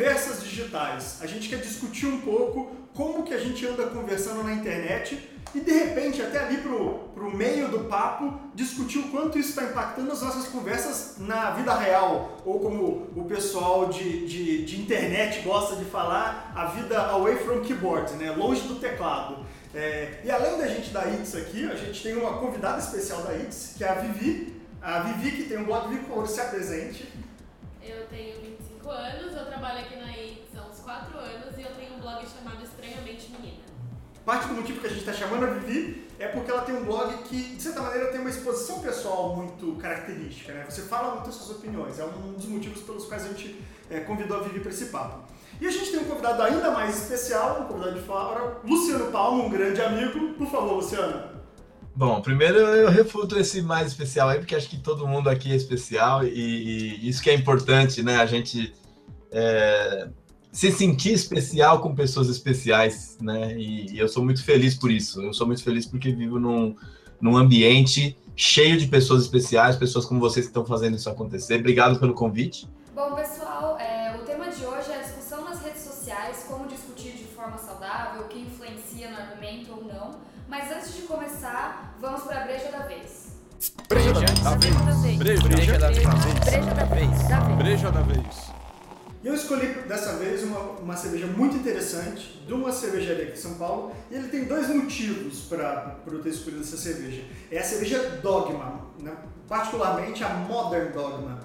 conversas 0.00 0.42
digitais. 0.42 1.18
A 1.20 1.26
gente 1.26 1.46
quer 1.46 1.58
discutir 1.58 2.06
um 2.06 2.22
pouco 2.22 2.70
como 2.94 3.22
que 3.22 3.34
a 3.34 3.38
gente 3.38 3.66
anda 3.66 3.86
conversando 3.88 4.42
na 4.42 4.54
internet 4.54 5.28
e 5.54 5.60
de 5.60 5.72
repente 5.72 6.22
até 6.22 6.38
ali 6.38 6.56
pro, 6.56 7.10
pro 7.14 7.36
meio 7.36 7.68
do 7.68 7.80
papo 7.80 8.32
discutir 8.54 8.98
o 8.98 9.08
quanto 9.10 9.38
isso 9.38 9.50
está 9.50 9.64
impactando 9.64 10.10
as 10.10 10.22
nossas 10.22 10.48
conversas 10.48 11.16
na 11.18 11.50
vida 11.50 11.74
real 11.74 12.38
ou 12.46 12.60
como 12.60 13.10
o 13.14 13.26
pessoal 13.28 13.90
de, 13.90 14.26
de, 14.26 14.64
de 14.64 14.80
internet 14.80 15.42
gosta 15.42 15.76
de 15.76 15.84
falar 15.84 16.50
a 16.56 16.64
vida 16.66 16.98
away 17.08 17.36
from 17.36 17.60
keyboard, 17.60 18.14
né? 18.14 18.30
longe 18.30 18.62
do 18.62 18.76
teclado. 18.76 19.44
É, 19.74 20.22
e 20.24 20.30
além 20.30 20.56
da 20.56 20.66
gente 20.66 20.90
da 20.90 21.06
ITS 21.10 21.34
aqui, 21.34 21.70
a 21.70 21.76
gente 21.76 22.02
tem 22.02 22.16
uma 22.16 22.38
convidada 22.38 22.78
especial 22.78 23.20
da 23.20 23.34
ITS, 23.34 23.74
que 23.76 23.84
é 23.84 23.88
a 23.90 23.94
Vivi. 23.96 24.58
A 24.80 25.00
Vivi 25.00 25.36
que 25.36 25.42
tem 25.44 25.58
um 25.58 25.64
blog 25.64 25.90
Vivi 25.90 26.06
Color, 26.06 26.26
se 26.26 26.40
apresente. 26.40 27.06
Eu 27.82 28.06
tenho 28.06 28.39
25 28.90 28.92
anos, 28.92 29.36
eu 29.36 29.46
trabalho 29.46 29.80
aqui 29.80 29.96
na 29.96 30.10
ITS 30.10 30.58
há 30.58 30.68
uns 30.68 30.80
4 30.80 31.18
anos 31.18 31.56
e 31.56 31.62
eu 31.62 31.70
tenho 31.70 31.94
um 31.94 32.00
blog 32.00 32.24
chamado 32.26 32.62
Estranhamente 32.64 33.30
Menina. 33.30 33.62
Parte 34.24 34.48
do 34.48 34.54
motivo 34.54 34.80
que 34.80 34.86
a 34.86 34.90
gente 34.90 35.00
está 35.00 35.12
chamando 35.12 35.44
a 35.44 35.50
Vivi 35.50 36.08
é 36.18 36.26
porque 36.28 36.50
ela 36.50 36.62
tem 36.62 36.74
um 36.74 36.84
blog 36.84 37.16
que, 37.24 37.54
de 37.54 37.62
certa 37.62 37.80
maneira, 37.80 38.08
tem 38.08 38.20
uma 38.20 38.28
exposição 38.28 38.80
pessoal 38.80 39.36
muito 39.36 39.76
característica. 39.76 40.52
Né? 40.52 40.66
Você 40.68 40.82
fala 40.82 41.14
muitas 41.14 41.34
suas 41.34 41.58
opiniões. 41.58 41.98
É 41.98 42.04
um 42.04 42.32
dos 42.32 42.46
motivos 42.46 42.82
pelos 42.82 43.06
quais 43.06 43.24
a 43.24 43.28
gente 43.28 43.60
é, 43.88 44.00
convidou 44.00 44.38
a 44.38 44.42
Vivi 44.42 44.60
para 44.60 44.70
esse 44.70 44.86
papo. 44.86 45.24
E 45.60 45.66
a 45.66 45.70
gente 45.70 45.90
tem 45.90 46.00
um 46.00 46.04
convidado 46.04 46.42
ainda 46.42 46.70
mais 46.70 46.96
especial, 46.96 47.62
um 47.62 47.64
convidado 47.66 47.94
de 47.94 48.04
fora, 48.04 48.58
Luciano 48.64 49.10
Palma, 49.10 49.44
um 49.44 49.50
grande 49.50 49.80
amigo. 49.80 50.34
Por 50.34 50.48
favor, 50.48 50.74
Luciano. 50.74 51.40
Bom, 51.94 52.20
primeiro 52.22 52.58
eu 52.58 52.88
refuto 52.88 53.38
esse 53.38 53.60
mais 53.60 53.88
especial 53.88 54.28
aí, 54.28 54.38
porque 54.38 54.54
acho 54.54 54.68
que 54.68 54.78
todo 54.78 55.06
mundo 55.06 55.28
aqui 55.28 55.52
é 55.52 55.56
especial 55.56 56.24
e, 56.24 56.28
e 56.28 57.08
isso 57.08 57.22
que 57.22 57.28
é 57.28 57.34
importante, 57.34 58.02
né? 58.02 58.16
A 58.16 58.26
gente 58.26 58.72
é, 59.32 60.08
se 60.52 60.70
sentir 60.72 61.12
especial 61.12 61.80
com 61.80 61.94
pessoas 61.94 62.28
especiais, 62.28 63.16
né? 63.20 63.56
E, 63.56 63.94
e, 63.94 63.98
eu 63.98 64.08
sou 64.08 64.24
muito 64.24 64.42
feliz 64.44 64.74
por 64.74 64.90
isso. 64.90 65.22
Eu 65.22 65.32
sou 65.32 65.46
muito 65.46 65.62
feliz 65.62 65.86
porque 65.86 66.12
vivo 66.12 66.38
num, 66.38 66.74
num 67.20 67.36
ambiente 67.36 68.16
cheio 68.34 68.78
de 68.78 68.86
pessoas 68.86 69.22
especiais, 69.22 69.76
pessoas 69.76 70.04
como 70.06 70.18
vocês 70.18 70.46
que 70.46 70.50
estão 70.50 70.64
fazendo 70.64 70.96
isso 70.96 71.08
acontecer. 71.08 71.56
Obrigado 71.60 71.98
pelo 72.00 72.14
convite. 72.14 72.68
Bom, 72.94 73.14
pessoal, 73.14 73.78
é, 73.78 74.16
o 74.16 74.24
tema 74.24 74.48
de 74.48 74.64
hoje 74.64 74.90
é 74.90 74.98
a 74.98 75.02
discussão 75.02 75.44
nas 75.44 75.62
redes 75.62 75.82
sociais, 75.82 76.44
como 76.48 76.66
discutir 76.66 77.12
de 77.12 77.24
forma 77.24 77.56
saudável, 77.56 78.22
o 78.22 78.24
que 78.28 78.40
influencia 78.40 79.10
no 79.10 79.16
argumento 79.16 79.72
ou 79.72 79.84
não. 79.84 80.18
Mas 80.48 80.70
antes 80.72 80.96
de 80.96 81.02
começar, 81.02 81.96
vamos 82.00 82.22
para 82.22 82.42
a 82.42 82.44
breja 82.44 82.72
da 82.72 82.80
vez. 82.80 83.38
Breja 83.88 84.12
da 84.12 84.20
vez. 84.20 85.16
Breja 85.18 85.42
da 85.44 85.48
vez. 85.48 85.48
Breja 85.48 85.78
da 85.78 85.90
vez. 85.90 86.08
Breja 86.44 86.74
da 86.74 86.84
vez. 86.84 87.56
Breja 87.58 87.92
da 87.92 88.00
vez. 88.00 88.49
E 89.22 89.26
eu 89.26 89.34
escolhi 89.34 89.66
dessa 89.86 90.14
vez 90.14 90.42
uma, 90.42 90.58
uma 90.58 90.96
cerveja 90.96 91.26
muito 91.26 91.54
interessante, 91.54 92.42
de 92.46 92.54
uma 92.54 92.72
cervejaria 92.72 93.24
aqui 93.24 93.32
em 93.32 93.42
São 93.42 93.54
Paulo, 93.54 93.94
e 94.10 94.14
ele 94.14 94.28
tem 94.28 94.44
dois 94.44 94.68
motivos 94.68 95.40
para 95.40 95.98
eu 96.06 96.22
ter 96.22 96.30
escolhido 96.30 96.62
essa 96.62 96.78
cerveja. 96.78 97.22
É 97.50 97.58
a 97.58 97.62
cerveja 97.62 98.18
Dogma, 98.22 98.86
né? 98.98 99.14
particularmente 99.46 100.24
a 100.24 100.30
Modern 100.30 100.90
Dogma. 100.92 101.38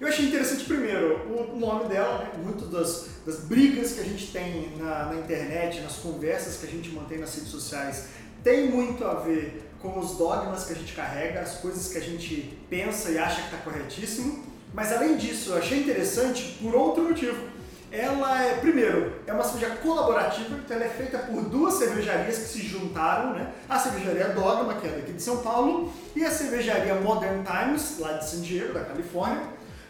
Eu 0.00 0.08
achei 0.08 0.26
interessante, 0.26 0.64
primeiro, 0.64 1.20
o 1.28 1.56
nome 1.60 1.88
dela, 1.88 2.18
né? 2.18 2.32
muito 2.42 2.66
das, 2.66 3.06
das 3.24 3.40
brigas 3.44 3.92
que 3.92 4.00
a 4.00 4.04
gente 4.04 4.32
tem 4.32 4.76
na, 4.76 5.06
na 5.06 5.14
internet, 5.14 5.80
nas 5.80 5.98
conversas 5.98 6.56
que 6.56 6.66
a 6.66 6.68
gente 6.68 6.90
mantém 6.90 7.18
nas 7.18 7.32
redes 7.36 7.50
sociais, 7.50 8.06
tem 8.42 8.68
muito 8.68 9.04
a 9.04 9.14
ver 9.14 9.70
com 9.80 9.96
os 9.96 10.16
dogmas 10.16 10.64
que 10.64 10.72
a 10.72 10.76
gente 10.76 10.92
carrega, 10.92 11.40
as 11.40 11.58
coisas 11.58 11.92
que 11.92 11.98
a 11.98 12.00
gente 12.00 12.58
pensa 12.68 13.10
e 13.10 13.18
acha 13.18 13.42
que 13.42 13.54
está 13.54 13.58
corretíssimo. 13.58 14.51
Mas 14.72 14.92
além 14.92 15.16
disso, 15.16 15.50
eu 15.50 15.58
achei 15.58 15.80
interessante 15.80 16.58
por 16.60 16.74
outro 16.74 17.04
motivo. 17.04 17.52
Ela 17.90 18.42
é, 18.42 18.54
primeiro, 18.54 19.12
é 19.26 19.32
uma 19.34 19.44
cerveja 19.44 19.76
colaborativa, 19.76 20.56
então 20.56 20.74
ela 20.74 20.86
é 20.86 20.88
feita 20.88 21.18
por 21.18 21.42
duas 21.42 21.74
cervejarias 21.74 22.38
que 22.38 22.44
se 22.44 22.62
juntaram, 22.62 23.34
né? 23.34 23.52
A 23.68 23.78
cervejaria 23.78 24.28
Dogma, 24.28 24.74
que 24.74 24.86
é 24.86 24.90
daqui 24.92 25.12
de 25.12 25.22
São 25.22 25.42
Paulo, 25.42 25.92
e 26.16 26.24
a 26.24 26.30
cervejaria 26.30 26.94
Modern 26.94 27.44
Times, 27.44 27.98
lá 27.98 28.14
de 28.14 28.30
San 28.30 28.40
Diego, 28.40 28.72
da 28.72 28.80
Califórnia. 28.80 29.42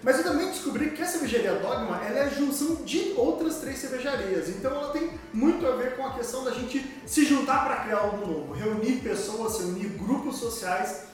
Mas 0.02 0.18
eu 0.18 0.24
também 0.24 0.48
descobri 0.48 0.90
que 0.90 1.00
a 1.00 1.06
cervejaria 1.06 1.54
Dogma 1.54 2.00
ela 2.04 2.18
é 2.18 2.22
a 2.22 2.28
junção 2.28 2.74
de 2.84 3.12
outras 3.16 3.58
três 3.58 3.78
cervejarias. 3.78 4.48
Então 4.48 4.72
ela 4.72 4.90
tem 4.90 5.12
muito 5.32 5.64
a 5.64 5.76
ver 5.76 5.94
com 5.94 6.04
a 6.04 6.14
questão 6.14 6.42
da 6.42 6.50
gente 6.50 6.84
se 7.06 7.24
juntar 7.24 7.64
para 7.64 7.76
criar 7.84 7.98
algo 7.98 8.26
novo, 8.26 8.52
reunir 8.52 8.96
pessoas, 8.96 9.60
reunir 9.60 9.90
grupos 9.90 10.38
sociais 10.38 11.04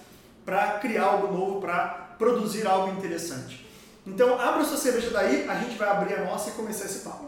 para 0.42 0.78
criar 0.78 1.04
algo 1.04 1.30
novo, 1.36 1.60
para 1.60 2.07
produzir 2.18 2.66
algo 2.66 2.92
interessante. 2.96 3.66
Então, 4.06 4.38
abra 4.40 4.64
sua 4.64 4.76
cerveja 4.76 5.10
daí, 5.10 5.48
a 5.48 5.54
gente 5.56 5.76
vai 5.76 5.88
abrir 5.88 6.14
a 6.14 6.24
nossa 6.24 6.50
e 6.50 6.52
começar 6.52 6.86
esse 6.86 7.04
papo. 7.04 7.26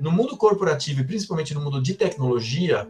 No 0.00 0.10
mundo 0.10 0.36
corporativo 0.36 1.00
e 1.00 1.04
principalmente 1.04 1.52
no 1.52 1.60
mundo 1.60 1.82
de 1.82 1.94
tecnologia, 1.94 2.88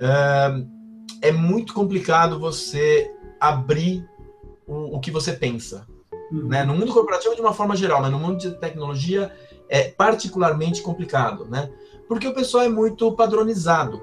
é, 0.00 1.28
é 1.28 1.32
muito 1.32 1.74
complicado 1.74 2.38
você 2.38 3.10
abrir 3.40 4.08
o, 4.66 4.96
o 4.96 5.00
que 5.00 5.10
você 5.10 5.32
pensa. 5.32 5.86
Uhum. 6.30 6.48
Né? 6.48 6.62
No 6.64 6.74
mundo 6.74 6.92
corporativo, 6.92 7.34
de 7.34 7.40
uma 7.40 7.54
forma 7.54 7.74
geral, 7.74 8.02
mas 8.02 8.12
no 8.12 8.18
mundo 8.18 8.36
de 8.36 8.50
tecnologia 8.52 9.32
é 9.68 9.88
particularmente 9.88 10.82
complicado, 10.82 11.46
né? 11.46 11.70
Porque 12.06 12.26
o 12.26 12.34
pessoal 12.34 12.64
é 12.64 12.68
muito 12.68 13.12
padronizado. 13.12 14.02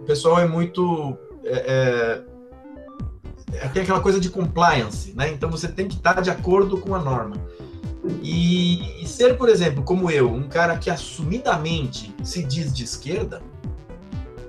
O 0.00 0.04
pessoal 0.04 0.38
é 0.38 0.46
muito. 0.46 1.16
É, 1.44 2.22
é, 2.22 2.33
tem 3.72 3.82
aquela 3.82 4.00
coisa 4.00 4.20
de 4.20 4.28
compliance, 4.28 5.12
né? 5.14 5.30
Então 5.30 5.50
você 5.50 5.68
tem 5.68 5.86
que 5.88 5.94
estar 5.94 6.20
de 6.20 6.30
acordo 6.30 6.78
com 6.78 6.94
a 6.94 6.98
norma. 6.98 7.36
E, 8.22 9.02
e, 9.02 9.08
ser, 9.08 9.36
por 9.36 9.48
exemplo, 9.48 9.82
como 9.82 10.10
eu, 10.10 10.30
um 10.30 10.42
cara 10.42 10.76
que 10.76 10.90
assumidamente 10.90 12.14
se 12.22 12.42
diz 12.42 12.72
de 12.72 12.84
esquerda, 12.84 13.42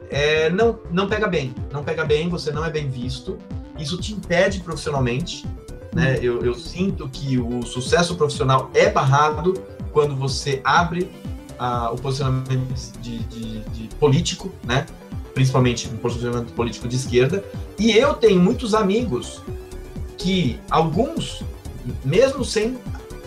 é, 0.09 0.49
não, 0.49 0.79
não 0.91 1.07
pega 1.07 1.27
bem. 1.27 1.53
Não 1.71 1.83
pega 1.83 2.03
bem, 2.03 2.29
você 2.29 2.51
não 2.51 2.65
é 2.65 2.69
bem 2.69 2.89
visto. 2.89 3.37
Isso 3.77 3.97
te 3.97 4.13
impede 4.13 4.59
profissionalmente. 4.59 5.45
Né? 5.93 6.19
Eu, 6.21 6.43
eu 6.43 6.53
sinto 6.53 7.07
que 7.07 7.37
o 7.37 7.63
sucesso 7.63 8.15
profissional 8.15 8.69
é 8.73 8.89
barrado 8.89 9.53
quando 9.93 10.15
você 10.15 10.59
abre 10.63 11.09
ah, 11.57 11.89
o 11.91 11.95
posicionamento 11.95 12.99
de, 12.99 13.19
de, 13.19 13.59
de 13.59 13.95
político, 13.95 14.51
né? 14.65 14.85
Principalmente 15.35 15.87
um 15.89 15.97
posicionamento 15.97 16.53
político 16.53 16.87
de 16.87 16.95
esquerda. 16.95 17.43
E 17.77 17.91
eu 17.91 18.15
tenho 18.15 18.39
muitos 18.39 18.73
amigos 18.73 19.41
que, 20.17 20.59
alguns, 20.71 21.43
mesmo 22.03 22.43
sem 22.43 22.79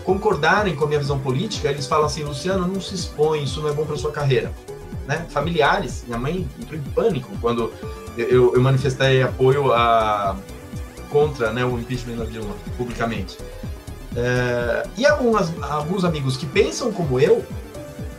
concordarem 0.03 0.75
com 0.75 0.85
a 0.85 0.87
minha 0.87 0.99
visão 0.99 1.19
política, 1.19 1.69
eles 1.69 1.85
falam 1.85 2.07
assim: 2.07 2.23
Luciano, 2.23 2.67
não 2.67 2.81
se 2.81 2.95
expõe, 2.95 3.43
isso 3.43 3.61
não 3.61 3.69
é 3.69 3.73
bom 3.73 3.85
para 3.85 3.95
sua 3.95 4.11
carreira. 4.11 4.51
Né? 5.07 5.25
Familiares, 5.29 6.03
minha 6.05 6.19
mãe 6.19 6.47
entrou 6.59 6.79
em 6.79 6.83
pânico 6.83 7.31
quando 7.39 7.71
eu, 8.17 8.53
eu 8.53 8.61
manifestei 8.61 9.21
apoio 9.21 9.71
a, 9.71 10.35
contra 11.09 11.51
né, 11.51 11.63
o 11.63 11.79
impeachment 11.79 12.17
da 12.17 12.25
Dilma 12.25 12.55
publicamente. 12.75 13.37
É, 14.15 14.87
e 14.97 15.05
algumas, 15.05 15.51
alguns 15.61 16.03
amigos 16.03 16.37
que 16.37 16.47
pensam 16.47 16.91
como 16.91 17.19
eu, 17.19 17.45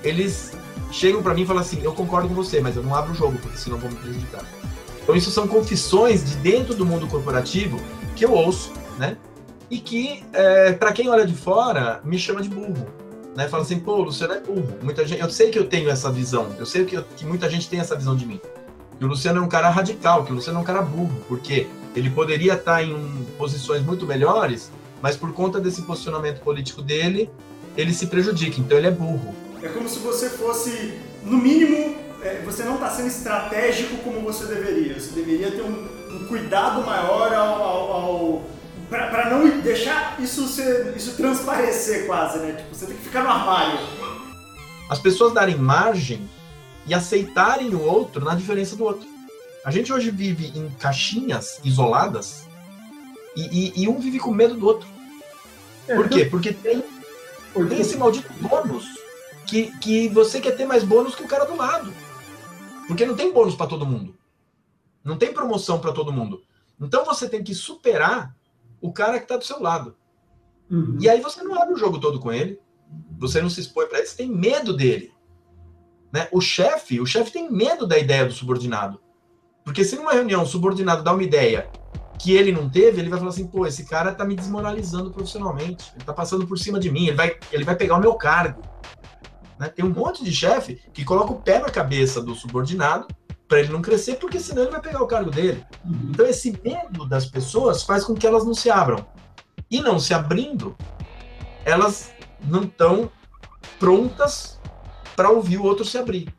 eles 0.04 0.52
chegam 0.90 1.22
para 1.22 1.34
mim 1.34 1.42
e 1.42 1.46
falam 1.46 1.62
assim: 1.62 1.80
eu 1.82 1.92
concordo 1.92 2.28
com 2.28 2.34
você, 2.34 2.60
mas 2.60 2.76
eu 2.76 2.82
não 2.82 2.94
abro 2.94 3.12
o 3.12 3.14
jogo 3.14 3.38
porque 3.40 3.58
senão 3.58 3.78
vou 3.78 3.90
me 3.90 3.96
prejudicar. 3.96 4.44
Então 5.02 5.14
isso 5.14 5.30
são 5.30 5.48
confissões 5.48 6.24
de 6.24 6.36
dentro 6.36 6.74
do 6.74 6.84
mundo 6.84 7.06
corporativo 7.06 7.80
que 8.14 8.24
eu 8.24 8.32
ouço, 8.32 8.72
né? 8.98 9.16
E 9.70 9.78
que 9.78 10.24
é, 10.32 10.72
para 10.72 10.92
quem 10.92 11.08
olha 11.08 11.26
de 11.26 11.34
fora 11.34 12.00
me 12.04 12.18
chama 12.18 12.42
de 12.42 12.48
burro, 12.48 12.86
né? 13.36 13.48
Fala 13.48 13.62
assim: 13.62 13.78
pô, 13.78 14.02
Luciano 14.02 14.34
é 14.34 14.40
burro. 14.40 14.78
Muita 14.82 15.06
gente, 15.06 15.20
eu 15.20 15.30
sei 15.30 15.50
que 15.50 15.58
eu 15.58 15.66
tenho 15.66 15.88
essa 15.88 16.10
visão, 16.10 16.54
eu 16.58 16.66
sei 16.66 16.84
que, 16.84 16.96
eu, 16.96 17.04
que 17.16 17.24
muita 17.24 17.48
gente 17.48 17.68
tem 17.68 17.80
essa 17.80 17.96
visão 17.96 18.14
de 18.14 18.26
mim. 18.26 18.40
Que 18.98 19.04
o 19.04 19.08
Luciano 19.08 19.40
é 19.40 19.42
um 19.42 19.48
cara 19.48 19.70
radical, 19.70 20.24
que 20.24 20.32
o 20.32 20.34
Luciano 20.34 20.58
é 20.58 20.62
um 20.62 20.64
cara 20.64 20.82
burro, 20.82 21.24
porque 21.26 21.66
ele 21.96 22.10
poderia 22.10 22.54
estar 22.54 22.84
em 22.84 23.26
posições 23.38 23.82
muito 23.82 24.06
melhores, 24.06 24.70
mas 25.00 25.16
por 25.16 25.32
conta 25.32 25.58
desse 25.58 25.82
posicionamento 25.82 26.40
político 26.40 26.82
dele, 26.82 27.30
ele 27.76 27.92
se 27.92 28.06
prejudica. 28.06 28.60
Então 28.60 28.76
ele 28.76 28.86
é 28.86 28.90
burro. 28.90 29.34
É 29.62 29.68
como 29.68 29.88
se 29.88 29.98
você 29.98 30.30
fosse, 30.30 30.98
no 31.22 31.36
mínimo, 31.36 31.96
é, 32.22 32.42
você 32.44 32.62
não 32.62 32.74
está 32.74 32.90
sendo 32.90 33.08
estratégico 33.08 33.98
como 33.98 34.20
você 34.20 34.46
deveria. 34.46 34.98
Você 34.98 35.10
deveria 35.10 35.50
ter 35.50 35.62
um, 35.62 36.16
um 36.16 36.26
cuidado 36.28 36.84
maior 36.84 37.32
ao, 37.32 37.62
ao, 37.62 37.92
ao 37.92 38.42
para 38.88 39.30
não 39.30 39.60
deixar 39.60 40.20
isso 40.20 40.48
ser, 40.48 40.94
isso 40.96 41.16
transparecer 41.16 42.06
quase, 42.06 42.38
né? 42.38 42.54
Tipo, 42.54 42.74
você 42.74 42.86
tem 42.86 42.96
que 42.96 43.02
ficar 43.04 43.22
no 43.22 43.30
armário. 43.30 43.78
As 44.88 44.98
pessoas 44.98 45.32
darem 45.32 45.56
margem 45.56 46.28
e 46.86 46.92
aceitarem 46.92 47.72
o 47.72 47.80
outro 47.80 48.24
na 48.24 48.34
diferença 48.34 48.74
do 48.74 48.82
outro. 48.82 49.06
A 49.64 49.70
gente 49.70 49.92
hoje 49.92 50.10
vive 50.10 50.58
em 50.58 50.68
caixinhas 50.70 51.60
isoladas 51.62 52.48
e, 53.36 53.42
e, 53.42 53.82
e 53.84 53.88
um 53.88 54.00
vive 54.00 54.18
com 54.18 54.32
medo 54.32 54.54
do 54.54 54.66
outro. 54.66 54.88
É, 55.86 55.94
Por 55.94 56.08
quê? 56.08 56.24
Porque 56.24 56.52
tem, 56.52 56.82
tem 57.68 57.80
esse 57.80 57.96
maldito 57.96 58.32
bônus 58.40 58.99
que, 59.50 59.76
que 59.78 60.08
você 60.08 60.40
quer 60.40 60.52
ter 60.52 60.64
mais 60.64 60.84
bônus 60.84 61.16
que 61.16 61.24
o 61.24 61.28
cara 61.28 61.44
do 61.44 61.56
lado. 61.56 61.92
Porque 62.86 63.04
não 63.04 63.16
tem 63.16 63.32
bônus 63.32 63.56
para 63.56 63.66
todo 63.66 63.84
mundo. 63.84 64.14
Não 65.02 65.16
tem 65.16 65.34
promoção 65.34 65.80
para 65.80 65.92
todo 65.92 66.12
mundo. 66.12 66.42
Então 66.80 67.04
você 67.04 67.28
tem 67.28 67.42
que 67.42 67.54
superar 67.54 68.34
o 68.80 68.92
cara 68.92 69.18
que 69.18 69.24
está 69.24 69.36
do 69.36 69.44
seu 69.44 69.60
lado. 69.60 69.96
Uhum. 70.70 70.96
E 71.00 71.08
aí 71.08 71.20
você 71.20 71.42
não 71.42 71.60
abre 71.60 71.74
o 71.74 71.76
jogo 71.76 71.98
todo 71.98 72.20
com 72.20 72.32
ele, 72.32 72.60
você 73.18 73.42
não 73.42 73.50
se 73.50 73.60
expõe 73.60 73.86
para 73.86 73.98
ele, 73.98 74.06
você 74.06 74.16
tem 74.16 74.30
medo 74.30 74.74
dele. 74.74 75.12
Né? 76.12 76.28
O 76.30 76.40
chefe, 76.40 77.00
o 77.00 77.06
chefe 77.06 77.32
tem 77.32 77.50
medo 77.50 77.86
da 77.86 77.98
ideia 77.98 78.24
do 78.24 78.32
subordinado. 78.32 79.00
Porque 79.64 79.84
se 79.84 79.96
numa 79.96 80.12
reunião 80.12 80.44
o 80.44 80.46
subordinado 80.46 81.02
dá 81.02 81.12
uma 81.12 81.24
ideia 81.24 81.68
que 82.18 82.32
ele 82.32 82.52
não 82.52 82.68
teve, 82.68 83.00
ele 83.00 83.08
vai 83.08 83.18
falar 83.18 83.30
assim, 83.30 83.46
pô, 83.46 83.66
esse 83.66 83.84
cara 83.84 84.14
tá 84.14 84.24
me 84.24 84.36
desmoralizando 84.36 85.10
profissionalmente, 85.10 85.92
ele 85.96 86.04
tá 86.04 86.12
passando 86.12 86.46
por 86.46 86.58
cima 86.58 86.78
de 86.78 86.90
mim, 86.90 87.06
ele 87.06 87.16
vai, 87.16 87.36
ele 87.50 87.64
vai 87.64 87.74
pegar 87.74 87.96
o 87.96 88.00
meu 88.00 88.14
cargo. 88.14 88.62
Né? 89.60 89.68
Tem 89.68 89.84
um 89.84 89.90
monte 89.90 90.24
de 90.24 90.32
chefe 90.32 90.80
que 90.90 91.04
coloca 91.04 91.32
o 91.32 91.42
pé 91.42 91.58
na 91.58 91.68
cabeça 91.68 92.22
do 92.22 92.34
subordinado 92.34 93.06
para 93.46 93.60
ele 93.60 93.68
não 93.68 93.82
crescer, 93.82 94.14
porque 94.14 94.40
senão 94.40 94.62
ele 94.62 94.70
vai 94.70 94.80
pegar 94.80 95.02
o 95.02 95.06
cargo 95.06 95.30
dele. 95.30 95.62
Uhum. 95.84 96.08
Então 96.10 96.24
esse 96.24 96.58
medo 96.64 97.04
das 97.04 97.26
pessoas 97.26 97.82
faz 97.82 98.04
com 98.04 98.14
que 98.14 98.26
elas 98.26 98.44
não 98.44 98.54
se 98.54 98.70
abram. 98.70 99.06
E 99.70 99.82
não 99.82 100.00
se 100.00 100.14
abrindo, 100.14 100.74
elas 101.64 102.10
não 102.42 102.62
estão 102.62 103.10
prontas 103.78 104.58
para 105.14 105.30
ouvir 105.30 105.58
o 105.58 105.64
outro 105.64 105.84
se 105.84 105.98
abrir. 105.98 106.32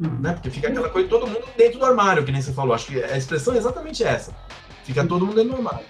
Uhum. 0.00 0.18
Né? 0.20 0.32
Porque 0.32 0.48
fica 0.48 0.68
aquela 0.68 0.88
coisa, 0.88 1.08
todo 1.08 1.26
mundo 1.26 1.44
dentro 1.58 1.78
do 1.78 1.84
armário, 1.84 2.24
que 2.24 2.32
nem 2.32 2.40
você 2.40 2.54
falou. 2.54 2.74
Acho 2.74 2.86
que 2.86 3.04
a 3.04 3.18
expressão 3.18 3.52
é 3.52 3.58
exatamente 3.58 4.02
essa. 4.02 4.34
Fica 4.82 5.04
todo 5.04 5.26
mundo 5.26 5.34
dentro 5.34 5.50
do 5.50 5.56
armário. 5.56 5.84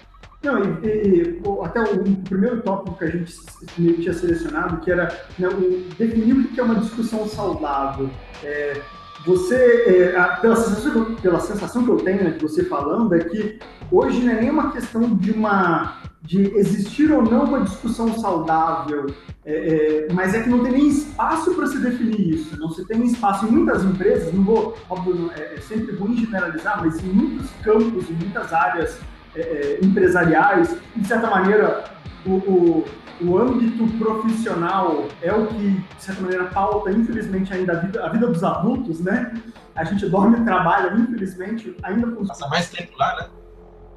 Não, 0.47 0.63
e, 0.81 0.87
e, 0.87 1.41
até 1.65 1.81
o, 1.81 2.03
o, 2.03 2.15
primeiro 2.23 2.61
tópico 2.61 2.97
que 2.97 3.03
a 3.03 3.09
gente 3.09 3.35
tinha 3.75 4.13
selecionado, 4.13 4.77
que 4.77 4.89
era 4.89 5.09
né, 5.37 5.49
o, 5.49 5.83
definir 5.97 6.37
o 6.37 6.47
que 6.47 6.57
é 6.57 6.63
uma 6.63 6.75
discussão 6.75 7.27
saudável. 7.27 8.09
É, 8.41 8.81
você, 9.25 10.13
é, 10.15 10.17
a, 10.17 10.37
pela, 10.37 10.55
sensação, 10.55 11.15
pela 11.15 11.39
sensação 11.41 11.83
que 11.83 11.91
eu 11.91 11.97
tenho 11.97 12.23
né, 12.23 12.29
de 12.29 12.41
você 12.41 12.63
falando, 12.63 13.13
é 13.13 13.19
que 13.19 13.59
hoje 13.91 14.21
não 14.21 14.31
é 14.31 14.39
nem 14.39 14.49
uma 14.49 14.71
questão 14.71 15.15
de 15.17 15.31
uma 15.31 16.01
de 16.21 16.41
existir 16.57 17.09
ou 17.11 17.21
não 17.21 17.45
uma 17.45 17.61
discussão 17.61 18.13
saudável, 18.19 19.13
é, 19.45 20.07
é, 20.09 20.13
mas 20.13 20.33
é 20.33 20.43
que 20.43 20.49
não 20.49 20.61
tem 20.61 20.73
nem 20.73 20.87
espaço 20.87 21.53
para 21.55 21.67
se 21.67 21.79
definir 21.79 22.35
isso. 22.35 22.57
Não 22.59 22.69
se 22.69 22.85
tem 22.85 23.01
espaço 23.05 23.45
em 23.45 23.51
muitas 23.51 23.83
empresas, 23.83 24.33
não 24.33 24.43
vou, 24.43 24.77
óbvio, 24.89 25.31
é, 25.35 25.55
é 25.55 25.61
sempre 25.61 25.95
ruim 25.95 26.17
generalizar, 26.17 26.83
mas 26.83 27.01
em 27.01 27.07
muitos 27.07 27.49
campos, 27.63 28.09
em 28.09 28.13
muitas 28.13 28.51
áreas 28.51 28.99
é, 29.37 29.41
é, 29.41 29.85
empresariais, 29.85 30.75
de 30.95 31.07
certa 31.07 31.29
maneira, 31.29 31.83
o, 32.25 32.31
o, 32.31 32.85
o, 33.21 33.37
âmbito 33.37 33.87
profissional 33.99 35.05
é 35.21 35.31
o 35.31 35.45
que, 35.45 35.69
de 35.69 36.03
certa 36.03 36.21
maneira, 36.23 36.45
pauta, 36.45 36.91
infelizmente, 36.91 37.53
ainda 37.53 37.73
a 37.73 37.75
vida, 37.75 38.03
a 38.03 38.09
vida 38.09 38.25
dos 38.25 38.43
adultos, 38.43 38.99
né? 38.99 39.31
A 39.75 39.83
gente 39.83 40.09
dorme 40.09 40.39
e 40.39 40.43
trabalha, 40.43 40.91
infelizmente, 40.97 41.77
ainda 41.83 42.07
funciona. 42.07 42.27
Passa 42.29 42.47
mais 42.47 42.69
tempo 42.71 42.97
lá, 42.97 43.15
né? 43.15 43.27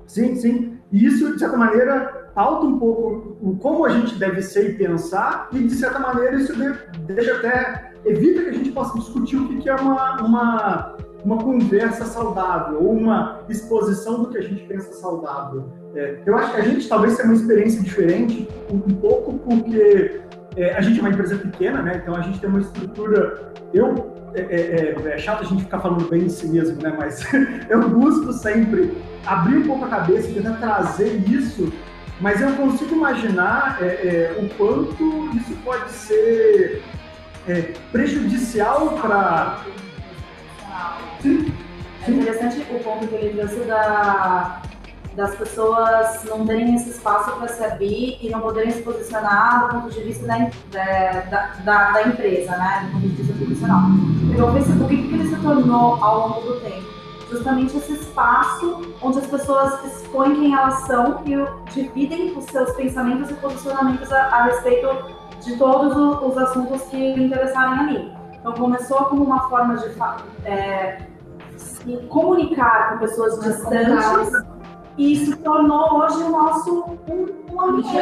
Sim, 0.06 0.36
sim. 0.36 0.78
E 0.92 1.06
isso, 1.06 1.32
de 1.32 1.38
certa 1.38 1.56
maneira, 1.56 2.30
pauta 2.34 2.66
um 2.66 2.78
pouco 2.78 3.38
o 3.40 3.56
como 3.56 3.86
a 3.86 3.90
gente 3.90 4.16
deve 4.16 4.42
ser 4.42 4.70
e 4.70 4.74
pensar, 4.74 5.48
e 5.52 5.60
de 5.60 5.74
certa 5.74 5.98
maneira 5.98 6.36
isso 6.36 6.52
deixa 7.06 7.36
até. 7.36 7.92
evita 8.04 8.42
que 8.42 8.48
a 8.50 8.52
gente 8.52 8.72
possa 8.72 8.98
discutir 8.98 9.36
o 9.36 9.48
que 9.58 9.68
é 9.70 9.74
uma, 9.74 10.20
uma, 10.20 10.96
uma 11.24 11.38
conversa 11.38 12.04
saudável, 12.04 12.82
ou 12.82 12.92
uma 12.92 13.40
exposição 13.48 14.22
do 14.22 14.30
que 14.30 14.38
a 14.38 14.42
gente 14.42 14.62
pensa 14.64 14.92
saudável. 14.94 15.68
É, 15.94 16.18
eu 16.24 16.36
acho 16.36 16.52
que 16.52 16.60
a 16.60 16.64
gente 16.64 16.88
talvez 16.88 17.16
tenha 17.16 17.28
uma 17.28 17.34
experiência 17.34 17.82
diferente, 17.82 18.48
um, 18.70 18.78
pouco 18.78 19.34
porque 19.38 20.20
é, 20.56 20.74
a 20.74 20.80
gente 20.80 20.98
é 20.98 21.02
uma 21.02 21.10
empresa 21.10 21.36
pequena, 21.36 21.82
né? 21.82 22.00
Então 22.02 22.14
a 22.14 22.22
gente 22.22 22.40
tem 22.40 22.48
uma 22.48 22.60
estrutura. 22.60 23.52
Eu 23.72 24.12
é, 24.34 24.40
é, 24.40 25.08
é, 25.08 25.14
é, 25.14 25.18
chato 25.18 25.42
a 25.42 25.46
gente 25.46 25.64
ficar 25.64 25.80
falando 25.80 26.08
bem 26.08 26.24
de 26.24 26.32
si 26.32 26.46
mesmo, 26.46 26.80
né? 26.80 26.94
Mas 26.96 27.26
eu 27.68 27.88
busco 27.88 28.32
sempre 28.32 28.96
abrir 29.26 29.58
um 29.58 29.66
pouco 29.66 29.84
a 29.84 29.88
cabeça 29.88 30.28
e 30.28 30.34
tentar 30.34 30.54
trazer 30.54 31.28
isso, 31.28 31.72
mas 32.20 32.40
eu 32.40 32.52
consigo 32.52 32.94
imaginar 32.94 33.78
é, 33.80 33.86
é, 33.86 34.36
o 34.38 34.48
quanto 34.56 35.36
isso 35.36 35.54
pode 35.64 35.90
ser 35.90 36.82
é, 37.48 37.72
prejudicial 37.90 38.98
para. 39.00 39.64
É 42.06 42.10
interessante 42.10 42.66
o 42.70 42.82
ponto 42.82 43.06
que 43.06 43.14
ele 43.14 43.36
trouxe 43.36 43.60
da, 43.66 44.62
das 45.14 45.34
pessoas 45.34 46.24
não 46.24 46.46
terem 46.46 46.74
esse 46.74 46.90
espaço 46.90 47.32
para 47.32 47.48
se 47.48 47.62
abrir 47.62 48.18
e 48.22 48.30
não 48.30 48.40
poderem 48.40 48.70
se 48.70 48.82
posicionar 48.82 49.66
do 49.66 49.82
ponto 49.82 49.94
de 49.94 50.02
vista 50.02 50.26
da, 50.26 50.38
da, 50.70 51.46
da, 51.64 51.90
da 51.92 52.02
empresa, 52.04 52.56
né? 52.56 52.86
do 52.86 52.92
ponto 52.92 53.08
de 53.08 53.22
vista 53.22 53.34
profissional. 53.34 53.82
Então, 54.32 54.48
o 54.48 54.52
Facebook, 54.52 54.94
o 54.94 55.08
que 55.08 55.14
ele 55.14 55.28
se 55.28 55.36
tornou 55.36 56.02
ao 56.02 56.28
longo 56.28 56.40
do 56.40 56.60
tempo? 56.60 56.88
Justamente 57.30 57.76
esse 57.76 57.92
espaço 57.92 58.94
onde 59.02 59.18
as 59.18 59.26
pessoas 59.26 59.84
expõem 59.84 60.34
quem 60.34 60.54
elas 60.54 60.86
são 60.86 61.22
e 61.26 61.72
dividem 61.72 62.36
os 62.36 62.44
seus 62.46 62.72
pensamentos 62.72 63.30
e 63.30 63.34
posicionamentos 63.34 64.10
a, 64.10 64.22
a 64.22 64.44
respeito 64.44 64.88
de 65.44 65.56
todos 65.56 65.96
os 65.96 66.38
assuntos 66.38 66.82
que 66.82 66.96
interessarem 66.96 67.78
ali. 67.80 68.19
Então, 68.40 68.52
começou 68.54 69.04
como 69.04 69.22
uma 69.22 69.48
forma 69.48 69.76
de 69.76 69.86
é, 70.44 71.06
se 71.56 71.96
comunicar 72.08 72.90
com 72.90 72.98
pessoas 72.98 73.38
distantes 73.40 74.32
e 74.96 75.16
se 75.16 75.36
tornou 75.36 75.98
hoje 75.98 76.22
o 76.22 76.30
nosso 76.30 76.84
um, 77.08 77.28
um 77.52 77.60
ambiente, 77.60 77.98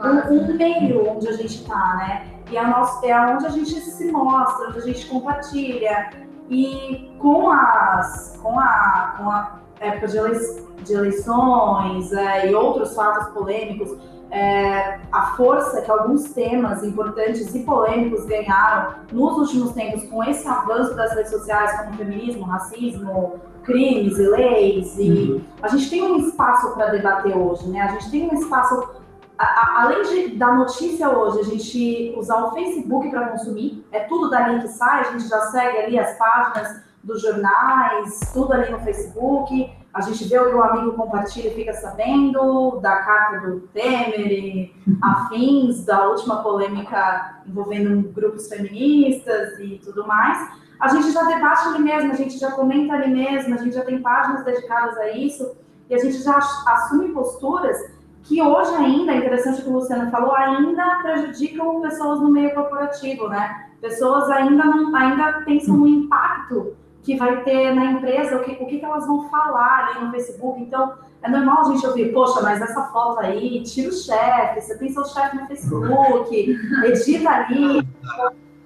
um, 0.00 0.32
um, 0.32 0.56
meio 0.56 1.10
onde 1.10 1.28
a 1.28 1.32
gente 1.32 1.62
está, 1.62 1.96
né? 1.96 2.26
E 2.50 2.56
é, 2.56 2.66
nosso, 2.66 3.04
é 3.04 3.34
onde 3.34 3.46
a 3.46 3.50
gente 3.50 3.74
se 3.80 4.12
mostra, 4.12 4.68
onde 4.68 4.78
a 4.78 4.82
gente 4.82 5.06
compartilha. 5.06 6.10
E 6.48 7.16
com, 7.18 7.50
as, 7.50 8.38
com, 8.42 8.58
a, 8.58 9.14
com 9.16 9.30
a 9.30 9.58
época 9.80 10.06
de, 10.08 10.84
de 10.84 10.92
eleições 10.92 12.12
é, 12.12 12.50
e 12.50 12.54
outros 12.54 12.94
fatos 12.94 13.28
polêmicos, 13.28 13.96
é, 14.34 14.98
a 15.12 15.36
força 15.36 15.80
que 15.80 15.88
alguns 15.88 16.32
temas 16.32 16.82
importantes 16.82 17.54
e 17.54 17.60
polêmicos 17.60 18.26
ganharam 18.26 18.96
nos 19.12 19.38
últimos 19.38 19.72
tempos 19.72 20.02
com 20.10 20.24
esse 20.24 20.46
avanço 20.48 20.92
das 20.94 21.14
redes 21.14 21.30
sociais, 21.30 21.78
como 21.78 21.96
feminismo, 21.96 22.42
racismo, 22.42 23.40
crimes 23.62 24.18
e 24.18 24.26
leis, 24.26 24.98
e 24.98 25.10
uhum. 25.10 25.44
a 25.62 25.68
gente 25.68 25.88
tem 25.88 26.02
um 26.02 26.16
espaço 26.16 26.74
para 26.74 26.86
debater 26.86 27.34
hoje, 27.36 27.68
né? 27.68 27.80
A 27.82 27.86
gente 27.92 28.10
tem 28.10 28.28
um 28.28 28.34
espaço, 28.34 28.90
a, 29.38 29.44
a, 29.44 29.82
além 29.84 30.02
de, 30.02 30.36
da 30.36 30.52
notícia 30.52 31.08
hoje, 31.16 31.38
a 31.38 31.44
gente 31.44 32.14
usar 32.16 32.44
o 32.44 32.50
Facebook 32.50 33.08
para 33.10 33.28
consumir, 33.28 33.86
é 33.92 34.00
tudo 34.00 34.30
dali 34.30 34.60
que 34.60 34.68
sai, 34.68 35.00
a 35.02 35.12
gente 35.12 35.28
já 35.28 35.42
segue 35.42 35.78
ali 35.78 35.96
as 35.96 36.18
páginas 36.18 36.82
dos 37.04 37.22
jornais, 37.22 38.18
tudo 38.32 38.52
ali 38.52 38.68
no 38.68 38.80
Facebook, 38.80 39.72
a 39.94 40.00
gente 40.00 40.24
vê 40.24 40.38
o 40.38 40.50
que 40.50 40.54
o 40.56 40.62
amigo 40.62 40.92
compartilha 40.92 41.48
e 41.48 41.54
fica 41.54 41.72
sabendo 41.72 42.80
da 42.80 42.96
carta 42.96 43.48
do 43.48 43.60
Temer 43.68 44.32
e 44.32 44.74
afins, 45.00 45.84
da 45.84 46.08
última 46.08 46.42
polêmica 46.42 47.42
envolvendo 47.46 48.08
grupos 48.10 48.48
feministas 48.48 49.58
e 49.60 49.80
tudo 49.84 50.06
mais 50.06 50.64
a 50.84 50.88
gente 50.88 51.12
já 51.12 51.22
debate 51.22 51.68
ali 51.68 51.82
mesmo, 51.82 52.12
a 52.12 52.14
gente 52.14 52.38
já 52.38 52.50
comenta 52.50 52.92
ali 52.92 53.10
mesmo, 53.12 53.54
a 53.54 53.56
gente 53.58 53.74
já 53.74 53.84
tem 53.84 54.02
páginas 54.02 54.44
dedicadas 54.44 54.96
a 54.98 55.12
isso, 55.12 55.56
e 55.88 55.94
a 55.94 55.98
gente 55.98 56.22
já 56.22 56.36
assume 56.36 57.12
posturas 57.12 57.76
que 58.22 58.40
hoje 58.40 58.74
ainda, 58.74 59.12
é 59.12 59.18
interessante 59.18 59.60
o 59.60 59.64
que 59.64 59.70
o 59.70 59.74
Luciano 59.74 60.10
falou, 60.10 60.34
ainda 60.34 60.98
prejudicam 61.02 61.80
pessoas 61.82 62.20
no 62.20 62.30
meio 62.30 62.54
corporativo, 62.54 63.28
né? 63.28 63.70
Pessoas 63.80 64.30
ainda, 64.30 64.64
não, 64.64 64.96
ainda 64.96 65.42
pensam 65.44 65.76
no 65.76 65.86
impacto 65.86 66.74
que 67.04 67.16
vai 67.16 67.44
ter 67.44 67.74
na 67.74 67.92
empresa, 67.92 68.36
o 68.36 68.44
que, 68.44 68.52
o 68.52 68.66
que 68.66 68.84
elas 68.84 69.06
vão 69.06 69.28
falar 69.28 69.90
ali 69.90 70.04
no 70.04 70.10
Facebook. 70.10 70.60
Então, 70.60 70.94
é 71.22 71.28
normal 71.28 71.60
a 71.60 71.72
gente 71.72 71.86
ouvir, 71.86 72.12
poxa, 72.12 72.40
mas 72.40 72.60
essa 72.60 72.82
foto 72.88 73.20
aí, 73.20 73.62
tira 73.62 73.90
o 73.90 73.92
chefe, 73.92 74.60
você 74.60 74.78
tem 74.78 74.92
seu 74.92 75.04
chefe 75.04 75.36
no 75.36 75.46
Facebook, 75.46 76.34
edita 76.84 77.30
ali. 77.30 77.86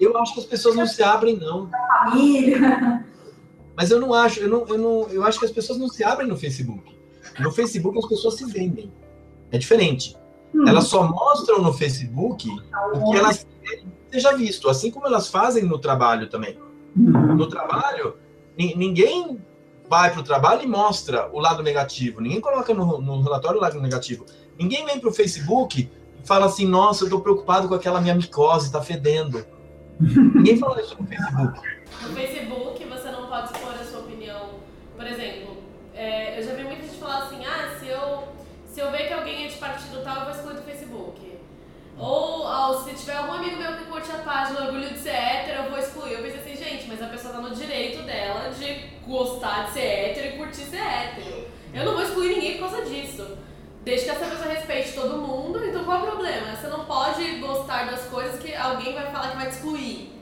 Eu 0.01 0.17
acho 0.19 0.35
que 0.35 0.41
as 0.41 0.47
pessoas 0.47 0.77
não 0.77 0.87
se 0.87 1.03
abrem, 1.03 1.37
não. 1.37 1.69
Família. 2.05 3.05
Mas 3.77 3.91
eu 3.91 4.01
não 4.01 4.15
acho, 4.15 4.41
eu 4.41 4.49
não, 4.49 4.67
eu 4.67 4.79
não, 4.79 5.09
eu 5.09 5.25
acho 5.25 5.39
que 5.39 5.45
as 5.45 5.53
pessoas 5.53 5.79
não 5.79 5.89
se 5.89 6.03
abrem 6.05 6.29
no 6.29 6.37
Facebook. 6.37 6.97
No 7.41 7.51
Facebook 7.51 7.99
as 7.99 8.07
pessoas 8.07 8.37
se 8.37 8.45
vendem. 8.45 8.93
É 9.51 9.59
diferente. 9.59 10.17
Hum. 10.55 10.67
Elas 10.67 10.85
só 10.85 11.07
mostram 11.07 11.61
no 11.61 11.73
Facebook 11.73 12.49
o 12.95 13.11
que 13.11 13.19
elas 13.19 13.47
querem 13.63 13.99
seja 14.11 14.37
visto, 14.37 14.69
assim 14.69 14.91
como 14.91 15.07
elas 15.07 15.29
fazem 15.29 15.65
no 15.65 15.79
trabalho 15.79 16.29
também. 16.29 16.59
Uhum. 16.97 17.37
No 17.37 17.47
trabalho, 17.49 18.17
ninguém 18.59 19.39
vai 19.89 20.11
para 20.11 20.21
o 20.21 20.25
trabalho 20.25 20.63
e 20.63 20.67
mostra 20.67 21.31
o 21.33 21.39
lado 21.39 21.63
negativo. 21.63 22.21
Ninguém 22.21 22.41
coloca 22.41 22.75
no, 22.75 23.01
no 23.01 23.23
relatório 23.23 23.59
o 23.59 23.63
lado 23.63 23.81
negativo. 23.81 24.27
Ninguém 24.59 24.85
vem 24.85 24.99
para 24.99 25.09
o 25.09 25.13
Facebook 25.13 25.91
e 26.23 26.27
fala 26.27 26.47
assim: 26.47 26.67
Nossa, 26.67 27.05
eu 27.05 27.07
estou 27.07 27.21
preocupado 27.21 27.69
com 27.69 27.75
aquela 27.75 28.01
minha 28.01 28.15
micose, 28.15 28.67
está 28.67 28.83
fedendo. 28.83 29.47
Ninguém 30.01 30.59
fala 30.59 30.81
isso 30.81 30.97
no 31.01 31.07
Facebook. 31.07 31.61
No 32.03 32.15
Facebook 32.15 32.85
você 32.85 33.11
não 33.11 33.27
pode 33.29 33.53
expor 33.53 33.75
a 33.75 33.85
sua 33.85 34.01
opinião. 34.01 34.51
Por 34.97 35.07
exemplo, 35.07 35.57
é, 35.95 36.39
eu 36.39 36.43
já 36.43 36.55
vi 36.55 36.65
muita 36.65 36.83
gente 36.83 36.97
falar 36.97 37.25
assim, 37.25 37.45
ah, 37.45 37.77
se 37.79 37.89
eu, 37.89 38.25
se 38.67 38.81
eu 38.81 38.91
ver 38.91 39.07
que 39.09 39.13
alguém 39.13 39.45
é 39.45 39.49
de 39.49 39.57
partido 39.57 40.03
tal, 40.03 40.19
eu 40.19 40.25
vou 40.25 40.33
excluir 40.33 40.55
do 40.57 40.63
Facebook. 40.63 41.28
Ou, 41.99 42.85
se 42.85 42.95
tiver 42.95 43.17
algum 43.17 43.33
amigo 43.33 43.57
meu 43.57 43.77
que 43.77 43.85
curte 43.87 44.11
a 44.13 44.19
página 44.19 44.67
Orgulho 44.67 44.89
de 44.89 44.99
Ser 44.99 45.11
Hétero, 45.11 45.65
eu 45.65 45.71
vou 45.71 45.79
excluir. 45.79 46.13
Eu 46.13 46.23
pensei 46.23 46.41
assim, 46.41 46.57
gente, 46.57 46.87
mas 46.87 47.03
a 47.03 47.07
pessoa 47.07 47.35
tá 47.35 47.41
no 47.41 47.55
direito 47.55 48.03
dela 48.03 48.51
de 48.51 48.89
gostar 49.05 49.65
de 49.65 49.73
ser 49.73 49.81
hétero 49.81 50.29
e 50.29 50.39
curtir 50.39 50.63
ser 50.63 50.81
hétero. 50.81 51.49
Eu 51.75 51.85
não 51.85 51.95
vou 51.95 52.03
excluir 52.03 52.35
ninguém 52.35 52.59
por 52.59 52.71
causa 52.71 52.83
disso. 52.85 53.37
Desde 53.83 54.05
que 54.05 54.11
essa 54.11 54.27
pessoa 54.27 54.53
respeite 54.53 54.93
todo 54.93 55.19
mundo, 55.19 55.65
então 55.65 55.85
qual 55.85 55.99
é 55.99 56.03
o 56.03 56.07
problema? 56.07 56.55
Você 56.55 56.69
não 56.69 56.85
pode 56.85 57.25
gostar 57.39 57.91
das 57.91 58.05
coisas 58.05 58.41
que 58.41 58.55
alguém 58.55 58.95
vai 58.95 59.11
falar 59.11 59.31
que 59.31 59.37
vai 59.37 59.47
te 59.47 59.55
excluir. 59.55 60.13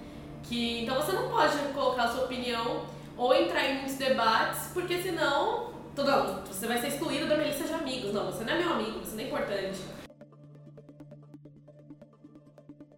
Que, 0.44 0.82
então 0.82 0.96
você 0.96 1.12
não 1.12 1.28
pode 1.28 1.58
colocar 1.74 2.04
a 2.04 2.08
sua 2.08 2.24
opinião 2.24 2.86
ou 3.16 3.34
entrar 3.34 3.64
em 3.68 3.74
muitos 3.76 3.96
debates, 3.96 4.70
porque 4.72 5.02
senão 5.02 5.70
tudo, 5.94 6.44
você 6.46 6.66
vai 6.66 6.78
ser 6.78 6.88
excluído 6.88 7.26
da 7.26 7.36
minha 7.36 7.48
lista 7.48 7.64
de 7.64 7.72
amigos. 7.72 8.12
Não, 8.12 8.26
você 8.26 8.44
não 8.44 8.52
é 8.52 8.58
meu 8.58 8.72
amigo, 8.74 9.00
você 9.00 9.16
não 9.16 9.24
é 9.24 9.26
importante. 9.26 9.80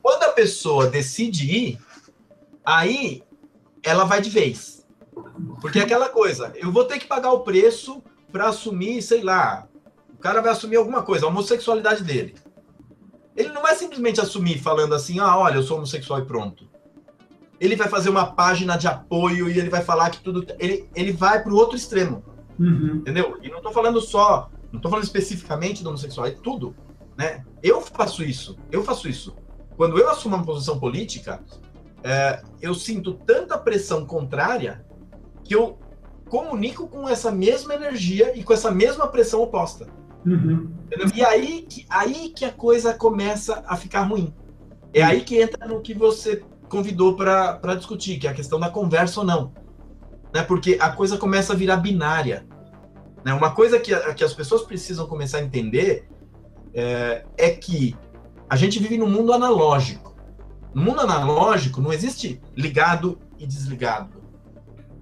Quando 0.02 0.22
a 0.24 0.32
pessoa 0.32 0.86
decide 0.86 1.50
ir, 1.50 1.78
aí 2.64 3.22
ela 3.82 4.04
vai 4.04 4.20
de 4.20 4.30
vez. 4.30 4.86
Porque 5.60 5.78
é 5.78 5.82
aquela 5.82 6.08
coisa, 6.08 6.52
eu 6.56 6.70
vou 6.70 6.84
ter 6.84 6.98
que 6.98 7.06
pagar 7.06 7.32
o 7.32 7.40
preço 7.40 8.02
para 8.30 8.48
assumir, 8.48 9.02
sei 9.02 9.22
lá, 9.22 9.66
o 10.14 10.18
cara 10.18 10.40
vai 10.40 10.52
assumir 10.52 10.76
alguma 10.76 11.02
coisa, 11.02 11.24
a 11.24 11.28
homossexualidade 11.28 12.04
dele. 12.04 12.34
Ele 13.36 13.50
não 13.50 13.62
vai 13.62 13.76
simplesmente 13.76 14.20
assumir 14.20 14.58
falando 14.58 14.94
assim, 14.94 15.20
ah, 15.20 15.36
olha, 15.38 15.56
eu 15.56 15.62
sou 15.62 15.76
homossexual 15.76 16.20
e 16.20 16.24
pronto. 16.26 16.68
Ele 17.60 17.76
vai 17.76 17.88
fazer 17.88 18.10
uma 18.10 18.26
página 18.26 18.76
de 18.76 18.86
apoio 18.86 19.48
e 19.48 19.58
ele 19.58 19.70
vai 19.70 19.82
falar 19.82 20.10
que 20.10 20.20
tudo. 20.20 20.46
Ele, 20.58 20.88
ele 20.94 21.12
vai 21.12 21.42
para 21.42 21.52
o 21.52 21.56
outro 21.56 21.76
extremo. 21.76 22.24
Uhum. 22.58 22.96
Entendeu? 22.96 23.38
E 23.40 23.48
não 23.48 23.58
estou 23.58 23.72
falando 23.72 24.00
só, 24.00 24.50
não 24.72 24.78
estou 24.78 24.90
falando 24.90 25.04
especificamente 25.04 25.82
do 25.82 25.88
homossexual, 25.88 26.26
é 26.26 26.32
tudo. 26.32 26.74
Né? 27.16 27.44
Eu 27.62 27.80
faço 27.80 28.24
isso, 28.24 28.56
eu 28.70 28.82
faço 28.82 29.08
isso. 29.08 29.36
Quando 29.78 29.96
eu 29.96 30.10
assumo 30.10 30.34
uma 30.34 30.44
posição 30.44 30.76
política, 30.76 31.40
é, 32.02 32.42
eu 32.60 32.74
sinto 32.74 33.14
tanta 33.14 33.56
pressão 33.56 34.04
contrária 34.04 34.84
que 35.44 35.54
eu 35.54 35.78
comunico 36.28 36.88
com 36.88 37.08
essa 37.08 37.30
mesma 37.30 37.74
energia 37.74 38.36
e 38.36 38.42
com 38.42 38.52
essa 38.52 38.72
mesma 38.72 39.06
pressão 39.06 39.40
oposta. 39.40 39.86
Uhum. 40.26 40.68
E 41.14 41.24
aí 41.24 41.62
que, 41.62 41.86
aí 41.88 42.30
que 42.30 42.44
a 42.44 42.50
coisa 42.50 42.92
começa 42.92 43.62
a 43.68 43.76
ficar 43.76 44.02
ruim. 44.02 44.34
É 44.92 45.00
aí 45.00 45.20
que 45.20 45.40
entra 45.40 45.64
no 45.68 45.80
que 45.80 45.94
você 45.94 46.42
convidou 46.68 47.14
para 47.14 47.76
discutir, 47.76 48.18
que 48.18 48.26
é 48.26 48.30
a 48.30 48.34
questão 48.34 48.58
da 48.58 48.68
conversa 48.68 49.20
ou 49.20 49.26
não. 49.26 49.52
Né? 50.34 50.42
Porque 50.42 50.76
a 50.80 50.90
coisa 50.90 51.16
começa 51.16 51.52
a 51.52 51.56
virar 51.56 51.76
binária. 51.76 52.44
Né? 53.24 53.32
Uma 53.32 53.52
coisa 53.52 53.78
que, 53.78 53.94
que 54.14 54.24
as 54.24 54.34
pessoas 54.34 54.62
precisam 54.62 55.06
começar 55.06 55.38
a 55.38 55.42
entender 55.42 56.08
é, 56.74 57.24
é 57.36 57.50
que 57.50 57.96
a 58.48 58.56
gente 58.56 58.78
vive 58.78 58.96
num 58.96 59.08
mundo 59.08 59.32
analógico. 59.32 60.16
No 60.74 60.82
mundo 60.82 61.00
analógico 61.00 61.80
não 61.80 61.92
existe 61.92 62.40
ligado 62.56 63.18
e 63.38 63.46
desligado. 63.46 64.22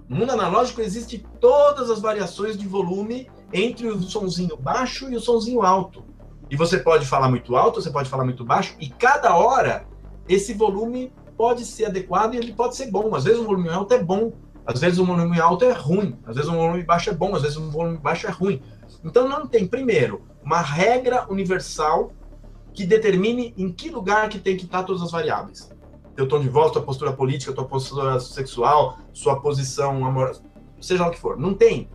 No 0.09 0.17
mundo 0.17 0.33
analógico 0.33 0.81
existe 0.81 1.25
todas 1.41 1.91
as 1.91 2.00
variações 2.00 2.57
de 2.57 2.67
volume 2.67 3.29
entre 3.53 3.88
o 3.88 4.00
sonzinho 4.03 4.57
baixo 4.57 5.11
e 5.11 5.17
o 5.17 5.21
sonzinho 5.21 5.62
alto. 5.62 6.05
E 6.50 6.57
você 6.57 6.79
pode 6.79 7.07
falar 7.07 7.29
muito 7.29 7.57
alto, 7.57 7.81
você 7.81 7.91
pode 7.91 8.09
falar 8.09 8.25
muito 8.25 8.45
baixo, 8.45 8.76
e 8.81 8.88
cada 8.88 9.35
hora 9.37 9.87
esse 10.29 10.55
volume 10.55 11.12
pode 11.37 11.65
ser 11.65 11.87
adequado 11.87 12.35
e 12.35 12.38
ele 12.38 12.53
pode 12.53 12.76
ser 12.76 12.91
bom. 12.91 13.15
Às 13.15 13.25
vezes 13.25 13.41
o 13.41 13.45
volume 13.45 13.69
alto 13.69 13.95
é 13.95 14.03
bom, 14.03 14.33
às 14.65 14.81
vezes 14.81 14.99
o 14.99 15.05
volume 15.05 15.41
alto 15.41 15.65
é 15.65 15.73
ruim, 15.73 16.19
às 16.25 16.37
vezes 16.37 16.50
o 16.50 16.55
volume 16.55 16.83
baixo 16.83 17.11
é 17.11 17.15
bom, 17.15 17.35
às 17.35 17.43
vezes 17.43 17.57
o 17.57 17.71
volume 17.71 17.99
baixo 17.99 18.26
é 18.26 18.31
ruim. 18.31 18.62
Então 19.05 19.29
não 19.29 19.47
tem, 19.47 19.67
primeiro, 19.67 20.25
uma 20.43 20.61
regra 20.61 21.26
universal 21.29 22.12
que 22.76 22.87
determine 22.87 23.52
em 23.56 23.73
que 23.73 23.90
lugar 23.90 24.28
que 24.28 24.38
tem 24.38 24.56
que 24.56 24.66
estar 24.66 24.85
todas 24.85 25.02
as 25.02 25.11
variáveis 25.11 25.75
teu 26.16 26.26
tom 26.26 26.40
de 26.40 26.49
voz, 26.49 26.73
tua 26.73 26.83
postura 26.83 27.12
política, 27.12 27.52
tua 27.52 27.66
postura 27.66 28.18
sexual, 28.18 28.99
sua 29.12 29.38
posição 29.38 30.04
amorosa, 30.04 30.42
seja 30.80 31.02
lá 31.02 31.09
o 31.09 31.12
que 31.12 31.21
for. 31.21 31.38
Não 31.38 31.52
tem. 31.52 31.90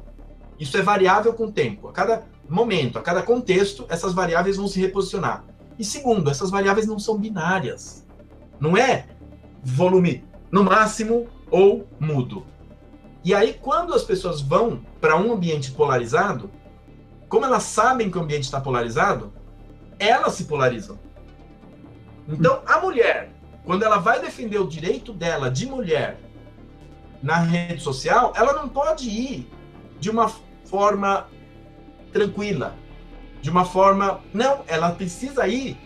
Isso 0.59 0.77
é 0.77 0.81
variável 0.83 1.33
com 1.33 1.45
o 1.45 1.51
tempo. 1.51 1.87
A 1.87 1.91
cada 1.91 2.23
momento, 2.47 2.99
a 2.99 3.01
cada 3.01 3.23
contexto, 3.23 3.85
essas 3.89 4.13
variáveis 4.13 4.57
vão 4.57 4.67
se 4.67 4.79
reposicionar. 4.79 5.43
E 5.79 5.83
segundo, 5.83 6.29
essas 6.29 6.51
variáveis 6.51 6.85
não 6.85 6.99
são 6.99 7.17
binárias. 7.17 8.05
Não 8.59 8.77
é 8.77 9.07
volume 9.63 10.23
no 10.51 10.63
máximo 10.63 11.27
ou 11.49 11.87
mudo. 11.99 12.45
E 13.23 13.33
aí, 13.33 13.53
quando 13.59 13.93
as 13.93 14.03
pessoas 14.03 14.39
vão 14.39 14.85
para 14.99 15.17
um 15.17 15.33
ambiente 15.33 15.71
polarizado, 15.71 16.51
como 17.27 17.45
elas 17.45 17.63
sabem 17.63 18.11
que 18.11 18.17
o 18.17 18.21
ambiente 18.21 18.43
está 18.43 18.61
polarizado, 18.61 19.33
elas 20.01 20.33
se 20.33 20.45
polarizam. 20.45 20.99
Então, 22.27 22.61
a 22.65 22.79
mulher 22.79 23.31
quando 23.65 23.83
ela 23.83 23.97
vai 23.97 24.19
defender 24.19 24.59
o 24.59 24.67
direito 24.67 25.13
dela 25.13 25.49
de 25.49 25.65
mulher 25.65 26.17
na 27.21 27.37
rede 27.37 27.81
social, 27.81 28.33
ela 28.35 28.53
não 28.53 28.67
pode 28.67 29.07
ir 29.07 29.47
de 29.99 30.09
uma 30.09 30.31
forma 30.65 31.27
tranquila, 32.11 32.75
de 33.41 33.49
uma 33.49 33.63
forma. 33.63 34.19
Não, 34.33 34.63
ela 34.67 34.91
precisa 34.91 35.47
ir 35.47 35.77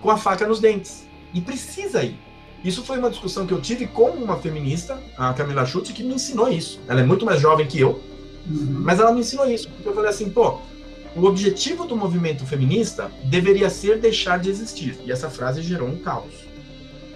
com 0.00 0.10
a 0.10 0.16
faca 0.16 0.46
nos 0.46 0.60
dentes. 0.60 1.06
E 1.34 1.40
precisa 1.40 2.02
ir. 2.02 2.16
Isso 2.64 2.84
foi 2.84 2.98
uma 2.98 3.10
discussão 3.10 3.46
que 3.46 3.52
eu 3.52 3.60
tive 3.60 3.86
com 3.86 4.10
uma 4.10 4.36
feminista, 4.36 5.00
a 5.16 5.32
Camila 5.32 5.64
Schutte, 5.66 5.92
que 5.92 6.02
me 6.02 6.14
ensinou 6.14 6.48
isso. 6.48 6.80
Ela 6.86 7.00
é 7.00 7.04
muito 7.04 7.24
mais 7.24 7.40
jovem 7.40 7.66
que 7.66 7.80
eu, 7.80 8.00
uhum. 8.46 8.82
mas 8.84 9.00
ela 9.00 9.12
me 9.12 9.20
ensinou 9.20 9.48
isso. 9.50 9.68
Porque 9.68 9.88
eu 9.88 9.94
falei 9.94 10.10
assim, 10.10 10.30
pô, 10.30 10.60
o 11.16 11.24
objetivo 11.24 11.86
do 11.86 11.96
movimento 11.96 12.46
feminista 12.46 13.10
deveria 13.24 13.68
ser 13.68 13.98
deixar 13.98 14.38
de 14.38 14.48
existir. 14.48 14.98
E 15.04 15.10
essa 15.10 15.28
frase 15.28 15.62
gerou 15.62 15.88
um 15.88 15.98
caos. 15.98 16.32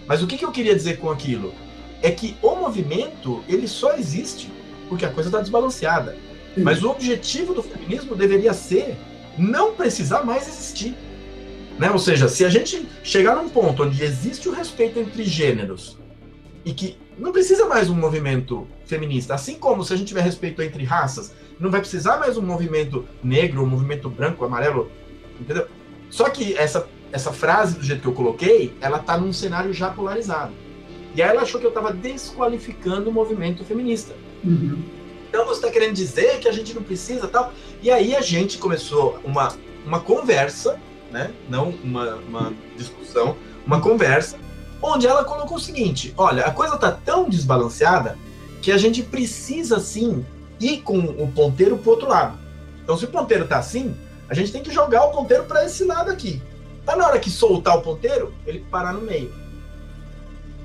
Mas 0.06 0.22
o 0.22 0.26
que, 0.26 0.36
que 0.36 0.44
eu 0.44 0.52
queria 0.52 0.74
dizer 0.74 0.98
com 0.98 1.10
aquilo? 1.10 1.54
É 2.02 2.10
que 2.10 2.36
o 2.42 2.54
movimento, 2.56 3.42
ele 3.48 3.68
só 3.68 3.96
existe 3.96 4.50
porque 4.88 5.04
a 5.04 5.10
coisa 5.10 5.28
está 5.28 5.40
desbalanceada. 5.40 6.16
Sim. 6.54 6.62
Mas 6.62 6.82
o 6.82 6.90
objetivo 6.90 7.54
do 7.54 7.62
feminismo 7.62 8.14
deveria 8.14 8.52
ser 8.52 8.96
não 9.38 9.74
precisar 9.74 10.22
mais 10.22 10.46
existir. 10.46 10.94
Né? 11.78 11.90
Ou 11.90 11.98
seja, 11.98 12.28
se 12.28 12.44
a 12.44 12.48
gente 12.48 12.86
chegar 13.02 13.34
num 13.36 13.48
ponto 13.48 13.82
onde 13.82 14.02
existe 14.02 14.48
o 14.48 14.52
respeito 14.52 14.98
entre 14.98 15.24
gêneros 15.24 15.98
e 16.64 16.72
que 16.72 16.96
não 17.18 17.32
precisa 17.32 17.66
mais 17.66 17.88
um 17.90 17.94
movimento 17.94 18.66
feminista, 18.86 19.34
assim 19.34 19.54
como 19.56 19.84
se 19.84 19.92
a 19.92 19.96
gente 19.96 20.08
tiver 20.08 20.22
respeito 20.22 20.62
entre 20.62 20.84
raças, 20.84 21.32
não 21.58 21.70
vai 21.70 21.80
precisar 21.80 22.18
mais 22.18 22.36
um 22.36 22.42
movimento 22.42 23.06
negro, 23.22 23.62
um 23.62 23.66
movimento 23.66 24.08
branco, 24.08 24.44
amarelo, 24.44 24.90
entendeu? 25.40 25.66
Só 26.10 26.28
que 26.28 26.56
essa 26.56 26.86
essa 27.14 27.32
frase, 27.32 27.78
do 27.78 27.84
jeito 27.84 28.02
que 28.02 28.08
eu 28.08 28.12
coloquei, 28.12 28.74
ela 28.80 28.98
tá 28.98 29.16
num 29.16 29.32
cenário 29.32 29.72
já 29.72 29.88
polarizado. 29.88 30.52
E 31.14 31.22
aí 31.22 31.30
ela 31.30 31.42
achou 31.42 31.60
que 31.60 31.66
eu 31.66 31.70
estava 31.70 31.92
desqualificando 31.92 33.08
o 33.08 33.12
movimento 33.12 33.64
feminista. 33.64 34.12
Uhum. 34.42 34.82
Então 35.28 35.46
você 35.46 35.60
está 35.60 35.70
querendo 35.70 35.94
dizer 35.94 36.40
que 36.40 36.48
a 36.48 36.52
gente 36.52 36.74
não 36.74 36.82
precisa 36.82 37.28
tal. 37.28 37.52
E 37.80 37.88
aí 37.88 38.16
a 38.16 38.20
gente 38.20 38.58
começou 38.58 39.20
uma, 39.24 39.54
uma 39.86 40.00
conversa, 40.00 40.76
né? 41.12 41.32
não 41.48 41.70
uma, 41.84 42.16
uma 42.16 42.52
discussão, 42.76 43.36
uma 43.64 43.80
conversa, 43.80 44.36
onde 44.82 45.06
ela 45.06 45.22
colocou 45.22 45.56
o 45.56 45.60
seguinte: 45.60 46.12
olha, 46.16 46.44
a 46.44 46.50
coisa 46.50 46.76
tá 46.76 46.90
tão 46.90 47.28
desbalanceada 47.28 48.18
que 48.60 48.72
a 48.72 48.76
gente 48.76 49.04
precisa 49.04 49.78
sim 49.78 50.26
ir 50.64 50.82
com 50.82 50.98
o 50.98 51.30
ponteiro 51.30 51.76
para 51.78 51.90
outro 51.90 52.08
lado. 52.08 52.38
Então, 52.82 52.96
se 52.96 53.04
o 53.04 53.08
ponteiro 53.08 53.46
tá 53.46 53.58
assim, 53.58 53.96
a 54.28 54.34
gente 54.34 54.52
tem 54.52 54.62
que 54.62 54.70
jogar 54.70 55.04
o 55.04 55.10
ponteiro 55.10 55.44
para 55.44 55.64
esse 55.64 55.84
lado 55.84 56.10
aqui. 56.10 56.42
Tá 56.84 56.96
na 56.96 57.06
hora 57.06 57.18
que 57.18 57.30
soltar 57.30 57.76
o 57.76 57.82
ponteiro, 57.82 58.34
ele 58.46 58.64
parar 58.70 58.92
no 58.92 59.00
meio. 59.00 59.32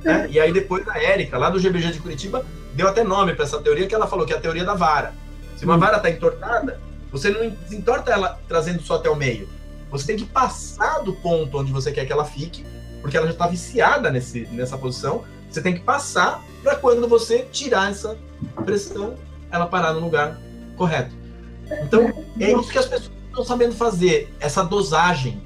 Né? 0.04 0.28
E 0.30 0.40
aí 0.40 0.52
depois 0.52 0.88
a 0.88 1.02
Érica, 1.02 1.38
lá 1.38 1.50
do 1.50 1.60
GBG 1.60 1.92
de 1.92 2.00
Curitiba, 2.00 2.46
deu 2.74 2.88
até 2.88 3.04
nome 3.04 3.34
para 3.34 3.46
essa 3.46 3.60
teoria 3.60 3.88
que 3.88 3.96
ela 3.96 4.08
falou 4.08 4.26
que 4.26 4.34
é 4.34 4.38
a 4.38 4.42
teoria 4.42 4.64
da 4.64 4.74
vara. 4.74 5.14
Se 5.58 5.66
uma 5.66 5.76
hum. 5.76 5.80
vara 5.80 5.98
está 5.98 6.10
entortada, 6.10 6.80
você 7.12 7.30
não 7.30 7.50
desentorta 7.50 8.12
ela 8.12 8.40
trazendo 8.48 8.82
só 8.82 8.96
até 8.96 9.10
o 9.10 9.16
meio. 9.16 9.50
Você 9.92 10.06
tem 10.06 10.18
que 10.18 10.26
passar 10.26 11.00
do 11.00 11.14
ponto 11.14 11.58
onde 11.58 11.72
você 11.72 11.92
quer 11.92 12.06
que 12.06 12.14
ela 12.14 12.26
fique, 12.26 12.66
porque 13.02 13.18
ela 13.18 13.26
já 13.26 13.34
está 13.34 13.48
viciada 13.48 14.12
nesse, 14.12 14.42
nessa 14.52 14.78
posição. 14.78 15.24
Você 15.50 15.62
tem 15.62 15.74
que 15.74 15.82
passar 15.82 16.44
para 16.62 16.76
quando 16.76 17.08
você 17.08 17.40
tirar 17.52 17.90
essa 17.90 18.18
pressão, 18.64 19.16
ela 19.52 19.68
parar 19.68 19.94
no 19.94 20.00
lugar 20.00 20.40
correto. 20.76 21.14
Então, 21.84 22.12
é 22.40 22.52
isso 22.52 22.70
que 22.72 22.78
as 22.78 22.86
pessoas 22.86 23.12
estão 23.28 23.44
sabendo 23.44 23.76
fazer, 23.76 24.34
essa 24.40 24.64
dosagem 24.64 25.42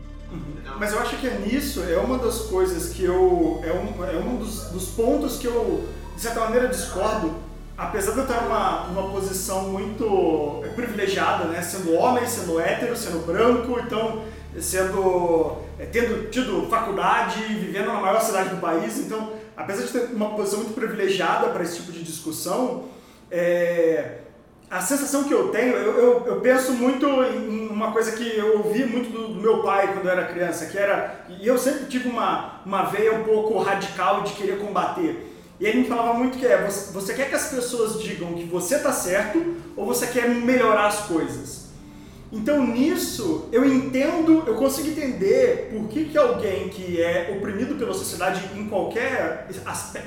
mas 0.80 0.92
eu 0.92 1.00
acho 1.00 1.18
que 1.18 1.28
é 1.28 1.38
nisso, 1.38 1.84
é 1.84 1.98
uma 1.98 2.18
das 2.18 2.40
coisas 2.40 2.92
que 2.94 3.04
eu. 3.04 3.62
É 3.64 3.72
um, 3.72 4.06
é 4.06 4.18
um 4.18 4.38
dos, 4.38 4.66
dos 4.66 4.90
pontos 4.90 5.38
que 5.38 5.48
eu, 5.48 5.88
de 6.16 6.22
certa 6.22 6.42
maneira, 6.42 6.68
discordo. 6.68 7.34
Apesar 7.78 8.12
de 8.12 8.18
eu 8.20 8.24
estar 8.24 8.42
numa, 8.42 8.88
numa 8.88 9.10
posição 9.10 9.70
muito 9.70 10.64
privilegiada, 10.76 11.46
né? 11.46 11.62
Sendo 11.62 11.94
homem, 11.94 12.26
sendo 12.28 12.60
hétero, 12.60 12.96
sendo 12.96 13.26
branco, 13.26 13.80
então 13.80 14.24
sendo. 14.60 15.58
É, 15.80 15.86
tendo 15.86 16.30
tido 16.30 16.68
faculdade, 16.70 17.42
vivendo 17.42 17.88
na 17.88 18.02
maior 18.02 18.22
cidade 18.22 18.50
do 18.50 18.58
país, 18.58 19.00
então, 19.00 19.32
apesar 19.56 19.84
de 19.84 19.92
ter 19.92 20.14
uma 20.14 20.32
posição 20.36 20.60
muito 20.60 20.74
privilegiada 20.74 21.48
para 21.48 21.64
esse 21.64 21.78
tipo 21.78 21.92
de 21.92 22.04
discussão, 22.04 22.84
é, 23.34 24.20
a 24.70 24.80
sensação 24.80 25.24
que 25.24 25.34
eu 25.34 25.50
tenho, 25.50 25.74
eu, 25.74 25.98
eu, 25.98 26.26
eu, 26.28 26.42
penso 26.42 26.74
muito 26.74 27.08
em 27.08 27.68
uma 27.68 27.92
coisa 27.92 28.12
que 28.12 28.38
eu 28.38 28.60
ouvi 28.60 28.86
muito 28.86 29.10
do, 29.10 29.30
do, 29.30 29.42
meu 29.42 29.64
pai 29.64 29.92
quando 29.92 30.06
eu 30.06 30.12
era 30.12 30.28
criança, 30.28 30.68
que 30.68 30.78
era, 30.78 31.26
e 31.28 31.48
eu 31.48 31.58
sempre 31.58 31.86
tive 31.86 32.08
uma, 32.08 32.62
uma 32.64 32.84
veia 32.84 33.12
um 33.14 33.24
pouco 33.24 33.58
radical 33.58 34.22
de 34.22 34.34
querer 34.34 34.60
combater. 34.60 35.32
E 35.60 35.66
ele 35.66 35.80
me 35.80 35.88
falava 35.88 36.14
muito 36.14 36.38
que 36.38 36.46
é, 36.46 36.64
você, 36.64 36.94
você 36.94 37.14
quer 37.16 37.30
que 37.30 37.36
as 37.36 37.50
pessoas 37.50 38.02
digam 38.04 38.34
que 38.34 38.44
você 38.44 38.78
tá 38.78 38.92
certo 38.92 39.56
ou 39.76 39.86
você 39.86 40.06
quer 40.06 40.30
melhorar 40.30 40.86
as 40.86 41.00
coisas? 41.08 41.63
Então 42.34 42.66
nisso 42.66 43.48
eu 43.52 43.64
entendo, 43.64 44.44
eu 44.48 44.56
consigo 44.56 44.90
entender 44.90 45.70
por 45.72 45.88
que, 45.88 46.06
que 46.06 46.18
alguém 46.18 46.68
que 46.68 47.00
é 47.00 47.32
oprimido 47.38 47.76
pela 47.76 47.94
sociedade 47.94 48.42
em 48.58 48.68
qualquer 48.68 49.48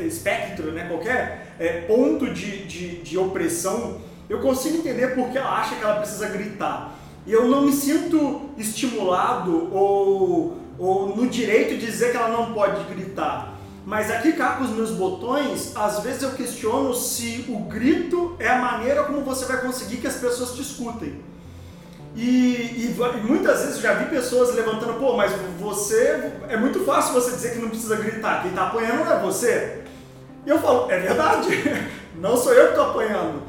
espectro, 0.01 0.73
né, 0.73 0.89
qualquer 0.89 1.55
é, 1.57 1.83
ponto 1.83 2.29
de, 2.29 2.67
de, 2.67 2.97
de 3.01 3.17
opressão, 3.17 4.01
eu 4.29 4.41
consigo 4.41 4.79
entender 4.79 5.15
por 5.15 5.31
que 5.31 5.39
ela 5.39 5.61
acha 5.61 5.77
que 5.77 5.85
ela 5.85 6.01
precisa 6.01 6.29
gritar. 6.29 6.99
E 7.25 7.33
eu 7.33 7.47
não 7.47 7.63
me 7.63 7.73
sinto 7.73 8.51
estimulado 8.59 9.73
ou, 9.73 10.57
ou 10.81 11.15
no 11.15 11.29
direito 11.29 11.79
de 11.79 11.87
dizer 11.87 12.11
que 12.11 12.17
ela 12.17 12.29
não 12.29 12.53
pode 12.53 12.93
gritar. 12.93 13.57
Mas 13.85 14.11
aqui 14.11 14.33
cá 14.33 14.57
com 14.57 14.65
os 14.65 14.71
meus 14.71 14.91
botões, 14.91 15.77
às 15.77 16.01
vezes 16.01 16.23
eu 16.23 16.33
questiono 16.33 16.93
se 16.93 17.45
o 17.49 17.61
grito 17.61 18.35
é 18.41 18.49
a 18.49 18.59
maneira 18.59 19.05
como 19.05 19.21
você 19.21 19.45
vai 19.45 19.61
conseguir 19.61 19.99
que 19.99 20.09
as 20.09 20.17
pessoas 20.17 20.57
te 20.57 20.63
escutem. 20.63 21.21
E, 22.17 22.23
e, 22.23 22.97
e, 22.97 23.21
muitas 23.21 23.61
vezes 23.61 23.77
eu 23.77 23.83
já 23.83 23.93
vi 23.93 24.07
pessoas 24.07 24.55
levantando, 24.55 24.95
pô, 24.95 25.15
mas 25.15 25.33
você. 25.61 26.33
É 26.49 26.57
muito 26.57 26.81
fácil 26.85 27.13
você 27.13 27.33
dizer 27.33 27.53
que 27.53 27.59
não 27.59 27.69
precisa 27.69 27.97
gritar, 27.97 28.41
quem 28.41 28.51
está 28.51 28.69
apanhando 28.69 29.05
não 29.05 29.13
é 29.13 29.21
você. 29.21 29.85
E 30.47 30.49
eu 30.49 30.59
falo, 30.59 30.91
é 30.91 30.99
verdade, 30.99 31.49
não 32.17 32.37
sou 32.37 32.55
eu 32.55 32.67
que 32.67 32.71
estou 32.71 32.91
apanhando. 32.91 33.43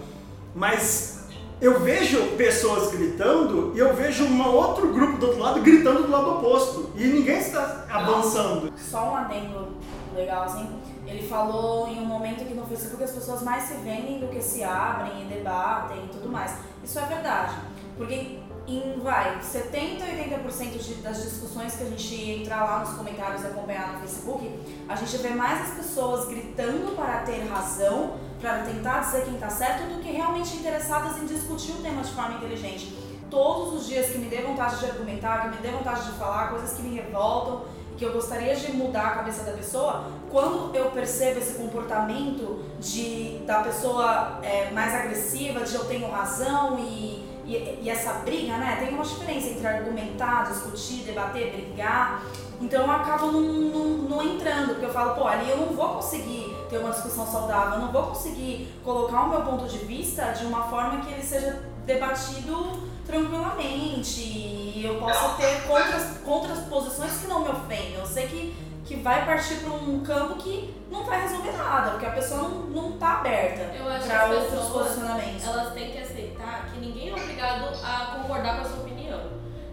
Mas 0.54 1.18
eu 1.62 1.80
vejo 1.80 2.36
pessoas 2.36 2.92
gritando 2.92 3.72
e 3.74 3.80
eu 3.80 3.96
vejo 3.96 4.26
um 4.26 4.48
outro 4.48 4.92
grupo 4.94 5.18
do 5.18 5.28
outro 5.28 5.42
lado 5.42 5.62
gritando 5.62 6.04
do 6.04 6.12
lado 6.12 6.32
oposto. 6.32 6.92
E 6.96 7.06
ninguém 7.06 7.38
está 7.38 7.86
avançando. 7.90 8.74
Só 8.78 9.12
um 9.12 9.16
adendo 9.16 9.78
legal, 10.14 10.44
assim. 10.44 10.68
Ele 11.06 11.26
falou 11.26 11.88
em 11.88 12.00
um 12.00 12.06
momento 12.06 12.44
que 12.44 12.54
no 12.54 12.66
Facebook 12.66 13.02
as 13.02 13.12
pessoas 13.12 13.42
mais 13.42 13.64
se 13.64 13.76
vendem 13.76 14.20
do 14.20 14.28
que 14.28 14.42
se 14.42 14.62
abrem 14.62 15.22
e 15.22 15.26
debatem 15.26 16.04
e 16.04 16.08
tudo 16.10 16.28
mais. 16.28 16.58
Isso 16.84 17.00
é 17.00 17.06
verdade. 17.06 17.54
Porque 17.96 18.40
em, 18.68 19.00
vai, 19.00 19.42
70, 19.42 20.04
80% 20.04 20.78
de, 20.78 20.94
das 20.96 21.24
discussões 21.24 21.76
que 21.76 21.84
a 21.84 21.86
gente 21.88 22.32
entrar 22.32 22.66
lá 22.66 22.80
nos 22.80 22.98
comentários 22.98 23.44
e 23.44 23.48
acompanhar 23.48 23.94
no 23.94 24.00
Facebook, 24.00 24.60
a 24.90 24.96
gente 24.96 25.18
vê 25.18 25.30
mais 25.30 25.70
as 25.70 25.76
pessoas 25.76 26.28
gritando 26.28 26.94
para 26.96 27.20
ter 27.20 27.48
razão, 27.48 28.16
para 28.42 28.64
tentar 28.64 29.00
dizer 29.00 29.24
quem 29.24 29.36
está 29.36 29.50
certo, 29.50 29.88
do 29.94 30.02
que 30.02 30.12
realmente 30.12 30.58
interessadas 30.58 31.18
em 31.18 31.26
discutir 31.26 31.72
o 31.72 31.82
tema 31.82 32.02
de 32.02 32.12
forma 32.12 32.36
inteligente. 32.36 32.94
Todos 33.30 33.74
os 33.74 33.88
dias 33.88 34.10
que 34.10 34.18
me 34.18 34.28
dê 34.28 34.42
vontade 34.42 34.80
de 34.80 34.86
argumentar, 34.86 35.44
que 35.44 35.56
me 35.56 35.62
dê 35.62 35.70
vontade 35.70 36.04
de 36.04 36.12
falar, 36.18 36.50
coisas 36.50 36.74
que 36.74 36.82
me 36.82 36.96
revoltam, 36.96 37.64
que 37.98 38.06
eu 38.06 38.14
gostaria 38.14 38.56
de 38.56 38.72
mudar 38.74 39.08
a 39.08 39.12
cabeça 39.12 39.44
da 39.44 39.54
pessoa, 39.54 40.12
quando 40.30 40.76
eu 40.76 40.92
percebo 40.92 41.40
esse 41.40 41.56
comportamento 41.56 42.64
de 42.80 43.40
da 43.46 43.64
pessoa 43.64 44.40
é, 44.44 44.70
mais 44.72 44.94
agressiva, 44.94 45.62
de 45.62 45.74
eu 45.74 45.86
tenho 45.86 46.10
razão 46.10 46.78
e 46.80 47.27
e, 47.48 47.80
e, 47.82 47.90
essa 47.90 48.14
briga, 48.14 48.58
né? 48.58 48.76
Tem 48.78 48.94
uma 48.94 49.04
diferença 49.04 49.48
entre 49.48 49.66
argumentar, 49.66 50.52
discutir, 50.52 51.04
debater, 51.06 51.54
brigar. 51.54 52.22
Então 52.60 52.84
eu 52.84 52.92
acabo 52.92 53.32
não, 53.32 53.42
não, 53.42 53.86
não, 54.10 54.22
entrando, 54.22 54.70
porque 54.70 54.86
eu 54.86 54.94
falo, 54.94 55.16
pô, 55.16 55.28
ali 55.28 55.50
eu 55.50 55.58
não 55.58 55.68
vou 55.68 55.96
conseguir 55.96 56.54
ter 56.70 56.80
uma 56.80 56.90
discussão 56.90 57.26
saudável, 57.26 57.76
eu 57.76 57.86
não 57.86 57.92
vou 57.92 58.04
conseguir 58.08 58.68
colocar 58.84 59.22
o 59.22 59.30
meu 59.30 59.42
ponto 59.42 59.66
de 59.66 59.78
vista 59.78 60.32
de 60.34 60.46
uma 60.46 60.64
forma 60.64 61.02
que 61.02 61.14
ele 61.14 61.24
seja 61.24 61.64
debatido 61.86 62.84
tranquilamente 63.06 64.20
e 64.20 64.84
eu 64.84 65.00
possa 65.00 65.30
ter 65.38 65.66
contras, 65.66 66.18
contras 66.26 66.60
posições 66.66 67.14
que 67.22 67.28
não 67.28 67.44
me 67.44 67.50
ofendem. 67.50 67.94
Eu 67.94 68.06
sei 68.06 68.28
que 68.28 68.67
que 68.88 68.96
vai 68.96 69.26
partir 69.26 69.56
para 69.56 69.74
um 69.74 70.00
campo 70.00 70.36
que 70.36 70.74
não 70.90 71.04
vai 71.04 71.22
resolver 71.22 71.52
nada, 71.52 71.92
porque 71.92 72.06
a 72.06 72.12
pessoa 72.12 72.44
não, 72.44 72.60
não 72.68 72.92
tá 72.94 73.16
aberta 73.16 73.66
para 74.08 74.26
outros 74.28 74.66
posicionamentos. 74.70 75.46
Elas 75.46 75.74
têm 75.74 75.92
que 75.92 75.98
aceitar 75.98 76.70
que 76.72 76.80
ninguém 76.80 77.10
é 77.10 77.14
obrigado 77.14 77.68
a 77.84 78.18
concordar 78.18 78.56
com 78.56 78.62
a 78.62 78.70
sua 78.70 78.84
opinião. 78.84 79.20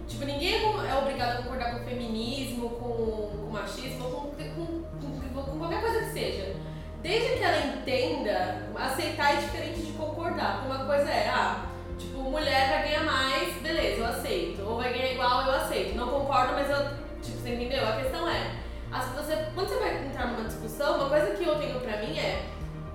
Tipo, 0.08 0.24
ninguém 0.24 0.64
é 0.64 0.94
obrigado 0.96 1.38
a 1.38 1.42
concordar 1.42 1.70
com 1.70 1.82
o 1.82 1.84
feminismo, 1.84 2.70
com, 2.70 2.88
com 2.88 3.46
o 3.46 3.50
machismo, 3.52 4.04
com, 4.10 4.30
com, 4.30 4.82
com, 5.32 5.42
com 5.42 5.58
qualquer 5.58 5.80
coisa 5.80 6.00
que 6.00 6.12
seja. 6.12 6.56
Desde 7.00 7.38
que 7.38 7.44
ela 7.44 7.66
entenda, 7.66 8.68
aceitar 8.74 9.34
é 9.34 9.36
diferente 9.36 9.80
de 9.80 9.92
concordar. 9.92 10.56
Porque 10.56 10.74
uma 10.74 10.86
coisa 10.86 11.08
é, 11.08 11.28
ah, 11.28 11.66
tipo, 11.96 12.18
mulher 12.18 12.68
vai 12.68 12.82
ganhar 12.82 13.04
mais, 13.04 13.54
beleza, 13.62 14.00
eu 14.00 14.06
aceito. 14.06 14.62
Ou 14.62 14.76
vai 14.76 14.92
ganhar 14.92 15.12
igual, 15.12 15.46
eu 15.46 15.54
aceito. 15.54 15.94
Não 15.94 16.08
concordo, 16.08 16.54
mas 16.54 16.68
eu. 16.68 17.04
Tipo, 17.22 17.38
você 17.38 17.54
entendeu? 17.54 17.88
A 17.88 17.92
questão 17.92 18.28
é 18.28 18.64
as, 18.94 19.06
você, 19.08 19.48
quando 19.54 19.68
você 19.68 19.80
vai 19.80 20.06
entrar 20.06 20.28
numa 20.28 20.44
discussão, 20.44 20.96
uma 20.96 21.08
coisa 21.08 21.34
que 21.34 21.44
eu 21.44 21.58
tenho 21.58 21.80
pra 21.80 21.96
mim 21.96 22.16
é 22.16 22.46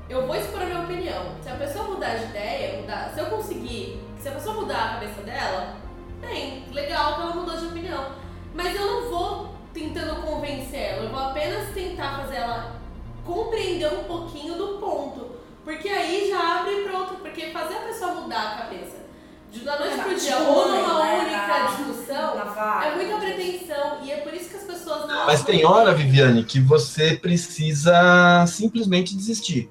eu 0.09 0.25
vou 0.25 0.35
expor 0.35 0.62
a 0.62 0.65
minha 0.65 0.79
opinião. 0.79 1.35
Se 1.43 1.49
a 1.49 1.55
pessoa 1.55 1.89
mudar 1.89 2.15
de 2.15 2.23
ideia, 2.25 2.81
mudar, 2.81 3.12
se 3.13 3.19
eu 3.19 3.25
conseguir, 3.25 4.01
se 4.17 4.29
a 4.29 4.31
pessoa 4.31 4.55
mudar 4.55 4.83
a 4.83 4.93
cabeça 4.93 5.21
dela, 5.21 5.75
bem, 6.21 6.65
legal 6.71 7.15
que 7.15 7.21
ela 7.21 7.35
mudou 7.35 7.57
de 7.57 7.65
opinião. 7.65 8.13
Mas 8.55 8.75
eu 8.75 8.85
não 8.85 9.12
vou 9.12 9.55
tentando 9.73 10.21
convencer 10.23 10.79
ela, 10.79 11.03
eu 11.03 11.09
vou 11.09 11.19
apenas 11.19 11.73
tentar 11.73 12.21
fazer 12.21 12.38
ela 12.38 12.79
compreender 13.25 13.93
um 13.93 14.05
pouquinho 14.05 14.55
do 14.55 14.79
ponto. 14.79 15.38
Porque 15.63 15.89
aí 15.89 16.29
já 16.29 16.62
abre 16.62 16.81
para 16.83 16.97
outro, 16.97 17.17
porque 17.17 17.51
fazer 17.51 17.75
a 17.75 17.81
pessoa 17.81 18.15
mudar 18.15 18.53
a 18.53 18.63
cabeça 18.63 18.98
de 19.51 19.62
da 19.62 19.79
noite 19.79 19.97
pro 19.97 20.15
dia 20.15 20.38
ou 20.39 20.67
numa 20.67 21.03
né? 21.03 21.19
única 21.19 21.75
discussão, 21.75 22.39
é 22.83 22.95
muita 22.95 23.17
pretensão. 23.17 24.03
E 24.03 24.12
é 24.12 24.17
por 24.17 24.33
isso 24.33 24.49
que 24.49 24.55
as 24.55 24.63
pessoas 24.63 25.07
não. 25.07 25.25
Mas 25.25 25.43
tem 25.43 25.65
hora, 25.65 25.93
Viviane, 25.93 26.43
que 26.43 26.59
você 26.59 27.15
precisa 27.15 28.45
simplesmente 28.47 29.15
desistir. 29.15 29.69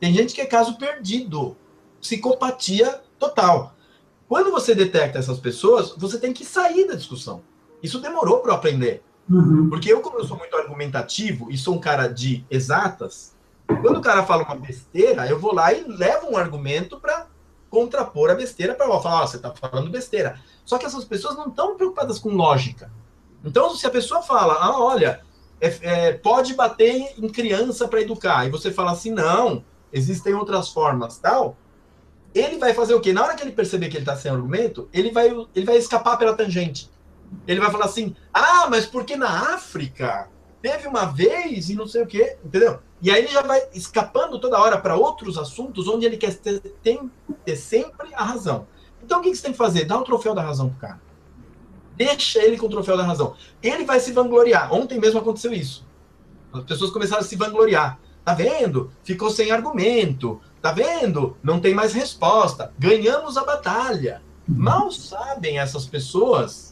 Tem 0.00 0.12
gente 0.12 0.34
que 0.34 0.40
é 0.40 0.46
caso 0.46 0.76
perdido. 0.76 1.56
Psicopatia 2.00 3.00
total. 3.18 3.74
Quando 4.28 4.50
você 4.50 4.74
detecta 4.74 5.18
essas 5.18 5.38
pessoas, 5.38 5.94
você 5.96 6.18
tem 6.18 6.32
que 6.32 6.44
sair 6.44 6.88
da 6.88 6.94
discussão. 6.94 7.42
Isso 7.82 8.00
demorou 8.00 8.40
para 8.40 8.52
eu 8.52 8.56
aprender. 8.56 9.02
Uhum. 9.30 9.68
Porque 9.68 9.92
eu, 9.92 10.00
como 10.00 10.18
eu 10.18 10.24
sou 10.24 10.36
muito 10.36 10.56
argumentativo 10.56 11.50
e 11.50 11.56
sou 11.56 11.74
um 11.74 11.78
cara 11.78 12.08
de 12.08 12.44
exatas, 12.50 13.36
quando 13.80 13.98
o 13.98 14.02
cara 14.02 14.24
fala 14.24 14.42
uma 14.42 14.56
besteira, 14.56 15.26
eu 15.28 15.38
vou 15.38 15.54
lá 15.54 15.72
e 15.72 15.84
levo 15.86 16.30
um 16.30 16.36
argumento 16.36 16.98
para 16.98 17.26
contrapor 17.72 18.30
a 18.30 18.34
besteira 18.34 18.74
para 18.74 18.86
falar, 19.00 19.26
você 19.26 19.38
está 19.38 19.50
falando 19.50 19.88
besteira. 19.88 20.38
Só 20.62 20.76
que 20.76 20.84
essas 20.84 21.06
pessoas 21.06 21.36
não 21.38 21.46
estão 21.46 21.74
preocupadas 21.74 22.18
com 22.18 22.28
lógica. 22.28 22.92
Então, 23.42 23.74
se 23.74 23.86
a 23.86 23.90
pessoa 23.90 24.20
fala, 24.20 24.58
ah, 24.60 24.78
olha, 24.78 25.22
é, 25.58 25.78
é, 25.80 26.12
pode 26.12 26.52
bater 26.52 27.14
em 27.16 27.28
criança 27.30 27.88
para 27.88 28.02
educar, 28.02 28.46
e 28.46 28.50
você 28.50 28.70
fala 28.70 28.92
assim, 28.92 29.10
não, 29.10 29.64
existem 29.90 30.34
outras 30.34 30.68
formas, 30.68 31.16
tal, 31.16 31.56
ele 32.34 32.58
vai 32.58 32.74
fazer 32.74 32.94
o 32.94 33.00
quê? 33.00 33.10
Na 33.10 33.24
hora 33.24 33.34
que 33.34 33.42
ele 33.42 33.52
perceber 33.52 33.88
que 33.88 33.96
ele 33.96 34.02
está 34.02 34.16
sem 34.16 34.30
argumento, 34.30 34.86
ele 34.92 35.10
vai, 35.10 35.28
ele 35.54 35.64
vai 35.64 35.78
escapar 35.78 36.18
pela 36.18 36.36
tangente. 36.36 36.90
Ele 37.46 37.58
vai 37.58 37.70
falar 37.70 37.86
assim, 37.86 38.14
ah, 38.34 38.66
mas 38.68 38.84
porque 38.84 39.16
na 39.16 39.54
África 39.54 40.28
teve 40.62 40.86
uma 40.86 41.06
vez 41.06 41.68
e 41.68 41.74
não 41.74 41.86
sei 41.86 42.02
o 42.02 42.06
quê, 42.06 42.38
entendeu? 42.44 42.78
E 43.02 43.10
aí 43.10 43.24
ele 43.24 43.32
já 43.32 43.42
vai 43.42 43.60
escapando 43.74 44.38
toda 44.38 44.60
hora 44.60 44.78
para 44.78 44.96
outros 44.96 45.36
assuntos 45.36 45.88
onde 45.88 46.06
ele 46.06 46.16
quer 46.16 46.34
ter, 46.36 46.60
tem, 46.82 47.10
ter 47.44 47.56
sempre 47.56 48.14
a 48.14 48.24
razão. 48.24 48.66
Então 49.02 49.18
o 49.18 49.22
que, 49.22 49.30
que 49.30 49.36
você 49.36 49.42
tem 49.42 49.52
que 49.52 49.58
fazer? 49.58 49.84
Dá 49.84 49.98
o 49.98 50.04
troféu 50.04 50.34
da 50.34 50.42
razão 50.42 50.70
pro 50.70 50.78
cara. 50.78 51.00
Deixa 51.96 52.38
ele 52.42 52.56
com 52.56 52.66
o 52.66 52.70
troféu 52.70 52.96
da 52.96 53.02
razão. 53.02 53.34
Ele 53.60 53.84
vai 53.84 53.98
se 53.98 54.12
vangloriar. 54.12 54.72
Ontem 54.72 55.00
mesmo 55.00 55.18
aconteceu 55.18 55.52
isso. 55.52 55.84
As 56.52 56.62
pessoas 56.62 56.92
começaram 56.92 57.22
a 57.22 57.26
se 57.26 57.34
vangloriar. 57.36 57.98
Tá 58.24 58.32
vendo? 58.34 58.92
Ficou 59.02 59.30
sem 59.30 59.50
argumento. 59.50 60.40
Tá 60.60 60.70
vendo? 60.70 61.36
Não 61.42 61.60
tem 61.60 61.74
mais 61.74 61.92
resposta. 61.92 62.72
Ganhamos 62.78 63.36
a 63.36 63.44
batalha. 63.44 64.22
Mal 64.46 64.90
sabem 64.92 65.58
essas 65.58 65.86
pessoas 65.86 66.71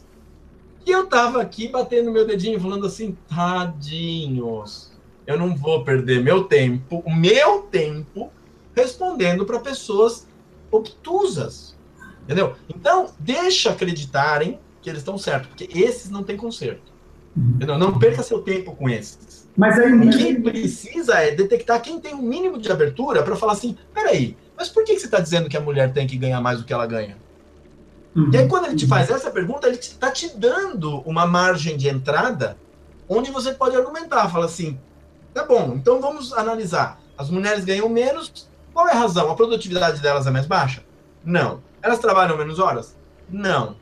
que 0.83 0.91
eu 0.91 1.07
tava 1.07 1.41
aqui 1.41 1.67
batendo 1.67 2.11
meu 2.11 2.25
dedinho 2.25 2.59
falando 2.59 2.85
assim, 2.85 3.17
tadinhos 3.27 4.91
eu 5.25 5.37
não 5.37 5.55
vou 5.55 5.83
perder 5.83 6.21
meu 6.21 6.43
tempo, 6.43 7.01
o 7.05 7.13
meu 7.13 7.59
tempo, 7.63 8.31
respondendo 8.75 9.45
para 9.45 9.59
pessoas 9.59 10.27
obtusas. 10.69 11.75
Entendeu? 12.23 12.55
Então, 12.69 13.09
deixa 13.19 13.71
acreditarem 13.71 14.59
que 14.81 14.89
eles 14.89 15.01
estão 15.01 15.17
certos, 15.17 15.49
porque 15.49 15.69
esses 15.77 16.09
não 16.09 16.23
têm 16.23 16.37
conserto. 16.37 16.91
Entendeu? 17.35 17.77
Não 17.77 17.97
perca 17.97 18.23
seu 18.23 18.41
tempo 18.41 18.75
com 18.75 18.89
esses. 18.89 19.49
Mas 19.55 19.79
aí, 19.79 19.93
o 19.93 20.09
que 20.09 20.35
precisa 20.35 21.15
é 21.15 21.31
detectar 21.31 21.81
quem 21.81 21.99
tem 21.99 22.13
um 22.13 22.21
mínimo 22.21 22.57
de 22.57 22.71
abertura 22.71 23.23
para 23.23 23.35
falar 23.35 23.53
assim: 23.53 23.77
peraí, 23.93 24.35
mas 24.57 24.69
por 24.69 24.83
que 24.83 24.97
você 24.97 25.05
está 25.05 25.19
dizendo 25.19 25.47
que 25.47 25.55
a 25.55 25.61
mulher 25.61 25.93
tem 25.93 26.05
que 26.05 26.17
ganhar 26.17 26.41
mais 26.41 26.59
do 26.59 26.65
que 26.65 26.73
ela 26.73 26.85
ganha? 26.85 27.17
Uhum. 28.15 28.29
E 28.31 28.37
aí, 28.37 28.47
quando 28.47 28.65
ele 28.65 28.75
te 28.75 28.87
faz 28.87 29.09
essa 29.09 29.31
pergunta, 29.31 29.67
ele 29.67 29.77
está 29.77 30.11
te 30.11 30.35
dando 30.37 30.99
uma 31.01 31.25
margem 31.25 31.77
de 31.77 31.87
entrada 31.87 32.57
onde 33.07 33.31
você 33.31 33.53
pode 33.53 33.75
argumentar. 33.75 34.29
Fala 34.29 34.45
assim: 34.45 34.79
Tá 35.33 35.45
bom, 35.45 35.73
então 35.75 36.01
vamos 36.01 36.33
analisar. 36.33 36.99
As 37.17 37.29
mulheres 37.29 37.63
ganham 37.63 37.87
menos. 37.87 38.49
Qual 38.73 38.87
é 38.87 38.91
a 38.91 38.99
razão? 38.99 39.31
A 39.31 39.35
produtividade 39.35 40.01
delas 40.01 40.27
é 40.27 40.31
mais 40.31 40.45
baixa? 40.45 40.83
Não. 41.23 41.61
Elas 41.81 41.99
trabalham 41.99 42.37
menos 42.37 42.59
horas? 42.59 42.97
Não. 43.29 43.75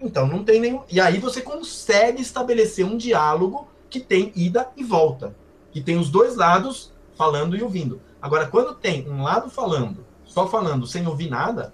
Então 0.00 0.26
não 0.26 0.44
tem 0.44 0.60
nenhum. 0.60 0.82
E 0.90 1.00
aí 1.00 1.18
você 1.18 1.40
consegue 1.40 2.20
estabelecer 2.20 2.84
um 2.84 2.96
diálogo 2.98 3.68
que 3.88 4.00
tem 4.00 4.30
ida 4.36 4.68
e 4.76 4.84
volta. 4.84 5.34
Que 5.72 5.80
tem 5.80 5.98
os 5.98 6.10
dois 6.10 6.36
lados 6.36 6.92
falando 7.16 7.56
e 7.56 7.62
ouvindo. 7.62 8.00
Agora, 8.20 8.46
quando 8.46 8.74
tem 8.74 9.08
um 9.08 9.22
lado 9.22 9.48
falando, 9.48 10.04
só 10.24 10.46
falando, 10.46 10.86
sem 10.86 11.06
ouvir 11.06 11.30
nada, 11.30 11.72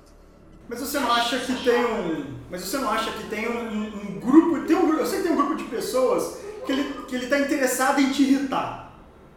Mas 0.71 0.79
você 0.79 1.01
não 1.01 1.11
acha 1.11 1.37
que 1.41 1.53
tem 1.65 1.85
um. 1.85 2.27
Mas 2.49 2.61
você 2.61 2.79
não 2.79 2.89
acha 2.89 3.11
que 3.11 3.25
tem 3.25 3.49
um, 3.49 3.87
um- 3.87 4.21
grupo. 4.21 4.65
Tem 4.67 4.77
um, 4.77 4.95
eu 4.95 5.05
sei 5.05 5.19
que 5.19 5.25
tem 5.25 5.33
um 5.33 5.37
grupo 5.37 5.57
de 5.57 5.65
pessoas 5.65 6.39
que 6.65 6.71
ele, 6.71 6.95
que 7.09 7.17
ele 7.17 7.27
tá 7.27 7.41
interessado 7.41 8.01
em 8.01 8.11
te 8.13 8.23
irritar. 8.23 8.93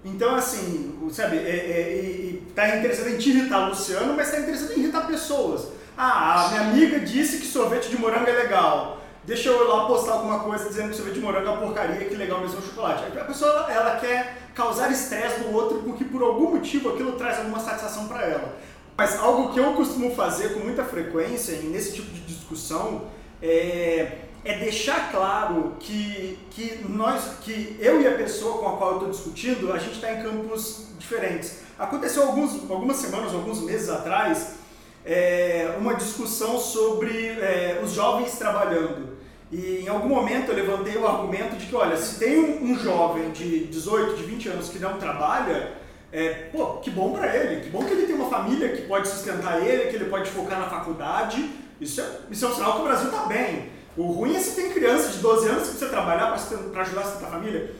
Então, 0.05 0.35
assim, 0.35 1.09
sabe, 1.11 1.37
é, 1.37 1.41
é, 1.41 2.01
e 2.03 2.43
tá 2.53 2.77
interessado 2.77 3.07
em 3.09 3.17
te 3.17 3.31
irritar, 3.31 3.67
Luciano, 3.69 4.13
mas 4.15 4.29
tá 4.29 4.41
interessado 4.41 4.73
em 4.73 4.81
irritar 4.81 5.07
pessoas. 5.07 5.69
Ah, 5.97 6.45
a 6.45 6.49
minha 6.49 6.61
amiga 6.61 6.99
disse 6.99 7.37
que 7.37 7.47
sorvete 7.47 7.89
de 7.89 7.97
morango 7.97 8.29
é 8.29 8.33
legal. 8.33 9.01
Deixa 9.23 9.49
eu 9.49 9.63
ir 9.63 9.67
lá 9.69 9.85
postar 9.85 10.11
alguma 10.13 10.39
coisa 10.39 10.67
dizendo 10.67 10.89
que 10.89 10.97
sorvete 10.97 11.15
de 11.15 11.21
morango 11.21 11.47
é 11.47 11.49
uma 11.51 11.61
porcaria, 11.61 12.05
que 12.05 12.13
legal 12.13 12.41
mesmo 12.41 12.57
é 12.57 12.59
o 12.59 12.65
chocolate. 12.65 13.17
A 13.17 13.23
pessoa, 13.23 13.65
ela 13.71 13.95
quer 13.95 14.37
causar 14.53 14.91
estresse 14.91 15.39
no 15.39 15.53
outro 15.53 15.79
porque 15.79 16.03
por 16.03 16.21
algum 16.21 16.51
motivo 16.51 16.89
aquilo 16.89 17.13
traz 17.13 17.39
alguma 17.39 17.59
satisfação 17.59 18.07
para 18.07 18.23
ela. 18.23 18.55
Mas 18.95 19.19
algo 19.19 19.51
que 19.51 19.59
eu 19.59 19.73
costumo 19.73 20.13
fazer 20.15 20.53
com 20.53 20.59
muita 20.59 20.83
frequência 20.83 21.57
nesse 21.63 21.93
tipo 21.93 22.11
de 22.11 22.21
discussão 22.21 23.07
é, 23.41 24.19
é 24.45 24.57
deixar 24.59 25.11
claro 25.11 25.75
que, 25.79 26.37
que 26.51 26.85
nós, 26.87 27.39
que 27.41 27.75
eu 27.79 28.01
e 28.01 28.07
a 28.07 28.11
pessoa 28.11 28.59
com 28.59 28.69
a 28.69 28.77
qual 28.77 28.91
eu 28.91 28.95
estou 28.97 29.11
discutindo, 29.11 29.73
a 29.73 29.79
gente 29.79 29.95
está 29.95 30.13
em 30.13 30.21
campos 30.21 30.89
diferentes. 30.99 31.59
Aconteceu 31.77 32.23
alguns, 32.23 32.69
algumas 32.69 32.97
semanas, 32.97 33.33
alguns 33.33 33.61
meses 33.61 33.89
atrás, 33.89 34.55
é, 35.03 35.75
uma 35.79 35.95
discussão 35.95 36.59
sobre 36.59 37.29
é, 37.29 37.81
os 37.83 37.93
jovens 37.93 38.37
trabalhando. 38.37 39.17
E 39.51 39.81
em 39.83 39.87
algum 39.87 40.09
momento 40.09 40.49
eu 40.49 40.55
levantei 40.55 40.97
o 40.97 41.07
argumento 41.07 41.55
de 41.55 41.65
que, 41.65 41.75
olha, 41.75 41.97
se 41.97 42.19
tem 42.19 42.39
um, 42.39 42.71
um 42.71 42.79
jovem 42.79 43.31
de 43.31 43.65
18, 43.65 44.17
de 44.17 44.23
20 44.23 44.49
anos 44.49 44.69
que 44.69 44.79
não 44.79 44.97
trabalha, 44.97 45.73
é, 46.13 46.49
pô, 46.51 46.75
que 46.77 46.91
bom 46.91 47.11
pra 47.11 47.35
ele, 47.35 47.61
que 47.61 47.69
bom 47.71 47.83
que 47.83 47.91
ele 47.91 48.05
tem 48.05 48.15
uma 48.15 48.29
família 48.29 48.69
que 48.69 48.83
pode 48.83 49.07
sustentar 49.07 49.65
ele, 49.65 49.89
que 49.89 49.95
ele 49.95 50.05
pode 50.05 50.29
focar 50.29 50.59
na 50.59 50.69
faculdade. 50.69 51.49
Isso 51.81 51.99
é, 51.99 52.05
isso 52.29 52.45
é 52.45 52.49
um 52.49 52.53
sinal 52.53 52.73
que 52.73 52.81
o 52.81 52.83
Brasil 52.83 53.09
tá 53.09 53.25
bem. 53.25 53.71
O 53.97 54.03
ruim 54.11 54.35
é 54.35 54.39
se 54.39 54.55
tem 54.55 54.71
criança 54.71 55.09
de 55.09 55.17
12 55.17 55.47
anos 55.47 55.63
que 55.63 55.69
precisa 55.69 55.89
trabalhar 55.89 56.27
para 56.71 56.81
ajudar 56.83 57.01
a 57.01 57.03
sustentar 57.03 57.27
a 57.29 57.31
família. 57.31 57.73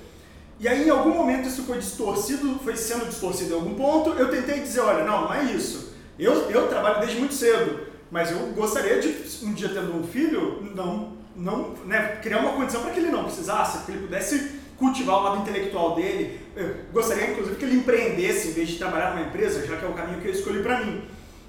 E 0.59 0.67
aí, 0.67 0.87
em 0.87 0.89
algum 0.89 1.11
momento, 1.11 1.47
isso 1.47 1.61
foi 1.63 1.77
distorcido, 1.77 2.59
foi 2.63 2.75
sendo 2.75 3.05
distorcido 3.05 3.51
em 3.51 3.53
algum 3.53 3.75
ponto. 3.75 4.09
Eu 4.11 4.31
tentei 4.31 4.61
dizer: 4.61 4.79
olha, 4.79 5.03
não, 5.03 5.25
não 5.25 5.33
é 5.33 5.43
isso. 5.43 5.93
Eu, 6.17 6.49
eu 6.49 6.67
trabalho 6.67 7.01
desde 7.01 7.19
muito 7.19 7.35
cedo, 7.35 7.87
mas 8.09 8.31
eu 8.31 8.39
gostaria 8.53 8.99
de, 8.99 9.45
um 9.45 9.53
dia 9.53 9.69
tendo 9.69 9.95
um 9.95 10.03
filho, 10.03 10.71
não, 10.75 11.13
não 11.35 11.75
né, 11.85 12.19
criar 12.21 12.39
uma 12.39 12.53
condição 12.53 12.81
para 12.81 12.91
que 12.91 12.99
ele 12.99 13.11
não 13.11 13.25
precisasse, 13.25 13.85
que 13.85 13.91
ele 13.91 14.01
pudesse 14.01 14.59
cultivar 14.77 15.17
o 15.17 15.23
lado 15.23 15.41
intelectual 15.41 15.95
dele. 15.95 16.39
Eu 16.55 16.75
gostaria, 16.91 17.31
inclusive, 17.31 17.55
que 17.55 17.65
ele 17.65 17.77
empreendesse 17.77 18.49
em 18.49 18.51
vez 18.51 18.69
de 18.69 18.77
trabalhar 18.77 19.15
numa 19.15 19.25
empresa, 19.27 19.65
já 19.65 19.75
que 19.77 19.85
é 19.85 19.87
o 19.87 19.93
caminho 19.93 20.21
que 20.21 20.27
eu 20.27 20.33
escolhi 20.33 20.61
para 20.61 20.85
mim. 20.85 21.03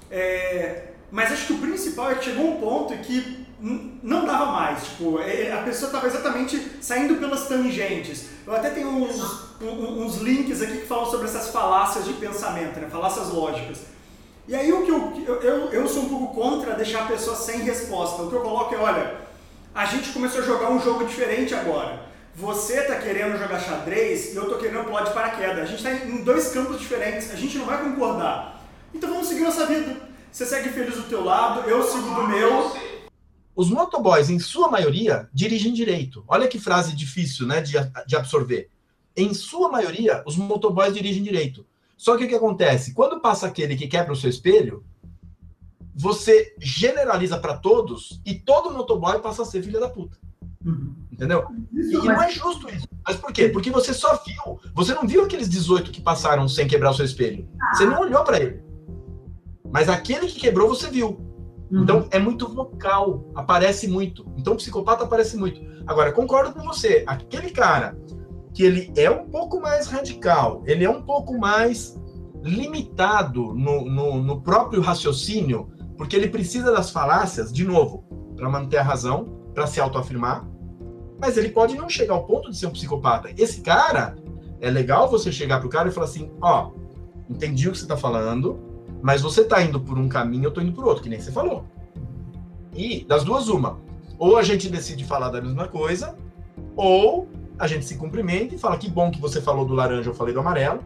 É, 0.09 0.87
mas 1.11 1.31
acho 1.31 1.47
que 1.47 1.53
o 1.53 1.57
principal 1.59 2.11
é 2.11 2.15
que 2.15 2.25
chegou 2.25 2.45
um 2.51 2.59
ponto 2.59 2.93
em 2.93 2.97
que 2.97 3.45
não 3.59 4.25
dava 4.25 4.47
mais. 4.47 4.83
Tipo, 4.83 5.19
é- 5.19 5.51
a 5.51 5.61
pessoa 5.63 5.87
estava 5.87 6.07
exatamente 6.07 6.59
saindo 6.81 7.15
pelas 7.15 7.47
tangentes. 7.47 8.25
Eu 8.45 8.55
até 8.55 8.69
tenho 8.69 8.89
uns, 8.89 9.21
uns 9.61 10.17
links 10.17 10.61
aqui 10.61 10.79
que 10.79 10.87
falam 10.87 11.05
sobre 11.09 11.27
essas 11.27 11.49
falácias 11.49 12.05
de 12.05 12.13
pensamento, 12.13 12.79
né? 12.79 12.87
falácias 12.91 13.29
lógicas. 13.29 13.81
E 14.47 14.53
aí 14.53 14.71
o 14.71 14.83
que 14.85 14.91
eu, 14.91 15.23
eu, 15.25 15.41
eu, 15.41 15.69
eu 15.71 15.87
sou 15.87 16.03
um 16.03 16.09
pouco 16.09 16.35
contra 16.35 16.75
deixar 16.75 17.03
a 17.03 17.07
pessoa 17.07 17.35
sem 17.35 17.61
resposta. 17.61 18.21
O 18.21 18.29
que 18.29 18.35
eu 18.35 18.41
coloco 18.41 18.75
é, 18.75 18.77
olha, 18.77 19.15
a 19.73 19.85
gente 19.85 20.11
começou 20.11 20.41
a 20.41 20.45
jogar 20.45 20.69
um 20.69 20.79
jogo 20.79 21.05
diferente 21.05 21.55
agora. 21.55 22.04
Você 22.37 22.81
tá 22.81 22.99
querendo 22.99 23.37
jogar 23.37 23.59
xadrez 23.59 24.33
e 24.33 24.35
eu 24.35 24.49
tô 24.49 24.57
querendo 24.57 24.83
pular 24.83 25.03
de 25.03 25.13
paraquedas. 25.13 25.59
A 25.59 25.65
gente 25.65 25.81
tá 25.81 25.93
em 25.93 26.21
dois 26.21 26.51
campos 26.51 26.81
diferentes, 26.81 27.31
a 27.31 27.35
gente 27.35 27.57
não 27.57 27.65
vai 27.65 27.81
concordar. 27.81 28.61
Então 28.93 29.09
vamos 29.09 29.27
seguir 29.27 29.41
nossa 29.41 29.65
vida. 29.65 29.95
Você 30.29 30.45
segue 30.45 30.67
feliz 30.69 30.95
do 30.97 31.03
teu 31.03 31.23
lado, 31.23 31.61
eu 31.69 31.81
sigo 31.83 32.13
do 32.13 32.27
meu. 32.27 32.75
Os 33.55 33.69
motoboys, 33.69 34.29
em 34.29 34.37
sua 34.37 34.69
maioria, 34.69 35.29
dirigem 35.33 35.71
direito. 35.71 36.25
Olha 36.27 36.45
que 36.45 36.59
frase 36.59 36.93
difícil, 36.93 37.47
né, 37.47 37.61
de, 37.61 37.75
de 38.05 38.15
absorver. 38.17 38.69
Em 39.15 39.33
sua 39.33 39.69
maioria, 39.69 40.21
os 40.25 40.35
motoboys 40.35 40.93
dirigem 40.93 41.23
direito. 41.23 41.65
Só 41.95 42.17
que 42.17 42.25
o 42.25 42.27
que 42.27 42.35
acontece? 42.35 42.93
Quando 42.93 43.21
passa 43.21 43.47
aquele 43.47 43.77
que 43.77 43.87
quebra 43.87 44.11
o 44.11 44.15
seu 44.15 44.29
espelho, 44.29 44.83
você 45.95 46.53
generaliza 46.59 47.37
para 47.37 47.55
todos 47.55 48.19
e 48.25 48.35
todo 48.35 48.73
motoboy 48.73 49.19
passa 49.19 49.43
a 49.43 49.45
ser 49.45 49.63
filha 49.63 49.79
da 49.79 49.87
puta. 49.87 50.17
Entendeu? 51.15 51.45
E, 51.71 51.95
e 51.95 51.97
não 51.97 52.21
é 52.21 52.29
justo 52.29 52.69
isso. 52.69 52.87
Mas 53.07 53.15
por 53.15 53.31
quê? 53.31 53.47
Porque 53.47 53.71
você 53.71 53.93
só 53.93 54.21
viu. 54.25 54.59
Você 54.73 54.93
não 54.93 55.07
viu 55.07 55.23
aqueles 55.23 55.47
18 55.47 55.89
que 55.89 56.01
passaram 56.01 56.45
sem 56.47 56.67
quebrar 56.67 56.91
o 56.91 56.93
seu 56.93 57.05
espelho. 57.05 57.47
Você 57.73 57.85
não 57.85 58.01
olhou 58.01 58.21
para 58.25 58.37
ele. 58.37 58.61
Mas 59.71 59.87
aquele 59.87 60.27
que 60.27 60.39
quebrou, 60.39 60.67
você 60.67 60.89
viu. 60.89 61.17
Então 61.71 62.07
é 62.11 62.19
muito 62.19 62.47
vocal, 62.53 63.31
aparece 63.33 63.87
muito. 63.87 64.25
Então 64.37 64.53
o 64.53 64.57
psicopata 64.57 65.05
aparece 65.05 65.37
muito. 65.37 65.61
Agora, 65.87 66.11
concordo 66.11 66.53
com 66.53 66.65
você, 66.65 67.03
aquele 67.07 67.49
cara 67.49 67.97
que 68.53 68.63
ele 68.63 68.91
é 68.95 69.09
um 69.09 69.27
pouco 69.29 69.59
mais 69.59 69.87
radical, 69.87 70.63
ele 70.65 70.83
é 70.85 70.89
um 70.89 71.01
pouco 71.01 71.37
mais 71.37 71.99
limitado 72.43 73.53
no, 73.53 73.85
no, 73.85 74.21
no 74.21 74.41
próprio 74.41 74.81
raciocínio, 74.81 75.69
porque 75.97 76.15
ele 76.15 76.29
precisa 76.29 76.71
das 76.71 76.89
falácias, 76.91 77.51
de 77.51 77.65
novo, 77.65 78.05
para 78.35 78.49
manter 78.49 78.77
a 78.77 78.83
razão, 78.83 79.25
para 79.53 79.65
se 79.65 79.81
autoafirmar, 79.81 80.47
mas 81.25 81.37
ele 81.37 81.49
pode 81.49 81.75
não 81.75 81.89
chegar 81.89 82.13
ao 82.13 82.23
ponto 82.23 82.51
de 82.51 82.55
ser 82.55 82.67
um 82.67 82.71
psicopata. 82.71 83.31
Esse 83.35 83.61
cara, 83.61 84.15
é 84.61 84.69
legal 84.69 85.09
você 85.09 85.31
chegar 85.31 85.59
pro 85.59 85.67
cara 85.67 85.89
e 85.89 85.91
falar 85.91 86.05
assim, 86.05 86.29
ó, 86.39 86.69
entendi 87.27 87.67
o 87.67 87.71
que 87.71 87.79
você 87.79 87.87
tá 87.87 87.97
falando, 87.97 88.59
mas 89.01 89.23
você 89.23 89.43
tá 89.43 89.59
indo 89.63 89.79
por 89.79 89.97
um 89.97 90.07
caminho, 90.07 90.45
eu 90.45 90.51
tô 90.51 90.61
indo 90.61 90.71
por 90.71 90.85
outro, 90.85 91.01
que 91.01 91.09
nem 91.09 91.19
você 91.19 91.31
falou. 91.31 91.65
E 92.75 93.03
das 93.05 93.23
duas, 93.23 93.47
uma. 93.47 93.79
Ou 94.19 94.37
a 94.37 94.43
gente 94.43 94.69
decide 94.69 95.03
falar 95.03 95.29
da 95.29 95.41
mesma 95.41 95.67
coisa, 95.67 96.15
ou 96.75 97.27
a 97.57 97.65
gente 97.65 97.85
se 97.85 97.95
cumprimenta 97.95 98.53
e 98.53 98.57
fala 98.59 98.77
que 98.77 98.87
bom 98.87 99.09
que 99.09 99.19
você 99.19 99.41
falou 99.41 99.65
do 99.65 99.73
laranja, 99.73 100.11
eu 100.11 100.13
falei 100.13 100.31
do 100.31 100.39
amarelo, 100.39 100.81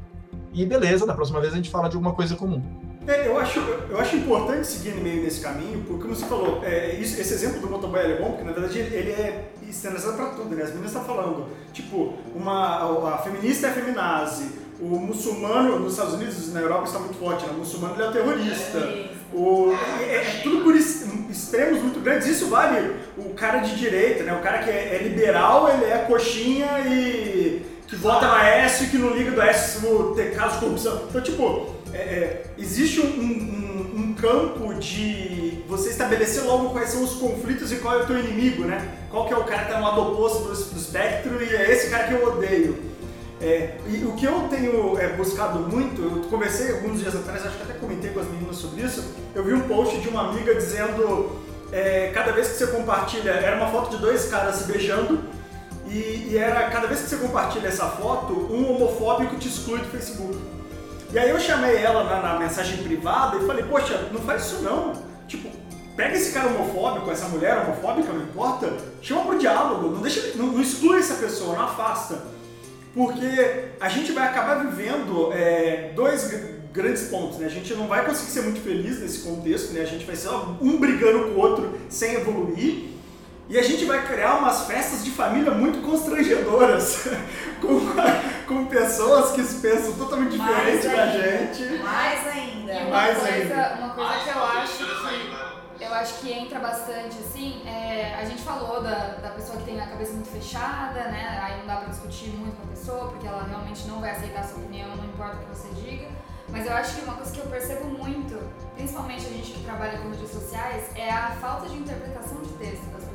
e 0.54 0.66
beleza, 0.66 1.06
da 1.06 1.14
próxima 1.14 1.42
vez 1.42 1.52
a 1.52 1.58
gente 1.58 1.70
fala 1.70 1.90
de 1.90 1.98
alguma 1.98 2.14
coisa 2.14 2.34
comum. 2.38 2.64
É, 3.10 3.28
eu, 3.28 3.40
acho, 3.40 3.60
eu 3.90 4.00
acho 4.00 4.16
importante 4.18 4.68
seguir 4.68 4.92
no 4.92 5.02
meio 5.02 5.24
desse 5.24 5.42
caminho, 5.42 5.84
porque 5.88 6.04
como 6.04 6.16
você 6.16 6.26
falou, 6.26 6.62
é, 6.64 6.94
isso- 6.96 7.20
esse 7.20 7.34
exemplo 7.34 7.60
do 7.60 7.68
motoboy 7.70 8.00
é 8.00 8.18
bom, 8.18 8.32
porque 8.32 8.44
na 8.44 8.52
verdade 8.52 8.78
ele, 8.80 9.12
é 9.12 9.46
externalizado 9.68 10.16
para 10.16 10.28
tudo, 10.28 10.56
né? 10.56 10.62
As 10.64 10.70
meninas 10.70 10.92
estão 10.92 11.04
falando, 11.04 11.48
tipo, 11.74 12.14
uma, 12.36 13.14
a 13.16 13.18
feminista 13.18 13.68
é 13.68 13.70
a 13.72 13.74
feminazi, 13.74 14.46
o 14.80 14.86
muçulmano 15.00 15.80
nos 15.80 15.94
Estados 15.94 16.14
Unidos 16.14 16.48
e 16.48 16.52
na 16.52 16.62
Europa 16.62 16.84
está 16.86 17.00
muito 17.00 17.18
forte, 17.18 17.46
né? 17.46 17.52
O 17.54 17.58
muçulmano 17.60 17.96
ele 17.96 18.04
é 18.04 18.08
o 18.08 18.12
terrorista. 18.12 19.10
O, 19.34 19.74
é, 20.02 20.16
é 20.16 20.40
tudo 20.42 20.64
por 20.64 20.76
extremos 20.76 21.82
muito 21.82 22.00
grandes. 22.00 22.28
Isso 22.28 22.48
vale 22.48 22.96
o 23.18 23.34
cara 23.34 23.60
de 23.60 23.76
direita, 23.76 24.24
né? 24.24 24.34
O 24.34 24.42
cara 24.42 24.60
que 24.60 24.70
é, 24.70 24.96
é 24.96 25.04
liberal, 25.04 25.70
ele 25.70 25.86
é 25.86 25.98
coxinha 26.08 26.80
e 26.88 27.62
que 27.88 27.96
vota 27.96 28.28
no 28.28 28.34
Aécio 28.34 28.86
e 28.86 28.90
que 28.90 28.98
não 28.98 29.16
liga 29.16 29.32
do 29.32 29.42
Aécio 29.42 29.82
se 29.82 30.16
ter 30.16 30.36
caso 30.36 30.56
de 30.56 30.60
corrupção. 30.62 31.04
Então, 31.10 31.22
tipo, 31.22 31.76
é, 31.94 31.98
é, 31.98 32.44
existe 32.58 33.00
um, 33.02 33.06
um- 33.06 33.94
um 34.00 34.14
campo 34.14 34.74
de 34.76 35.64
você 35.68 35.90
estabelecer 35.90 36.44
logo 36.44 36.70
quais 36.72 36.90
são 36.90 37.04
os 37.04 37.14
conflitos 37.16 37.72
e 37.72 37.78
qual 37.78 38.00
é 38.00 38.04
o 38.04 38.08
teu 38.08 38.20
inimigo, 38.20 38.64
né? 38.66 38.88
Qual 39.10 39.28
que 39.28 39.34
é 39.34 39.38
o 39.38 39.44
cara 39.44 39.66
que 39.66 39.72
tá 39.72 39.80
no 39.80 39.86
lado 39.86 40.02
oposto 40.02 40.44
do, 40.44 40.54
do 40.54 40.78
espectro 40.80 41.42
e 41.44 41.56
é 41.56 41.72
esse 41.72 41.90
cara 41.90 42.06
que 42.08 42.14
eu 42.14 42.26
odeio. 42.28 42.78
É, 43.42 43.78
e 43.88 44.04
o 44.04 44.14
que 44.14 44.26
eu 44.26 44.48
tenho 44.50 45.00
é, 45.00 45.08
buscado 45.14 45.60
muito, 45.60 46.02
eu 46.02 46.22
conversei 46.30 46.72
alguns 46.72 47.00
dias 47.00 47.16
atrás, 47.16 47.46
acho 47.46 47.56
que 47.56 47.64
até 47.64 47.74
comentei 47.74 48.12
com 48.12 48.20
as 48.20 48.28
meninas 48.28 48.58
sobre 48.58 48.84
isso, 48.84 49.02
eu 49.34 49.44
vi 49.46 49.54
um 49.54 49.62
post 49.62 49.98
de 50.00 50.10
uma 50.10 50.30
amiga 50.30 50.54
dizendo, 50.54 51.40
é, 51.72 52.12
cada 52.14 52.34
vez 52.34 52.50
que 52.50 52.56
você 52.58 52.68
compartilha, 52.68 53.30
era 53.32 53.56
uma 53.56 53.72
foto 53.72 53.96
de 53.96 54.02
dois 54.02 54.26
caras 54.26 54.56
se 54.56 54.66
beijando, 54.66 55.22
e, 55.88 56.32
e 56.32 56.38
era, 56.38 56.70
cada 56.70 56.86
vez 56.88 57.00
que 57.00 57.08
você 57.08 57.16
compartilha 57.16 57.70
essa 57.70 57.86
foto, 57.86 58.34
um 58.34 58.76
homofóbico 58.76 59.38
te 59.38 59.48
exclui 59.48 59.80
do 59.80 59.86
Facebook. 59.86 60.38
E 61.12 61.18
aí 61.18 61.30
eu 61.30 61.40
chamei 61.40 61.78
ela 61.78 62.04
na, 62.04 62.22
na 62.22 62.40
mensagem 62.40 62.78
privada 62.84 63.38
e 63.38 63.46
falei, 63.48 63.64
poxa, 63.66 64.10
não 64.12 64.22
faz 64.22 64.46
isso 64.46 64.62
não. 64.62 64.94
Tipo, 65.28 65.50
pega 65.96 66.16
esse 66.16 66.32
cara 66.32 66.50
homofóbico, 66.50 67.10
essa 67.10 67.28
mulher 67.28 67.58
homofóbica, 67.58 68.14
não 68.14 68.22
importa, 68.24 68.72
chama 69.02 69.24
pro 69.26 69.38
diálogo, 69.40 69.90
não, 69.90 70.02
deixa, 70.02 70.38
não, 70.38 70.48
não 70.48 70.62
exclui 70.62 71.00
essa 71.00 71.16
pessoa, 71.16 71.56
não 71.56 71.64
afasta. 71.64 72.22
Porque 72.94 73.66
a 73.80 73.90
gente 73.90 74.12
vai 74.12 74.28
acabar 74.28 74.66
vivendo 74.66 75.32
é, 75.34 75.92
dois 75.96 76.28
gr- 76.28 76.60
grandes 76.74 77.04
pontos, 77.04 77.38
né? 77.38 77.46
A 77.46 77.50
gente 77.50 77.74
não 77.74 77.88
vai 77.88 78.06
conseguir 78.06 78.32
ser 78.32 78.42
muito 78.42 78.62
feliz 78.62 79.00
nesse 79.00 79.20
contexto, 79.20 79.74
né? 79.74 79.82
A 79.82 79.86
gente 79.86 80.06
vai 80.06 80.16
ser 80.16 80.30
um 80.62 80.78
brigando 80.80 81.26
com 81.26 81.30
o 81.32 81.38
outro 81.40 81.80
sem 81.90 82.16
evoluir. 82.16 82.90
E 83.50 83.58
a 83.58 83.64
gente 83.64 83.84
vai 83.86 84.06
criar 84.06 84.36
umas 84.36 84.68
festas 84.68 85.04
de 85.04 85.10
família 85.10 85.50
muito 85.50 85.82
constrangedoras, 85.82 87.08
com, 87.60 87.80
com 88.48 88.66
pessoas 88.68 89.32
que 89.32 89.44
pensam 89.60 89.94
totalmente 89.94 90.38
diferente 90.38 90.88
da 90.88 91.08
gente. 91.08 91.64
Mais 91.82 92.28
ainda. 92.28 92.74
E 92.74 92.78
uma 92.84 92.90
Mais 92.92 93.18
coisa, 93.18 93.34
ainda. 93.34 93.76
uma 93.80 93.90
coisa 93.90 94.14
que 94.20 94.30
eu 94.30 94.44
acho 94.44 94.78
que 94.78 95.84
eu 95.84 95.94
acho 95.94 96.14
que 96.20 96.32
entra 96.32 96.60
bastante, 96.60 97.18
assim, 97.20 97.66
é, 97.66 98.14
a 98.20 98.26
gente 98.26 98.42
falou 98.44 98.84
da, 98.84 99.16
da 99.16 99.30
pessoa 99.30 99.58
que 99.58 99.64
tem 99.64 99.80
a 99.82 99.88
cabeça 99.88 100.12
muito 100.12 100.30
fechada, 100.30 101.06
né? 101.06 101.40
Aí 101.42 101.58
não 101.58 101.66
dá 101.66 101.78
pra 101.78 101.88
discutir 101.88 102.30
muito 102.32 102.56
com 102.58 102.68
a 102.68 102.76
pessoa, 102.76 103.08
porque 103.08 103.26
ela 103.26 103.44
realmente 103.44 103.88
não 103.88 104.00
vai 104.02 104.12
aceitar 104.12 104.42
a 104.42 104.44
sua 104.44 104.58
opinião, 104.60 104.96
não 104.96 105.06
importa 105.06 105.38
o 105.38 105.40
que 105.40 105.46
você 105.46 105.70
diga. 105.82 106.08
Mas 106.50 106.66
eu 106.66 106.74
acho 106.74 106.96
que 106.96 107.02
uma 107.02 107.14
coisa 107.14 107.32
que 107.32 107.40
eu 107.40 107.46
percebo 107.46 107.86
muito, 107.86 108.38
principalmente 108.76 109.26
a 109.26 109.30
gente 109.30 109.52
que 109.54 109.64
trabalha 109.64 110.00
com 110.00 110.10
redes 110.10 110.32
sociais, 110.32 110.90
é 110.96 111.10
a 111.10 111.32
falta 111.40 111.68
de 111.70 111.78
interpretação 111.78 112.42
de 112.42 112.50
texto 112.54 112.84
das 112.92 113.04
pessoas. 113.06 113.09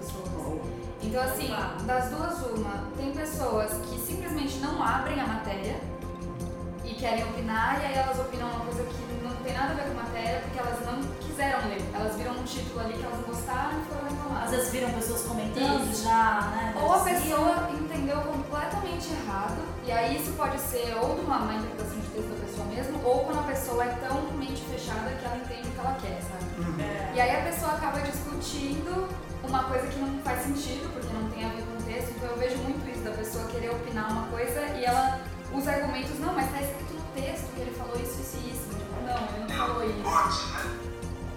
Então, 1.05 1.23
assim, 1.23 1.55
das 1.85 2.09
duas, 2.11 2.39
uma, 2.59 2.85
tem 2.97 3.13
pessoas 3.13 3.73
que 3.89 3.99
simplesmente 3.99 4.59
não 4.59 4.83
abrem 4.83 5.21
a 5.21 5.27
matéria 5.27 5.77
e 6.85 6.95
querem 6.95 7.25
opinar, 7.25 7.81
e 7.81 7.87
aí 7.87 7.95
elas 7.95 8.19
opinam 8.19 8.49
uma 8.49 8.61
coisa 8.61 8.83
que 8.85 9.23
não 9.23 9.35
tem 9.37 9.53
nada 9.53 9.73
a 9.73 9.75
ver 9.75 9.85
com 9.85 9.99
a 9.99 10.03
matéria, 10.03 10.41
porque 10.41 10.59
elas 10.59 10.81
não 10.85 11.03
quiseram 11.19 11.69
ler. 11.69 11.83
Elas 11.95 12.17
viram 12.17 12.33
um 12.33 12.43
título 12.43 12.81
ali 12.81 12.95
que 12.95 13.03
elas 13.05 13.17
não 13.19 13.25
gostaram 13.25 13.81
e 13.81 13.85
foram 13.85 14.09
reclamar. 14.09 14.45
Às 14.45 14.51
vezes 14.51 14.71
viram 14.73 14.91
pessoas 14.91 15.23
comentando 15.23 15.91
Isso. 15.91 16.05
já, 16.05 16.41
né? 16.51 16.75
Ou 16.83 16.93
a 16.93 16.99
Sim. 16.99 17.11
pessoa 17.11 17.71
entendeu 17.73 18.21
completamente 18.21 19.09
errado, 19.13 19.63
e 19.87 19.93
aí 19.93 20.21
isso 20.21 20.33
pode 20.33 20.59
ser 20.61 20.95
ou 21.01 21.15
de 21.15 21.21
uma 21.21 21.39
má 21.39 21.55
interpretação 21.55 21.99
de 22.01 22.09
texto 22.09 22.29
da 22.29 22.47
pessoa 22.47 22.67
mesmo, 22.67 23.01
ou 23.05 23.25
quando 23.25 23.39
a 23.41 23.43
pessoa 23.43 23.85
é 23.85 23.89
tão 23.89 24.23
mente 24.39 24.63
fechada 24.65 25.11
que 25.11 25.25
ela 25.25 25.37
entende 25.37 25.69
o 25.69 25.71
que 25.71 25.79
ela 25.79 25.97
quer, 26.01 26.21
sabe? 26.23 26.83
É. 26.83 27.13
E 27.15 27.21
aí 27.21 27.37
a 27.37 27.51
pessoa 27.51 27.73
acaba 27.73 28.01
discutindo 28.01 29.09
uma 29.49 29.65
coisa 29.65 29.87
que 29.87 29.99
não 29.99 30.19
faz 30.23 30.43
sentido, 30.43 30.93
porque 30.93 31.13
não 31.13 31.29
tem 31.31 31.45
a 31.45 31.49
ver 31.49 31.63
com 31.63 31.79
o 31.79 31.83
texto, 31.83 32.11
então 32.17 32.29
eu 32.31 32.37
vejo 32.39 32.57
muito 32.59 32.89
isso, 32.91 33.03
da 33.05 33.11
pessoa 33.13 33.45
querer 33.49 33.71
opinar 33.71 34.11
uma 34.11 34.27
coisa 34.29 34.61
e 34.77 34.85
ela 34.85 35.21
usa 35.53 35.71
argumentos, 35.73 36.19
não, 36.19 36.33
mas 36.35 36.51
tá 36.51 36.61
escrito 36.61 36.95
no 36.95 37.03
texto 37.15 37.55
que 37.55 37.61
ele 37.61 37.75
falou 37.77 37.95
isso, 37.97 38.21
isso 38.21 38.37
e 38.43 38.51
isso. 38.51 38.69
Tipo, 38.71 39.03
não, 39.03 39.29
ele 39.37 39.53
não 39.53 39.67
falou 39.67 39.85
isso. 39.85 40.03
Corte, 40.03 40.47
né? 40.53 40.81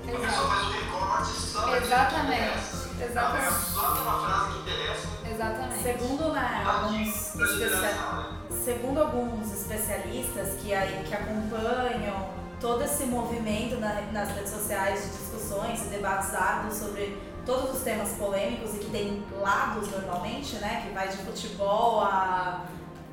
A 0.08 0.10
pessoa 0.10 0.28
Exato. 0.28 0.48
faz 0.48 0.68
o 0.68 0.72
recorte 0.72 1.32
só 1.32 1.76
Exatamente. 1.76 2.78
Exatamente. 3.00 3.54
só 3.74 3.92
aquela 3.92 4.26
frase 4.26 4.54
que 4.54 4.60
interessa. 4.62 5.08
Exatamente. 5.30 5.84
Segundo 5.84 6.32
né, 6.34 6.64
alguns 6.66 7.08
especia- 7.36 7.70
né? 7.82 8.38
segundo 8.64 9.02
alguns 9.02 9.52
especialistas 9.54 10.54
que, 10.62 10.74
aí, 10.74 11.04
que 11.06 11.14
acompanham 11.14 12.30
todo 12.60 12.84
esse 12.84 13.04
movimento 13.06 13.78
na- 13.80 14.02
nas 14.14 14.30
redes 14.32 14.52
sociais 14.52 15.04
de 15.04 15.10
discussões 15.10 15.82
e 15.82 15.90
debates 15.90 16.34
árduos 16.34 16.76
sobre 16.78 17.22
todos 17.48 17.78
os 17.78 17.82
temas 17.82 18.10
polêmicos 18.10 18.76
e 18.76 18.80
que 18.80 18.92
tem 18.92 19.24
lados 19.40 19.90
normalmente, 19.90 20.58
né, 20.58 20.84
que 20.86 20.94
vai 20.94 21.08
de 21.08 21.18
futebol 21.18 22.02
a, 22.02 22.66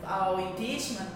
ao 0.04 0.40
impeachment, 0.40 1.06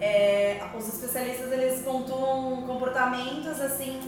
é, 0.00 0.62
os 0.76 0.86
especialistas 0.86 1.50
eles 1.52 1.82
pontuam 1.82 2.62
comportamentos 2.62 3.60
assim 3.60 4.00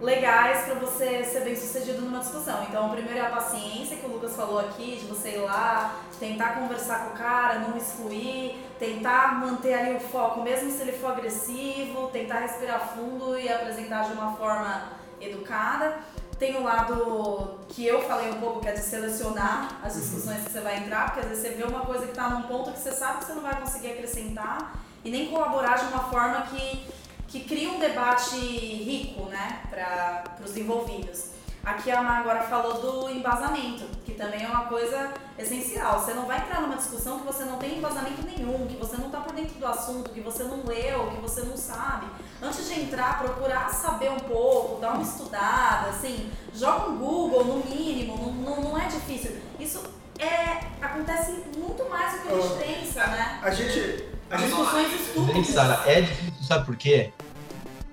legais 0.00 0.64
para 0.64 0.74
você 0.74 1.22
ser 1.22 1.44
bem 1.44 1.54
sucedido 1.54 2.02
numa 2.02 2.18
discussão. 2.18 2.64
Então, 2.68 2.88
o 2.88 2.90
primeiro 2.90 3.18
é 3.18 3.22
a 3.22 3.30
paciência 3.30 3.96
que 3.96 4.04
o 4.04 4.08
Lucas 4.08 4.34
falou 4.34 4.58
aqui, 4.58 4.96
de 4.96 5.06
você 5.06 5.36
ir 5.36 5.38
lá, 5.38 6.00
tentar 6.18 6.56
conversar 6.56 7.04
com 7.04 7.14
o 7.14 7.18
cara, 7.18 7.60
não 7.60 7.76
excluir, 7.76 8.56
tentar 8.80 9.38
manter 9.38 9.74
ali 9.74 9.96
o 9.96 10.00
foco, 10.00 10.42
mesmo 10.42 10.72
se 10.72 10.82
ele 10.82 10.92
for 10.92 11.12
agressivo, 11.12 12.08
tentar 12.08 12.40
respirar 12.40 12.94
fundo 12.96 13.38
e 13.38 13.48
apresentar 13.48 14.08
de 14.08 14.12
uma 14.12 14.34
forma 14.34 14.88
educada. 15.20 15.98
Tem 16.42 16.56
o 16.56 16.64
lado 16.64 17.60
que 17.68 17.86
eu 17.86 18.02
falei 18.02 18.28
um 18.32 18.40
pouco, 18.40 18.58
que 18.58 18.66
é 18.66 18.72
de 18.72 18.80
selecionar 18.80 19.78
as 19.80 19.94
discussões 19.94 20.42
que 20.42 20.50
você 20.50 20.58
vai 20.58 20.78
entrar, 20.78 21.04
porque 21.04 21.20
às 21.20 21.26
vezes 21.28 21.40
você 21.40 21.50
vê 21.50 21.62
uma 21.62 21.86
coisa 21.86 22.04
que 22.04 22.10
está 22.10 22.30
num 22.30 22.42
ponto 22.42 22.72
que 22.72 22.80
você 22.80 22.90
sabe 22.90 23.20
que 23.20 23.26
você 23.26 23.34
não 23.34 23.42
vai 23.42 23.60
conseguir 23.60 23.92
acrescentar 23.92 24.74
e 25.04 25.10
nem 25.12 25.28
colaborar 25.28 25.76
de 25.76 25.84
uma 25.84 26.02
forma 26.02 26.42
que, 26.48 26.84
que 27.28 27.44
cria 27.44 27.70
um 27.70 27.78
debate 27.78 28.34
rico, 28.34 29.26
né, 29.26 29.60
para 29.70 30.24
os 30.44 30.56
envolvidos. 30.56 31.26
Aqui 31.64 31.92
a 31.92 32.02
Má 32.02 32.18
agora 32.18 32.42
falou 32.42 32.74
do 32.74 33.08
embasamento, 33.08 33.84
que 34.04 34.14
também 34.14 34.42
é 34.42 34.48
uma 34.48 34.64
coisa 34.64 35.12
essencial. 35.38 36.00
Você 36.00 36.12
não 36.12 36.26
vai 36.26 36.38
entrar 36.38 36.60
numa 36.60 36.74
discussão 36.74 37.20
que 37.20 37.26
você 37.26 37.44
não 37.44 37.58
tem 37.58 37.78
embasamento 37.78 38.20
nenhum, 38.26 38.66
que 38.66 38.74
você 38.74 38.96
não 38.96 39.06
está 39.06 39.20
por 39.20 39.32
dentro 39.32 39.54
do 39.60 39.66
assunto, 39.68 40.10
que 40.10 40.20
você 40.20 40.42
não 40.42 40.64
leu, 40.64 41.08
que 41.12 41.20
você 41.20 41.42
não 41.42 41.56
sabe. 41.56 42.06
Antes 42.42 42.68
de 42.68 42.80
entrar, 42.80 43.20
procurar 43.20 43.68
saber 43.68 44.10
um 44.10 44.18
pouco, 44.18 44.80
dar 44.80 44.94
uma 44.94 45.02
estudada, 45.02 45.90
assim, 45.90 46.28
joga 46.52 46.90
um 46.90 46.98
Google 46.98 47.44
no 47.44 47.56
mínimo, 47.64 48.16
não, 48.16 48.32
não, 48.32 48.62
não 48.62 48.78
é 48.78 48.86
difícil. 48.88 49.36
Isso 49.60 49.80
é, 50.18 50.66
acontece 50.84 51.44
muito 51.56 51.88
mais 51.88 52.14
do 52.14 52.22
que 52.22 52.34
a 52.34 52.40
gente 52.40 52.64
pensa, 52.64 53.06
né? 53.06 53.40
A 53.42 53.50
gente. 53.50 54.12
A 54.28 54.36
gente 54.38 54.48
Discussões 54.48 54.92
estúpidas. 54.92 55.46
Sara, 55.46 55.82
é 55.86 56.00
difícil, 56.00 56.42
sabe 56.42 56.66
por 56.66 56.76
quê? 56.76 57.12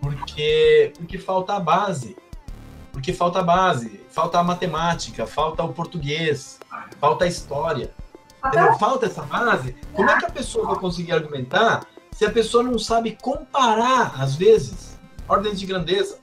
Porque, 0.01 0.93
porque 0.97 1.17
falta 1.19 1.53
a 1.53 1.59
base. 1.59 2.17
Porque 2.91 3.13
falta 3.13 3.39
a 3.39 3.43
base, 3.43 4.03
falta 4.09 4.39
a 4.39 4.43
matemática, 4.43 5.27
falta 5.27 5.63
o 5.63 5.71
português, 5.71 6.59
falta 6.99 7.25
a 7.25 7.27
história. 7.27 7.93
Entendeu? 8.43 8.73
Falta 8.79 9.05
essa 9.05 9.21
base. 9.21 9.75
Como 9.93 10.09
é 10.09 10.17
que 10.17 10.25
a 10.25 10.31
pessoa 10.31 10.65
vai 10.65 10.75
conseguir 10.77 11.11
argumentar 11.11 11.85
se 12.19 12.25
a 12.25 12.29
pessoa 12.29 12.61
não 12.61 12.77
sabe 12.77 13.17
comparar, 13.21 14.21
às 14.21 14.35
vezes, 14.35 14.99
ordens 15.25 15.57
de 15.57 15.65
grandeza? 15.65 16.17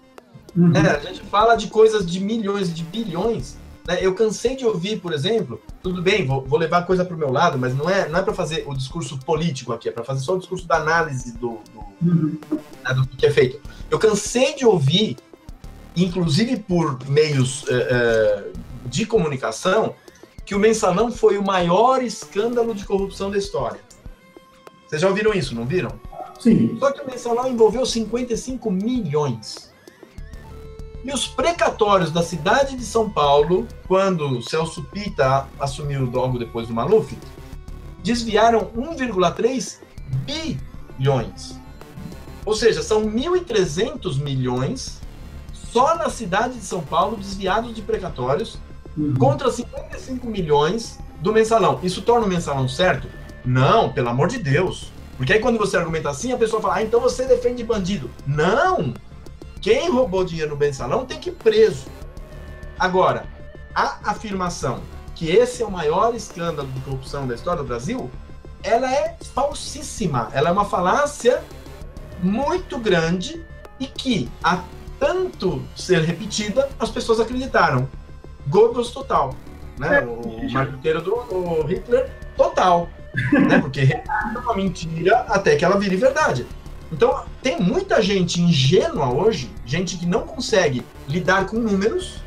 Uhum. 0.55 0.69
né? 0.69 0.91
A 0.91 0.99
gente 0.99 1.23
fala 1.23 1.57
de 1.57 1.69
coisas 1.69 2.05
de 2.05 2.21
milhões, 2.21 2.75
de 2.75 2.83
bilhões. 2.83 3.57
Né? 3.89 4.01
Eu 4.03 4.15
cansei 4.15 4.55
de 4.57 4.67
ouvir, 4.67 5.01
por 5.01 5.15
exemplo, 5.15 5.59
tudo 5.83 6.03
bem, 6.03 6.27
vou, 6.27 6.45
vou 6.45 6.59
levar 6.59 6.81
a 6.81 6.83
coisa 6.83 7.03
para 7.03 7.17
o 7.17 7.19
meu 7.19 7.33
lado, 7.33 7.57
mas 7.57 7.75
não 7.75 7.89
é, 7.89 8.07
não 8.11 8.19
é 8.19 8.23
para 8.23 8.35
fazer 8.35 8.65
o 8.67 8.75
discurso 8.75 9.19
político 9.21 9.73
aqui, 9.73 9.89
é 9.89 9.91
para 9.91 10.05
fazer 10.05 10.21
só 10.21 10.35
o 10.35 10.39
discurso 10.39 10.69
da 10.69 10.77
análise 10.77 11.33
do, 11.33 11.61
do, 11.73 11.87
Uhum. 12.03 12.39
né, 12.85 12.93
do 12.93 13.07
que 13.07 13.25
é 13.25 13.31
feito. 13.31 13.59
Eu 13.91 13.99
cansei 13.99 14.55
de 14.55 14.67
ouvir, 14.67 15.17
inclusive 15.97 16.59
por 16.59 17.09
meios 17.09 17.65
eh, 17.69 17.89
eh, 17.91 18.53
de 18.85 19.07
comunicação, 19.07 19.95
que 20.45 20.55
o 20.55 20.59
mensalão 20.59 21.11
foi 21.11 21.39
o 21.39 21.43
maior 21.43 22.03
escândalo 22.03 22.75
de 22.75 22.85
corrupção 22.85 23.31
da 23.31 23.39
história. 23.39 23.86
Vocês 24.87 25.01
já 25.03 25.09
ouviram 25.09 25.33
isso, 25.33 25.55
não 25.55 25.65
viram? 25.65 25.91
Sim. 26.39 26.77
Só 26.79 26.93
que 26.93 27.01
o 27.03 27.07
mensalão 27.07 27.49
envolveu 27.49 27.85
55 27.85 28.71
milhões. 28.71 29.73
E 31.05 31.13
os 31.13 31.27
precatórios 31.27 32.11
da 32.11 32.23
cidade 32.23 32.77
de 32.77 32.85
São 32.85 33.09
Paulo, 33.09 33.67
quando 33.87 34.43
Celso 34.43 34.83
Pita 34.85 35.47
assumiu 35.59 36.05
logo 36.11 36.39
depois 36.39 36.67
do 36.69 36.75
Maluf, 36.75 37.17
desviaram 38.03 38.71
1,3 38.77 39.79
bilhões. 40.25 41.59
Ou 42.45 42.55
seja, 42.55 42.83
são 42.83 43.05
1.300 43.05 44.19
milhões 44.21 45.01
só 45.53 45.97
na 45.97 46.09
cidade 46.09 46.55
de 46.59 46.65
São 46.65 46.81
Paulo 46.81 47.17
desviados 47.17 47.75
de 47.75 47.83
precatórios 47.83 48.59
Uhum. 48.97 49.13
contra 49.17 49.51
55 49.51 50.27
milhões 50.27 50.99
do 51.21 51.31
mensalão. 51.31 51.79
Isso 51.83 52.01
torna 52.01 52.25
o 52.25 52.29
mensalão 52.31 52.67
certo? 52.67 53.07
Não, 53.47 53.93
pelo 53.93 54.09
amor 54.09 54.29
de 54.29 54.39
Deus. 54.39 54.93
Porque 55.17 55.33
aí 55.33 55.39
quando 55.39 55.57
você 55.57 55.77
argumenta 55.77 56.11
assim, 56.11 56.33
a 56.33 56.37
pessoa 56.37 56.61
fala, 56.61 56.77
ah, 56.77 56.83
então 56.83 57.01
você 57.01 57.25
defende 57.25 57.63
bandido. 57.65 58.11
Não! 58.27 58.93
Quem 59.63 59.91
roubou 59.91 60.25
dinheiro 60.25 60.51
no 60.51 60.57
mensalão 60.57 61.07
tem 61.07 61.19
que 61.19 61.31
ir 61.31 61.33
preso. 61.33 61.87
Agora, 62.79 63.25
a 63.75 63.99
afirmação 64.05 64.81
que 65.15 65.31
esse 65.31 65.63
é 65.63 65.67
o 65.67 65.71
maior 65.71 66.15
escândalo 66.15 66.69
de 66.69 66.81
corrupção 66.81 67.27
da 67.27 67.35
história 67.35 67.63
do 67.63 67.67
Brasil, 67.67 68.11
ela 68.63 68.93
é 68.93 69.17
falsíssima. 69.35 70.29
Ela 70.35 70.51
é 70.51 70.53
uma 70.53 70.67
falácia 70.67 71.43
muito 72.23 72.79
grande 72.79 73.43
e 73.81 73.87
que, 73.87 74.31
a 74.45 74.63
tanto 74.99 75.63
ser 75.75 76.03
repetida, 76.03 76.69
as 76.79 76.91
pessoas 76.91 77.19
acreditaram. 77.19 77.89
Goebbels 78.47 78.91
total. 78.91 79.35
Né? 79.79 80.01
O 80.01 80.53
marqueteiro 80.53 81.01
do 81.01 81.63
Hitler 81.63 82.11
total. 82.37 82.89
Né? 83.33 83.59
Porque 83.61 83.81
repete 83.81 84.39
uma 84.43 84.55
mentira 84.55 85.25
até 85.29 85.57
que 85.57 85.65
ela 85.65 85.79
vire 85.79 85.97
verdade. 85.97 86.47
Então, 86.93 87.25
tem 87.43 87.61
muita 87.61 88.01
gente 88.01 88.41
ingênua 88.41 89.13
hoje, 89.13 89.51
gente 89.65 89.97
que 89.97 90.07
não 90.07 90.21
consegue 90.23 90.85
lidar 91.09 91.47
com 91.47 91.57
números, 91.57 92.23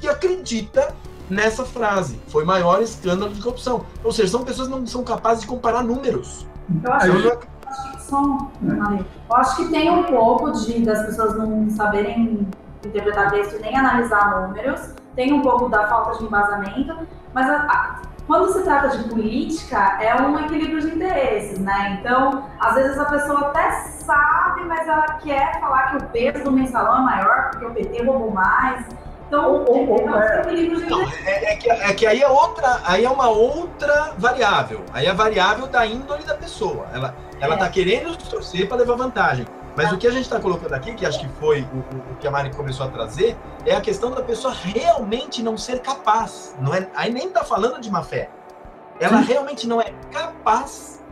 que 0.00 0.08
acredita 0.08 0.94
nessa 1.28 1.64
frase. 1.64 2.20
Foi 2.28 2.44
maior 2.44 2.80
escândalo 2.82 3.32
de 3.34 3.40
corrupção. 3.42 3.84
Ou 4.04 4.12
seja, 4.12 4.28
são 4.28 4.44
pessoas 4.44 4.68
que 4.68 4.74
não 4.74 4.86
são 4.86 5.02
capazes 5.02 5.42
de 5.42 5.46
comparar 5.48 5.82
números. 5.82 6.46
Eu 6.84 6.92
acho, 6.92 7.12
não- 7.12 7.38
acho 7.66 7.90
que 7.92 8.02
são- 8.02 8.50
Ale, 8.84 9.04
eu 9.28 9.36
acho 9.36 9.56
que 9.56 9.68
tem 9.68 9.90
um 9.90 10.04
pouco 10.04 10.52
de 10.52 10.80
das 10.84 11.06
pessoas 11.06 11.36
não 11.36 11.68
saberem 11.70 12.46
interpretar 12.84 13.30
texto 13.30 13.56
e 13.56 13.58
nem 13.60 13.76
analisar 13.76 14.46
números, 14.48 14.80
tem 15.16 15.32
um 15.32 15.42
pouco 15.42 15.68
da 15.68 15.86
falta 15.88 16.18
de 16.18 16.24
embasamento, 16.24 16.96
mas 17.34 17.48
a- 17.48 17.56
a- 17.68 18.00
quando 18.30 18.52
se 18.52 18.62
trata 18.62 18.96
de 18.96 19.08
política, 19.08 19.98
é 20.00 20.14
um 20.22 20.38
equilíbrio 20.38 20.80
de 20.80 20.94
interesses, 20.94 21.58
né? 21.58 21.98
Então, 21.98 22.44
às 22.60 22.76
vezes 22.76 22.96
a 22.96 23.04
pessoa 23.06 23.40
até 23.48 23.72
sabe, 23.72 24.60
mas 24.66 24.86
ela 24.86 25.14
quer 25.14 25.58
falar 25.58 25.90
que 25.90 25.96
o 25.96 26.06
peso 26.10 26.44
do 26.44 26.52
mensalão 26.52 26.98
é 26.98 27.00
maior 27.16 27.50
porque 27.50 27.66
o 27.66 27.70
PT 27.72 28.04
roubou 28.04 28.30
mais. 28.30 28.86
Então, 29.26 29.46
Ou- 29.52 29.68
ou- 29.68 29.90
ou 29.90 29.98
é 29.98 30.04
um 30.04 30.22
é. 30.22 30.42
é, 31.26 31.52
é 31.52 31.56
que, 31.56 31.70
é 31.70 31.92
que 31.92 32.06
aí 32.06 32.22
é 32.22 32.28
outra, 32.28 32.80
aí 32.84 33.04
é 33.04 33.10
uma 33.10 33.28
outra 33.28 34.12
variável. 34.16 34.84
Aí 34.92 35.06
é 35.06 35.10
a 35.10 35.14
variável 35.14 35.66
da 35.66 35.84
índole 35.84 36.22
da 36.22 36.34
pessoa. 36.34 36.86
Ela, 36.94 37.16
ela 37.40 37.54
É. 37.56 37.58
tá 37.58 37.68
querendo 37.68 38.16
torcer 38.16 38.68
para 38.68 38.76
levar 38.76 38.94
vantagem. 38.94 39.44
Mas 39.76 39.92
o 39.92 39.98
que 39.98 40.06
a 40.06 40.10
gente 40.10 40.22
está 40.22 40.40
colocando 40.40 40.72
aqui, 40.72 40.94
que 40.94 41.06
acho 41.06 41.20
que 41.20 41.28
foi 41.38 41.62
o, 41.62 42.12
o, 42.12 42.16
que 42.16 42.26
a 42.26 42.30
Mari 42.30 42.54
começou 42.54 42.86
a 42.86 42.88
trazer, 42.90 43.36
é 43.64 43.74
a 43.74 43.80
questão 43.80 44.10
da 44.10 44.22
pessoa 44.22 44.52
realmente 44.52 45.42
não 45.42 45.56
ser 45.56 45.80
capaz. 45.80 46.56
Não 46.60 46.74
é, 46.74 46.88
aí 46.94 47.12
nem 47.12 47.28
está 47.28 47.44
falando 47.44 47.80
de 47.80 47.90
má 47.90 48.02
fé. 48.02 48.30
Ela 48.98 49.18
Sim. 49.18 49.24
realmente 49.24 49.66
não 49.66 49.80
é 49.80 49.94
capaz 50.12 51.02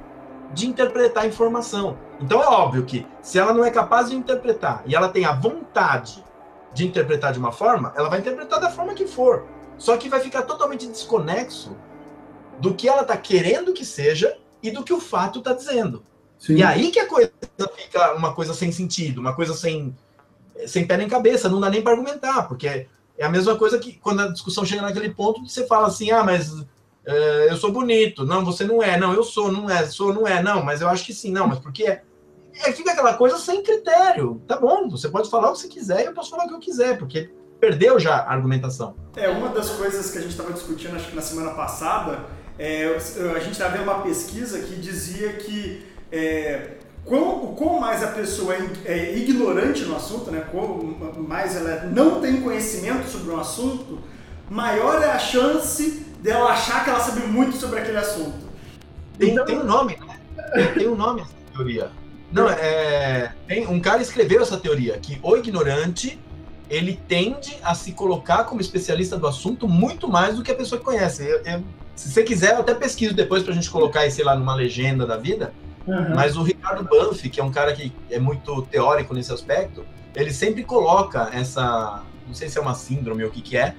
de 0.53 0.67
interpretar 0.67 1.25
a 1.25 1.27
informação. 1.27 1.97
Então 2.21 2.43
é 2.43 2.47
óbvio 2.47 2.85
que 2.85 3.07
se 3.23 3.39
ela 3.39 3.55
não 3.55 3.65
é 3.65 3.71
capaz 3.71 4.11
de 4.11 4.17
interpretar 4.17 4.83
e 4.87 4.95
ela 4.95 5.09
tem 5.09 5.25
a 5.25 5.33
vontade 5.33 6.25
de 6.73 6.87
interpretar 6.87 7.33
de 7.33 7.39
uma 7.39 7.53
forma, 7.53 7.93
ela 7.97 8.09
vai 8.09 8.19
interpretar 8.19 8.61
da 8.61 8.71
forma 8.71 8.95
que 8.95 9.07
for. 9.07 9.47
Só 9.77 9.97
que 9.97 10.09
vai 10.09 10.21
ficar 10.21 10.43
totalmente 10.43 10.87
desconexo 10.87 11.77
do 12.59 12.75
que 12.75 12.89
ela 12.89 13.03
está 13.03 13.17
querendo 13.17 13.73
que 13.73 13.85
seja 13.85 14.37
e 14.63 14.71
do 14.71 14.83
que 14.83 14.93
o 14.93 15.01
fato 15.01 15.39
está 15.39 15.53
dizendo. 15.53 16.05
Sim. 16.39 16.57
E 16.57 16.63
aí 16.63 16.91
que 16.91 17.01
a 17.01 17.07
coisa 17.07 17.33
fica 17.77 18.15
uma 18.15 18.33
coisa 18.33 18.55
sem 18.55 18.71
sentido, 18.71 19.21
uma 19.21 19.35
coisa 19.35 19.55
sem, 19.55 19.95
sem 20.67 20.87
pé 20.87 20.97
nem 20.97 21.09
cabeça, 21.09 21.49
não 21.49 21.61
dá 21.61 21.69
nem 21.69 21.83
para 21.83 21.93
argumentar, 21.93 22.45
porque 22.45 22.87
é 23.19 23.25
a 23.27 23.29
mesma 23.29 23.57
coisa 23.57 23.79
que 23.79 23.95
quando 23.95 24.23
a 24.23 24.29
discussão 24.29 24.65
chega 24.65 24.83
naquele 24.83 25.11
ponto 25.11 25.43
que 25.43 25.51
você 25.51 25.67
fala 25.67 25.89
assim, 25.89 26.11
ah, 26.11 26.23
mas 26.23 26.53
uh, 26.53 26.67
eu 27.49 27.57
sou 27.57 27.73
bonito, 27.73 28.25
não, 28.25 28.45
você 28.45 28.65
não 28.65 28.83
é, 28.83 28.97
não, 28.97 29.13
eu 29.13 29.25
sou, 29.25 29.51
não 29.51 29.69
é, 29.69 29.85
sou, 29.87 30.15
não 30.15 30.27
é, 30.27 30.41
não, 30.41 30.65
mas 30.65 30.81
eu 30.81 30.89
acho 30.89 31.05
que 31.05 31.13
sim, 31.13 31.33
não, 31.33 31.49
mas 31.49 31.59
por 31.59 31.73
que 31.73 31.85
é? 31.85 32.03
é 32.65 32.73
fica 32.73 32.93
aquela 32.93 33.15
coisa 33.15 33.37
sem 33.39 33.63
critério, 33.63 34.41
tá 34.47 34.57
bom, 34.57 34.89
você 34.89 35.09
pode 35.09 35.29
falar 35.29 35.51
o 35.51 35.53
que 35.55 35.59
você 35.59 35.69
quiser 35.69 36.03
e 36.03 36.07
eu 36.07 36.15
posso 36.15 36.31
falar 36.31 36.45
o 36.45 36.49
que 36.49 36.55
eu 36.55 36.61
quiser, 36.61 36.97
porque 36.97 37.31
perdeu 37.59 37.99
já 37.99 38.19
a 38.19 38.33
argumentação. 38.33 38.95
É, 39.17 39.29
uma 39.29 39.49
das 39.49 39.71
coisas 39.71 40.11
que 40.13 40.19
a 40.19 40.21
gente 40.21 40.31
estava 40.31 40.53
discutindo, 40.53 40.95
acho 40.95 41.09
que 41.09 41.17
na 41.17 41.23
semana 41.23 41.51
passada, 41.51 42.25
é, 42.57 42.97
a 43.35 43.39
gente 43.41 43.53
estava 43.53 43.77
vendo 43.77 43.85
uma 43.85 44.03
pesquisa 44.03 44.61
que 44.61 44.77
dizia 44.77 45.33
que 45.35 45.85
é, 46.11 46.73
quão, 47.05 47.55
quão 47.55 47.81
mais 47.81 48.03
a 48.03 48.09
pessoa 48.09 48.55
é, 48.55 48.93
é 48.93 49.17
ignorante 49.17 49.85
no 49.85 49.97
assunto, 49.97 50.31
né, 50.31 50.47
quão 50.51 50.97
mais 51.17 51.57
ela 51.57 51.85
não 51.87 52.21
tem 52.21 52.41
conhecimento 52.41 53.09
sobre 53.09 53.31
um 53.31 53.41
assunto, 53.41 53.99
maior 54.51 55.03
é 55.03 55.11
a 55.11 55.19
chance 55.19 56.07
dela 56.21 56.51
achar 56.51 56.85
que 56.85 56.91
ela 56.91 57.01
sabe 57.01 57.27
muito 57.27 57.57
sobre 57.57 57.81
aquele 57.81 57.97
assunto. 57.97 58.49
Tem, 59.19 59.31
então, 59.31 59.45
tem 59.45 59.59
um 59.59 59.65
nome, 59.65 59.99
né? 60.07 60.67
Tem, 60.75 60.89
um 60.89 60.95
nome 60.95 61.23
essa 61.23 61.33
teoria. 61.53 61.91
Não, 62.31 62.49
é, 62.49 63.33
tem, 63.47 63.67
um 63.67 63.81
cara 63.81 64.03
escreveu 64.03 64.43
essa 64.43 64.57
teoria, 64.57 64.99
que 64.99 65.19
o 65.23 65.37
ignorante 65.37 66.19
ele 66.71 67.01
tende 67.09 67.57
a 67.63 67.75
se 67.75 67.93
colocar 67.93 68.45
como 68.45 68.61
especialista 68.61 69.17
do 69.17 69.27
assunto 69.27 69.67
muito 69.67 70.07
mais 70.07 70.37
do 70.37 70.43
que 70.43 70.51
a 70.51 70.55
pessoa 70.55 70.79
que 70.79 70.85
conhece. 70.85 71.25
Eu, 71.25 71.41
eu, 71.45 71.65
se 71.97 72.11
você 72.11 72.23
quiser, 72.23 72.55
eu 72.55 72.61
até 72.61 72.75
pesquiso 72.75 73.15
depois 73.15 73.43
pra 73.43 73.55
gente 73.55 73.71
colocar 73.71 74.07
isso 74.07 74.23
lá 74.23 74.37
numa 74.37 74.55
legenda 74.55 75.07
da 75.07 75.17
vida. 75.17 75.53
Uhum. 75.89 76.15
Mas 76.15 76.37
o 76.37 76.43
Ricardo 76.43 76.85
Banff, 76.85 77.29
que 77.31 77.41
é 77.41 77.45
um 77.45 77.51
cara 77.51 77.73
que 77.73 77.91
é 78.11 78.19
muito 78.19 78.61
teórico 78.63 79.15
nesse 79.15 79.33
aspecto, 79.33 79.87
ele 80.15 80.33
sempre 80.33 80.63
coloca 80.63 81.31
essa. 81.33 82.03
Não 82.27 82.35
sei 82.35 82.51
se 82.51 82.59
é 82.59 82.61
uma 82.61 82.75
síndrome 82.75 83.25
ou 83.25 83.31
o 83.31 83.33
que, 83.33 83.41
que 83.41 83.57
é, 83.57 83.75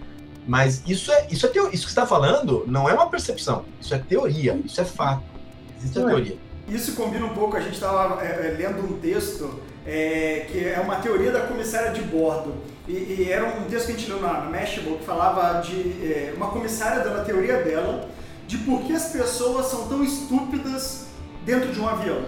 mas 0.48 0.82
isso 0.88 1.12
é 1.12 1.28
isso 1.30 1.46
é 1.46 1.50
teo, 1.50 1.70
isso 1.72 1.84
que 1.84 1.92
está 1.92 2.08
falando 2.08 2.64
não 2.66 2.90
é 2.90 2.94
uma 2.94 3.08
percepção, 3.08 3.64
isso 3.80 3.94
é 3.94 4.00
teoria, 4.00 4.60
isso 4.66 4.82
é 4.82 4.86
fato. 4.86 5.22
Existe 5.78 6.00
a 6.00 6.06
teoria. 6.06 6.38
Isso 6.68 6.94
combina 6.94 7.26
um 7.26 7.34
pouco, 7.36 7.56
a 7.56 7.60
gente 7.60 7.76
estava 7.76 8.24
é, 8.24 8.28
é, 8.28 8.56
lendo 8.58 8.84
um 8.84 9.00
texto 9.00 9.60
é, 9.86 10.48
que 10.52 10.68
é 10.68 10.80
uma 10.80 10.96
teoria 10.96 11.32
da 11.32 11.42
comissária 11.42 11.92
de 11.92 12.02
bordo. 12.02 12.56
E, 12.88 12.92
e 12.92 13.28
era 13.32 13.48
um 13.48 13.66
texto 13.66 13.88
que 13.88 13.92
a 13.92 13.96
gente 13.96 14.10
leu 14.10 14.20
na, 14.20 14.42
na 14.42 14.50
Mashable 14.50 14.98
que 14.98 15.06
falava 15.06 15.62
de 15.62 15.76
é, 16.04 16.34
uma 16.36 16.48
comissária 16.48 17.04
dando 17.04 17.22
a 17.22 17.24
teoria 17.24 17.62
dela 17.62 18.10
de 18.48 18.58
por 18.60 18.82
que 18.82 18.94
as 18.94 19.12
pessoas 19.12 19.68
são 19.68 19.88
tão 19.88 20.04
estúpidas 20.04 21.09
dentro 21.50 21.72
de 21.72 21.80
um 21.80 21.90
avião. 21.90 22.26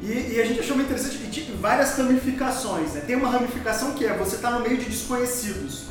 E, 0.00 0.34
e 0.34 0.40
a 0.40 0.44
gente 0.44 0.60
achou 0.60 0.76
muito 0.76 0.88
interessante 0.88 1.16
que 1.16 1.30
tinha 1.30 1.56
várias 1.56 1.96
ramificações. 1.96 2.92
Né? 2.92 3.02
Tem 3.06 3.16
uma 3.16 3.30
ramificação 3.30 3.92
que 3.92 4.04
é 4.04 4.12
você 4.12 4.36
está 4.36 4.50
no 4.50 4.60
meio 4.60 4.76
de 4.76 4.84
desconhecidos, 4.84 5.84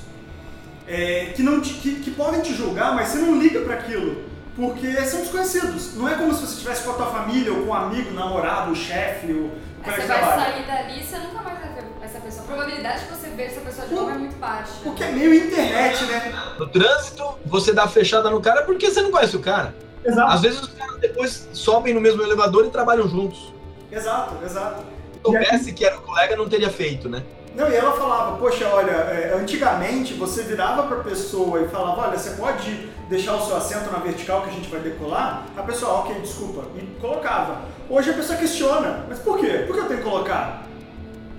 é, 0.88 1.32
que, 1.36 1.42
não 1.42 1.60
te, 1.60 1.74
que, 1.76 1.96
que 2.02 2.12
podem 2.12 2.42
te 2.42 2.54
julgar, 2.54 2.94
mas 2.94 3.08
você 3.08 3.20
não 3.20 3.40
liga 3.42 3.62
para 3.62 3.76
aquilo, 3.76 4.26
porque 4.56 4.94
são 5.06 5.22
desconhecidos. 5.22 5.96
Não 5.96 6.08
é 6.08 6.16
como 6.16 6.34
se 6.34 6.42
você 6.42 6.54
estivesse 6.54 6.84
com 6.84 6.92
a 6.92 6.96
tua 6.96 7.08
família, 7.08 7.52
ou 7.52 7.64
com 7.64 7.70
um 7.70 7.74
amigo, 7.74 8.12
namorado, 8.12 8.76
chefe, 8.76 9.34
ou 9.34 9.52
você 9.84 10.06
vai 10.06 10.22
sair 10.22 10.68
dali 10.68 11.00
e 11.00 11.04
você 11.04 11.18
nunca 11.18 11.42
mais 11.42 11.60
vai 11.60 11.74
ver 11.74 11.84
essa 12.04 12.20
pessoa. 12.20 12.44
A 12.44 12.48
probabilidade 12.48 13.06
de 13.06 13.10
você 13.10 13.28
ver 13.30 13.44
essa 13.46 13.62
pessoa 13.62 13.88
de 13.88 13.96
novo 13.96 14.12
é 14.12 14.14
muito 14.14 14.36
baixa. 14.36 14.74
Porque 14.84 15.04
é 15.04 15.12
meio 15.12 15.34
internet, 15.34 16.04
né? 16.04 16.34
No 16.60 16.68
trânsito, 16.68 17.40
você 17.46 17.74
dá 17.74 17.88
fechada 17.88 18.30
no 18.30 18.40
cara 18.40 18.62
porque 18.64 18.92
você 18.92 19.02
não 19.02 19.10
conhece 19.10 19.36
o 19.36 19.40
cara. 19.40 19.74
Exato. 20.04 20.32
Às 20.32 20.42
vezes 20.42 20.62
os 20.62 20.68
caras 20.74 20.98
depois 21.00 21.50
sobem 21.54 21.94
no 21.94 22.02
mesmo 22.02 22.22
elevador 22.22 22.66
e 22.66 22.70
trabalham 22.70 23.08
juntos. 23.08 23.54
Exato, 23.92 24.36
exato. 24.44 24.84
Se 25.14 25.20
soubesse 25.24 25.74
que 25.74 25.86
era 25.86 25.98
o 25.98 26.02
colega, 26.02 26.36
não 26.36 26.50
teria 26.50 26.70
feito, 26.70 27.10
né? 27.10 27.24
Não, 27.54 27.70
e 27.70 27.76
ela 27.76 27.92
falava, 27.92 28.38
poxa, 28.38 28.66
olha, 28.70 28.92
é, 28.92 29.38
antigamente 29.38 30.14
você 30.14 30.44
virava 30.44 30.84
para 30.84 30.98
a 30.98 31.04
pessoa 31.04 31.62
e 31.62 31.68
falava, 31.68 32.08
olha, 32.08 32.18
você 32.18 32.32
pode 32.32 32.90
deixar 33.10 33.36
o 33.36 33.46
seu 33.46 33.58
assento 33.58 33.92
na 33.92 34.00
vertical 34.00 34.44
que 34.44 34.50
a 34.50 34.54
gente 34.54 34.70
vai 34.70 34.80
decolar? 34.80 35.46
A 35.58 35.62
pessoa, 35.64 36.00
ok, 36.00 36.16
desculpa, 36.22 36.64
e 36.78 36.82
colocava. 37.02 37.64
Hoje 37.90 38.12
a 38.12 38.14
pessoa 38.14 38.40
questiona, 38.40 39.06
mas 39.10 39.20
por 39.20 39.38
quê? 39.38 39.66
Por 39.68 39.76
que 39.76 39.82
eu 39.82 39.88
tenho 39.88 40.00
que 40.00 40.10
colocar? 40.10 40.66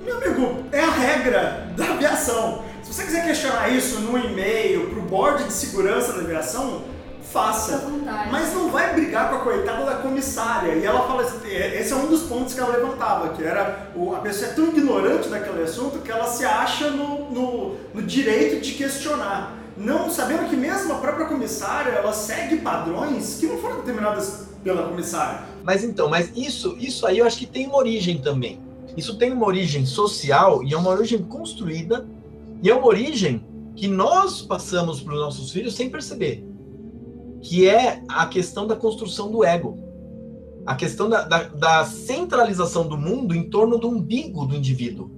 Meu 0.05 0.17
amigo, 0.19 0.65
é 0.71 0.81
a 0.81 0.91
regra 0.91 1.69
da 1.75 1.85
aviação. 1.95 2.63
Se 2.83 2.93
você 2.93 3.05
quiser 3.05 3.25
questionar 3.25 3.71
isso 3.71 4.01
no 4.01 4.19
e-mail, 4.19 4.91
para 4.91 4.99
o 4.99 5.03
board 5.03 5.45
de 5.45 5.53
segurança 5.53 6.13
da 6.13 6.21
aviação, 6.21 6.83
faça. 7.33 7.89
Mas 8.31 8.53
não 8.53 8.71
vai 8.71 8.95
brigar 8.95 9.31
com 9.31 9.37
a 9.37 9.41
coitada 9.41 9.85
da 9.85 9.97
comissária. 9.97 10.75
E 10.75 10.85
ela 10.85 11.07
fala, 11.07 11.27
é, 11.47 11.81
esse 11.81 11.93
é 11.93 11.97
um 11.97 12.07
dos 12.07 12.23
pontos 12.23 12.55
que 12.55 12.61
ela 12.61 12.77
levantava, 12.77 13.31
que 13.31 13.43
era 13.43 13.91
a 14.15 14.19
pessoa 14.21 14.51
é 14.51 14.55
tão 14.55 14.69
ignorante 14.69 15.29
daquele 15.29 15.63
assunto 15.63 15.99
que 16.01 16.11
ela 16.11 16.27
se 16.27 16.45
acha 16.45 16.91
no, 16.91 17.31
no, 17.31 17.77
no 17.95 18.03
direito 18.03 18.61
de 18.61 18.73
questionar. 18.75 19.59
Não 19.77 20.11
sabendo 20.11 20.49
que 20.51 20.55
mesmo 20.55 20.93
a 20.93 20.97
própria 20.97 21.27
comissária, 21.27 21.91
ela 21.91 22.13
segue 22.13 22.59
padrões 22.59 23.39
que 23.41 23.47
não 23.47 23.57
foram 23.59 23.77
determinadas 23.77 24.49
pela 24.63 24.87
comissária. 24.87 25.43
Mas 25.65 25.83
então, 25.83 26.09
mas 26.09 26.31
isso, 26.37 26.77
isso 26.79 27.07
aí 27.07 27.19
eu 27.19 27.27
acho 27.27 27.39
que 27.39 27.47
tem 27.47 27.67
uma 27.67 27.79
origem 27.79 28.19
também. 28.19 28.61
Isso 28.97 29.17
tem 29.17 29.33
uma 29.33 29.47
origem 29.47 29.87
social 29.87 30.63
e 30.63 30.75
é 30.75 30.77
uma 30.77 30.91
origem 30.91 31.23
construída 31.23 32.07
e 32.63 32.69
é 32.69 32.75
uma 32.75 32.87
origem 32.87 33.43
que 33.75 33.89
nós 33.89 34.43
passamos 34.43 35.01
para 35.01 35.15
os 35.15 35.21
nossos 35.21 35.51
filhos 35.51 35.75
sem 35.75 35.89
perceber 35.89 36.52
que 37.43 37.69
é 37.69 38.03
a 38.09 38.27
questão 38.27 38.67
da 38.67 38.77
construção 38.77 39.31
do 39.31 39.45
ego. 39.45 39.79
A 40.65 40.77
questão 40.77 41.09
da, 41.09 41.23
da, 41.25 41.43
da 41.43 41.85
centralização 41.85 42.87
do 42.87 42.97
mundo 42.97 43.35
em 43.35 43.51
torno 43.51 43.79
do 43.79 43.89
umbigo 43.89 44.47
do 44.47 44.55
indivíduo. 44.55 45.11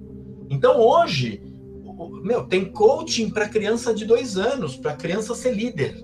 Então, 0.49 0.79
hoje, 0.79 1.41
meu, 2.23 2.43
tem 2.43 2.65
coaching 2.65 3.29
para 3.29 3.47
criança 3.47 3.93
de 3.93 4.05
dois 4.05 4.37
anos, 4.37 4.75
para 4.75 4.95
criança 4.95 5.35
ser 5.35 5.53
líder. 5.53 6.03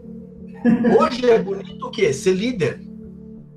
Hoje 0.99 1.27
é 1.27 1.39
bonito 1.39 1.87
o 1.87 1.89
quê? 1.89 2.13
Ser 2.13 2.33
líder. 2.33 2.79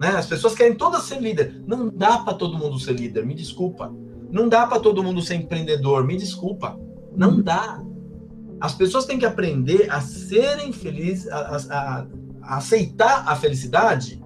Né? 0.00 0.08
As 0.08 0.26
pessoas 0.26 0.54
querem 0.54 0.74
todas 0.74 1.02
ser 1.02 1.20
líder. 1.20 1.62
Não 1.66 1.88
dá 1.88 2.18
para 2.18 2.34
todo 2.34 2.58
mundo 2.58 2.78
ser 2.80 2.92
líder, 2.92 3.26
me 3.26 3.34
desculpa. 3.34 3.94
Não 4.30 4.48
dá 4.48 4.66
para 4.66 4.80
todo 4.80 5.02
mundo 5.02 5.20
ser 5.20 5.34
empreendedor, 5.34 6.04
me 6.04 6.16
desculpa. 6.16 6.78
Não 7.14 7.40
dá. 7.42 7.82
As 8.58 8.74
pessoas 8.74 9.04
têm 9.04 9.18
que 9.18 9.26
aprender 9.26 9.90
a 9.90 10.00
serem 10.00 10.72
felizes, 10.72 11.28
a, 11.28 11.56
a, 11.70 12.06
aceitar 12.46 13.24
a 13.26 13.36
felicidade, 13.36 14.22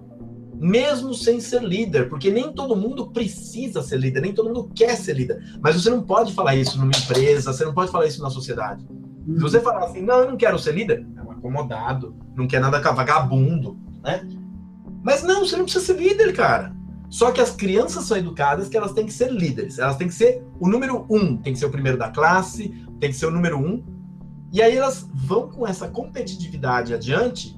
mesmo 0.55 1.15
sem 1.15 1.41
ser 1.41 1.63
líder, 1.63 2.09
porque 2.09 2.31
nem 2.31 2.53
todo 2.53 2.75
mundo 2.75 3.11
precisa 3.11 3.83
ser 3.83 3.99
líder, 3.99 4.21
nem 4.21 4.35
todo 4.35 4.49
mundo 4.49 4.71
quer 4.75 4.97
ser 4.97 5.15
líder. 5.15 5.59
Mas 5.63 5.81
você 5.81 5.89
não 5.89 6.03
pode 6.03 6.33
falar 6.33 6.57
isso 6.57 6.79
numa 6.79 6.91
empresa, 6.91 7.53
você 7.53 7.65
não 7.65 7.73
pode 7.73 7.93
falar 7.93 8.07
isso 8.07 8.21
na 8.21 8.31
sociedade. 8.31 8.85
Se 9.27 9.41
você 9.41 9.61
falar 9.61 9.85
assim, 9.85 10.03
não, 10.03 10.21
eu 10.21 10.31
não 10.31 10.37
quero 10.37 10.59
ser 10.59 10.75
líder, 10.75 11.07
é 11.17 11.23
um 11.23 11.31
acomodado, 11.31 12.17
não 12.35 12.47
quer 12.47 12.61
nada 12.61 12.81
com 12.81 12.95
vagabundo, 12.95 13.79
né? 14.03 14.27
Mas 15.03 15.23
não, 15.23 15.45
você 15.45 15.57
não 15.57 15.65
precisa 15.65 15.85
ser 15.85 15.97
líder, 15.97 16.35
cara. 16.35 16.75
Só 17.11 17.31
que 17.31 17.41
as 17.41 17.51
crianças 17.51 18.05
são 18.05 18.17
educadas 18.17 18.69
que 18.69 18.77
elas 18.77 18.93
têm 18.93 19.07
que 19.07 19.13
ser 19.13 19.31
líderes, 19.31 19.79
elas 19.79 19.97
têm 19.97 20.09
que 20.09 20.15
ser 20.15 20.43
o 20.61 20.69
número 20.69 21.07
um, 21.09 21.37
tem 21.37 21.53
que 21.53 21.59
ser 21.59 21.67
o 21.67 21.71
primeiro 21.71 21.97
da 21.97 22.11
classe, 22.11 22.69
tem 23.01 23.11
que 23.11 23.17
ser 23.17 23.27
o 23.27 23.31
número 23.31 23.59
um. 23.59 23.83
E 24.53 24.61
aí 24.61 24.77
elas 24.77 25.09
vão 25.15 25.49
com 25.49 25.67
essa 25.67 25.89
competitividade 25.89 26.93
adiante 26.93 27.58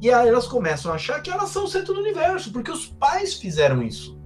e 0.00 0.10
aí 0.10 0.28
elas 0.28 0.46
começam 0.46 0.92
a 0.92 0.94
achar 0.94 1.20
que 1.20 1.30
elas 1.30 1.50
são 1.50 1.64
o 1.64 1.68
centro 1.68 1.92
do 1.92 2.00
universo, 2.00 2.52
porque 2.52 2.70
os 2.70 2.86
pais 2.86 3.34
fizeram 3.34 3.82
isso. 3.82 4.18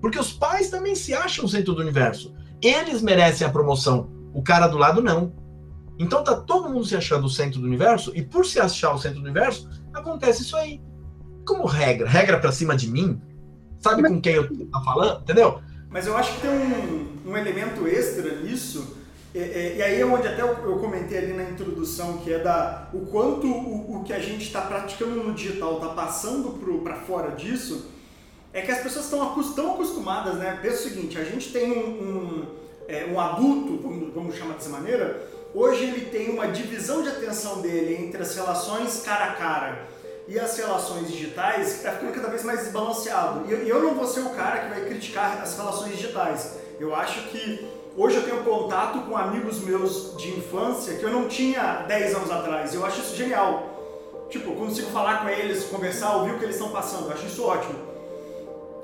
Porque 0.00 0.18
os 0.18 0.32
pais 0.32 0.70
também 0.70 0.94
se 0.94 1.12
acham 1.12 1.44
o 1.44 1.48
centro 1.48 1.74
do 1.74 1.82
universo. 1.82 2.34
Eles 2.62 3.02
merecem 3.02 3.46
a 3.46 3.50
promoção, 3.50 4.08
o 4.32 4.42
cara 4.42 4.68
do 4.68 4.78
lado 4.78 5.02
não. 5.02 5.32
Então 5.98 6.22
tá 6.22 6.36
todo 6.36 6.68
mundo 6.68 6.84
se 6.84 6.94
achando 6.94 7.26
o 7.26 7.30
centro 7.30 7.60
do 7.60 7.66
universo, 7.66 8.12
e 8.14 8.22
por 8.22 8.46
se 8.46 8.60
achar 8.60 8.92
o 8.92 8.98
centro 8.98 9.18
do 9.18 9.24
universo, 9.24 9.68
acontece 9.92 10.42
isso 10.42 10.56
aí. 10.56 10.80
Como 11.44 11.66
regra, 11.66 12.08
regra 12.08 12.38
para 12.38 12.52
cima 12.52 12.76
de 12.76 12.88
mim, 12.88 13.20
sabe 13.80 14.02
com 14.02 14.20
quem 14.20 14.34
eu 14.34 14.48
tô 14.48 14.84
falando, 14.84 15.22
entendeu? 15.22 15.60
Mas 15.88 16.06
eu 16.06 16.16
acho 16.16 16.34
que 16.34 16.42
tem 16.42 16.50
um, 16.50 17.30
um 17.30 17.36
elemento 17.36 17.86
extra 17.88 18.36
nisso, 18.42 18.97
e, 19.34 19.76
e, 19.76 19.82
aí 19.82 20.00
é 20.00 20.06
onde 20.06 20.26
até 20.26 20.40
eu, 20.40 20.48
eu, 20.48 20.78
comentei 20.78 21.18
ali 21.18 21.32
na 21.34 21.44
introdução, 21.44 22.18
que 22.18 22.32
é 22.32 22.38
da 22.38 22.88
o 22.94 23.06
quanto 23.06 23.46
o, 23.46 23.98
o 23.98 24.04
que 24.04 24.12
a 24.12 24.18
gente 24.18 24.44
está 24.44 24.62
praticando 24.62 25.22
no 25.22 25.34
digital 25.34 25.74
está 25.74 25.88
passando 25.88 26.58
para 26.82 26.96
fora 26.96 27.32
disso, 27.32 27.90
é 28.52 28.62
que 28.62 28.70
as 28.70 28.80
pessoas 28.80 29.04
estão 29.04 29.42
tão 29.54 29.74
acostumadas, 29.74 30.36
né? 30.36 30.58
Pensa 30.62 30.76
o 30.76 30.90
seguinte, 30.90 31.18
a 31.18 31.24
gente 31.24 31.52
tem 31.52 31.70
um, 31.70 31.88
um, 31.88 32.46
é, 32.88 33.04
um 33.04 33.20
adulto, 33.20 33.76
vamos, 33.82 34.14
vamos 34.14 34.36
chamar 34.36 34.54
dessa 34.54 34.70
maneira, 34.70 35.28
hoje 35.54 35.84
ele 35.84 36.06
tem 36.06 36.30
uma 36.30 36.48
divisão 36.48 37.02
de 37.02 37.10
atenção 37.10 37.60
dele 37.60 38.02
entre 38.02 38.22
as 38.22 38.34
relações 38.34 39.02
cara 39.02 39.26
a 39.26 39.34
cara 39.34 39.88
e 40.26 40.38
as 40.38 40.56
relações 40.56 41.10
digitais 41.10 41.72
que 41.72 41.78
está 41.78 41.92
ficando 41.92 42.14
cada 42.14 42.28
vez 42.28 42.44
mais 42.44 42.60
desbalanceado. 42.60 43.46
E 43.46 43.68
eu 43.68 43.82
não 43.82 43.94
vou 43.94 44.06
ser 44.06 44.20
o 44.20 44.30
cara 44.30 44.60
que 44.60 44.68
vai 44.68 44.86
criticar 44.86 45.40
as 45.42 45.56
relações 45.56 45.96
digitais. 45.96 46.56
Eu 46.80 46.94
acho 46.94 47.28
que 47.28 47.77
hoje 47.98 48.16
eu 48.16 48.22
tenho 48.22 48.44
contato 48.44 49.00
com 49.00 49.16
amigos 49.16 49.58
meus 49.58 50.16
de 50.16 50.38
infância 50.38 50.94
que 50.94 51.02
eu 51.02 51.10
não 51.10 51.28
tinha 51.28 51.84
10 51.88 52.14
anos 52.14 52.30
atrás. 52.30 52.72
Eu 52.72 52.86
acho 52.86 53.00
isso 53.00 53.16
genial. 53.16 54.26
Tipo, 54.30 54.50
eu 54.50 54.56
consigo 54.56 54.90
falar 54.90 55.22
com 55.22 55.28
eles, 55.28 55.64
conversar, 55.64 56.16
ouvir 56.16 56.32
o 56.32 56.38
que 56.38 56.44
eles 56.44 56.56
estão 56.56 56.70
passando. 56.70 57.06
Eu 57.06 57.12
acho 57.12 57.26
isso 57.26 57.44
ótimo. 57.44 57.74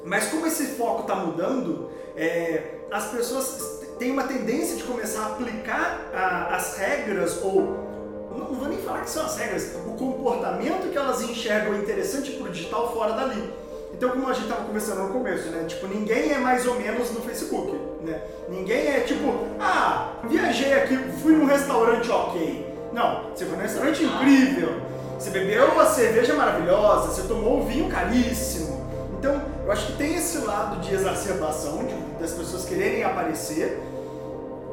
Mas 0.04 0.26
como 0.26 0.46
esse 0.46 0.66
foco 0.76 1.02
está 1.02 1.14
mudando, 1.14 1.90
é, 2.16 2.80
as 2.90 3.06
pessoas 3.06 3.82
têm 3.98 4.10
uma 4.10 4.24
tendência 4.24 4.76
de 4.76 4.82
começar 4.82 5.22
a 5.22 5.26
aplicar 5.28 6.10
a, 6.12 6.56
as 6.56 6.76
regras 6.76 7.40
ou 7.42 7.84
não, 8.30 8.50
não 8.50 8.54
vou 8.54 8.68
nem 8.68 8.78
falar 8.78 9.02
que 9.02 9.10
são 9.10 9.24
as 9.24 9.36
regras, 9.36 9.74
o 9.86 9.92
comportamento 9.92 10.90
que 10.90 10.98
elas 10.98 11.22
enxergam 11.22 11.76
interessante 11.76 12.32
para 12.32 12.48
o 12.48 12.50
digital 12.50 12.92
fora 12.92 13.12
dali. 13.12 13.52
Então, 13.96 14.10
como 14.10 14.28
a 14.28 14.32
gente 14.32 14.44
estava 14.44 14.64
conversando 14.64 15.04
no 15.04 15.12
começo, 15.12 15.48
né? 15.50 15.64
Tipo, 15.68 15.86
ninguém 15.86 16.32
é 16.32 16.38
mais 16.38 16.66
ou 16.66 16.74
menos 16.74 17.12
no 17.12 17.20
Facebook, 17.20 17.78
né? 18.02 18.20
Ninguém 18.48 18.88
é 18.88 19.00
tipo, 19.00 19.46
ah, 19.60 20.14
viajei 20.24 20.72
aqui, 20.72 20.98
fui 21.22 21.32
num 21.32 21.46
restaurante 21.46 22.10
ok. 22.10 22.74
Não, 22.92 23.30
você 23.30 23.44
foi 23.46 23.56
num 23.56 23.62
restaurante 23.62 24.04
incrível, 24.04 24.80
você 25.16 25.30
bebeu 25.30 25.66
uma 25.72 25.86
cerveja 25.86 26.34
maravilhosa, 26.34 27.08
você 27.08 27.22
tomou 27.28 27.60
um 27.60 27.66
vinho 27.66 27.88
caríssimo. 27.88 28.84
Então, 29.16 29.40
eu 29.64 29.70
acho 29.70 29.86
que 29.86 29.92
tem 29.96 30.16
esse 30.16 30.38
lado 30.38 30.80
de 30.80 30.92
exacerbação, 30.92 31.84
de, 31.84 31.94
das 32.20 32.32
pessoas 32.32 32.64
quererem 32.64 33.04
aparecer, 33.04 33.80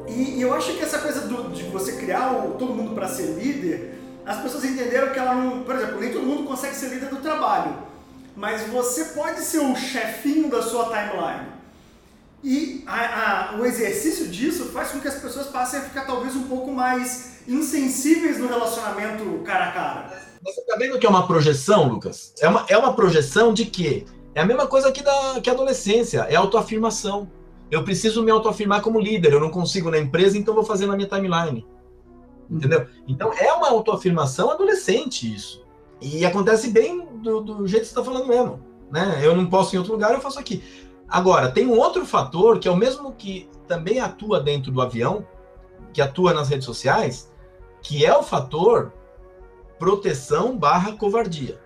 e, 0.08 0.40
e 0.40 0.42
eu 0.42 0.54
acho 0.54 0.74
que 0.74 0.84
essa 0.84 0.98
coisa 0.98 1.22
do, 1.22 1.50
de 1.52 1.64
você 1.64 1.94
criar 1.94 2.34
o, 2.34 2.52
todo 2.56 2.74
mundo 2.74 2.96
para 2.96 3.08
ser 3.08 3.28
líder, 3.28 4.00
as 4.26 4.42
pessoas 4.42 4.66
entenderam 4.66 5.10
que 5.14 5.20
ela 5.20 5.36
não. 5.36 5.64
Por 5.64 5.76
exemplo, 5.76 6.00
nem 6.00 6.12
todo 6.12 6.26
mundo 6.26 6.44
consegue 6.44 6.76
ser 6.76 6.88
líder 6.88 7.10
do 7.10 7.18
trabalho, 7.18 7.76
mas 8.36 8.68
você 8.68 9.06
pode 9.06 9.42
ser 9.42 9.60
o 9.60 9.76
chefinho 9.76 10.50
da 10.50 10.62
sua 10.62 10.86
timeline. 10.86 11.52
E 12.44 12.84
a, 12.88 13.54
a, 13.54 13.60
o 13.60 13.66
exercício 13.66 14.28
disso 14.28 14.66
faz 14.66 14.92
com 14.92 15.00
que 15.00 15.08
as 15.08 15.16
pessoas 15.16 15.48
passem 15.48 15.80
a 15.80 15.84
ficar 15.84 16.06
talvez 16.06 16.36
um 16.36 16.44
pouco 16.44 16.72
mais 16.72 17.42
insensíveis 17.48 18.40
no 18.40 18.48
relacionamento 18.48 19.42
cara 19.44 19.70
a 19.70 19.72
cara. 19.72 20.22
Você 20.44 20.62
tá 20.62 20.76
vendo 20.76 20.98
que 20.98 21.06
é 21.06 21.10
uma 21.10 21.28
projeção, 21.28 21.88
Lucas? 21.88 22.34
É 22.40 22.50
uma, 22.50 22.66
é 22.68 22.78
uma 22.78 22.94
projeção 22.94 23.54
de 23.54 23.66
quê? 23.66 24.06
É 24.34 24.42
a 24.42 24.46
mesma 24.46 24.66
coisa 24.66 24.92
que 24.92 25.04
da 25.04 25.40
que 25.42 25.50
adolescência, 25.50 26.22
é 26.30 26.36
autoafirmação. 26.36 27.30
Eu 27.70 27.84
preciso 27.84 28.24
me 28.24 28.32
autoafirmar 28.32 28.82
como 28.82 29.00
líder, 29.00 29.34
eu 29.34 29.40
não 29.40 29.50
consigo 29.50 29.92
na 29.92 30.00
empresa, 30.00 30.38
então 30.38 30.54
vou 30.54 30.64
fazer 30.64 30.88
na 30.88 30.96
minha 30.96 31.08
timeline. 31.08 31.66
Entendeu? 32.50 32.88
Então 33.08 33.32
é 33.34 33.54
uma 33.54 33.70
autoafirmação 33.70 34.50
adolescente 34.50 35.32
isso. 35.32 35.64
E 36.02 36.26
acontece 36.26 36.70
bem 36.70 37.08
do, 37.22 37.42
do 37.42 37.68
jeito 37.68 37.84
que 37.84 37.90
você 37.90 38.00
está 38.00 38.04
falando 38.04 38.28
mesmo. 38.28 38.60
Né? 38.92 39.20
Eu 39.22 39.36
não 39.36 39.46
posso 39.46 39.76
em 39.76 39.80
outro 39.80 39.94
lugar, 39.94 40.14
eu 40.14 40.22
faço 40.22 40.40
aqui. 40.40 40.64
Agora, 41.08 41.52
tem 41.52 41.68
um 41.68 41.78
outro 41.78 42.06
fator 42.06 42.60
que 42.60 42.68
é 42.68 42.72
o 42.72 42.76
mesmo 42.76 43.12
que 43.14 43.50
também 43.68 44.00
atua 44.00 44.40
dentro 44.40 44.72
do 44.72 44.82
avião, 44.82 45.26
que 45.94 46.02
atua 46.02 46.34
nas 46.34 46.50
redes 46.50 46.66
sociais, 46.66 47.32
que 47.82 48.06
é 48.06 48.16
o 48.16 48.24
fator 48.24 48.94
proteção 49.78 50.58
barra 50.58 50.94
covardia. 50.94 51.60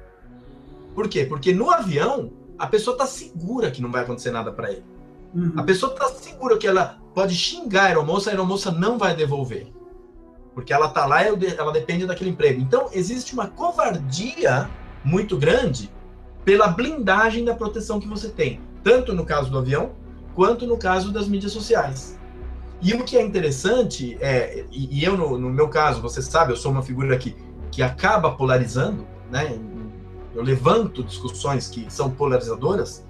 Por 0.95 1.09
quê? 1.09 1.25
Porque 1.25 1.53
no 1.53 1.69
avião, 1.69 2.31
a 2.57 2.65
pessoa 2.65 2.95
está 2.95 3.05
segura 3.05 3.69
que 3.69 3.81
não 3.81 3.91
vai 3.91 4.03
acontecer 4.03 4.31
nada 4.31 4.51
para 4.51 4.71
ele. 4.71 4.85
Uhum. 5.33 5.53
A 5.57 5.63
pessoa 5.63 5.91
está 5.91 6.07
segura 6.07 6.57
que 6.57 6.65
ela 6.65 6.97
pode 7.13 7.35
xingar 7.35 7.83
a 7.83 7.87
aeromoça, 7.87 8.29
a 8.29 8.33
aeromoça 8.33 8.71
não 8.71 8.97
vai 8.97 9.13
devolver. 9.15 9.67
Porque 10.53 10.71
ela 10.71 10.87
está 10.87 11.05
lá 11.05 11.21
e 11.23 11.27
ela 11.57 11.71
depende 11.73 12.05
daquele 12.05 12.29
emprego. 12.29 12.61
Então, 12.61 12.87
existe 12.93 13.33
uma 13.33 13.47
covardia 13.47 14.69
muito 15.05 15.37
grande 15.37 15.89
pela 16.43 16.67
blindagem 16.67 17.45
da 17.45 17.53
proteção 17.53 17.99
que 17.99 18.07
você 18.07 18.27
tem, 18.27 18.59
tanto 18.83 19.13
no 19.13 19.23
caso 19.23 19.49
do 19.49 19.57
avião, 19.57 19.91
quanto 20.33 20.67
no 20.67 20.77
caso 20.77 21.11
das 21.11 21.27
mídias 21.27 21.51
sociais. 21.51 22.19
E 22.81 22.93
o 22.93 23.03
que 23.03 23.15
é 23.15 23.21
interessante, 23.21 24.17
é, 24.19 24.65
e, 24.71 25.03
eu, 25.03 25.15
no, 25.15 25.37
no, 25.37 25.49
meu 25.49 25.69
caso, 25.69 26.01
você 26.01 26.21
sabe, 26.21 26.51
eu 26.51 26.57
sou 26.57 26.71
uma 26.71 26.83
figura 26.83 27.17
que, 27.17 27.35
que 27.71 27.81
acaba 27.81 28.31
polarizando, 28.31 29.07
né? 29.31 29.57
eu 30.35 30.43
levanto 30.43 31.03
discussões 31.03 31.67
que 31.69 31.85
são 31.89 32.11
polarizadoras, 32.11 33.05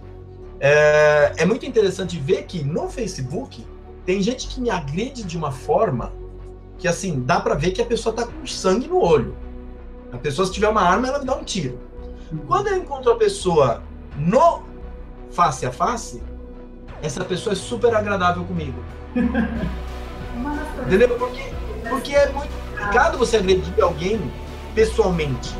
é, 0.60 1.34
é 1.38 1.46
muito 1.46 1.66
interessante 1.66 2.20
ver 2.20 2.44
que 2.44 2.64
no 2.64 2.88
Facebook 2.88 3.66
tem 4.06 4.22
gente 4.22 4.48
que 4.48 4.62
me 4.62 4.70
agride 4.70 5.24
de 5.24 5.36
uma 5.36 5.52
forma 5.52 6.14
que, 6.78 6.88
assim, 6.88 7.22
dá 7.22 7.40
para 7.40 7.56
ver 7.56 7.72
que 7.72 7.82
a 7.82 7.86
pessoa 7.86 8.16
tá 8.16 8.26
com 8.26 8.46
sangue 8.46 8.88
no 8.88 9.02
olho. 9.02 9.36
A 10.16 10.20
pessoa, 10.20 10.46
se 10.46 10.54
tiver 10.54 10.70
uma 10.70 10.82
arma, 10.82 11.08
ela 11.08 11.20
me 11.20 11.26
dá 11.26 11.36
um 11.36 11.44
tiro. 11.44 11.80
Quando 12.48 12.68
eu 12.68 12.78
encontro 12.78 13.12
a 13.12 13.16
pessoa 13.16 13.84
no 14.18 14.64
face 15.32 15.66
a 15.66 15.72
face, 15.72 16.22
essa 17.02 17.24
pessoa 17.24 17.54
é 17.54 17.56
super 17.56 17.96
agradável 17.96 18.44
comigo. 18.44 18.84
Entendeu? 20.86 21.18
Porque, 21.18 21.44
porque 21.90 22.16
é 22.16 22.30
muito 22.30 22.52
complicado 22.70 23.18
você 23.18 23.38
agredir 23.38 23.84
alguém 23.84 24.32
pessoalmente. 24.74 25.56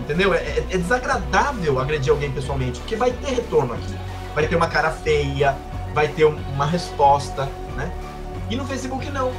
Entendeu? 0.00 0.34
É, 0.34 0.58
é 0.70 0.76
desagradável 0.76 1.80
agredir 1.80 2.12
alguém 2.12 2.30
pessoalmente, 2.30 2.78
porque 2.80 2.96
vai 2.96 3.10
ter 3.10 3.34
retorno 3.34 3.72
aqui 3.72 4.06
vai 4.36 4.46
ter 4.46 4.54
uma 4.54 4.68
cara 4.68 4.90
feia, 4.90 5.56
vai 5.94 6.08
ter 6.08 6.26
uma 6.26 6.66
resposta, 6.66 7.48
né? 7.74 7.90
E 8.50 8.54
no 8.54 8.66
Facebook 8.66 9.10
não. 9.10 9.32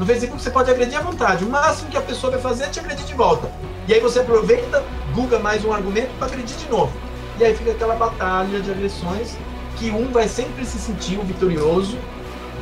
No 0.00 0.06
Facebook 0.06 0.42
você 0.42 0.50
pode 0.50 0.70
agredir 0.70 0.98
à 0.98 1.02
vontade. 1.02 1.44
O 1.44 1.50
máximo 1.50 1.90
que 1.90 1.96
a 1.98 2.00
pessoa 2.00 2.30
vai 2.30 2.40
fazer 2.40 2.64
é 2.64 2.68
te 2.68 2.80
agredir 2.80 3.04
de 3.04 3.12
volta. 3.12 3.52
E 3.86 3.92
aí 3.92 4.00
você 4.00 4.20
aproveita, 4.20 4.82
googa 5.14 5.38
mais 5.38 5.62
um 5.62 5.74
argumento 5.74 6.08
para 6.18 6.26
agredir 6.26 6.56
de 6.56 6.66
novo. 6.70 6.90
E 7.38 7.44
aí 7.44 7.54
fica 7.54 7.72
aquela 7.72 7.94
batalha 7.94 8.62
de 8.62 8.70
agressões 8.70 9.36
que 9.76 9.90
um 9.90 10.10
vai 10.10 10.26
sempre 10.26 10.64
se 10.64 10.78
sentir 10.78 11.18
o 11.18 11.22
vitorioso, 11.22 11.98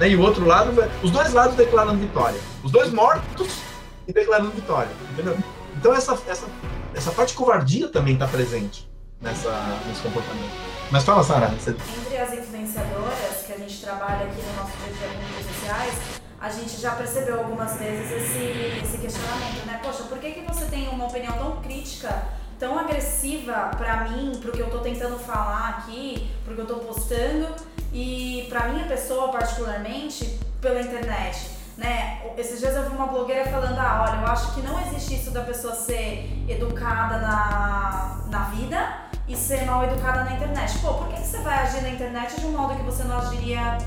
né? 0.00 0.08
E 0.08 0.16
o 0.16 0.20
outro 0.20 0.44
lado, 0.44 0.72
vai... 0.72 0.90
os 1.00 1.12
dois 1.12 1.32
lados 1.32 1.54
declarando 1.54 2.00
vitória. 2.00 2.40
Os 2.64 2.72
dois 2.72 2.92
mortos 2.92 3.60
e 4.08 4.12
declarando 4.12 4.50
vitória, 4.50 4.90
entendeu? 5.12 5.38
Então 5.76 5.94
essa 5.94 6.18
essa 6.26 6.46
essa 6.92 7.12
parte 7.12 7.28
de 7.28 7.34
covardia 7.36 7.86
também 7.86 8.14
está 8.14 8.26
presente 8.26 8.90
nessa 9.20 9.78
nesse 9.86 10.02
comportamento. 10.02 10.50
Mas 10.90 11.04
fala, 11.04 11.22
Sara. 11.22 11.46
Você... 11.50 11.70
Entre 11.70 12.16
as 12.16 12.32
influenciadoras 12.32 13.44
que 13.46 13.52
a 13.52 13.58
gente 13.58 13.80
trabalha 13.80 14.26
aqui 14.26 14.42
no 14.42 14.56
nosso 14.56 14.72
dia 14.78 14.88
a 14.88 15.08
dia 15.08 15.18
com 15.18 15.36
redes 15.36 15.56
sociais, 15.56 16.17
a 16.40 16.48
gente 16.48 16.80
já 16.80 16.92
percebeu 16.92 17.38
algumas 17.38 17.76
vezes 17.76 18.10
esse, 18.10 18.80
esse 18.82 18.98
questionamento, 18.98 19.66
né? 19.66 19.80
Poxa, 19.82 20.04
por 20.04 20.18
que, 20.18 20.32
que 20.32 20.40
você 20.42 20.66
tem 20.66 20.88
uma 20.88 21.06
opinião 21.06 21.36
tão 21.36 21.56
crítica, 21.60 22.22
tão 22.58 22.78
agressiva 22.78 23.70
pra 23.76 24.08
mim, 24.08 24.38
pro 24.40 24.52
que 24.52 24.60
eu 24.60 24.70
tô 24.70 24.78
tentando 24.78 25.18
falar 25.18 25.78
aqui, 25.78 26.30
pro 26.44 26.54
que 26.54 26.60
eu 26.60 26.66
tô 26.66 26.76
postando, 26.76 27.48
e 27.92 28.46
pra 28.48 28.68
minha 28.68 28.86
pessoa 28.86 29.32
particularmente, 29.32 30.38
pela 30.60 30.80
internet? 30.80 31.58
Né? 31.76 32.22
Esses 32.36 32.60
dias 32.60 32.74
eu 32.74 32.88
vi 32.88 32.96
uma 32.96 33.06
blogueira 33.06 33.48
falando, 33.50 33.78
ah, 33.78 34.06
olha, 34.08 34.20
eu 34.20 34.26
acho 34.26 34.54
que 34.54 34.62
não 34.62 34.80
existe 34.80 35.14
isso 35.14 35.30
da 35.32 35.42
pessoa 35.42 35.74
ser 35.74 36.44
educada 36.48 37.18
na, 37.18 38.20
na 38.28 38.42
vida 38.50 39.08
e 39.28 39.36
ser 39.36 39.64
mal 39.64 39.84
educada 39.84 40.24
na 40.24 40.32
internet. 40.32 40.78
Pô, 40.78 40.94
por 40.94 41.08
que, 41.08 41.20
que 41.20 41.26
você 41.26 41.38
vai 41.38 41.58
agir 41.58 41.82
na 41.82 41.90
internet 41.90 42.40
de 42.40 42.46
um 42.46 42.52
modo 42.52 42.76
que 42.76 42.82
você 42.82 43.04
não 43.04 43.18
agiria 43.18 43.78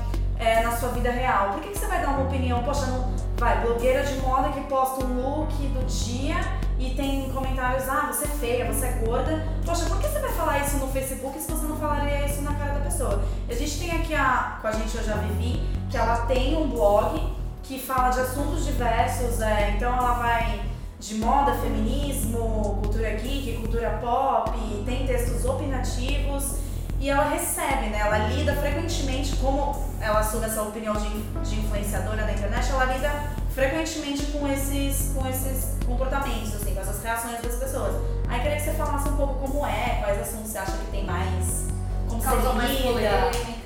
é, 0.42 0.62
na 0.62 0.76
sua 0.76 0.88
vida 0.88 1.10
real? 1.10 1.50
Por 1.50 1.62
que, 1.62 1.68
que 1.68 1.78
você 1.78 1.86
vai 1.86 2.00
dar 2.00 2.08
uma 2.08 2.24
opinião? 2.24 2.62
Poxa, 2.64 2.86
não, 2.86 3.12
vai, 3.36 3.60
blogueira 3.60 4.02
de 4.02 4.16
moda 4.16 4.48
que 4.48 4.60
posta 4.62 5.04
um 5.04 5.22
look 5.22 5.52
do 5.68 5.86
dia 5.86 6.36
e 6.78 6.90
tem 6.90 7.30
comentários, 7.30 7.88
ah, 7.88 8.12
você 8.12 8.24
é 8.24 8.28
feia, 8.28 8.72
você 8.72 8.86
é 8.86 8.92
gorda. 9.06 9.46
Poxa, 9.64 9.84
por 9.86 10.00
que 10.00 10.08
você 10.08 10.18
vai 10.18 10.32
falar 10.32 10.58
isso 10.58 10.78
no 10.78 10.88
Facebook 10.88 11.40
se 11.40 11.50
você 11.50 11.66
não 11.66 11.76
falaria 11.76 12.26
isso 12.26 12.42
na 12.42 12.54
cara 12.54 12.74
da 12.74 12.80
pessoa? 12.80 13.22
A 13.48 13.54
gente 13.54 13.78
tem 13.78 13.92
aqui 13.92 14.14
a, 14.14 14.58
com 14.60 14.66
a 14.66 14.72
gente 14.72 14.96
hoje 14.96 15.12
a 15.12 15.16
Vivi, 15.16 15.62
que 15.88 15.96
ela 15.96 16.26
tem 16.26 16.56
um 16.56 16.68
blog 16.68 17.22
que 17.62 17.78
fala 17.78 18.10
de 18.10 18.20
assuntos 18.20 18.64
diversos, 18.64 19.40
é, 19.40 19.74
então 19.76 19.96
ela 19.96 20.14
vai 20.14 20.60
de 20.98 21.14
moda, 21.16 21.54
feminismo, 21.54 22.78
cultura 22.80 23.10
geek, 23.10 23.58
cultura 23.58 23.98
pop, 24.00 24.50
tem 24.84 25.06
textos 25.06 25.44
opinativos 25.44 26.62
e 27.02 27.10
ela 27.10 27.24
recebe, 27.24 27.88
né? 27.88 27.98
Ela 27.98 28.28
lida 28.28 28.54
frequentemente, 28.54 29.34
como 29.36 29.76
ela 30.00 30.20
assume 30.20 30.46
essa 30.46 30.62
opinião 30.62 30.94
de, 30.94 31.10
de 31.40 31.58
influenciadora 31.58 32.24
na 32.24 32.32
internet, 32.32 32.70
ela 32.70 32.84
lida 32.84 33.10
frequentemente 33.52 34.26
com 34.26 34.46
esses, 34.46 35.12
com 35.12 35.28
esses 35.28 35.76
comportamentos, 35.84 36.54
assim, 36.54 36.72
com 36.72 36.80
essas 36.80 37.02
reações 37.02 37.42
das 37.42 37.56
pessoas. 37.56 37.96
Aí 38.28 38.40
queria 38.40 38.56
que 38.56 38.62
você 38.62 38.74
falasse 38.74 39.08
um 39.08 39.16
pouco 39.16 39.34
como 39.34 39.66
é, 39.66 39.98
quais 40.00 40.20
assuntos 40.20 40.52
você 40.52 40.58
acha 40.58 40.76
que 40.76 40.92
tem 40.92 41.04
mais. 41.04 41.66
Como 42.08 42.22
Causou 42.22 42.54
você 42.54 42.66
lida, 42.68 43.10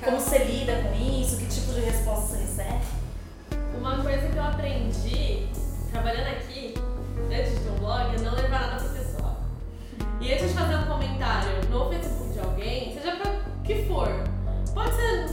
como 0.03 0.19
você 0.19 0.37
lida 0.39 0.73
com 0.81 0.95
isso, 0.95 1.37
que 1.37 1.45
tipo 1.45 1.73
de 1.73 1.81
resposta 1.81 2.35
você 2.35 2.37
recebe. 2.41 2.81
Uma 3.77 4.01
coisa 4.01 4.29
que 4.29 4.35
eu 4.35 4.43
aprendi 4.43 5.47
trabalhando 5.91 6.27
aqui 6.29 6.73
antes 7.31 7.61
de 7.61 7.69
um 7.69 7.75
blog 7.75 8.15
é 8.15 8.19
não 8.19 8.33
levar 8.33 8.61
nada 8.61 8.83
pro 8.83 8.89
pessoal. 8.89 9.41
E 10.19 10.33
antes 10.33 10.47
de 10.47 10.53
fazer 10.55 10.75
um 10.75 10.85
comentário 10.87 11.69
no 11.69 11.87
Facebook 11.87 12.16
que 13.67 13.83
for. 13.85 14.07
Pode 14.73 14.95
ser, 14.95 15.27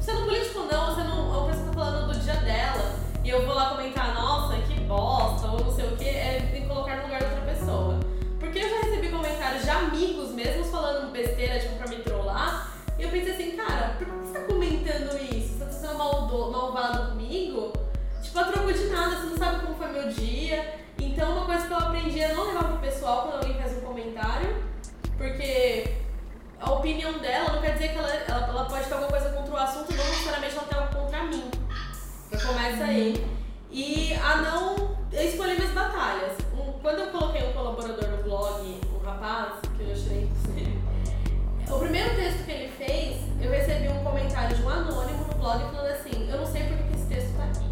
sendo 0.00 0.24
político 0.24 0.60
ou 0.60 0.66
não, 0.66 0.94
sendo 0.94 1.12
uma 1.12 1.46
pessoa 1.48 1.66
tá 1.66 1.72
falando 1.72 2.12
do 2.12 2.20
dia 2.20 2.34
dela, 2.34 2.94
e 3.24 3.28
eu 3.28 3.44
vou 3.44 3.54
lá 3.54 3.70
comentar, 3.70 4.14
nossa, 4.14 4.56
que 4.58 4.80
bosta, 4.82 5.48
ou 5.48 5.64
não 5.64 5.74
sei 5.74 5.86
o 5.86 5.96
que, 5.96 6.08
é 6.08 6.48
me 6.52 6.66
colocar 6.68 6.98
no 6.98 7.02
lugar 7.02 7.18
de 7.18 7.24
outra 7.26 7.52
pessoa. 7.52 7.98
Porque 8.38 8.60
eu 8.60 8.70
já 8.70 8.76
recebi 8.82 9.08
comentários 9.08 9.64
de 9.64 9.70
amigos 9.70 10.30
mesmos 10.30 10.70
falando 10.70 11.10
besteira, 11.10 11.58
tipo, 11.58 11.74
pra 11.74 11.88
me 11.88 11.96
trollar, 11.96 12.72
e 12.96 13.02
eu 13.02 13.08
pensei 13.08 13.32
assim, 13.32 13.56
cara, 13.56 13.96
por 13.98 14.06
que 14.06 14.12
você 14.12 14.38
tá 14.38 14.44
comentando 14.44 15.34
isso? 15.34 15.58
Você 15.58 15.64
tá 15.64 15.72
sendo 15.72 15.98
maldo, 15.98 16.52
malvado 16.52 17.10
comigo? 17.10 17.72
Tipo, 18.22 18.38
a 18.38 18.44
troco 18.44 18.72
de 18.72 18.84
nada, 18.84 19.16
você 19.16 19.26
não 19.26 19.36
sabe 19.36 19.66
como 19.66 19.74
foi 19.74 19.88
meu 19.88 20.08
dia. 20.10 20.78
Então, 20.96 21.32
uma 21.32 21.46
coisa 21.46 21.66
que 21.66 21.72
eu 21.72 21.78
aprendi 21.78 22.20
é 22.20 22.34
não 22.34 22.46
levar 22.46 22.64
pro 22.64 22.78
pessoal 22.78 23.22
quando 23.22 23.42
alguém 23.42 23.60
faz 23.60 23.76
um 23.76 23.80
comentário, 23.80 24.54
porque 25.16 26.00
a 26.60 26.70
opinião 26.72 27.18
dela 27.18 27.52
não 27.52 27.62
quer 27.62 27.72
dizer 27.72 27.88
que 27.88 27.98
ela, 27.98 28.08
ela, 28.08 28.46
ela 28.48 28.64
pode 28.66 28.84
ter 28.84 28.92
alguma 28.92 29.10
coisa 29.10 29.30
contra 29.30 29.54
o 29.54 29.56
assunto, 29.56 29.92
não 29.94 30.04
necessariamente 30.04 30.56
ela 30.56 30.66
tem 30.66 30.78
algo 30.78 30.94
contra 30.94 31.24
mim. 31.24 31.50
Já 32.30 32.46
começa 32.46 32.84
aí. 32.84 33.26
E 33.70 34.14
a 34.14 34.36
não 34.36 34.96
escolher 35.12 35.56
minhas 35.56 35.72
batalhas. 35.72 36.36
Um, 36.52 36.72
quando 36.80 36.98
eu 36.98 37.06
coloquei 37.08 37.48
um 37.48 37.52
colaborador 37.52 38.08
no 38.08 38.22
blog, 38.22 38.80
um 38.94 39.04
rapaz, 39.04 39.54
que 39.76 39.82
eu 39.82 39.90
inclusive, 39.90 40.80
o 41.68 41.78
primeiro 41.78 42.14
texto 42.16 42.44
que 42.44 42.50
ele 42.50 42.72
fez, 42.72 43.16
eu 43.40 43.50
recebi 43.50 43.88
um 43.88 44.04
comentário 44.04 44.56
de 44.56 44.62
um 44.62 44.68
anônimo 44.68 45.24
no 45.24 45.34
blog 45.34 45.60
falando 45.70 45.86
assim, 45.86 46.28
eu 46.28 46.38
não 46.38 46.46
sei 46.46 46.64
por 46.64 46.76
que 46.76 46.94
esse 46.94 47.06
texto 47.06 47.36
tá 47.36 47.44
aqui. 47.44 47.70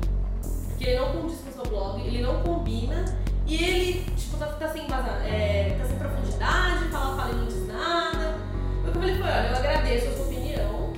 Porque 0.68 0.84
ele 0.84 1.00
não 1.00 1.12
condiz 1.12 1.40
com 1.40 1.50
o 1.50 1.52
seu 1.52 1.64
blog, 1.64 2.00
ele 2.00 2.22
não 2.22 2.42
combina, 2.42 3.04
e 3.46 3.64
ele, 3.64 4.04
tipo, 4.16 4.36
tá, 4.36 4.46
tá 4.46 4.68
sem 4.68 4.82
é, 4.84 5.76
tá 5.78 5.84
sem 5.86 5.98
profundidade, 5.98 6.84
fala, 6.90 7.16
fala 7.16 7.32
e 7.32 7.34
não 7.34 7.46
diz 7.46 7.66
nada. 7.66 8.17
O 8.98 9.00
que 9.00 9.06
eu 9.10 9.14
falei 9.14 9.14
foi, 9.16 9.30
olha, 9.30 9.48
eu 9.50 9.56
agradeço 9.56 10.08
a 10.08 10.12
sua 10.12 10.24
opinião. 10.26 10.92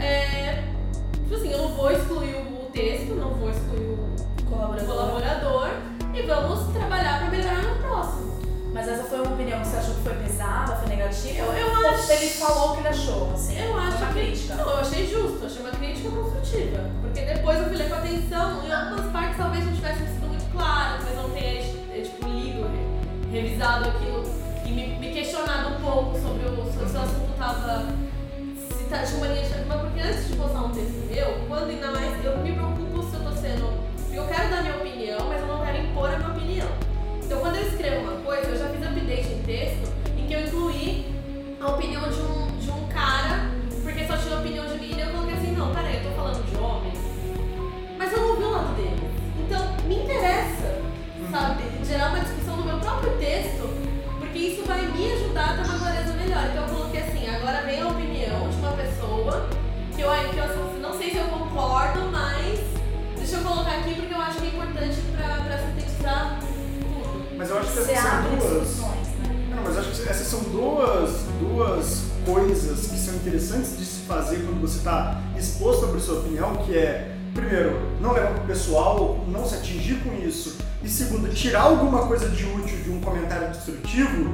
É, 0.00 0.62
tipo 1.12 1.34
assim, 1.34 1.52
eu 1.52 1.58
não 1.58 1.68
vou 1.74 1.90
excluir 1.92 2.36
o 2.36 2.70
texto, 2.72 3.14
não 3.14 3.34
vou 3.34 3.50
excluir 3.50 3.80
o 3.84 4.44
Colaborador. 4.48 4.86
colaborador 4.96 5.68
e 6.14 6.22
vamos 6.22 6.72
trabalhar 6.72 7.20
pra 7.20 7.30
melhorar 7.30 7.62
no 7.62 7.76
próximo. 7.82 8.32
Mas 8.72 8.88
essa 8.88 9.04
foi 9.04 9.20
uma 9.20 9.34
opinião 9.34 9.60
que 9.60 9.66
você 9.68 9.76
achou 9.76 9.94
que 9.94 10.00
foi 10.00 10.14
pesada, 10.14 10.76
foi 10.76 10.88
negativa? 10.88 11.38
Eu- 11.38 11.52
eu 11.52 11.68
Ou 11.82 11.90
acho- 11.90 12.12
Ele 12.12 12.30
falou 12.30 12.70
o 12.70 12.72
que 12.74 12.78
ele 12.80 12.88
achou, 12.88 13.32
assim. 13.34 13.58
Eu 13.58 13.76
acho 13.78 13.96
uma 13.98 14.06
que. 14.06 14.12
crítica. 14.14 14.54
Não, 14.54 14.70
eu 14.70 14.76
achei 14.78 15.06
justo, 15.06 15.44
achei 15.46 15.60
uma 15.60 15.70
crítica 15.70 16.08
construtiva. 16.10 16.90
Porque 17.02 17.20
depois 17.20 17.58
eu 17.58 17.64
fui 17.66 17.76
ler 17.76 17.88
com 17.90 17.94
atenção, 17.96 18.64
em 18.64 18.72
algumas 18.72 19.12
partes 19.12 19.36
talvez 19.36 19.66
não 19.66 19.74
tivessem 19.74 20.06
sido 20.06 20.26
muito 20.26 20.50
claras, 20.52 21.02
mas 21.04 21.16
não 21.16 21.28
tenha 21.30 21.60
eh, 21.60 22.00
tipo, 22.02 22.26
lido, 22.26 22.62
re- 22.62 23.30
revisado 23.40 23.88
aquilo 23.90 24.22
questionado 25.42 25.74
um 25.74 25.80
pouco 25.80 26.18
sobre 26.18 26.46
o, 26.46 26.72
se 26.72 26.78
o 26.78 27.00
assunto 27.00 27.36
tava. 27.36 27.86
Se 28.76 28.84
tá, 28.84 29.02
uma 29.16 29.26
linha 29.26 29.42
de. 29.42 29.64
Mas 29.66 29.80
porque 29.80 30.00
antes 30.00 30.28
de 30.28 30.36
postar 30.36 30.60
um 30.60 30.70
texto 30.70 31.08
meu, 31.12 31.46
quando 31.48 31.70
ainda 31.70 31.90
mais 31.90 32.24
eu 32.24 32.38
me 32.38 32.52
preocupo 32.52 33.02
se 33.02 33.16
eu 33.16 33.22
tô 33.22 33.32
sendo. 33.32 33.72
Eu 34.12 34.26
quero 34.26 34.50
dar 34.50 34.62
minha 34.62 34.76
opinião, 34.76 35.28
mas 35.28 35.40
eu 35.40 35.46
não 35.46 35.64
quero 35.64 35.78
impor 35.78 36.10
a 36.10 36.18
minha 36.18 36.30
opinião. 36.30 36.68
Então 37.24 37.40
quando 37.40 37.56
eu 37.56 37.66
escrevo 37.66 38.02
uma 38.02 38.20
coisa, 38.20 38.48
eu 38.48 38.58
já 38.58 38.68
fiz 38.68 38.86
update 38.86 39.32
em 39.32 39.42
texto 39.42 39.92
em 40.16 40.26
que 40.26 40.34
eu 40.34 40.40
incluí 40.40 41.12
a 41.60 41.68
opinião 41.70 42.02
de 42.02 42.20
um, 42.20 42.58
de 42.58 42.70
um 42.70 42.86
cara, 42.88 43.50
porque 43.82 44.06
só 44.06 44.16
tinha 44.16 44.38
opinião 44.38 44.66
de 44.66 44.78
mim, 44.78 44.94
e 44.96 45.00
eu 45.00 45.10
coloquei 45.10 45.34
assim, 45.34 45.52
não, 45.52 45.74
peraí, 45.74 45.96
eu 45.96 46.10
tô 46.10 46.16
falando 46.16 46.44
de 46.44 46.56
homem, 46.56 46.92
mas 47.96 48.12
eu 48.12 48.20
não 48.20 48.30
ouvi 48.30 48.44
o 48.44 48.50
lado 48.50 48.76
dele. 48.76 49.10
Então, 49.38 49.76
me 49.86 50.02
interessa, 50.02 50.81
Você 67.74 67.92
essas 67.92 68.02
são 68.02 68.12
abre 68.12 68.36
duas. 68.36 68.60
discussões, 68.60 69.08
né? 69.18 69.54
Não, 69.54 69.62
mas 69.64 69.78
acho 69.78 69.90
que 69.90 70.08
essas 70.08 70.26
são 70.26 70.40
duas, 70.40 71.10
duas 71.40 72.02
coisas 72.24 72.86
que 72.86 72.98
são 72.98 73.14
interessantes 73.14 73.78
de 73.78 73.84
se 73.84 74.00
fazer 74.06 74.36
quando 74.44 74.60
você 74.60 74.78
está 74.78 75.20
exposto 75.36 75.84
a 75.84 75.88
abrir 75.88 76.00
sua 76.00 76.20
opinião, 76.20 76.56
que 76.56 76.76
é, 76.76 77.16
primeiro, 77.34 77.80
não 78.00 78.12
levar 78.12 78.34
pro 78.34 78.44
pessoal, 78.44 79.24
não 79.28 79.46
se 79.46 79.54
atingir 79.56 80.00
com 80.02 80.12
isso, 80.14 80.56
e 80.82 80.88
segundo, 80.88 81.32
tirar 81.32 81.62
alguma 81.62 82.06
coisa 82.06 82.28
de 82.28 82.44
útil 82.44 82.78
de 82.82 82.90
um 82.90 83.00
comentário 83.00 83.48
destrutivo, 83.50 84.30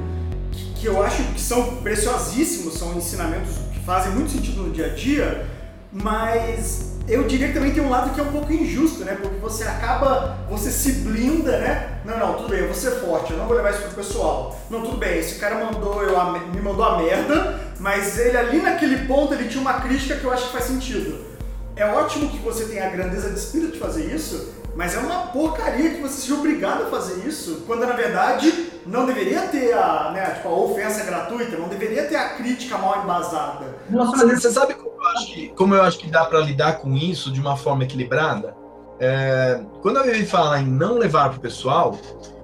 que, 0.51 0.73
que 0.73 0.85
eu 0.85 1.01
acho 1.01 1.23
que 1.23 1.39
são 1.39 1.77
preciosíssimos, 1.77 2.73
são 2.73 2.95
ensinamentos 2.95 3.55
que 3.73 3.79
fazem 3.79 4.11
muito 4.13 4.31
sentido 4.31 4.63
no 4.63 4.71
dia 4.71 4.87
a 4.87 4.89
dia, 4.89 5.48
mas 5.91 6.89
eu 7.07 7.23
diria 7.23 7.47
que 7.47 7.53
também 7.55 7.73
tem 7.73 7.83
um 7.83 7.89
lado 7.89 8.13
que 8.13 8.19
é 8.19 8.23
um 8.23 8.31
pouco 8.31 8.53
injusto, 8.53 9.03
né? 9.03 9.17
Porque 9.19 9.37
você 9.37 9.63
acaba, 9.63 10.37
você 10.49 10.69
se 10.69 10.91
blinda, 11.01 11.57
né? 11.57 11.99
Não, 12.05 12.19
não, 12.19 12.33
tudo 12.35 12.49
bem, 12.49 12.59
eu 12.59 12.67
vou 12.67 12.75
ser 12.75 12.91
forte, 12.91 13.31
eu 13.31 13.37
não 13.37 13.47
vou 13.47 13.55
levar 13.55 13.71
isso 13.71 13.81
pro 13.81 13.91
pessoal. 13.91 14.59
Não, 14.69 14.83
tudo 14.83 14.97
bem, 14.97 15.17
esse 15.17 15.39
cara 15.39 15.63
mandou 15.65 16.03
eu 16.03 16.19
a, 16.19 16.39
me 16.39 16.61
mandou 16.61 16.85
a 16.85 16.97
merda, 16.97 17.59
mas 17.79 18.17
ele 18.19 18.37
ali 18.37 18.61
naquele 18.61 19.07
ponto 19.07 19.33
ele 19.33 19.49
tinha 19.49 19.61
uma 19.61 19.81
crítica 19.81 20.15
que 20.15 20.23
eu 20.23 20.31
acho 20.31 20.47
que 20.47 20.53
faz 20.53 20.65
sentido. 20.65 21.27
É 21.75 21.85
ótimo 21.85 22.29
que 22.29 22.37
você 22.39 22.65
tenha 22.65 22.85
a 22.85 22.89
grandeza 22.89 23.29
de 23.29 23.39
espírito 23.39 23.73
de 23.73 23.79
fazer 23.79 24.13
isso, 24.13 24.53
mas 24.75 24.95
é 24.95 24.99
uma 24.99 25.27
porcaria 25.27 25.89
que 25.91 26.01
você 26.01 26.21
seja 26.21 26.35
obrigado 26.35 26.83
a 26.83 26.85
fazer 26.87 27.25
isso, 27.27 27.63
quando 27.65 27.87
na 27.87 27.93
verdade 27.93 28.69
não 28.85 29.05
deveria 29.05 29.41
ter 29.43 29.73
a, 29.73 30.11
né, 30.13 30.25
tipo, 30.35 30.47
a 30.47 30.51
ofensa 30.51 31.03
gratuita, 31.05 31.57
não 31.57 31.67
deveria 31.67 32.05
ter 32.05 32.15
a 32.15 32.29
crítica 32.29 32.77
mal 32.77 33.01
embasada. 33.03 33.65
Você, 33.89 34.25
você 34.35 34.51
sabe 34.51 34.73
como 34.75 34.98
eu 35.09 35.17
acho 35.17 35.33
que, 35.33 35.47
como 35.49 35.75
eu 35.75 35.81
acho 35.83 35.97
que 35.97 36.09
dá 36.09 36.25
para 36.25 36.39
lidar 36.39 36.79
com 36.79 36.95
isso 36.95 37.31
de 37.31 37.39
uma 37.39 37.55
forma 37.55 37.83
equilibrada? 37.83 38.55
É, 38.99 39.61
quando 39.81 39.97
a 39.97 40.03
Vivi 40.03 40.25
fala 40.25 40.59
em 40.59 40.65
não 40.67 40.97
levar 40.97 41.29
pro 41.29 41.39
pessoal, 41.39 41.97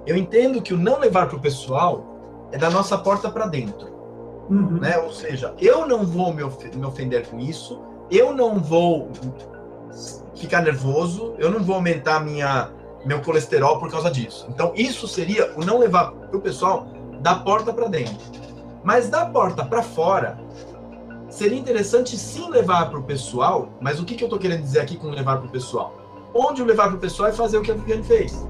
eu 0.06 0.16
entendo 0.16 0.62
que 0.62 0.72
o 0.72 0.78
não 0.78 0.98
levar 0.98 1.28
pro 1.28 1.38
pessoal 1.38 2.48
é 2.52 2.58
da 2.58 2.70
nossa 2.70 2.96
porta 2.96 3.28
para 3.28 3.46
dentro, 3.46 3.94
né? 4.80 4.98
Ou 4.98 5.12
seja, 5.12 5.54
eu 5.58 5.86
não 5.86 6.04
vou 6.04 6.32
me, 6.32 6.42
of- 6.42 6.76
me 6.76 6.86
ofender 6.86 7.26
com 7.26 7.38
isso, 7.38 7.80
eu 8.10 8.32
não 8.32 8.58
vou 8.58 9.10
ficar 10.34 10.62
nervoso, 10.62 11.34
eu 11.38 11.50
não 11.50 11.62
vou 11.62 11.74
aumentar 11.76 12.20
minha 12.20 12.70
meu 13.04 13.20
colesterol 13.20 13.78
por 13.78 13.90
causa 13.90 14.10
disso. 14.10 14.46
Então 14.48 14.72
isso 14.74 15.06
seria 15.06 15.52
o 15.56 15.64
não 15.64 15.78
levar 15.78 16.10
pro 16.10 16.40
pessoal 16.40 16.86
da 17.20 17.34
porta 17.36 17.72
para 17.72 17.86
dentro. 17.88 18.16
Mas 18.82 19.08
da 19.08 19.26
porta 19.26 19.64
para 19.64 19.82
fora, 19.82 20.38
seria 21.36 21.58
interessante 21.58 22.16
sim 22.16 22.48
levar 22.48 22.88
para 22.88 22.98
o 22.98 23.02
pessoal, 23.02 23.68
mas 23.78 24.00
o 24.00 24.04
que, 24.06 24.14
que 24.14 24.24
eu 24.24 24.26
estou 24.26 24.38
querendo 24.38 24.62
dizer 24.62 24.80
aqui 24.80 24.96
com 24.96 25.10
levar 25.10 25.36
para 25.36 25.46
o 25.46 25.50
pessoal? 25.50 25.94
Onde 26.34 26.62
o 26.62 26.64
levar 26.64 26.88
para 26.88 26.96
o 26.96 26.98
pessoal 26.98 27.28
é 27.28 27.32
fazer 27.32 27.58
o 27.58 27.62
que 27.62 27.70
a 27.70 27.74
Viviane 27.74 28.02
fez. 28.02 28.46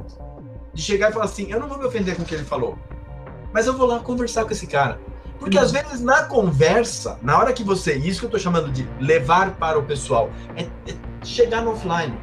De 0.72 0.80
chegar 0.80 1.10
e 1.10 1.12
falar 1.12 1.24
assim, 1.24 1.50
eu 1.50 1.58
não 1.58 1.68
vou 1.68 1.78
me 1.78 1.84
ofender 1.84 2.14
com 2.14 2.22
o 2.22 2.24
que 2.24 2.34
ele 2.34 2.44
falou, 2.44 2.78
mas 3.52 3.66
eu 3.66 3.76
vou 3.76 3.88
lá 3.88 3.98
conversar 3.98 4.44
com 4.44 4.52
esse 4.52 4.68
cara. 4.68 5.00
Porque 5.40 5.58
às 5.58 5.72
vezes 5.72 6.00
na 6.00 6.24
conversa, 6.24 7.18
na 7.22 7.36
hora 7.36 7.52
que 7.52 7.64
você, 7.64 7.96
isso 7.96 8.20
que 8.20 8.26
eu 8.26 8.28
estou 8.28 8.40
chamando 8.40 8.70
de 8.70 8.88
levar 9.00 9.56
para 9.56 9.78
o 9.78 9.82
pessoal, 9.82 10.30
é, 10.54 10.62
é 10.62 10.94
chegar 11.24 11.62
no 11.62 11.72
offline. 11.72 12.16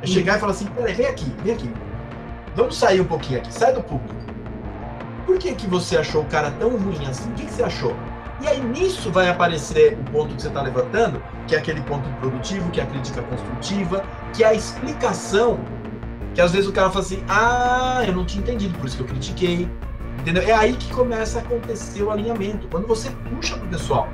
É 0.00 0.06
chegar 0.06 0.36
e 0.36 0.40
falar 0.40 0.52
assim, 0.52 0.66
peraí, 0.66 0.94
vem 0.94 1.06
aqui, 1.06 1.34
vem 1.42 1.54
aqui. 1.54 1.70
Vamos 2.54 2.76
sair 2.76 3.00
um 3.00 3.04
pouquinho 3.04 3.40
aqui, 3.40 3.52
sai 3.52 3.72
do 3.72 3.82
público. 3.82 4.14
Por 5.26 5.38
que, 5.38 5.54
que 5.54 5.66
você 5.66 5.96
achou 5.96 6.22
o 6.22 6.26
cara 6.26 6.52
tão 6.52 6.76
ruim 6.76 7.04
assim? 7.06 7.28
O 7.30 7.34
que, 7.34 7.46
que 7.46 7.52
você 7.52 7.64
achou? 7.64 7.94
E 8.40 8.48
aí 8.48 8.60
nisso 8.60 9.10
vai 9.10 9.28
aparecer 9.28 9.98
o 9.98 10.10
ponto 10.10 10.34
que 10.34 10.42
você 10.42 10.48
está 10.48 10.60
levantando, 10.62 11.22
que 11.46 11.54
é 11.54 11.58
aquele 11.58 11.80
ponto 11.82 12.08
produtivo, 12.20 12.70
que 12.70 12.80
é 12.80 12.82
a 12.82 12.86
crítica 12.86 13.22
construtiva, 13.22 14.04
que 14.32 14.42
é 14.42 14.48
a 14.48 14.54
explicação, 14.54 15.60
que 16.34 16.40
às 16.40 16.52
vezes 16.52 16.68
o 16.68 16.72
cara 16.72 16.90
fala 16.90 17.04
assim, 17.04 17.22
ah, 17.28 18.02
eu 18.06 18.12
não 18.12 18.24
tinha 18.24 18.42
entendido, 18.42 18.76
por 18.78 18.86
isso 18.86 18.96
que 18.96 19.02
eu 19.02 19.06
critiquei. 19.06 19.68
Entendeu? 20.18 20.42
É 20.42 20.52
aí 20.52 20.74
que 20.74 20.92
começa 20.92 21.38
a 21.38 21.42
acontecer 21.42 22.02
o 22.02 22.10
alinhamento, 22.10 22.66
quando 22.68 22.86
você 22.86 23.10
puxa 23.30 23.56
pro 23.56 23.68
pessoal. 23.68 24.08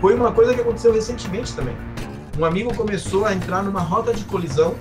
Foi 0.00 0.14
uma 0.14 0.32
coisa 0.32 0.54
que 0.54 0.60
aconteceu 0.60 0.92
recentemente 0.92 1.54
também. 1.54 1.76
Um 2.38 2.44
amigo 2.44 2.74
começou 2.74 3.26
a 3.26 3.34
entrar 3.34 3.62
numa 3.62 3.80
rota 3.80 4.12
de 4.12 4.24
colisão, 4.24 4.74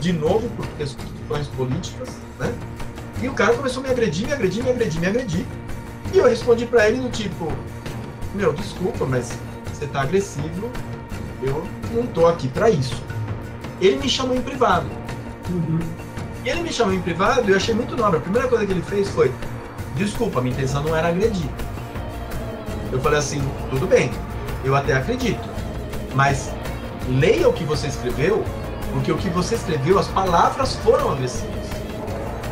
de 0.00 0.12
novo 0.12 0.48
por 0.56 0.66
questões 0.78 1.46
políticas, 1.48 2.08
né? 2.38 2.52
E 3.22 3.28
o 3.28 3.32
cara 3.32 3.54
começou 3.54 3.82
a 3.82 3.86
me 3.86 3.92
agredir, 3.92 4.26
me 4.26 4.32
agredir, 4.32 4.64
me 4.64 4.70
agredir, 4.70 5.00
me 5.00 5.06
agredir. 5.06 5.46
E 6.12 6.18
eu 6.18 6.28
respondi 6.28 6.66
pra 6.66 6.88
ele 6.88 7.00
do 7.00 7.10
tipo, 7.10 7.52
meu, 8.34 8.52
desculpa, 8.52 9.06
mas 9.06 9.32
você 9.72 9.86
tá 9.86 10.02
agressivo, 10.02 10.70
eu 11.42 11.64
não 11.92 12.06
tô 12.06 12.26
aqui 12.26 12.48
pra 12.48 12.70
isso. 12.70 13.02
Ele 13.80 13.96
me 13.96 14.08
chamou 14.08 14.36
em 14.36 14.40
privado. 14.40 14.86
E 16.44 16.48
ele 16.48 16.62
me 16.62 16.72
chamou 16.72 16.94
em 16.94 17.00
privado 17.00 17.48
e 17.48 17.52
eu 17.52 17.56
achei 17.56 17.74
muito 17.74 17.96
nobre. 17.96 18.18
A 18.18 18.22
primeira 18.22 18.48
coisa 18.48 18.66
que 18.66 18.72
ele 18.72 18.82
fez 18.82 19.08
foi, 19.10 19.32
desculpa, 19.94 20.40
minha 20.40 20.54
intenção 20.54 20.82
não 20.82 20.94
era 20.94 21.08
agredir. 21.08 21.48
Eu 22.92 23.00
falei 23.00 23.18
assim, 23.18 23.42
tudo 23.70 23.86
bem, 23.86 24.10
eu 24.64 24.74
até 24.74 24.94
acredito, 24.94 25.48
mas 26.14 26.52
leia 27.08 27.48
o 27.48 27.52
que 27.52 27.64
você 27.64 27.88
escreveu, 27.88 28.44
porque 28.92 29.10
o 29.10 29.16
que 29.16 29.28
você 29.28 29.56
escreveu, 29.56 29.98
as 29.98 30.06
palavras 30.08 30.76
foram 30.76 31.10
agressivas. 31.10 31.66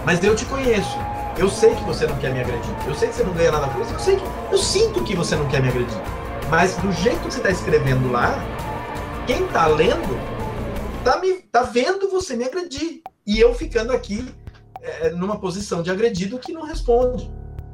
Mas 0.05 0.23
eu 0.25 0.35
te 0.35 0.45
conheço. 0.47 0.99
Eu 1.39 1.49
sei 1.49 1.75
que 1.75 1.83
você 1.85 2.07
não 2.07 2.17
quer 2.19 2.33
me 2.33 2.41
agredir. 2.41 2.75
Eu 2.87 2.95
sei 2.95 3.09
que 3.09 3.15
você 3.15 3.25
não 3.25 3.33
ganha 3.33 3.53
nada 3.53 3.69
com 3.69 3.81
isso. 3.81 3.93
Eu 3.93 3.99
sei 3.99 4.17
que 4.17 4.25
eu 4.53 4.59
sinto 4.59 5.03
que 5.03 5.17
você 5.17 5.35
não 5.35 5.49
quer 5.49 5.63
me 5.63 5.69
agredir. 5.69 6.01
Mas 6.51 6.77
do 6.77 6.93
jeito 6.93 7.21
que 7.21 7.33
você 7.33 7.39
está 7.39 7.51
escrevendo 7.51 8.11
lá, 8.13 8.35
quem 9.27 9.45
está 9.47 9.67
lendo 9.67 10.19
tá, 11.03 11.19
me, 11.19 11.35
tá 11.35 11.63
vendo 11.63 12.11
você 12.11 12.37
me 12.37 12.45
agredir. 12.45 13.03
E 13.27 13.41
eu 13.41 13.55
ficando 13.55 13.93
aqui 13.93 14.35
é, 14.83 15.11
numa 15.11 15.39
posição 15.39 15.83
de 15.83 15.91
agredido 15.91 16.39
que 16.39 16.53
não 16.53 16.63
responde. 16.63 17.33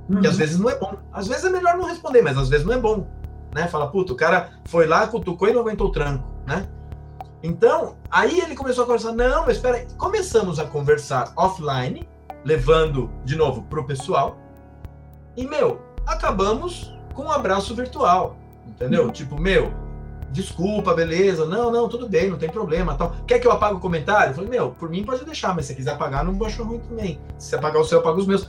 Uhum. 0.08 0.20
Que 0.20 0.26
às 0.26 0.36
vezes 0.36 0.58
não 0.58 0.70
é 0.70 0.76
bom. 0.76 0.94
Às 1.12 1.26
vezes 1.26 1.44
é 1.44 1.50
melhor 1.50 1.76
não 1.76 1.84
responder, 1.84 2.22
mas 2.22 2.38
às 2.38 2.48
vezes 2.48 2.64
não 2.64 2.74
é 2.74 2.78
bom. 2.78 3.06
Né? 3.54 3.66
Fala, 3.66 3.90
puta, 3.90 4.12
o 4.12 4.16
cara 4.16 4.52
foi 4.66 4.86
lá, 4.86 5.06
cutucou 5.06 5.48
e 5.48 5.52
não 5.52 5.62
aguentou 5.62 5.88
o 5.88 5.92
tranco, 5.92 6.28
né? 6.46 6.68
Então, 7.42 7.96
aí 8.10 8.40
ele 8.40 8.54
começou 8.54 8.84
a 8.84 8.86
conversar, 8.86 9.12
não, 9.12 9.46
mas 9.46 9.56
espera 9.56 9.76
aí. 9.76 9.86
Começamos 9.96 10.58
a 10.58 10.64
conversar 10.64 11.32
offline, 11.36 12.06
levando, 12.48 13.10
de 13.26 13.36
novo, 13.36 13.62
pro 13.64 13.84
pessoal. 13.84 14.38
E, 15.36 15.46
meu, 15.46 15.82
acabamos 16.06 16.90
com 17.14 17.24
um 17.24 17.30
abraço 17.30 17.74
virtual, 17.74 18.38
entendeu? 18.66 19.04
Uhum. 19.04 19.12
Tipo, 19.12 19.38
meu, 19.38 19.70
desculpa, 20.30 20.94
beleza, 20.94 21.44
não, 21.44 21.70
não, 21.70 21.90
tudo 21.90 22.08
bem, 22.08 22.30
não 22.30 22.38
tem 22.38 22.48
problema, 22.48 22.94
tal. 22.94 23.14
Quer 23.26 23.38
que 23.38 23.46
eu 23.46 23.52
apague 23.52 23.74
o 23.74 23.80
comentário? 23.80 24.30
Eu 24.30 24.34
falei, 24.34 24.48
meu, 24.48 24.70
por 24.70 24.88
mim 24.88 25.04
pode 25.04 25.26
deixar, 25.26 25.54
mas 25.54 25.66
se 25.66 25.74
quiser 25.74 25.92
apagar, 25.92 26.24
não 26.24 26.42
acho 26.46 26.64
ruim 26.64 26.78
também. 26.78 27.20
Se 27.38 27.54
apagar 27.54 27.82
o 27.82 27.84
seu, 27.84 27.98
eu 27.98 28.00
apago 28.00 28.18
os 28.18 28.26
meus. 28.26 28.48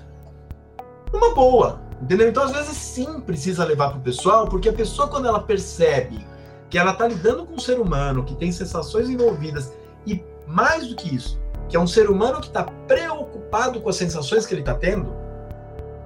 Uma 1.11 1.35
boa, 1.35 1.81
entendeu? 2.01 2.29
Então, 2.29 2.43
às 2.43 2.53
vezes, 2.53 2.77
sim, 2.77 3.19
precisa 3.19 3.65
levar 3.65 3.89
pro 3.89 3.99
pessoal, 3.99 4.47
porque 4.47 4.69
a 4.69 4.73
pessoa, 4.73 5.09
quando 5.09 5.27
ela 5.27 5.41
percebe 5.41 6.25
que 6.69 6.77
ela 6.77 6.93
tá 6.93 7.05
lidando 7.05 7.45
com 7.45 7.55
um 7.55 7.59
ser 7.59 7.79
humano, 7.79 8.23
que 8.23 8.35
tem 8.35 8.49
sensações 8.51 9.09
envolvidas, 9.09 9.73
e 10.07 10.23
mais 10.47 10.87
do 10.87 10.95
que 10.95 11.13
isso, 11.13 11.37
que 11.70 11.78
é 11.78 11.80
um 11.80 11.88
ser 11.88 12.09
humano 12.09 12.41
que 12.41 12.47
está 12.47 12.63
preocupado 12.88 13.80
com 13.80 13.89
as 13.89 13.95
sensações 13.95 14.45
que 14.45 14.53
ele 14.53 14.61
está 14.61 14.74
tendo, 14.74 15.15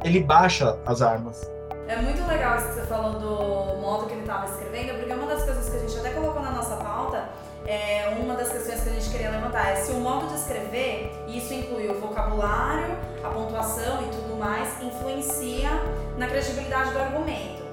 ele 0.04 0.22
baixa 0.22 0.78
as 0.86 1.02
armas. 1.02 1.50
É 1.88 1.96
muito 2.02 2.26
legal 2.28 2.58
isso 2.58 2.68
que 2.68 2.74
você 2.74 2.86
falou 2.86 3.14
do 3.14 3.82
modo 3.82 4.06
que 4.06 4.14
ele 4.14 4.22
estava 4.22 4.46
escrevendo, 4.46 5.00
porque 5.00 5.14
uma 5.14 5.26
das 5.26 5.44
coisas 5.44 5.70
que 5.70 5.78
a 5.78 5.80
gente 5.80 5.98
até 5.98 6.10
colocou 6.10 6.42
na 6.42 6.52
nossa 6.52 6.76
pauta, 6.76 7.30
é, 7.66 8.18
uma 8.22 8.36
das 8.36 8.50
questões 8.50 8.82
que 8.82 8.90
a 8.90 8.94
gente 8.94 9.10
queria 9.10 9.32
levantar 9.32 9.72
é 9.72 9.76
se 9.76 9.92
o 9.94 9.96
modo 9.96 10.28
de 10.28 10.36
escrever, 10.36 11.12
e 11.28 11.38
isso 11.38 11.54
inclui 11.54 11.88
o 11.90 12.00
vocabulário, 12.00 12.98
a 13.24 13.30
pontuação 13.30 14.04
e 14.04 14.08
tudo 14.08 14.38
mais, 14.38 14.82
influencia 14.82 15.70
na 16.18 16.28
credibilidade 16.28 16.92
do 16.92 17.00
argumento. 17.00 17.64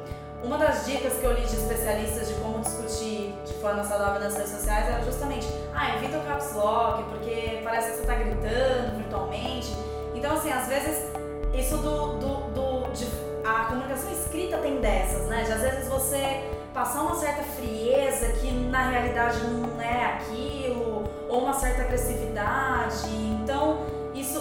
Uma 0.45 0.59
das 0.59 0.86
dicas 0.86 1.14
que 1.14 1.24
eu 1.24 1.32
li 1.32 1.43
de 1.43 1.57
especialistas 1.57 2.28
de 2.28 2.34
como 2.34 2.61
discutir 2.61 3.30
de 3.61 3.66
forma 3.66 3.84
saudável 3.84 4.22
nas 4.22 4.34
redes 4.34 4.52
sociais 4.52 4.88
era 4.88 5.04
justamente, 5.04 5.46
ah, 5.74 5.94
evita 5.96 6.16
o 6.16 6.24
caps 6.24 6.54
lock, 6.54 7.02
porque 7.11 7.61
parece 7.62 7.90
que 7.90 7.96
você 7.96 8.00
está 8.00 8.14
gritando 8.14 8.96
virtualmente. 8.96 9.76
Então, 10.14 10.32
assim, 10.32 10.50
às 10.50 10.66
vezes, 10.66 11.12
isso 11.52 11.76
do, 11.76 12.18
do, 12.18 12.34
do 12.54 12.90
de 12.94 13.06
a 13.46 13.66
comunicação 13.66 14.11
escrita 14.12 14.56
tem 14.58 14.80
dessas, 14.80 15.26
né? 15.26 15.42
De 15.42 15.52
às 15.52 15.61
vezes 15.61 15.88
você 15.88 16.42
passar 16.72 17.02
uma 17.02 17.14
certa 17.16 17.42
frieza 17.42 18.32
que 18.40 18.50
na 18.50 18.88
realidade 18.88 19.44
não 19.44 19.80
é 19.80 20.06
aquilo, 20.06 21.04
ou 21.28 21.40
uma 21.40 21.52
certa 21.52 21.82
agressividade. 21.82 23.08
Então, 23.42 23.84
isso 24.14 24.40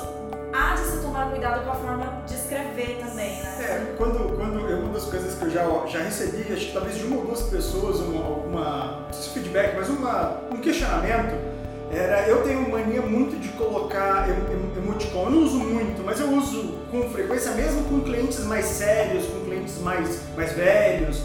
há 0.60 0.76
de 0.76 0.82
se 0.82 0.98
tomar 1.02 1.30
cuidado 1.30 1.64
com 1.64 1.72
a 1.72 1.76
forma 1.76 2.24
de 2.28 2.34
escrever 2.36 3.00
também, 3.00 3.42
né? 3.42 3.56
É, 3.60 3.96
quando, 3.98 4.36
quando 4.36 4.60
uma 4.60 4.94
das 4.94 5.06
coisas 5.06 5.36
que 5.36 5.46
eu 5.46 5.50
já, 5.50 5.64
já 5.88 6.00
recebi, 6.00 6.52
acho 6.52 6.68
que 6.68 6.74
talvez 6.74 6.98
de 6.98 7.06
uma 7.06 7.18
ou 7.18 7.26
duas 7.26 7.44
pessoas, 7.44 8.00
uma, 8.00 8.26
alguma, 8.26 9.06
não 9.06 9.14
sei 9.14 9.24
se 9.24 9.30
feedback, 9.30 9.76
mas 9.76 9.90
uma, 9.90 10.42
um 10.52 10.58
questionamento 10.58 11.36
era 11.92 12.28
eu 12.28 12.44
tenho 12.44 12.70
mania 12.70 13.02
muito 13.02 13.40
de 13.40 13.48
colocar 13.50 14.28
emoticon. 14.78 15.26
Eu 15.26 15.32
não 15.32 15.44
uso 15.44 15.58
muito, 15.58 16.04
mas 16.04 16.20
eu 16.20 16.30
uso 16.32 16.78
com 16.92 17.10
frequência, 17.10 17.52
mesmo 17.52 17.84
com 17.86 18.02
clientes 18.02 18.44
mais 18.46 18.66
sérios, 18.66 19.26
com 19.26 19.46
clientes 19.46 19.80
mais, 19.80 20.20
mais 20.36 20.54
velhos. 20.54 21.24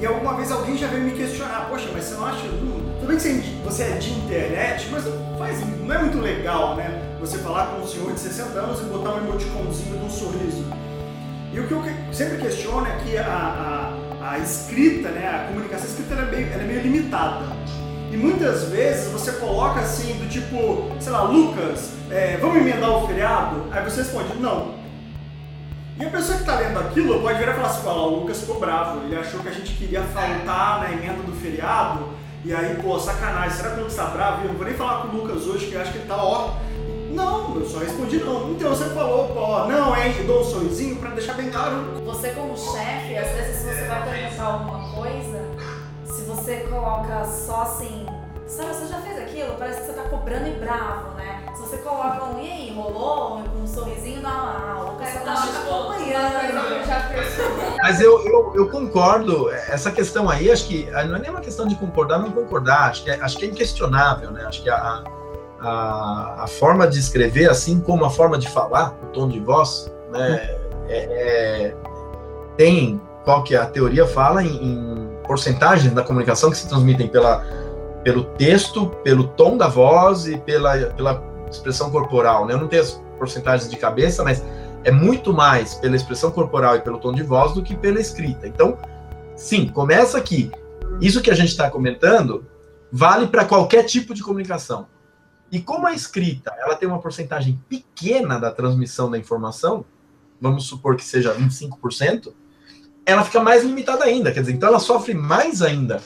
E 0.00 0.06
alguma 0.06 0.34
vez 0.34 0.50
alguém 0.50 0.76
já 0.76 0.88
veio 0.88 1.04
me 1.04 1.12
questionar, 1.12 1.68
poxa, 1.70 1.88
mas 1.92 2.04
você 2.04 2.14
não 2.14 2.26
acha. 2.26 2.40
tudo 2.48 3.06
bem 3.06 3.16
que 3.16 3.62
você 3.64 3.84
é 3.84 3.90
de 3.90 4.12
internet, 4.12 4.88
mas 4.90 5.04
não, 5.04 5.38
faz, 5.38 5.60
não 5.60 5.94
é 5.94 5.98
muito 5.98 6.18
legal, 6.18 6.74
né? 6.74 7.01
Você 7.22 7.38
falar 7.38 7.66
com 7.66 7.82
um 7.82 7.86
senhor 7.86 8.12
de 8.12 8.18
60 8.18 8.58
anos 8.58 8.80
e 8.80 8.84
botar 8.86 9.10
um 9.10 9.18
emoticonzinho 9.18 9.96
de 9.96 10.04
um 10.04 10.10
sorriso. 10.10 10.64
E 11.52 11.60
o 11.60 11.68
que 11.68 11.72
eu 11.72 11.84
sempre 12.12 12.38
questiono 12.38 12.84
é 12.84 12.96
que 12.96 13.16
a, 13.16 13.94
a, 14.20 14.32
a 14.32 14.38
escrita, 14.40 15.08
né, 15.10 15.28
a 15.28 15.46
comunicação 15.46 15.86
escrita 15.86 16.14
é, 16.14 16.24
meio, 16.24 16.52
é 16.52 16.56
meio 16.64 16.82
limitada. 16.82 17.44
E 18.10 18.16
muitas 18.16 18.64
vezes 18.64 19.12
você 19.12 19.30
coloca 19.34 19.78
assim, 19.78 20.14
do 20.14 20.28
tipo, 20.28 20.90
sei 20.98 21.12
lá, 21.12 21.22
Lucas, 21.22 21.92
é, 22.10 22.38
vamos 22.38 22.56
emendar 22.56 22.90
o 22.90 23.06
feriado? 23.06 23.66
Aí 23.70 23.84
você 23.84 24.02
responde, 24.02 24.36
não. 24.40 24.74
E 26.00 26.04
a 26.04 26.10
pessoa 26.10 26.38
que 26.38 26.42
está 26.42 26.58
lendo 26.58 26.80
aquilo 26.80 27.20
pode 27.20 27.38
virar 27.38 27.52
e 27.52 27.54
falar 27.54 27.68
assim, 27.68 27.86
olha, 27.86 28.00
o 28.00 28.18
Lucas 28.18 28.40
ficou 28.40 28.58
bravo, 28.58 29.00
ele 29.04 29.14
achou 29.14 29.38
que 29.38 29.48
a 29.48 29.52
gente 29.52 29.72
queria 29.74 30.02
faltar 30.02 30.80
na 30.80 30.92
emenda 30.92 31.22
do 31.22 31.32
feriado, 31.40 32.08
e 32.44 32.52
aí, 32.52 32.76
pô, 32.82 32.98
sacanagem, 32.98 33.56
será 33.56 33.70
que 33.70 33.76
o 33.76 33.78
Lucas 33.78 33.92
está 33.92 34.06
bravo? 34.06 34.42
Eu 34.42 34.48
não 34.48 34.56
vou 34.56 34.66
nem 34.66 34.74
falar 34.74 35.02
com 35.02 35.16
o 35.16 35.20
Lucas 35.20 35.46
hoje, 35.46 35.66
que 35.66 35.74
eu 35.74 35.80
acho 35.80 35.92
que 35.92 35.98
ele 35.98 36.04
está 36.04 36.16
ó. 36.16 36.56
Não, 37.12 37.56
eu 37.56 37.66
só 37.66 37.78
respondi 37.78 38.18
não. 38.18 38.50
Então 38.50 38.70
você 38.70 38.86
falou, 38.86 39.28
pô, 39.28 39.66
não, 39.66 39.96
hein, 39.96 40.14
e 40.18 40.22
dou 40.24 40.40
um 40.40 40.44
sorrisinho 40.44 40.96
para 40.96 41.10
deixar 41.10 41.34
bem 41.34 41.50
claro. 41.50 42.00
Você 42.04 42.30
como 42.30 42.56
chefe, 42.56 43.16
às 43.16 43.28
vezes 43.28 43.56
se 43.56 43.64
você 43.64 43.84
vai 43.84 44.10
perguntar 44.10 44.44
alguma 44.44 44.88
coisa, 44.94 45.40
se 46.06 46.22
você 46.22 46.56
coloca 46.70 47.24
só 47.26 47.62
assim, 47.62 48.06
sabe, 48.46 48.74
você 48.74 48.86
já 48.86 49.00
fez 49.00 49.18
aquilo, 49.18 49.54
parece 49.58 49.80
que 49.80 49.86
você 49.86 49.92
tá 49.92 50.02
cobrando 50.04 50.48
e 50.48 50.52
bravo, 50.52 51.14
né? 51.16 51.42
Se 51.54 51.60
você 51.62 51.78
coloca 51.78 52.24
um, 52.24 52.42
e 52.42 52.50
aí, 52.50 52.74
rolou? 52.74 53.42
Um 53.60 53.66
sorrisinho, 53.66 54.22
não, 54.22 54.30
ah, 54.30 54.96
o 54.98 55.04
só 55.04 55.20
tá 55.20 55.34
acompanhando. 55.34 56.32
Mas 57.82 58.00
eu, 58.00 58.24
eu, 58.26 58.52
eu, 58.54 58.70
concordo, 58.70 59.50
essa 59.50 59.90
questão 59.90 60.28
aí, 60.28 60.50
acho 60.50 60.66
que 60.66 60.90
não 60.90 61.16
é 61.16 61.18
nem 61.18 61.30
uma 61.30 61.40
questão 61.40 61.66
de 61.66 61.74
concordar 61.76 62.18
ou 62.18 62.22
não 62.24 62.32
concordar, 62.32 62.90
acho 62.90 63.04
que 63.04 63.10
é, 63.10 63.20
acho 63.20 63.36
que 63.36 63.44
é 63.44 63.48
inquestionável, 63.48 64.30
né? 64.30 64.44
Acho 64.44 64.62
que 64.62 64.70
a, 64.70 64.76
a, 64.76 65.04
a 65.62 66.46
forma 66.46 66.86
de 66.86 66.98
escrever, 66.98 67.48
assim 67.48 67.80
como 67.80 68.04
a 68.04 68.10
forma 68.10 68.36
de 68.36 68.48
falar, 68.48 68.96
o 69.02 69.06
tom 69.06 69.28
de 69.28 69.38
voz, 69.38 69.92
né? 70.10 70.56
É, 70.88 70.98
é, 70.98 71.76
tem, 72.56 73.00
qual 73.24 73.42
que 73.44 73.54
é 73.54 73.58
a 73.58 73.66
teoria 73.66 74.06
fala 74.06 74.42
em, 74.42 74.48
em 74.48 75.08
porcentagens 75.26 75.92
da 75.94 76.02
comunicação 76.02 76.50
que 76.50 76.56
se 76.56 76.68
transmitem 76.68 77.08
pela, 77.08 77.44
pelo 78.02 78.24
texto, 78.24 78.88
pelo 79.04 79.28
tom 79.28 79.56
da 79.56 79.68
voz 79.68 80.26
e 80.26 80.36
pela, 80.36 80.76
pela 80.88 81.22
expressão 81.50 81.90
corporal. 81.90 82.46
Né? 82.46 82.54
Eu 82.54 82.58
não 82.58 82.68
tenho 82.68 82.82
as 82.82 83.00
porcentagens 83.18 83.70
de 83.70 83.76
cabeça, 83.76 84.24
mas 84.24 84.42
é 84.84 84.90
muito 84.90 85.32
mais 85.32 85.74
pela 85.74 85.94
expressão 85.94 86.30
corporal 86.30 86.76
e 86.76 86.80
pelo 86.80 86.98
tom 86.98 87.12
de 87.12 87.22
voz 87.22 87.52
do 87.52 87.62
que 87.62 87.76
pela 87.76 88.00
escrita. 88.00 88.46
Então, 88.46 88.76
sim, 89.36 89.68
começa 89.68 90.18
aqui. 90.18 90.50
Isso 91.00 91.22
que 91.22 91.30
a 91.30 91.34
gente 91.34 91.50
está 91.50 91.70
comentando 91.70 92.44
vale 92.90 93.28
para 93.28 93.44
qualquer 93.44 93.84
tipo 93.84 94.12
de 94.12 94.22
comunicação. 94.22 94.86
E 95.52 95.60
como 95.60 95.86
a 95.86 95.92
escrita 95.92 96.50
ela 96.58 96.74
tem 96.74 96.88
uma 96.88 96.98
porcentagem 96.98 97.60
pequena 97.68 98.40
da 98.40 98.50
transmissão 98.50 99.10
da 99.10 99.18
informação, 99.18 99.84
vamos 100.40 100.64
supor 100.64 100.96
que 100.96 101.04
seja 101.04 101.34
25%, 101.34 102.32
ela 103.04 103.22
fica 103.22 103.38
mais 103.38 103.62
limitada 103.62 104.04
ainda. 104.04 104.32
Quer 104.32 104.40
dizer, 104.40 104.52
então 104.54 104.70
ela 104.70 104.78
sofre 104.78 105.12
mais 105.12 105.60
ainda 105.60 106.00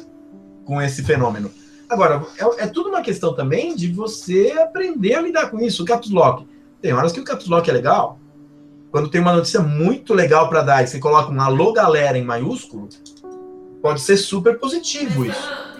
com 0.64 0.82
esse 0.82 1.04
fenômeno. 1.04 1.48
Agora, 1.88 2.26
é, 2.36 2.64
é, 2.64 2.66
tudo 2.66 2.88
uma 2.88 3.02
questão 3.02 3.34
também 3.34 3.76
de 3.76 3.92
você 3.92 4.52
aprender 4.60 5.14
a 5.14 5.20
lidar 5.20 5.48
com 5.48 5.60
isso. 5.60 5.84
O 5.84 5.86
caps 5.86 6.10
lock. 6.10 6.44
Tem 6.82 6.92
horas 6.92 7.12
que 7.12 7.20
o 7.20 7.24
caps 7.24 7.46
lock 7.46 7.70
é 7.70 7.72
legal. 7.72 8.18
Quando 8.90 9.08
tem 9.08 9.20
uma 9.20 9.32
notícia 9.32 9.60
muito 9.60 10.12
legal 10.12 10.48
para 10.48 10.62
dar 10.62 10.82
e 10.82 10.88
você 10.88 10.98
coloca 10.98 11.30
um 11.30 11.40
alô 11.40 11.72
galera 11.72 12.18
em 12.18 12.24
maiúsculo, 12.24 12.88
pode 13.80 14.00
ser 14.00 14.16
super 14.16 14.58
positivo 14.58 15.24
isso. 15.24 15.75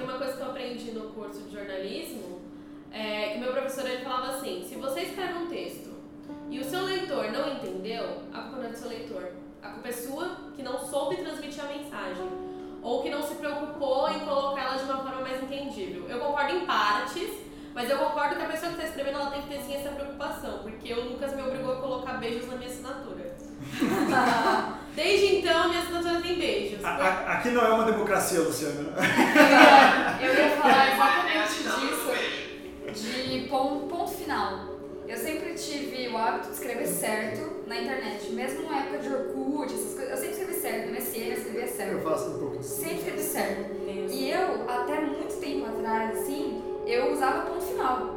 Tem 26.27 26.39
beijos. 26.39 26.85
A, 26.85 26.91
a, 26.91 27.33
aqui 27.35 27.51
não 27.51 27.65
é 27.65 27.71
uma 27.71 27.85
democracia, 27.85 28.41
Luciana. 28.41 28.75
Eu 30.21 30.35
ia 30.35 30.51
falar 30.57 30.93
exatamente 30.93 31.63
disso, 31.63 33.13
de 33.13 33.49
ponto, 33.49 33.87
ponto 33.87 34.11
final. 34.11 34.77
Eu 35.07 35.17
sempre 35.17 35.55
tive 35.55 36.09
o 36.09 36.19
hábito 36.19 36.49
de 36.49 36.55
escrever 36.55 36.87
certo 36.87 37.63
na 37.69 37.77
internet, 37.77 38.29
mesmo 38.31 38.69
na 38.69 38.79
época 38.79 38.99
de 38.99 39.09
Orkut, 39.09 39.73
essas 39.73 39.95
coisas. 39.95 40.11
Eu 40.11 40.17
sempre 40.17 40.31
escrevi 40.33 40.55
certo, 40.55 40.87
no 40.87 40.93
MSN 40.95 41.27
eu 41.27 41.33
escrevia 41.33 41.69
certo. 41.69 41.93
Eu 41.93 42.01
faço 42.03 42.31
um 42.31 42.39
pouco 42.39 42.63
Sempre 42.63 42.97
escrevi 42.97 43.23
certo. 43.23 43.77
E 44.11 44.31
eu, 44.31 44.69
até 44.69 45.01
muito 45.01 45.41
tempo 45.41 45.67
atrás, 45.67 46.19
assim, 46.19 46.63
eu 46.87 47.13
usava 47.13 47.43
ponto 47.43 47.65
final. 47.65 48.17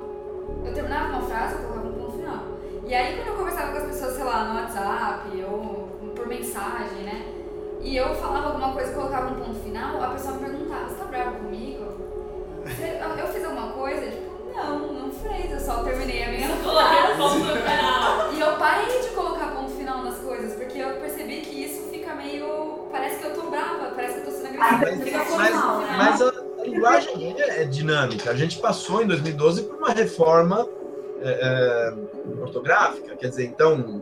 Eu 0.66 0.74
terminava 0.74 1.18
uma 1.18 1.28
frase, 1.30 1.56
eu 1.56 1.60
colocava 1.60 1.88
um 1.88 1.94
ponto 1.94 2.18
final. 2.18 2.60
E 2.88 2.96
aí, 2.96 3.18
quando 3.18 3.28
eu 3.28 3.36
conversava 3.36 3.72
com 3.72 3.78
as 3.78 3.84
pessoas, 3.84 4.16
sei 4.16 4.24
lá, 4.24 4.46
no 4.46 4.60
WhatsApp 4.60 5.44
ou 5.44 6.12
por 6.16 6.28
mensagem, 6.28 7.04
né? 7.04 7.39
E 7.82 7.96
eu 7.98 8.14
falava 8.16 8.48
alguma 8.48 8.74
coisa 8.74 8.92
e 8.92 8.96
colocava 8.96 9.32
um 9.34 9.36
ponto 9.44 9.60
final, 9.62 10.02
a 10.04 10.10
pessoa 10.10 10.34
me 10.36 10.40
perguntava, 10.50 10.90
você 10.90 10.96
tá 10.96 11.06
bravo 11.06 11.38
comigo? 11.38 11.86
Eu 13.18 13.28
fiz 13.28 13.44
alguma 13.46 13.72
coisa? 13.72 14.02
Tipo, 14.12 14.30
não, 14.56 14.94
não 14.94 15.12
fez, 15.12 15.52
eu 15.52 15.60
só 15.60 15.84
terminei 15.84 16.24
a 16.24 16.30
minha 16.30 16.48
final. 16.50 18.32
E 18.34 18.40
eu 18.40 18.58
parei 18.58 19.02
de 19.02 19.08
colocar 19.10 19.48
ponto 19.56 19.72
final 19.72 20.04
nas 20.04 20.18
coisas, 20.20 20.54
porque 20.56 20.78
eu 20.78 20.94
percebi 21.00 21.42
que 21.42 21.64
isso 21.66 21.90
fica 21.90 22.14
meio. 22.16 22.88
Parece 22.92 23.20
que 23.20 23.26
eu 23.26 23.34
tô 23.34 23.50
brava, 23.50 23.92
parece 23.96 24.16
que 24.16 24.20
eu 24.22 24.26
tô 24.26 24.32
sendo 24.32 24.62
agressiva. 24.62 25.18
Mas, 25.18 25.28
Fica 25.28 25.38
mas- 25.38 25.54
né? 25.54 25.96
mas 25.98 26.22
a 26.22 26.32
linguagem 26.64 27.36
é 27.40 27.64
dinâmica. 27.66 28.30
A 28.32 28.36
gente 28.36 28.60
passou 28.60 29.02
em 29.02 29.08
2012 29.08 29.64
por 29.64 29.78
uma 29.78 29.90
reforma 29.92 30.68
é, 31.22 31.94
é, 32.38 32.42
ortográfica. 32.42 33.16
Quer 33.16 33.30
dizer, 33.30 33.46
então, 33.46 34.02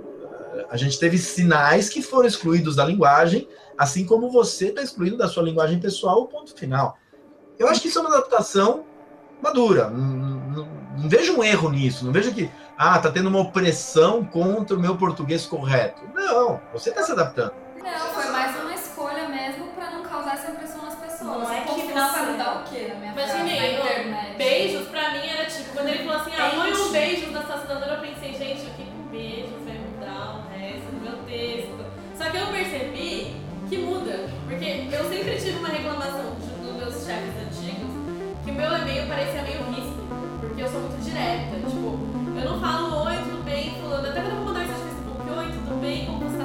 a 0.70 0.78
gente 0.78 1.00
teve 1.00 1.18
sinais 1.18 1.90
que 1.90 2.02
foram 2.02 2.28
excluídos 2.28 2.76
da 2.76 2.86
linguagem, 2.86 3.48
assim 3.78 4.06
como 4.06 4.30
você 4.32 4.68
está 4.68 4.82
excluindo 4.82 5.18
da 5.18 5.28
sua 5.28 5.44
linguagem 5.44 5.80
pessoal 5.80 6.22
o 6.22 6.28
ponto 6.28 6.56
final. 6.56 6.98
Eu 7.60 7.68
acho 7.68 7.82
que 7.82 7.88
isso 7.88 7.98
é 8.00 8.02
uma 8.02 8.10
adaptação 8.16 8.86
madura. 9.42 9.90
Não, 9.90 10.00
não- 10.08 10.68
não 10.98 11.10
vejo 11.10 11.38
um 11.38 11.44
erro 11.44 11.70
nisso. 11.70 12.06
Não 12.06 12.12
vejo 12.12 12.34
que, 12.34 12.50
ah, 12.78 12.98
tá 13.00 13.12
tendo 13.12 13.30
uma 13.30 13.40
opressão 13.40 14.24
contra 14.26 14.76
o 14.76 14.80
meu 14.80 14.96
português 14.98 15.46
correto. 15.46 16.02
Não, 16.14 16.60
você 16.74 16.90
está 16.90 17.04
se 17.04 17.12
adaptando. 17.12 17.54
Não, 17.78 18.00
foi 18.14 18.26
mais 18.32 18.60
uma 18.62 18.74
escolha 18.74 19.30
mesmo 19.30 19.68
pra 19.76 19.92
não 19.92 20.04
causar 20.04 20.34
essa 20.34 20.52
impressão 20.52 20.82
nas 20.84 20.96
pessoas. 20.96 21.22
Não 21.38 21.52
é 21.52 21.62
que 21.62 21.82
final 21.82 22.12
vai 22.12 22.32
mudar 22.32 22.62
o 22.62 22.64
quê 22.70 22.77
eu 34.68 35.10
sempre 35.10 35.38
tive 35.38 35.60
uma 35.60 35.70
reclamação 35.70 36.36
dos 36.36 36.76
meus 36.76 37.06
chefes 37.06 37.32
antigos, 37.40 37.90
que 38.44 38.52
o 38.52 38.54
meu 38.54 38.78
e-mail 38.78 39.08
parecia 39.08 39.42
meio 39.44 39.64
ríspido, 39.72 40.04
porque 40.42 40.62
eu 40.62 40.68
sou 40.68 40.82
muito 40.82 41.02
direta, 41.02 41.56
tipo, 41.56 41.98
eu 42.36 42.52
não 42.52 42.60
falo 42.60 43.06
oi, 43.06 43.16
tudo 43.16 43.44
bem, 43.46 43.76
fulano, 43.80 44.10
até 44.10 44.20
quando 44.20 44.32
eu 44.32 44.36
vou 44.36 44.46
mandar 44.48 44.60
mensagem 44.60 44.84
no 44.84 44.92
Facebook, 44.92 45.40
oi, 45.40 45.46
tudo 45.46 45.82
bem, 45.82 46.06
como 46.06 46.20
você 46.20 46.37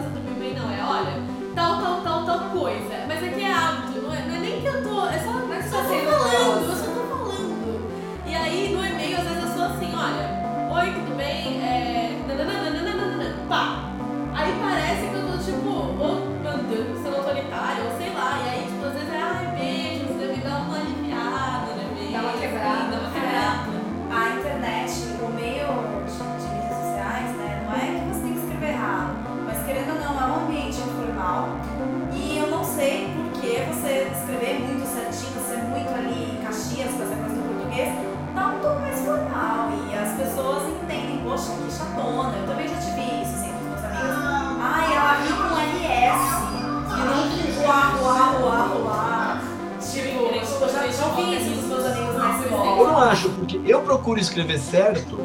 escrever 54.32 54.58
certo, 54.58 55.18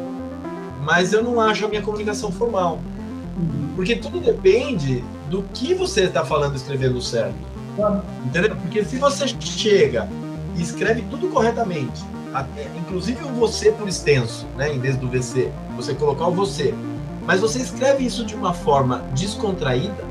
mas 0.83 1.13
eu 1.13 1.23
não 1.23 1.39
acho 1.39 1.65
a 1.65 1.69
minha 1.69 1.81
comunicação 1.81 2.31
formal. 2.31 2.79
Porque 3.75 3.95
tudo 3.95 4.19
depende 4.19 5.03
do 5.29 5.43
que 5.53 5.73
você 5.73 6.01
está 6.03 6.25
falando 6.25 6.55
escrevendo 6.55 7.01
certo. 7.01 7.35
Entendeu? 8.25 8.55
Porque 8.57 8.83
se 8.83 8.97
você 8.97 9.27
chega 9.39 10.09
e 10.55 10.61
escreve 10.61 11.03
tudo 11.09 11.29
corretamente, 11.29 12.03
até- 12.33 12.67
inclusive 12.77 13.23
o 13.23 13.29
você 13.29 13.71
por 13.71 13.87
extenso, 13.87 14.45
né, 14.57 14.73
em 14.73 14.79
vez 14.79 14.97
do 14.97 15.07
VC, 15.07 15.51
você 15.75 15.93
colocar 15.93 16.27
o 16.27 16.31
você, 16.31 16.73
mas 17.25 17.39
você 17.39 17.59
escreve 17.59 18.05
isso 18.05 18.25
de 18.25 18.35
uma 18.35 18.53
forma 18.53 19.03
descontraída, 19.13 20.03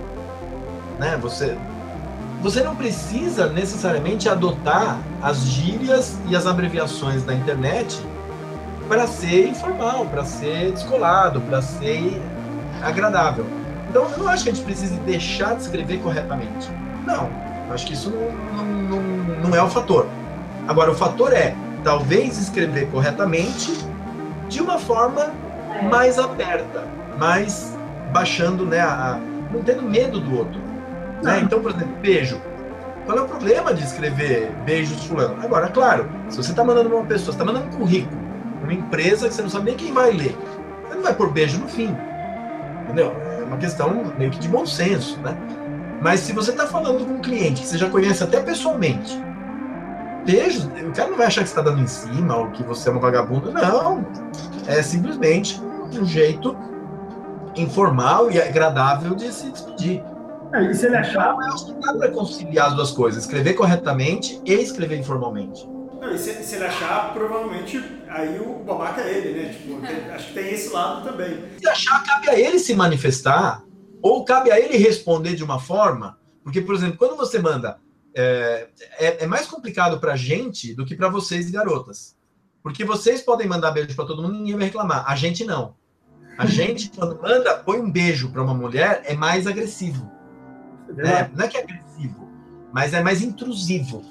né? 0.98 1.18
Você 1.22 1.56
você 2.42 2.62
não 2.62 2.76
precisa 2.76 3.48
necessariamente 3.48 4.28
adotar 4.28 5.00
as 5.22 5.38
gírias 5.40 6.16
e 6.28 6.36
as 6.36 6.46
abreviações 6.46 7.24
da 7.24 7.34
internet 7.34 7.98
para 8.88 9.06
ser 9.06 9.48
informal, 9.48 10.06
para 10.06 10.24
ser 10.24 10.72
descolado, 10.72 11.40
para 11.42 11.60
ser 11.62 12.20
agradável. 12.82 13.46
Então, 13.88 14.10
eu 14.10 14.18
não 14.18 14.28
acho 14.28 14.44
que 14.44 14.50
a 14.50 14.52
gente 14.52 14.64
precise 14.64 14.96
deixar 15.00 15.54
de 15.54 15.62
escrever 15.62 15.98
corretamente. 15.98 16.70
Não, 17.06 17.30
acho 17.70 17.86
que 17.86 17.92
isso 17.94 18.10
não, 18.10 18.64
não, 18.64 19.00
não, 19.00 19.48
não 19.48 19.54
é 19.56 19.62
o 19.62 19.68
fator. 19.68 20.06
Agora, 20.68 20.90
o 20.90 20.94
fator 20.94 21.32
é, 21.32 21.54
talvez, 21.84 22.38
escrever 22.38 22.90
corretamente 22.90 23.72
de 24.48 24.60
uma 24.60 24.78
forma 24.78 25.32
mais 25.90 26.18
aberta, 26.18 26.84
mais 27.18 27.76
baixando, 28.12 28.64
né, 28.66 28.80
a, 28.80 29.18
não 29.52 29.62
tendo 29.62 29.82
medo 29.82 30.20
do 30.20 30.36
outro. 30.36 30.60
né? 31.22 31.40
Então, 31.42 31.60
por 31.60 31.70
exemplo, 31.70 31.94
beijo. 32.00 32.40
Qual 33.04 33.16
é 33.16 33.20
o 33.20 33.28
problema 33.28 33.72
de 33.72 33.84
escrever 33.84 34.50
beijos 34.64 35.04
fulano? 35.04 35.36
Agora, 35.44 35.68
claro, 35.68 36.08
se 36.28 36.36
você 36.36 36.50
está 36.50 36.64
mandando 36.64 36.88
uma 36.88 37.04
pessoa, 37.04 37.26
você 37.26 37.40
está 37.40 37.44
mandando 37.44 37.66
um 37.66 37.78
currículo, 37.78 38.20
uma 38.66 38.74
empresa 38.74 39.28
que 39.28 39.34
você 39.34 39.42
não 39.42 39.48
sabe 39.48 39.66
nem 39.66 39.76
quem 39.76 39.92
vai 39.92 40.12
ler, 40.12 40.36
você 40.86 40.94
não 40.94 41.02
vai 41.02 41.14
pôr 41.14 41.32
beijo 41.32 41.58
no 41.58 41.68
fim. 41.68 41.96
Entendeu? 42.84 43.12
É 43.40 43.44
uma 43.44 43.56
questão 43.56 44.12
meio 44.18 44.30
que 44.30 44.38
de 44.38 44.48
bom 44.48 44.66
senso, 44.66 45.18
né? 45.20 45.36
Mas 46.02 46.20
se 46.20 46.32
você 46.32 46.50
está 46.50 46.66
falando 46.66 47.04
com 47.04 47.14
um 47.14 47.20
cliente 47.20 47.62
que 47.62 47.68
você 47.68 47.78
já 47.78 47.88
conhece 47.88 48.22
até 48.22 48.40
pessoalmente, 48.40 49.18
beijo, 50.24 50.68
o 50.68 50.92
cara 50.92 51.10
não 51.10 51.16
vai 51.16 51.26
achar 51.26 51.42
que 51.42 51.48
você 51.48 51.58
está 51.58 51.62
dando 51.62 51.82
em 51.82 51.86
cima 51.86 52.36
ou 52.36 52.50
que 52.50 52.62
você 52.62 52.88
é 52.88 52.92
uma 52.92 53.00
vagabunda. 53.00 53.50
Não. 53.50 54.04
É 54.66 54.82
simplesmente 54.82 55.60
um 55.98 56.04
jeito 56.04 56.56
informal 57.56 58.30
e 58.30 58.40
agradável 58.40 59.14
de 59.14 59.32
se 59.32 59.50
despedir. 59.50 60.02
É, 60.52 60.62
e 60.64 60.74
se 60.74 60.86
ele 60.86 60.96
achar. 60.96 61.32
Então, 61.32 61.42
eu 61.42 61.54
acho 61.54 61.66
que 61.66 61.72
dá 61.80 61.94
para 61.94 62.10
conciliar 62.10 62.68
as 62.68 62.74
duas 62.74 62.90
coisas, 62.90 63.24
escrever 63.24 63.54
corretamente 63.54 64.40
e 64.44 64.52
escrever 64.52 64.98
informalmente. 64.98 65.68
Não, 66.06 66.14
e 66.14 66.18
se, 66.18 66.32
se 66.42 66.54
ele 66.56 66.64
achar, 66.64 67.12
provavelmente 67.12 67.82
aí 68.08 68.38
o 68.40 68.58
babaca 68.64 69.00
é 69.02 69.16
ele, 69.18 69.42
né? 69.42 69.48
Tipo, 69.52 69.80
tem- 69.86 70.10
acho 70.10 70.28
que 70.28 70.34
tem 70.34 70.52
esse 70.52 70.72
lado 70.72 71.08
também. 71.08 71.38
Se 71.58 71.68
achar, 71.68 72.02
cabe 72.04 72.30
a 72.30 72.38
ele 72.38 72.58
se 72.58 72.74
manifestar, 72.74 73.62
ou 74.02 74.24
cabe 74.24 74.50
a 74.50 74.58
ele 74.60 74.76
responder 74.76 75.34
de 75.34 75.42
uma 75.44 75.58
forma, 75.58 76.18
porque, 76.44 76.60
por 76.60 76.74
exemplo, 76.74 76.96
quando 76.96 77.16
você 77.16 77.38
manda, 77.38 77.78
é, 78.14 78.68
é, 78.98 79.24
é 79.24 79.26
mais 79.26 79.46
complicado 79.46 79.98
pra 80.00 80.16
gente 80.16 80.74
do 80.74 80.86
que 80.86 80.94
pra 80.94 81.08
vocês, 81.08 81.50
garotas. 81.50 82.16
Porque 82.62 82.84
vocês 82.84 83.20
podem 83.22 83.46
mandar 83.46 83.70
beijo 83.72 83.94
pra 83.94 84.04
todo 84.04 84.22
mundo 84.22 84.34
e 84.34 84.38
ninguém 84.38 84.54
vai 84.56 84.64
reclamar. 84.66 85.04
A 85.06 85.14
gente 85.14 85.44
não. 85.44 85.74
A 86.38 86.46
gente, 86.46 86.90
quando 86.90 87.20
manda, 87.20 87.56
põe 87.56 87.78
um 87.78 87.90
beijo 87.90 88.30
pra 88.30 88.42
uma 88.42 88.54
mulher, 88.54 89.02
é 89.04 89.14
mais 89.14 89.46
agressivo. 89.46 90.10
né? 90.88 91.30
Não 91.34 91.44
é 91.44 91.48
que 91.48 91.56
é 91.56 91.62
agressivo, 91.62 92.28
mas 92.72 92.92
é 92.94 93.02
mais 93.02 93.22
intrusivo. 93.22 94.02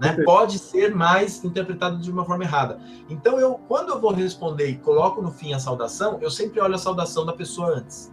Né? 0.00 0.16
Pode 0.24 0.58
ser 0.58 0.94
mais 0.94 1.44
interpretado 1.44 1.98
de 1.98 2.10
uma 2.10 2.24
forma 2.24 2.44
errada. 2.44 2.80
Então, 3.08 3.38
eu, 3.38 3.60
quando 3.68 3.90
eu 3.90 4.00
vou 4.00 4.12
responder 4.12 4.68
e 4.68 4.76
coloco 4.76 5.22
no 5.22 5.30
fim 5.30 5.54
a 5.54 5.58
saudação, 5.58 6.18
eu 6.20 6.30
sempre 6.30 6.60
olho 6.60 6.74
a 6.74 6.78
saudação 6.78 7.24
da 7.24 7.32
pessoa 7.32 7.76
antes. 7.78 8.12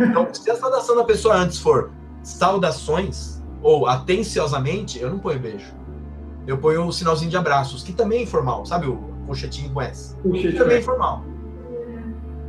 Então, 0.00 0.28
se 0.32 0.50
a 0.50 0.56
saudação 0.56 0.96
da 0.96 1.04
pessoa 1.04 1.36
antes 1.36 1.58
for 1.58 1.90
saudações 2.22 3.42
ou 3.62 3.86
atenciosamente, 3.86 4.98
eu 4.98 5.10
não 5.10 5.18
ponho 5.18 5.38
beijo. 5.38 5.72
Eu 6.46 6.58
ponho 6.58 6.86
o 6.86 6.92
sinalzinho 6.92 7.30
de 7.30 7.36
abraços, 7.36 7.82
que 7.82 7.92
também 7.92 8.20
é 8.20 8.22
informal, 8.22 8.66
sabe 8.66 8.86
o 8.86 8.96
colchetinho 9.26 9.70
com 9.72 9.80
S? 9.80 10.16
Que 10.22 10.52
também 10.52 10.76
é 10.76 10.80
informal. 10.80 11.22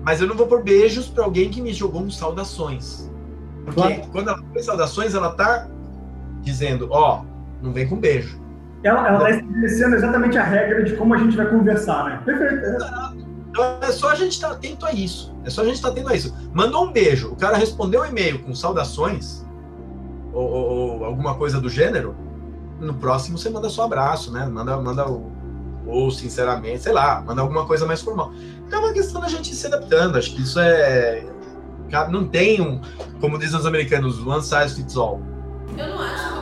Mas 0.04 0.22
eu 0.22 0.28
não 0.28 0.36
vou 0.36 0.48
pôr 0.48 0.64
beijos 0.64 1.08
para 1.08 1.24
alguém 1.24 1.50
que 1.50 1.62
me 1.62 1.74
jogou 1.74 2.02
um 2.02 2.10
saudações. 2.10 3.10
Porque 3.64 3.82
Claro. 3.82 4.02
quando 4.12 4.30
ela 4.30 4.44
põe 4.54 4.62
saudações, 4.62 5.16
ela 5.16 5.32
tá 5.32 5.68
dizendo, 6.42 6.88
ó, 6.92 7.24
não 7.66 7.74
vem 7.74 7.88
com 7.88 7.98
beijo. 7.98 8.40
Ela, 8.84 9.08
ela 9.08 9.30
está 9.30 9.42
estabelecendo 9.42 9.96
exatamente 9.96 10.38
a 10.38 10.44
regra 10.44 10.84
de 10.84 10.96
como 10.96 11.14
a 11.14 11.18
gente 11.18 11.36
vai 11.36 11.48
conversar, 11.50 12.06
né? 12.06 12.22
Perfeito. 12.24 12.66
é. 12.66 13.26
Então 13.50 13.78
é 13.82 13.92
só 13.92 14.10
a 14.12 14.16
gente 14.16 14.32
estar 14.34 14.52
atento 14.52 14.86
a 14.86 14.92
isso. 14.92 15.34
É 15.44 15.50
só 15.50 15.62
a 15.62 15.66
gente 15.66 15.76
estar 15.76 15.88
atento 15.90 16.10
a 16.10 16.16
isso. 16.16 16.36
Mandou 16.54 16.86
um 16.86 16.92
beijo, 16.92 17.30
o 17.32 17.36
cara 17.36 17.58
respondeu 17.58 18.02
o 18.02 18.06
e-mail 18.06 18.40
com 18.44 18.54
saudações, 18.54 19.46
ou, 20.34 20.44
ou- 20.44 20.70
ou 21.00 21.06
alguma 21.06 21.36
coisa 21.36 21.60
do 21.60 21.70
gênero, 21.70 22.16
no 22.80 22.94
próximo 22.94 23.38
você 23.38 23.50
manda 23.50 23.70
só 23.70 23.86
abraço, 23.86 24.32
né? 24.32 24.46
Manda, 24.46 24.78
manda 24.78 25.10
o. 25.10 25.32
Ou 25.88 26.10
sinceramente, 26.12 26.82
sei 26.82 26.92
lá, 26.94 27.22
manda 27.26 27.42
alguma 27.42 27.66
coisa 27.66 27.86
mais 27.86 28.02
formal. 28.02 28.34
Então 28.68 28.80
é 28.82 28.86
uma 28.86 28.94
questão 28.94 29.22
da 29.22 29.28
gente 29.30 29.54
se 29.56 29.68
adaptando. 29.68 30.18
Acho 30.18 30.36
que 30.36 30.42
isso 30.42 30.60
é. 30.60 31.24
não 32.10 32.28
tem 32.28 32.60
um, 32.60 32.82
como 33.22 33.38
dizem 33.40 33.58
os 33.60 33.66
americanos, 33.66 34.20
one 34.26 34.42
size 34.44 34.76
fits 34.76 34.98
all. 34.98 35.22
Eu 35.78 35.88
não 35.88 36.02
acho 36.02 36.35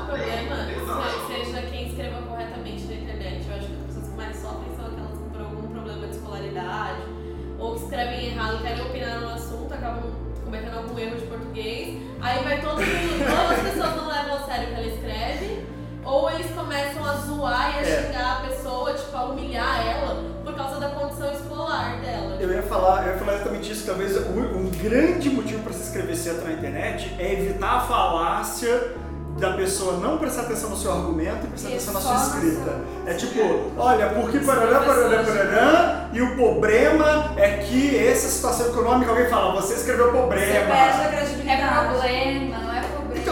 zoar 17.43 17.73
e 17.75 17.79
a 17.79 17.81
É. 17.81 18.03
xingar 18.03 18.31
a 18.37 18.47
pessoa, 18.47 18.93
tipo, 18.93 19.17
a 19.17 19.23
humilhar 19.25 19.85
ela 19.85 20.23
por 20.45 20.55
causa 20.55 20.79
da 20.79 20.89
condição 20.89 21.31
escolar 21.33 21.97
dela. 22.01 22.37
Eu 22.39 22.51
ia 22.53 22.63
falar, 22.63 23.05
eu 23.07 23.13
ia 23.13 23.19
falar 23.19 23.33
exatamente 23.35 23.71
isso. 23.71 23.85
Talvez 23.85 24.15
o- 24.15 24.29
um 24.29 24.69
grande 24.81 25.29
motivo 25.29 25.61
para 25.63 25.73
se 25.73 25.81
inscrever 25.83 26.15
certo 26.15 26.45
na 26.45 26.53
internet 26.53 27.13
é 27.19 27.33
evitar 27.33 27.77
a 27.77 27.79
falácia 27.81 28.93
da 29.39 29.53
pessoa 29.53 29.93
não 29.97 30.17
prestar 30.19 30.43
atenção 30.43 30.69
no 30.69 30.77
seu 30.77 30.91
argumento 30.91 31.45
e 31.45 31.47
prestar 31.49 31.69
E 31.69 31.73
atenção 31.73 31.93
na 31.93 31.99
sua 32.01 32.15
escrita. 32.17 32.79
É 33.07 33.13
tipo, 33.15 33.71
olha, 33.77 34.09
porque 34.09 34.39
parará, 34.39 34.79
parará, 34.81 35.23
parará, 35.23 36.09
e 36.13 36.21
o 36.21 36.35
problema 36.35 37.33
é 37.35 37.57
que 37.57 37.97
essa 37.97 38.27
situação 38.27 38.67
econômica, 38.67 39.09
alguém 39.09 39.27
fala, 39.27 39.59
você 39.59 39.73
escreveu 39.73 40.05
Você 40.11 40.17
problema. 40.17 40.45
perde 40.45 41.01
a 41.01 41.03
É 41.03 41.07
credibilidade. 41.17 41.87
problema, 41.89 42.57
não 42.59 42.72
é 42.72 42.72
problema. 42.72 42.72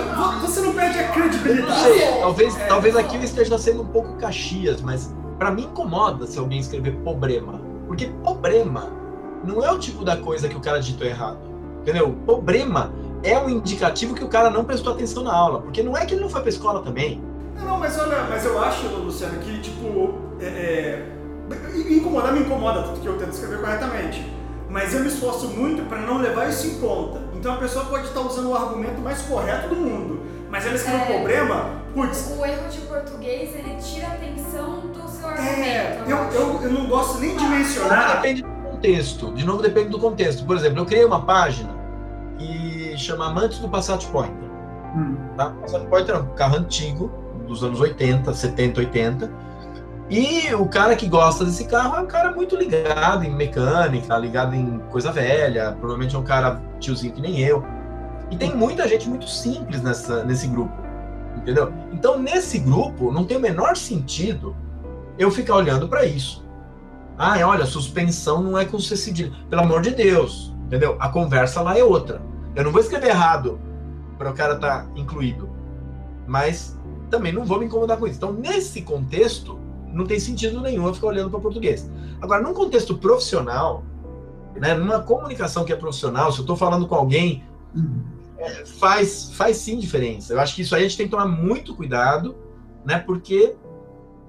Vo- 0.04 0.40
você 0.48 0.62
não 0.62 0.74
perde 0.74 1.00
a 1.00 1.08
credibilidade. 1.10 1.82
sei, 1.82 2.20
talvez, 2.20 2.56
É. 2.60 2.66
talvez 2.68 2.96
aquilo 2.96 3.24
esteja 3.24 3.58
sendo 3.58 3.82
um 3.84 3.88
pouco 3.88 4.14
caxias, 4.18 4.82
mas 4.82 5.14
pra 5.38 5.52
mim 5.52 5.64
incomoda 5.64 6.26
se 6.28 6.38
alguém 6.40 6.60
escrever 6.60 6.96
problema. 6.98 7.60
Porque 7.88 8.08
problema 8.24 8.90
não 9.44 9.64
é 9.64 9.72
o 9.72 9.80
tipo 9.80 10.04
da 10.06 10.16
coisa 10.18 10.48
que 10.48 10.56
o 10.56 10.60
cara 10.60 10.80
digitou 10.80 11.06
errado. 11.08 11.38
Entendeu? 11.82 12.16
Problema 12.26 12.92
é 13.24 13.38
um 13.40 13.50
indicativo 13.50 14.14
que 14.14 14.24
o 14.24 14.28
cara 14.28 14.50
não 14.50 14.64
prestou 14.64 14.94
atenção 14.94 15.24
na 15.24 15.34
aula. 15.34 15.62
Porque 15.62 15.82
não 15.82 15.98
é 15.98 16.06
que 16.06 16.14
ele 16.14 16.22
não 16.22 16.30
foi 16.30 16.42
pra 16.42 16.50
escola 16.50 16.82
também. 16.84 17.22
Não, 17.58 17.66
não, 17.66 17.80
mas 17.80 17.98
olha, 18.00 18.24
mas 18.30 18.46
eu 18.46 18.58
acho, 18.64 18.88
Luciano, 18.88 19.40
que 19.40 19.60
tipo, 19.60 20.14
é, 20.40 20.46
é, 20.46 21.08
incomodar 21.92 22.34
me 22.34 22.42
incomoda, 22.42 22.84
tanto 22.84 23.00
que 23.02 23.08
eu 23.08 23.18
tento 23.18 23.32
escrever 23.32 23.60
corretamente. 23.62 24.32
Mas 24.70 24.94
eu 24.94 25.02
me 25.02 25.08
esforço 25.08 25.48
muito 25.48 25.84
para 25.90 26.00
não 26.00 26.20
levar 26.20 26.48
isso 26.50 26.66
em 26.68 26.76
conta. 26.80 27.20
Então 27.42 27.56
a 27.56 27.58
pessoa 27.58 27.86
pode 27.86 28.06
estar 28.06 28.22
usando 28.22 28.50
o 28.52 28.56
argumento 28.56 29.02
mais 29.02 29.20
correto 29.24 29.70
do 29.70 29.76
mundo, 29.76 30.22
mas 30.48 30.64
ela 30.64 30.76
escreveu 30.76 31.02
É. 31.02 31.06
problema, 31.18 31.70
putz, 31.92 32.36
O 32.40 32.46
erro 32.46 32.70
de 32.70 32.78
português, 32.82 33.56
ele 33.56 33.76
tira 33.82 34.10
a 34.10 34.12
atenção 34.12 34.82
do 34.82 35.10
seu 35.10 35.28
é, 35.32 35.88
argumento. 35.98 36.10
eu, 36.12 36.18
acho. 36.20 36.36
eu, 36.38 36.62
eu 36.62 36.72
não 36.72 36.86
gosto 36.88 37.18
nem 37.20 37.36
de 37.36 37.44
novo 37.44 37.56
mencionar. 37.56 38.16
depende 38.18 38.44
do 38.44 38.50
contexto. 38.70 39.34
De 39.34 39.44
novo 39.44 39.64
depende 39.64 39.90
do 39.90 39.98
contexto. 39.98 40.46
Por 40.46 40.56
exemplo, 40.56 40.82
eu 40.82 40.86
criei 40.86 41.04
uma 41.04 41.26
página 41.26 41.72
que 42.38 42.96
chama 42.96 43.26
Amantes 43.26 43.58
do 43.58 43.68
Passat 43.68 44.06
Pointer. 44.12 44.50
Hum. 44.96 45.18
Tá? 45.36 45.50
Passat 45.62 45.84
Pointer 45.88 46.14
é 46.16 46.20
um 46.20 46.28
carro 46.36 46.58
antigo, 46.58 47.12
dos 47.48 47.64
anos 47.64 47.80
80, 47.82 48.32
70, 48.32 48.82
80. 48.82 49.32
E 50.12 50.54
o 50.54 50.66
cara 50.66 50.94
que 50.94 51.08
gosta 51.08 51.46
desse 51.46 51.64
carro 51.64 51.96
é 51.96 52.02
um 52.02 52.06
cara 52.06 52.34
muito 52.34 52.58
ligado 52.58 53.24
em 53.24 53.34
mecânica, 53.34 54.18
ligado 54.18 54.54
em 54.54 54.80
coisa 54.92 55.10
velha. 55.10 55.72
Provavelmente 55.80 56.18
é 56.18 56.20
um 56.20 56.24
cara 56.24 56.62
tiozinho 56.82 57.14
que 57.14 57.22
nem 57.22 57.40
eu. 57.40 57.64
E 58.30 58.36
tem 58.36 58.54
muita 58.54 58.90
gente 58.90 59.08
muito 59.08 59.26
simples 59.26 59.82
nessa, 59.82 60.22
nesse 60.26 60.48
grupo. 60.48 60.76
Entendeu? 61.38 61.72
Então, 61.94 62.20
nesse 62.20 62.60
grupo, 62.60 63.10
não 63.10 63.24
tem 63.24 63.38
o 63.38 63.40
menor 63.40 63.78
sentido 63.78 64.54
eu 65.18 65.32
ficar 65.32 65.56
olhando 65.56 65.88
para 65.88 66.06
isso. 66.06 66.46
Ah, 67.18 67.38
olha, 67.48 67.66
suspensão 67.66 68.44
não 68.44 68.58
é 68.58 68.66
com 68.66 68.80
C. 68.80 69.32
Pelo 69.50 69.62
amor 69.62 69.82
de 69.82 69.92
Deus. 69.92 70.54
Entendeu? 70.66 70.98
A 71.00 71.08
conversa 71.08 71.62
lá 71.62 71.78
é 71.78 71.84
outra. 71.86 72.22
Eu 72.54 72.66
não 72.66 72.72
vou 72.74 72.82
escrever 72.82 73.12
errado 73.12 73.62
para 74.18 74.30
o 74.30 74.34
cara 74.34 74.56
estar 74.56 74.90
incluído. 74.94 75.50
Mas 76.28 76.78
também 77.10 77.32
não 77.32 77.46
vou 77.46 77.60
me 77.60 77.66
incomodar 77.68 77.98
com 77.98 78.08
isso. 78.08 78.18
Então, 78.18 78.34
nesse 78.34 78.82
contexto, 78.82 79.71
não 79.94 80.06
tem 80.06 80.20
sentido 80.20 80.62
nenhum 80.62 80.88
eu 80.88 80.94
ficar 80.94 81.08
olhando 81.08 81.30
para 81.30 81.40
português. 81.40 81.90
Agora, 82.22 82.42
num 82.42 82.54
contexto 82.54 82.98
profissional, 82.98 83.84
né, 84.56 84.74
numa 84.74 85.00
comunicação 85.00 85.64
que 85.64 85.74
é 85.74 85.76
profissional, 85.76 86.32
se 86.32 86.40
eu 86.40 86.44
estou 86.44 86.56
falando 86.56 86.88
com 86.88 86.96
alguém, 86.96 87.44
é, 88.38 88.66
faz, 88.66 89.32
faz 89.34 89.58
sim 89.58 89.78
diferença. 89.78 90.34
Eu 90.34 90.40
acho 90.40 90.56
que 90.56 90.62
isso 90.62 90.76
aí 90.76 90.82
a 90.82 90.88
gente 90.88 90.98
tem 90.98 91.06
que 91.08 91.12
tomar 91.12 91.28
muito 91.28 91.76
cuidado, 91.76 92.36
né, 92.86 93.00
porque 93.00 93.56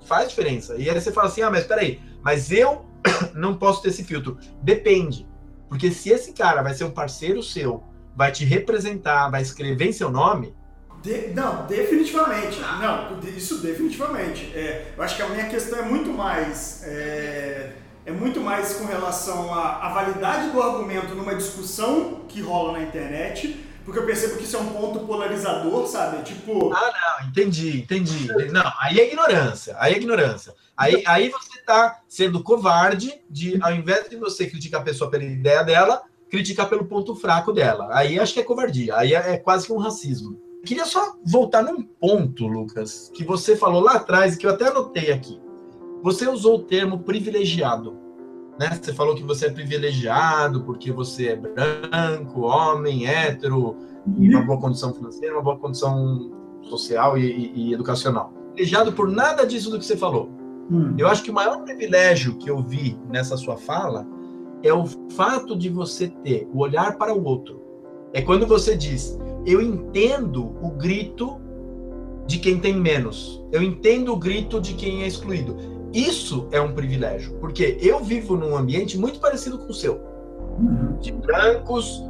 faz 0.04 0.28
diferença. 0.28 0.76
E 0.76 0.88
aí 0.88 1.00
você 1.00 1.12
fala 1.12 1.28
assim, 1.28 1.42
ah, 1.42 1.50
mas 1.50 1.64
peraí, 1.64 2.00
mas 2.22 2.50
eu 2.50 2.84
não 3.34 3.54
posso 3.54 3.82
ter 3.82 3.88
esse 3.88 4.04
filtro. 4.04 4.38
Depende. 4.62 5.26
Porque 5.68 5.90
se 5.90 6.10
esse 6.10 6.32
cara 6.32 6.62
vai 6.62 6.74
ser 6.74 6.84
um 6.84 6.90
parceiro 6.90 7.42
seu, 7.42 7.82
vai 8.14 8.30
te 8.30 8.44
representar, 8.44 9.30
vai 9.30 9.42
escrever 9.42 9.86
em 9.86 9.92
seu 9.92 10.10
nome, 10.10 10.54
De- 11.02 11.28
não, 11.34 11.66
definitivamente. 11.66 12.60
Não, 12.60 13.18
de- 13.18 13.36
isso 13.36 13.58
definitivamente. 13.58 14.52
É, 14.54 14.92
eu 14.96 15.02
acho 15.02 15.16
que 15.16 15.22
a 15.22 15.28
minha 15.28 15.48
questão 15.48 15.78
é 15.78 15.82
muito 15.82 16.10
mais. 16.10 16.82
É, 16.84 17.72
é 18.06 18.12
muito 18.12 18.40
mais 18.40 18.74
com 18.74 18.84
relação 18.86 19.52
à, 19.54 19.86
à 19.86 19.92
validade 19.92 20.50
do 20.50 20.62
argumento 20.62 21.14
numa 21.14 21.34
discussão 21.34 22.22
que 22.28 22.40
rola 22.40 22.72
na 22.78 22.82
internet, 22.82 23.64
porque 23.84 23.98
eu 23.98 24.06
percebo 24.06 24.36
que 24.36 24.44
isso 24.44 24.56
é 24.56 24.60
um 24.60 24.68
ponto 24.72 25.00
polarizador, 25.00 25.86
sabe? 25.86 26.22
Tipo. 26.22 26.72
Ah, 26.72 27.24
entendi, 27.28 27.78
entendi. 27.80 28.26
Não, 28.52 28.72
aí 28.80 29.00
é 29.00 29.06
ignorância. 29.08 29.76
Aí 29.78 29.94
é 29.94 29.96
ignorância. 29.96 30.54
Aí, 30.76 31.02
aí 31.06 31.28
você 31.28 31.58
está 31.60 32.00
sendo 32.08 32.42
covarde 32.42 33.22
de, 33.28 33.58
ao 33.62 33.72
invés 33.72 34.08
de 34.08 34.16
você 34.16 34.46
criticar 34.46 34.80
a 34.80 34.84
pessoa 34.84 35.10
pela 35.10 35.22
ideia 35.24 35.62
dela, 35.62 36.02
criticar 36.30 36.68
pelo 36.68 36.84
ponto 36.86 37.14
fraco 37.14 37.52
dela. 37.52 37.88
Aí 37.92 38.18
acho 38.18 38.32
que 38.34 38.40
é 38.40 38.44
covardia. 38.44 38.96
Aí 38.96 39.14
é, 39.14 39.34
é 39.34 39.36
quase 39.36 39.66
que 39.66 39.72
um 39.72 39.78
racismo. 39.78 40.40
Queria 40.64 40.84
só 40.86 41.14
voltar 41.24 41.62
num 41.62 41.82
ponto, 41.82 42.46
Lucas, 42.46 43.10
que 43.14 43.24
você 43.24 43.56
falou 43.56 43.80
lá 43.82 43.94
atrás 43.94 44.36
que 44.36 44.46
eu 44.46 44.50
até 44.50 44.68
anotei 44.68 45.10
aqui. 45.12 45.40
Você 46.02 46.28
usou 46.28 46.56
o 46.56 46.62
termo 46.62 47.00
privilegiado. 47.00 47.96
Né? 48.58 48.78
Você 48.80 48.92
falou 48.92 49.14
que 49.14 49.22
você 49.24 49.46
é 49.46 49.50
privilegiado 49.50 50.62
porque 50.62 50.92
você 50.92 51.28
é 51.28 51.36
branco, 51.36 52.42
homem, 52.42 53.06
hétero, 53.06 53.76
e 54.18 54.28
uma 54.28 54.42
boa 54.44 54.60
condição 54.60 54.92
financeira, 54.92 55.34
uma 55.34 55.42
boa 55.42 55.58
condição 55.58 56.30
social 56.62 57.16
e, 57.18 57.22
e- 57.24 57.52
e 57.70 57.74
educacional. 57.74 58.32
Privilegiado 58.54 58.92
por 58.92 59.08
nada 59.08 59.46
disso 59.46 59.70
do 59.70 59.78
que 59.78 59.84
você 59.86 59.96
falou. 59.96 60.30
Eu 60.96 61.08
acho 61.08 61.22
que 61.22 61.30
o 61.30 61.34
maior 61.34 61.62
privilégio 61.62 62.36
que 62.38 62.48
eu 62.50 62.62
vi 62.62 62.96
nessa 63.08 63.36
sua 63.36 63.56
fala 63.56 64.06
é 64.62 64.72
o 64.72 64.84
fato 65.10 65.56
de 65.56 65.68
você 65.68 66.08
ter 66.08 66.48
o 66.52 66.60
olhar 66.60 66.96
para 66.96 67.12
o 67.12 67.24
outro. 67.24 67.60
É 68.12 68.22
quando 68.22 68.46
você 68.46 68.76
diz, 68.76 69.18
eu 69.46 69.60
entendo 69.60 70.54
o 70.62 70.70
grito 70.70 71.40
de 72.26 72.38
quem 72.38 72.58
tem 72.58 72.74
menos. 72.74 73.42
Eu 73.50 73.62
entendo 73.62 74.12
o 74.12 74.16
grito 74.16 74.60
de 74.60 74.74
quem 74.74 75.02
é 75.02 75.06
excluído. 75.06 75.56
Isso 75.92 76.48
é 76.50 76.60
um 76.60 76.72
privilégio, 76.72 77.34
porque 77.38 77.76
eu 77.80 78.02
vivo 78.02 78.36
num 78.36 78.56
ambiente 78.56 78.98
muito 78.98 79.20
parecido 79.20 79.58
com 79.58 79.70
o 79.70 79.74
seu. 79.74 80.00
De 81.00 81.12
brancos, 81.12 82.02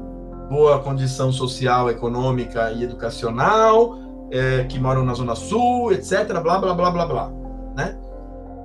boa 0.48 0.78
condição 0.78 1.32
social, 1.32 1.90
econômica 1.90 2.70
e 2.72 2.84
educacional, 2.84 3.98
é, 4.30 4.64
que 4.64 4.78
moram 4.78 5.04
na 5.04 5.14
Zona 5.14 5.34
Sul, 5.34 5.92
etc, 5.92 6.26
blá, 6.42 6.58
blá, 6.58 6.74
blá, 6.74 6.90
blá, 6.90 7.06
blá, 7.06 7.32
né? 7.74 7.98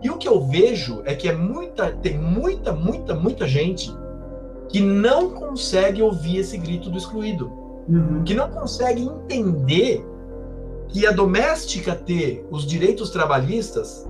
E 0.03 0.09
o 0.09 0.17
que 0.17 0.27
eu 0.27 0.45
vejo 0.45 1.01
é 1.05 1.15
que 1.15 1.27
é 1.27 1.33
muita, 1.33 1.91
tem 1.91 2.17
muita, 2.17 2.71
muita, 2.71 3.15
muita 3.15 3.47
gente 3.47 3.91
que 4.69 4.79
não 4.79 5.31
consegue 5.31 6.01
ouvir 6.01 6.37
esse 6.37 6.57
grito 6.57 6.89
do 6.89 6.97
excluído, 6.97 7.51
que 8.25 8.33
não 8.33 8.49
consegue 8.49 9.03
entender 9.03 10.05
que 10.89 11.05
a 11.05 11.11
doméstica 11.11 11.95
ter 11.95 12.45
os 12.51 12.65
direitos 12.65 13.09
trabalhistas 13.09 14.07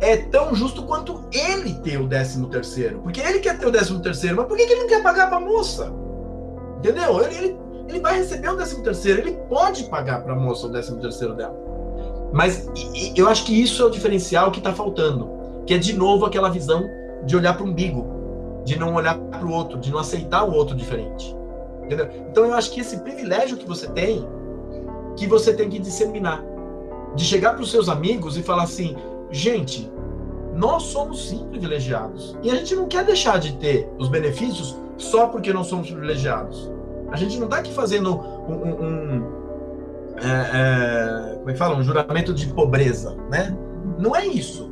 é 0.00 0.16
tão 0.16 0.54
justo 0.54 0.82
quanto 0.84 1.24
ele 1.32 1.74
ter 1.74 2.00
o 2.00 2.06
13 2.06 2.46
terceiro, 2.46 3.00
porque 3.00 3.20
ele 3.20 3.40
quer 3.40 3.58
ter 3.58 3.66
o 3.66 3.72
13 3.72 3.98
terceiro, 4.00 4.36
mas 4.36 4.46
por 4.46 4.56
que 4.56 4.62
ele 4.62 4.76
não 4.76 4.86
quer 4.86 5.02
pagar 5.02 5.28
para 5.28 5.38
a 5.38 5.40
moça? 5.40 5.92
Entendeu? 6.78 7.20
Ele, 7.22 7.34
ele, 7.34 7.56
ele 7.88 8.00
vai 8.00 8.16
receber 8.16 8.48
o 8.48 8.56
13 8.56 8.82
terceiro, 8.82 9.20
ele 9.20 9.32
pode 9.48 9.84
pagar 9.84 10.22
para 10.22 10.34
a 10.34 10.36
moça 10.36 10.66
o 10.66 10.70
13 10.70 10.96
terceiro 10.96 11.34
dela. 11.34 11.56
Mas 12.32 12.68
e 12.94 13.12
eu 13.16 13.28
acho 13.28 13.44
que 13.44 13.60
isso 13.60 13.82
é 13.82 13.86
o 13.86 13.90
diferencial 13.90 14.50
que 14.50 14.58
está 14.58 14.72
faltando, 14.72 15.30
que 15.66 15.74
é 15.74 15.78
de 15.78 15.94
novo 15.94 16.24
aquela 16.24 16.48
visão 16.48 16.84
de 17.24 17.36
olhar 17.36 17.54
para 17.54 17.64
o 17.64 17.68
umbigo, 17.68 18.06
de 18.64 18.78
não 18.78 18.94
olhar 18.94 19.18
para 19.18 19.44
o 19.44 19.50
outro, 19.50 19.78
de 19.78 19.90
não 19.90 19.98
aceitar 19.98 20.44
o 20.44 20.52
outro 20.52 20.76
diferente. 20.76 21.37
Entendeu? 21.88 22.06
Então 22.30 22.44
eu 22.44 22.52
acho 22.52 22.70
que 22.70 22.80
esse 22.80 22.98
privilégio 22.98 23.56
que 23.56 23.66
você 23.66 23.88
tem, 23.88 24.28
que 25.16 25.26
você 25.26 25.54
tem 25.54 25.70
que 25.70 25.78
disseminar, 25.78 26.44
de 27.14 27.24
chegar 27.24 27.54
para 27.54 27.62
os 27.62 27.70
seus 27.70 27.88
amigos 27.88 28.36
e 28.36 28.42
falar 28.42 28.64
assim, 28.64 28.94
gente, 29.30 29.90
nós 30.54 30.82
somos 30.82 31.28
sim 31.30 31.46
privilegiados 31.48 32.36
e 32.42 32.50
a 32.50 32.54
gente 32.56 32.74
não 32.76 32.86
quer 32.86 33.04
deixar 33.06 33.38
de 33.38 33.54
ter 33.56 33.90
os 33.98 34.08
benefícios 34.08 34.76
só 34.98 35.28
porque 35.28 35.50
nós 35.50 35.66
somos 35.68 35.90
privilegiados. 35.90 36.70
A 37.10 37.16
gente 37.16 37.38
não 37.38 37.46
está 37.46 37.56
aqui 37.58 37.72
fazendo 37.72 38.14
um, 38.20 38.52
um- 38.52 38.84
um, 38.84 39.26
é, 40.20 41.30
é, 41.32 41.34
como 41.36 41.48
é 41.48 41.52
que 41.54 41.58
fala? 41.58 41.74
Um 41.76 41.82
juramento 41.82 42.34
de 42.34 42.48
pobreza, 42.48 43.16
né? 43.30 43.56
Não 43.98 44.14
é 44.14 44.26
isso. 44.26 44.70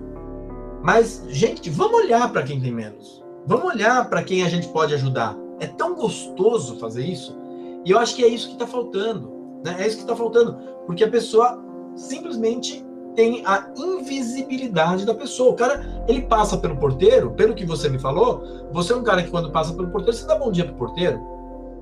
Mas, 0.82 1.24
gente, 1.28 1.70
vamos 1.70 1.94
olhar 2.02 2.30
para 2.30 2.42
quem 2.42 2.60
tem 2.60 2.72
menos. 2.72 3.24
Vamos 3.46 3.72
olhar 3.72 4.08
para 4.10 4.22
quem 4.22 4.42
a 4.44 4.48
gente 4.48 4.68
pode 4.68 4.92
ajudar. 4.94 5.34
É 5.60 5.66
tão 5.66 5.94
gostoso 5.94 6.78
fazer 6.78 7.04
isso. 7.04 7.36
E 7.84 7.90
eu 7.90 7.98
acho 7.98 8.14
que 8.14 8.24
é 8.24 8.28
isso 8.28 8.48
que 8.48 8.54
está 8.54 8.66
faltando. 8.66 9.32
Né? 9.64 9.76
É 9.78 9.86
isso 9.86 9.96
que 9.96 10.02
está 10.02 10.16
faltando. 10.16 10.56
Porque 10.86 11.04
a 11.04 11.10
pessoa 11.10 11.62
simplesmente 11.94 12.84
tem 13.14 13.42
a 13.46 13.68
invisibilidade 13.76 15.06
da 15.06 15.14
pessoa. 15.14 15.52
O 15.52 15.54
cara, 15.54 16.04
ele 16.06 16.22
passa 16.22 16.58
pelo 16.58 16.76
porteiro, 16.76 17.30
pelo 17.30 17.54
que 17.54 17.64
você 17.64 17.88
me 17.88 17.98
falou, 17.98 18.42
você 18.70 18.92
é 18.92 18.96
um 18.96 19.02
cara 19.02 19.22
que 19.22 19.30
quando 19.30 19.50
passa 19.50 19.72
pelo 19.72 19.88
porteiro, 19.88 20.16
você 20.16 20.26
dá 20.26 20.36
bom 20.36 20.52
dia 20.52 20.66
pro 20.66 20.74
porteiro. 20.74 21.18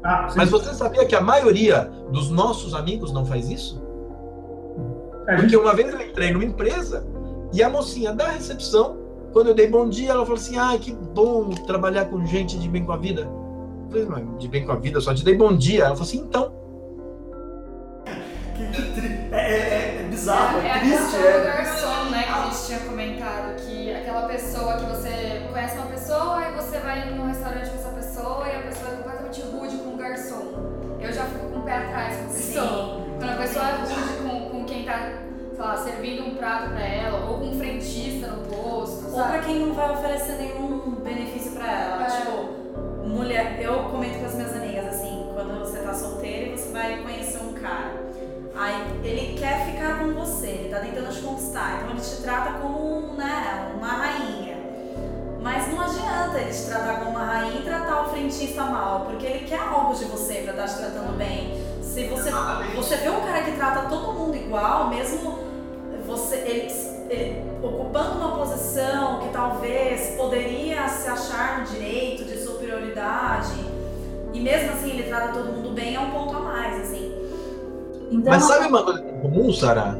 Ah, 0.04 0.28
Mas 0.36 0.50
você 0.50 0.72
sabia 0.74 1.04
que 1.06 1.16
a 1.16 1.20
maioria 1.20 1.90
dos 2.10 2.30
nossos 2.30 2.74
amigos 2.74 3.10
não 3.12 3.24
faz 3.24 3.48
isso? 3.50 3.82
É, 5.26 5.36
Porque 5.36 5.56
uma 5.56 5.74
vez 5.74 5.92
eu 5.92 6.00
entrei 6.00 6.30
numa 6.30 6.44
empresa 6.44 7.06
e 7.52 7.62
a 7.62 7.70
mocinha 7.70 8.12
da 8.12 8.28
recepção, 8.28 8.98
quando 9.32 9.48
eu 9.48 9.54
dei 9.54 9.66
bom 9.66 9.88
dia, 9.88 10.10
ela 10.10 10.22
falou 10.24 10.38
assim: 10.38 10.58
ah, 10.58 10.76
que 10.78 10.92
bom 10.92 11.48
trabalhar 11.66 12.04
com 12.04 12.24
gente 12.26 12.58
de 12.58 12.68
bem 12.68 12.84
com 12.84 12.92
a 12.92 12.96
vida. 12.96 13.28
De 14.38 14.48
bem 14.48 14.66
com 14.66 14.72
a 14.72 14.76
vida, 14.76 15.00
só 15.00 15.14
te 15.14 15.24
dei 15.24 15.36
bom 15.36 15.56
dia. 15.56 15.84
Ela 15.84 15.90
falou 15.90 16.02
assim: 16.02 16.18
então. 16.18 16.52
É, 19.32 19.36
é, 19.36 20.00
é 20.00 20.06
bizarro, 20.10 20.60
é, 20.60 20.68
é 20.68 20.78
triste. 20.80 21.16
É 21.16 21.38
do 21.38 21.44
garçom, 21.44 22.10
né, 22.10 22.22
que 22.22 22.30
a 22.30 22.44
gente 22.44 22.66
tinha 22.66 22.78
comentado, 22.80 23.56
que 23.56 23.92
aquela 23.92 24.28
pessoa 24.28 24.76
que 24.76 24.84
você 24.84 25.42
conhece 25.50 25.76
uma 25.76 25.86
pessoa 25.86 26.42
e 26.48 26.52
você 26.54 26.78
vai 26.78 27.10
num 27.10 27.26
restaurante 27.26 27.70
com 27.70 27.76
essa 27.76 27.88
pessoa 27.90 28.48
e 28.48 28.56
a 28.56 28.62
pessoa 28.62 28.92
é 28.92 28.96
completamente 28.96 29.42
rude 29.42 29.76
com 29.76 29.94
o 29.94 29.96
garçom. 29.96 30.98
Eu 31.00 31.12
já 31.12 31.24
fico 31.24 31.46
com 31.50 31.58
o 31.58 31.62
pé 31.62 31.76
atrás 31.78 32.16
com 32.16 32.24
a 32.24 32.28
pessoa. 32.28 33.04
Quando 33.18 33.30
a 33.30 33.36
pessoa 33.36 33.64
é 33.66 33.72
rude 33.72 34.22
com, 34.22 34.50
com 34.50 34.64
quem 34.64 34.84
tá 34.84 35.24
sei 35.54 35.64
lá, 35.64 35.76
servindo 35.76 36.26
um 36.26 36.34
prato 36.34 36.70
pra 36.70 36.84
ela, 36.84 37.30
ou 37.30 37.38
com 37.38 37.46
um 37.50 37.58
frentista 37.58 38.26
no 38.26 38.44
posto, 38.46 39.14
Ou 39.14 39.22
pra 39.22 39.38
quem 39.38 39.60
não 39.60 39.74
vai 39.74 39.92
oferecer 39.92 40.36
nenhum 40.36 40.96
benefício 41.02 41.52
pra 41.52 41.70
ela. 41.70 42.03
Mulher, 43.14 43.60
eu 43.62 43.84
comento 43.84 44.18
com 44.18 44.26
as 44.26 44.34
minhas 44.34 44.56
amigas 44.56 44.86
assim, 44.86 45.30
quando 45.32 45.60
você 45.60 45.78
tá 45.78 45.94
solteira 45.94 46.48
e 46.48 46.58
você 46.58 46.72
vai 46.72 47.00
conhecer 47.00 47.38
um 47.38 47.52
cara. 47.52 47.94
Aí 48.56 48.74
ele 49.04 49.38
quer 49.38 49.66
ficar 49.66 50.00
com 50.00 50.14
você, 50.14 50.48
ele 50.48 50.68
tá 50.68 50.80
tentando 50.80 51.14
te 51.14 51.20
conquistar, 51.20 51.76
então 51.76 51.90
ele 51.90 52.00
te 52.00 52.22
trata 52.22 52.58
como 52.58 53.14
né, 53.14 53.72
uma 53.76 53.86
rainha. 53.86 54.56
Mas 55.40 55.68
não 55.68 55.80
adianta 55.80 56.40
ele 56.40 56.52
te 56.52 56.66
tratar 56.66 56.98
como 56.98 57.10
uma 57.10 57.24
rainha 57.24 57.60
e 57.60 57.62
tratar 57.62 58.02
o 58.02 58.10
frentista 58.10 58.64
mal, 58.64 59.02
porque 59.02 59.26
ele 59.26 59.46
quer 59.46 59.60
algo 59.60 59.94
de 59.94 60.06
você 60.06 60.40
pra 60.42 60.50
estar 60.50 60.66
te 60.66 60.76
tratando 60.78 61.16
bem. 61.16 61.54
Se 61.82 62.08
você, 62.08 62.30
você 62.74 62.96
vê 62.96 63.10
um 63.10 63.20
cara 63.20 63.42
que 63.44 63.52
trata 63.52 63.88
todo 63.88 64.12
mundo 64.12 64.36
igual, 64.36 64.88
mesmo 64.88 65.38
você 66.04 66.36
ele, 66.36 66.72
ele 67.08 67.44
ocupando 67.62 68.18
uma 68.18 68.36
posição 68.38 69.20
que 69.20 69.28
talvez 69.28 70.16
poderia 70.16 70.88
se 70.88 71.08
achar 71.08 71.60
no 71.60 71.66
direito 71.66 72.24
de 72.24 72.43
superioridade, 72.94 73.54
e 74.32 74.40
mesmo 74.40 74.72
assim 74.72 74.90
ele 74.90 75.02
trata 75.04 75.32
todo 75.32 75.52
mundo 75.52 75.70
bem, 75.72 75.96
é 75.96 76.00
um 76.00 76.10
ponto 76.10 76.36
a 76.36 76.40
mais, 76.40 76.80
assim. 76.80 77.12
Então, 78.10 78.32
Mas 78.32 78.44
sabe 78.44 78.68
uma 78.68 78.84
coisa 78.84 79.02
comum, 79.02 79.52
Sara? 79.52 79.98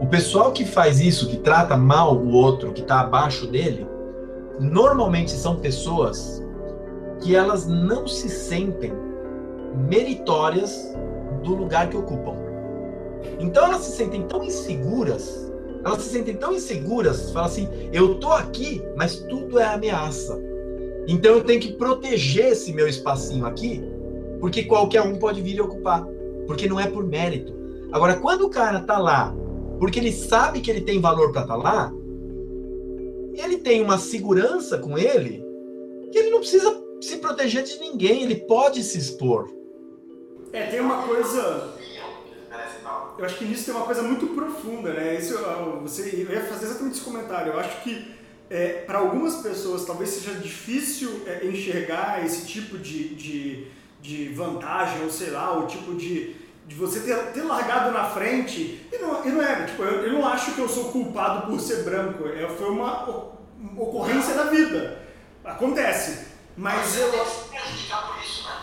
O 0.00 0.06
pessoal 0.06 0.52
que 0.52 0.64
faz 0.64 1.00
isso, 1.00 1.28
que 1.28 1.36
trata 1.36 1.76
mal 1.76 2.16
o 2.16 2.32
outro, 2.32 2.72
que 2.72 2.80
está 2.80 3.00
abaixo 3.00 3.46
dele, 3.46 3.86
normalmente 4.58 5.30
são 5.30 5.56
pessoas 5.56 6.42
que 7.20 7.36
elas 7.36 7.66
não 7.66 8.06
se 8.08 8.28
sentem 8.28 8.92
meritórias 9.88 10.92
do 11.44 11.54
lugar 11.54 11.88
que 11.88 11.96
ocupam. 11.96 12.34
Então 13.38 13.66
elas 13.66 13.82
se 13.82 13.96
sentem 13.96 14.22
tão 14.22 14.42
inseguras, 14.42 15.52
elas 15.84 16.02
se 16.02 16.10
sentem 16.10 16.34
tão 16.34 16.52
inseguras, 16.52 17.30
falam 17.30 17.48
assim: 17.48 17.68
eu 17.92 18.16
tô 18.16 18.32
aqui, 18.32 18.82
mas 18.96 19.16
tudo 19.16 19.58
é 19.58 19.64
ameaça. 19.64 20.51
Então 21.08 21.34
eu 21.34 21.44
tenho 21.44 21.60
que 21.60 21.72
proteger 21.72 22.52
esse 22.52 22.72
meu 22.72 22.88
espacinho 22.88 23.46
aqui, 23.46 23.82
porque 24.40 24.64
qualquer 24.64 25.02
um 25.02 25.18
pode 25.18 25.40
vir 25.40 25.56
e 25.56 25.60
ocupar 25.60 26.06
porque 26.46 26.68
não 26.68 26.78
é 26.78 26.86
por 26.86 27.04
mérito. 27.04 27.54
Agora, 27.92 28.16
quando 28.16 28.42
o 28.42 28.50
cara 28.50 28.80
tá 28.80 28.98
lá, 28.98 29.34
porque 29.78 29.98
ele 29.98 30.12
sabe 30.12 30.60
que 30.60 30.70
ele 30.70 30.80
tem 30.80 31.00
valor 31.00 31.32
para 31.32 31.42
estar 31.42 31.54
tá 31.54 31.62
lá, 31.62 31.92
ele 33.34 33.58
tem 33.58 33.82
uma 33.82 33.98
segurança 33.98 34.78
com 34.78 34.98
ele 34.98 35.42
que 36.10 36.18
ele 36.18 36.30
não 36.30 36.40
precisa 36.40 36.78
se 37.00 37.16
proteger 37.16 37.62
de 37.62 37.78
ninguém, 37.78 38.22
ele 38.22 38.36
pode 38.36 38.82
se 38.82 38.98
expor. 38.98 39.48
É, 40.52 40.66
tem 40.66 40.80
uma 40.80 41.02
coisa. 41.02 41.72
Eu 43.18 43.24
acho 43.24 43.38
que 43.38 43.44
nisso 43.44 43.64
tem 43.64 43.74
uma 43.74 43.86
coisa 43.86 44.02
muito 44.02 44.26
profunda, 44.28 44.92
né? 44.92 45.18
Isso, 45.18 45.34
você, 45.82 46.26
eu 46.28 46.34
ia 46.34 46.44
fazer 46.44 46.66
exatamente 46.66 46.96
esse 46.96 47.04
comentário. 47.04 47.52
Eu 47.52 47.60
acho 47.60 47.82
que 47.82 48.06
é, 48.52 48.84
para 48.86 48.98
algumas 48.98 49.36
pessoas 49.36 49.84
talvez 49.84 50.10
seja 50.10 50.34
difícil 50.34 51.22
é, 51.26 51.46
enxergar 51.46 52.24
esse 52.24 52.46
tipo 52.46 52.78
de, 52.78 53.14
de 53.14 53.72
de 54.02 54.28
vantagem, 54.30 55.04
ou 55.04 55.10
sei 55.10 55.30
lá, 55.30 55.56
o 55.56 55.66
tipo 55.66 55.94
de, 55.94 56.34
de 56.66 56.74
você 56.74 57.00
ter, 57.00 57.16
ter 57.32 57.42
largado 57.42 57.92
na 57.92 58.04
frente. 58.04 58.84
E 58.92 58.98
não, 58.98 59.24
e 59.24 59.28
não 59.30 59.40
é, 59.40 59.64
tipo, 59.64 59.82
eu, 59.84 60.04
eu 60.04 60.12
não 60.12 60.26
acho 60.26 60.52
que 60.52 60.60
eu 60.60 60.68
sou 60.68 60.90
culpado 60.90 61.46
por 61.46 61.60
ser 61.60 61.84
branco. 61.84 62.28
É, 62.28 62.48
foi 62.48 62.68
uma, 62.68 63.32
ocorrência 63.78 64.34
da 64.34 64.44
vida. 64.44 65.00
Acontece. 65.44 66.32
Mas 66.56 66.98
eu. 66.98 67.10
por 67.10 68.22
isso, 68.22 68.44
né? 68.44 68.54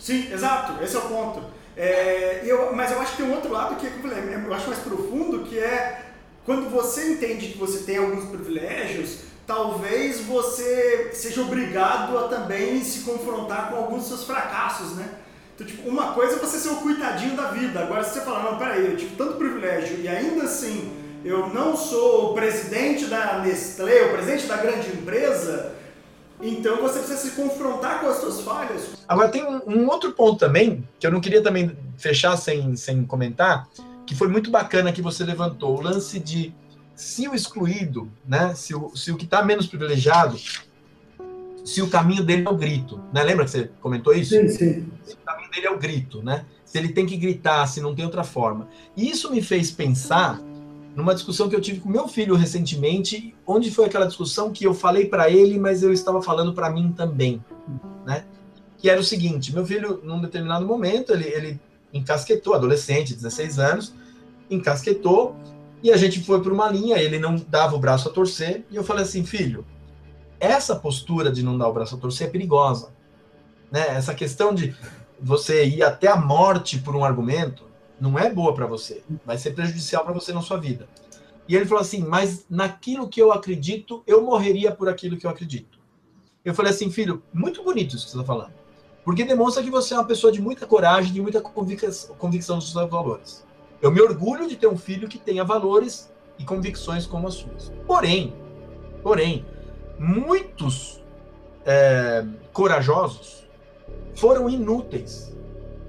Sim, 0.00 0.32
exato, 0.32 0.82
esse 0.82 0.94
é 0.94 0.98
o 0.98 1.02
ponto. 1.02 1.42
É, 1.76 2.42
eu, 2.44 2.72
mas 2.74 2.92
eu 2.92 3.00
acho 3.00 3.12
que 3.12 3.22
tem 3.22 3.26
um 3.26 3.34
outro 3.34 3.50
lado 3.50 3.74
que 3.76 3.86
eu 3.86 4.54
acho 4.54 4.68
mais 4.68 4.78
profundo, 4.78 5.42
que 5.42 5.58
é 5.58 6.02
quando 6.44 6.70
você 6.70 7.14
entende 7.14 7.48
que 7.48 7.58
você 7.58 7.80
tem 7.80 7.96
alguns 7.96 8.26
privilégios, 8.26 9.23
talvez 9.46 10.20
você 10.20 11.10
seja 11.12 11.42
obrigado 11.42 12.16
a 12.18 12.28
também 12.28 12.82
se 12.82 13.00
confrontar 13.00 13.70
com 13.70 13.76
alguns 13.76 14.00
dos 14.00 14.08
seus 14.08 14.24
fracassos, 14.24 14.96
né? 14.96 15.08
Então, 15.54 15.66
tipo, 15.66 15.88
uma 15.88 16.12
coisa 16.12 16.34
é 16.34 16.38
você 16.38 16.58
ser 16.58 16.70
o 16.70 16.76
coitadinho 16.76 17.36
da 17.36 17.48
vida. 17.48 17.80
Agora, 17.80 18.02
se 18.02 18.14
você 18.14 18.20
falar, 18.22 18.50
não, 18.50 18.58
peraí, 18.58 18.86
eu 18.86 18.96
tive 18.96 19.14
tanto 19.14 19.36
privilégio 19.36 20.00
e 20.00 20.08
ainda 20.08 20.44
assim 20.44 20.92
eu 21.24 21.48
não 21.48 21.76
sou 21.76 22.32
o 22.32 22.34
presidente 22.34 23.06
da 23.06 23.38
Nestlé, 23.38 24.02
o 24.02 24.12
presidente 24.12 24.46
da 24.46 24.58
grande 24.58 24.88
empresa, 24.88 25.74
então 26.40 26.76
você 26.76 26.98
precisa 26.98 27.18
se 27.18 27.30
confrontar 27.30 28.00
com 28.00 28.08
as 28.08 28.18
suas 28.18 28.40
falhas. 28.42 28.90
Agora, 29.08 29.30
tem 29.30 29.42
um, 29.42 29.62
um 29.66 29.88
outro 29.88 30.12
ponto 30.12 30.38
também, 30.38 30.86
que 30.98 31.06
eu 31.06 31.10
não 31.10 31.20
queria 31.20 31.42
também 31.42 31.74
fechar 31.96 32.36
sem, 32.36 32.76
sem 32.76 33.04
comentar, 33.04 33.66
que 34.06 34.14
foi 34.14 34.28
muito 34.28 34.50
bacana 34.50 34.92
que 34.92 35.00
você 35.00 35.24
levantou, 35.24 35.78
o 35.78 35.80
lance 35.80 36.18
de 36.18 36.52
se 36.94 37.28
o 37.28 37.34
excluído, 37.34 38.10
né, 38.26 38.54
se 38.54 38.74
o, 38.74 38.94
se 38.96 39.10
o 39.10 39.16
que 39.16 39.24
está 39.24 39.42
menos 39.42 39.66
privilegiado, 39.66 40.38
se 41.64 41.80
o 41.80 41.88
caminho 41.88 42.22
dele 42.22 42.46
é 42.46 42.50
o 42.50 42.56
grito, 42.56 43.00
né? 43.12 43.22
Lembra 43.22 43.46
que 43.46 43.50
você 43.50 43.70
comentou 43.80 44.12
isso? 44.12 44.34
Sim, 44.34 44.48
sim. 44.48 44.86
Se 45.02 45.14
o 45.14 45.18
caminho 45.24 45.50
dele 45.50 45.66
é 45.66 45.70
o 45.70 45.78
grito, 45.78 46.22
né? 46.22 46.44
Se 46.64 46.76
ele 46.76 46.90
tem 46.90 47.06
que 47.06 47.16
gritar, 47.16 47.66
se 47.66 47.80
não 47.80 47.94
tem 47.94 48.04
outra 48.04 48.22
forma. 48.22 48.68
E 48.94 49.08
isso 49.08 49.30
me 49.30 49.40
fez 49.40 49.70
pensar 49.70 50.40
numa 50.94 51.14
discussão 51.14 51.48
que 51.48 51.56
eu 51.56 51.60
tive 51.60 51.80
com 51.80 51.88
meu 51.88 52.06
filho 52.06 52.36
recentemente, 52.36 53.34
onde 53.46 53.70
foi 53.70 53.86
aquela 53.86 54.06
discussão 54.06 54.52
que 54.52 54.64
eu 54.64 54.74
falei 54.74 55.06
para 55.06 55.30
ele, 55.30 55.58
mas 55.58 55.82
eu 55.82 55.92
estava 55.92 56.22
falando 56.22 56.52
para 56.52 56.70
mim 56.70 56.92
também, 56.92 57.42
né? 58.04 58.24
Que 58.76 58.90
era 58.90 59.00
o 59.00 59.04
seguinte, 59.04 59.52
meu 59.54 59.64
filho, 59.64 60.00
num 60.04 60.20
determinado 60.20 60.66
momento, 60.66 61.12
ele, 61.12 61.24
ele 61.24 61.60
encasquetou, 61.92 62.54
adolescente, 62.54 63.14
16 63.14 63.58
anos, 63.58 63.94
encasquetou 64.50 65.34
e 65.84 65.92
a 65.92 65.98
gente 65.98 66.24
foi 66.24 66.42
por 66.42 66.50
uma 66.50 66.66
linha, 66.70 66.96
ele 66.96 67.18
não 67.18 67.36
dava 67.36 67.76
o 67.76 67.78
braço 67.78 68.08
a 68.08 68.10
torcer, 68.10 68.64
e 68.70 68.76
eu 68.76 68.82
falei 68.82 69.02
assim, 69.02 69.22
filho, 69.22 69.66
essa 70.40 70.74
postura 70.74 71.30
de 71.30 71.42
não 71.42 71.58
dar 71.58 71.68
o 71.68 71.74
braço 71.74 71.94
a 71.94 71.98
torcer 71.98 72.28
é 72.28 72.30
perigosa. 72.30 72.94
Né? 73.70 73.88
Essa 73.88 74.14
questão 74.14 74.54
de 74.54 74.74
você 75.20 75.66
ir 75.66 75.82
até 75.82 76.08
a 76.08 76.16
morte 76.16 76.78
por 76.78 76.96
um 76.96 77.04
argumento 77.04 77.64
não 78.00 78.18
é 78.18 78.32
boa 78.32 78.54
para 78.54 78.66
você, 78.66 79.04
vai 79.26 79.36
ser 79.36 79.50
prejudicial 79.50 80.02
para 80.04 80.14
você 80.14 80.32
na 80.32 80.40
sua 80.40 80.56
vida. 80.56 80.88
E 81.46 81.54
ele 81.54 81.66
falou 81.66 81.82
assim, 81.82 82.02
mas 82.02 82.46
naquilo 82.48 83.06
que 83.06 83.20
eu 83.20 83.30
acredito, 83.30 84.02
eu 84.06 84.22
morreria 84.22 84.72
por 84.72 84.88
aquilo 84.88 85.18
que 85.18 85.26
eu 85.26 85.30
acredito. 85.30 85.78
Eu 86.42 86.54
falei 86.54 86.72
assim, 86.72 86.90
filho, 86.90 87.22
muito 87.30 87.62
bonito 87.62 87.94
isso 87.94 88.06
que 88.06 88.12
você 88.12 88.16
está 88.16 88.26
falando. 88.26 88.54
Porque 89.04 89.22
demonstra 89.22 89.62
que 89.62 89.68
você 89.68 89.92
é 89.92 89.98
uma 89.98 90.06
pessoa 90.06 90.32
de 90.32 90.40
muita 90.40 90.66
coragem, 90.66 91.12
de 91.12 91.20
muita 91.20 91.42
convicção, 91.42 92.14
convicção 92.16 92.56
dos 92.56 92.72
seus 92.72 92.88
valores. 92.88 93.44
Eu 93.84 93.92
me 93.92 94.00
orgulho 94.00 94.48
de 94.48 94.56
ter 94.56 94.66
um 94.66 94.78
filho 94.78 95.06
que 95.06 95.18
tenha 95.18 95.44
valores 95.44 96.10
e 96.38 96.44
convicções 96.44 97.06
como 97.06 97.28
as 97.28 97.34
suas. 97.34 97.70
Porém, 97.86 98.32
porém, 99.02 99.44
muitos 99.98 101.04
é, 101.66 102.24
corajosos 102.50 103.46
foram 104.14 104.48
inúteis 104.48 105.36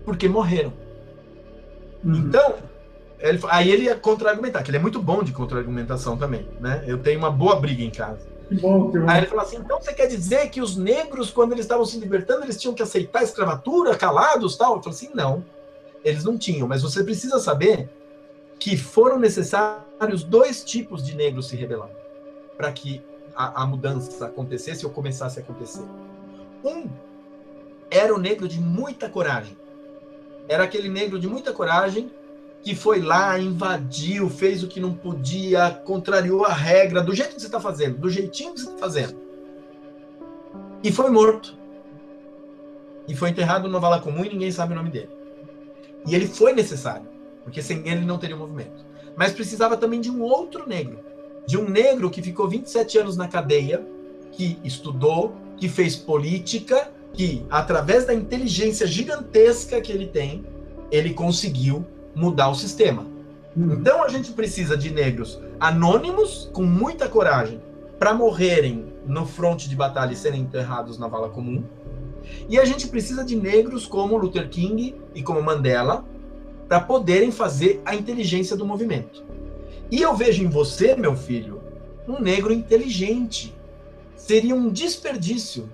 porque 0.03 0.27
morreram. 0.27 0.73
Uhum. 2.03 2.15
Então, 2.15 2.55
ele, 3.17 3.39
aí 3.47 3.71
ele 3.71 3.83
ia 3.83 3.95
contra-argumentar, 3.95 4.61
que 4.61 4.71
ele 4.71 4.77
é 4.77 4.81
muito 4.81 5.01
bom 5.01 5.23
de 5.23 5.31
contra-argumentação 5.31 6.17
também, 6.17 6.49
né? 6.59 6.83
Eu 6.85 6.97
tenho 6.97 7.17
uma 7.17 7.31
boa 7.31 7.55
briga 7.55 7.81
em 7.81 7.89
casa. 7.89 8.27
Que 8.49 8.55
bom, 8.55 8.91
que 8.91 8.99
bom. 8.99 9.09
Aí 9.09 9.19
ele 9.19 9.27
falou 9.27 9.45
assim: 9.45 9.55
então 9.55 9.79
você 9.81 9.93
quer 9.93 10.07
dizer 10.07 10.49
que 10.49 10.59
os 10.59 10.75
negros, 10.75 11.31
quando 11.31 11.53
eles 11.53 11.63
estavam 11.63 11.85
se 11.85 11.97
libertando, 11.97 12.43
eles 12.43 12.59
tinham 12.59 12.75
que 12.75 12.83
aceitar 12.83 13.19
a 13.19 13.23
escravatura, 13.23 13.95
calados 13.95 14.57
tal? 14.57 14.75
Eu 14.75 14.83
falei 14.83 14.97
assim: 14.97 15.11
não 15.13 15.54
eles 16.05 16.23
não 16.23 16.37
tinham, 16.37 16.67
mas 16.67 16.83
você 16.83 17.03
precisa 17.03 17.39
saber 17.39 17.89
que 18.59 18.77
foram 18.77 19.17
necessários 19.19 20.23
dois 20.23 20.63
tipos 20.63 21.03
de 21.03 21.15
negros 21.15 21.47
se 21.47 21.55
rebelando 21.55 21.95
para 22.55 22.71
que 22.71 23.01
a, 23.35 23.63
a, 23.63 23.65
mudança 23.65 24.27
acontecesse 24.27 24.85
ou 24.85 24.91
começasse 24.91 25.39
a 25.39 25.41
acontecer. 25.41 25.83
Um 26.63 26.87
era 27.89 28.13
o 28.13 28.19
negro 28.19 28.47
de 28.47 28.59
muita 28.59 29.09
coragem, 29.09 29.57
era 30.47 30.63
aquele 30.63 30.89
negro 30.89 31.19
de 31.19 31.27
muita 31.27 31.51
coragem 31.51 32.11
que 32.61 32.75
foi 32.75 33.01
lá, 33.01 33.37
invadiu, 33.37 34.29
fez 34.29 34.63
o 34.63 34.67
que 34.67 34.79
não 34.79 34.93
podia, 34.93 35.71
contrariou 35.85 36.45
a 36.45 36.53
regra, 36.53 37.01
do 37.01 37.13
jeito 37.13 37.35
que 37.35 37.41
você 37.41 37.47
está 37.47 37.59
fazendo, 37.59 37.97
do 37.97 38.09
jeitinho 38.09 38.53
que 38.53 38.61
você 38.61 38.67
está 38.67 38.79
fazendo. 38.79 39.19
E 40.83 40.91
foi 40.91 41.09
morto. 41.09 41.55
E 43.07 43.15
foi 43.15 43.29
enterrado 43.29 43.67
numa 43.67 43.79
vala 43.79 43.99
comum 43.99 44.25
e 44.25 44.29
ninguém 44.29 44.51
sabe 44.51 44.73
o 44.73 44.75
nome 44.75 44.89
dele. 44.89 45.24
E 46.05 46.15
ele 46.15 46.27
foi 46.27 46.53
necessário, 46.53 47.07
porque 47.43 47.61
sem 47.61 47.87
ele 47.87 48.05
não 48.05 48.17
teria 48.17 48.35
movimento. 48.35 48.85
Mas 49.15 49.31
precisava 49.31 49.77
também 49.77 50.01
de 50.01 50.09
um 50.09 50.21
outro 50.21 50.67
negro. 50.67 50.99
De 51.47 51.57
um 51.57 51.67
negro 51.67 52.09
que 52.09 52.21
ficou 52.21 52.47
27 52.47 52.97
anos 52.97 53.17
na 53.17 53.27
cadeia, 53.27 53.85
que 54.31 54.59
estudou, 54.63 55.33
que 55.57 55.69
fez 55.69 55.95
política, 55.95 56.89
que 57.13 57.45
através 57.49 58.05
da 58.05 58.13
inteligência 58.13 58.85
gigantesca 58.85 59.79
que 59.79 59.91
ele 59.91 60.07
tem, 60.07 60.45
ele 60.91 61.13
conseguiu 61.13 61.85
mudar 62.13 62.49
o 62.49 62.55
sistema. 62.55 63.05
Uhum. 63.55 63.73
Então 63.73 64.03
a 64.03 64.09
gente 64.09 64.31
precisa 64.31 64.75
de 64.75 64.91
negros 64.91 65.39
anônimos 65.59 66.49
com 66.51 66.63
muita 66.63 67.07
coragem 67.07 67.61
para 67.97 68.13
morrerem 68.13 68.93
no 69.05 69.25
fronte 69.25 69.69
de 69.69 69.75
batalha 69.75 70.11
e 70.11 70.15
serem 70.15 70.41
enterrados 70.41 70.97
na 70.97 71.07
vala 71.07 71.29
comum. 71.29 71.63
E 72.47 72.59
a 72.59 72.65
gente 72.65 72.87
precisa 72.87 73.23
de 73.23 73.35
negros 73.35 73.85
como 73.85 74.17
Luther 74.17 74.49
King 74.49 74.95
e 75.13 75.21
como 75.21 75.41
Mandela 75.41 76.05
para 76.67 76.79
poderem 76.79 77.31
fazer 77.31 77.81
a 77.85 77.95
inteligência 77.95 78.55
do 78.55 78.65
movimento. 78.65 79.23
E 79.91 80.01
eu 80.01 80.15
vejo 80.15 80.43
em 80.43 80.49
você, 80.49 80.95
meu 80.95 81.15
filho, 81.15 81.61
um 82.07 82.19
negro 82.19 82.51
inteligente. 82.51 83.55
Seria 84.15 84.55
um 84.55 84.69
desperdício 84.69 85.69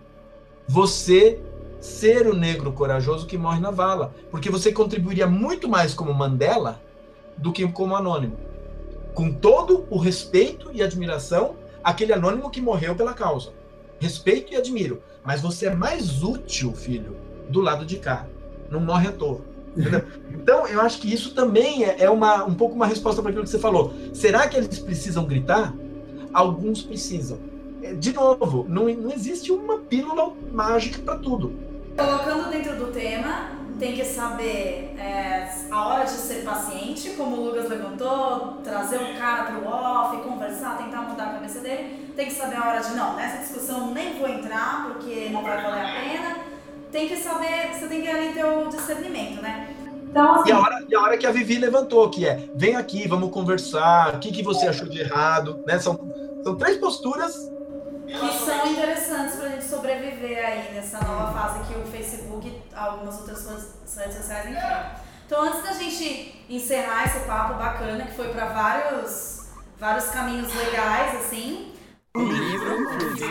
você 0.68 1.40
ser 1.80 2.28
o 2.28 2.36
negro 2.36 2.72
corajoso 2.72 3.26
que 3.26 3.38
morre 3.38 3.60
na 3.60 3.72
vala, 3.72 4.14
porque 4.30 4.50
você 4.50 4.72
contribuiria 4.72 5.28
muito 5.28 5.68
mais 5.68 5.94
como 5.94 6.14
Mandela 6.14 6.82
do 7.38 7.52
que 7.52 7.68
como 7.68 7.96
anônimo. 7.96 8.38
Com 9.14 9.32
todo 9.32 9.86
o 9.90 9.98
respeito 9.98 10.70
e 10.74 10.82
admiração 10.82 11.56
aquele 11.84 12.14
anônimo 12.14 12.52
que 12.52 12.62
morreu 12.62 12.96
pela 12.96 13.14
causa. 13.14 13.52
Respeito 14.02 14.52
e 14.52 14.56
admiro, 14.56 15.00
mas 15.24 15.42
você 15.42 15.68
é 15.68 15.76
mais 15.76 16.24
útil, 16.24 16.74
filho, 16.74 17.16
do 17.48 17.62
lado 17.62 17.86
de 17.86 17.98
cá. 17.98 18.26
Não 18.68 18.80
morre 18.80 19.10
à 19.10 19.12
toa. 19.12 19.42
Então, 20.34 20.66
eu 20.66 20.82
acho 20.82 21.00
que 21.00 21.14
isso 21.14 21.36
também 21.36 21.86
é, 21.86 21.98
é 22.00 22.10
uma, 22.10 22.44
um 22.44 22.56
pouco 22.56 22.74
uma 22.74 22.88
resposta 22.88 23.22
para 23.22 23.30
aquilo 23.30 23.44
que 23.44 23.50
você 23.52 23.60
falou. 23.60 23.94
Será 24.12 24.48
que 24.48 24.58
eles 24.58 24.80
precisam 24.80 25.24
gritar? 25.24 25.72
Alguns 26.34 26.82
precisam. 26.82 27.38
É, 27.84 27.94
de 27.94 28.12
novo, 28.12 28.66
não, 28.68 28.86
não 28.86 29.12
existe 29.12 29.52
uma 29.52 29.78
pílula 29.78 30.34
mágica 30.52 30.98
para 31.00 31.20
tudo. 31.20 31.54
Colocando 31.98 32.50
dentro 32.50 32.76
do 32.76 32.92
tema, 32.92 33.52
tem 33.82 33.94
que 33.94 34.06
saber 34.06 34.96
é, 34.98 35.50
a 35.72 35.88
hora 35.88 36.04
de 36.04 36.12
ser 36.12 36.44
paciente, 36.44 37.12
como 37.12 37.36
o 37.36 37.46
Lucas 37.46 37.68
levantou, 37.68 38.60
trazer 38.64 38.98
o 38.98 39.18
cara 39.18 39.46
pro 39.46 39.68
off, 39.68 40.18
conversar, 40.18 40.78
tentar 40.78 41.02
mudar 41.02 41.24
a 41.24 41.34
cabeça 41.34 41.60
dele. 41.62 42.14
Tem 42.16 42.28
que 42.28 42.34
saber 42.34 42.58
a 42.58 42.68
hora 42.68 42.80
de 42.80 42.94
não, 42.94 43.16
nessa 43.16 43.40
discussão 43.40 43.92
nem 43.92 44.20
vou 44.20 44.30
entrar 44.30 44.88
porque 44.88 45.30
não 45.32 45.42
vai 45.42 45.64
valer 45.64 45.82
a 45.82 46.02
pena. 46.02 46.38
Tem 46.92 47.08
que 47.08 47.18
saber, 47.18 47.74
você 47.74 47.88
tem 47.88 48.02
que 48.02 48.08
ali 48.08 48.34
ter 48.34 48.46
o 48.46 48.70
discernimento, 48.70 49.42
né? 49.42 49.74
Então, 50.12 50.36
assim... 50.36 50.50
e, 50.50 50.52
a 50.52 50.60
hora, 50.60 50.86
e 50.88 50.96
a 50.96 51.02
hora 51.02 51.18
que 51.18 51.26
a 51.26 51.32
Vivi 51.32 51.58
levantou, 51.58 52.10
que 52.10 52.28
é, 52.28 52.50
vem 52.54 52.76
aqui, 52.76 53.08
vamos 53.08 53.32
conversar, 53.32 54.16
o 54.16 54.20
que, 54.20 54.32
que 54.32 54.44
você 54.44 54.68
achou 54.68 54.88
de 54.88 55.00
errado, 55.00 55.64
né? 55.66 55.80
São, 55.80 55.98
são 56.44 56.56
três 56.56 56.78
posturas 56.78 57.50
que 58.20 58.46
são 58.46 58.68
interessantes 58.68 59.36
para 59.36 59.48
a 59.48 59.50
gente 59.50 59.66
sobreviver 59.66 60.46
aí 60.46 60.72
nessa 60.74 61.00
nova 61.00 61.32
fase 61.32 61.60
que 61.68 61.74
o 61.80 61.86
Facebook 61.86 62.48
e 62.48 62.62
algumas 62.76 63.20
outras 63.20 63.46
redes 63.96 64.16
sociais 64.16 64.48
enfrentam. 64.48 64.92
Então, 65.26 65.44
antes 65.44 65.64
da 65.64 65.74
gente 65.74 66.44
encerrar 66.50 67.06
esse 67.06 67.20
papo 67.26 67.54
bacana, 67.54 68.06
que 68.06 68.14
foi 68.14 68.30
para 68.30 68.48
vários, 68.48 69.46
vários 69.80 70.08
caminhos 70.08 70.54
legais, 70.54 71.16
assim. 71.16 71.72
Um 72.14 72.26
livro, 72.26 72.90
e. 73.16 73.22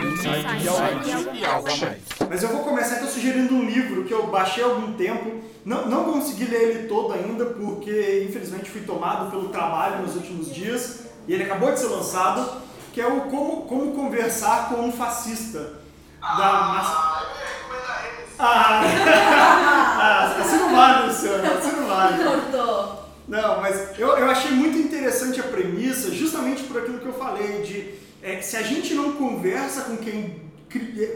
Mas 2.27 2.41
eu 2.41 2.49
vou 2.49 2.63
começar 2.63 2.95
então 2.95 3.07
sugerindo 3.07 3.53
um 3.53 3.63
livro 3.63 4.05
que 4.05 4.11
eu 4.11 4.25
baixei 4.27 4.63
há 4.63 4.67
algum 4.67 4.93
tempo. 4.93 5.39
Não, 5.63 5.87
não 5.87 6.11
consegui 6.11 6.45
ler 6.45 6.69
ele 6.69 6.87
todo 6.87 7.13
ainda, 7.13 7.45
porque 7.45 8.25
infelizmente 8.27 8.71
fui 8.71 8.81
tomado 8.81 9.29
pelo 9.29 9.49
trabalho 9.49 10.01
nos 10.01 10.15
últimos 10.15 10.51
dias 10.51 11.01
e 11.27 11.33
ele 11.33 11.43
acabou 11.43 11.71
de 11.71 11.79
ser 11.79 11.87
lançado 11.87 12.61
que 12.91 12.99
é 12.99 13.07
o 13.07 13.21
como, 13.21 13.63
como 13.63 13.93
conversar 13.93 14.69
com 14.69 14.81
um 14.81 14.91
fascista. 14.91 15.81
Da 16.21 16.51
massa... 16.53 17.21
Ah, 18.37 18.81
ah, 19.99 20.35
assim 20.41 20.57
não 20.57 20.75
vale, 20.75 21.07
Luciano, 21.07 21.57
assim 21.57 21.71
não 21.71 21.87
vale. 21.87 22.23
Cortou. 22.23 23.01
Não, 23.27 23.61
mas 23.61 23.99
eu, 23.99 24.09
eu 24.17 24.29
achei 24.29 24.51
muito 24.51 24.77
interessante 24.77 25.39
a 25.39 25.43
premissa, 25.43 26.11
justamente 26.11 26.63
por 26.63 26.81
aquilo 26.81 26.99
que 26.99 27.05
eu 27.05 27.13
falei, 27.13 27.61
de 27.61 27.93
é, 28.21 28.41
se 28.41 28.57
a 28.57 28.61
gente 28.61 28.93
não 28.93 29.13
conversa 29.13 29.81
com 29.81 29.97
quem, 29.97 30.41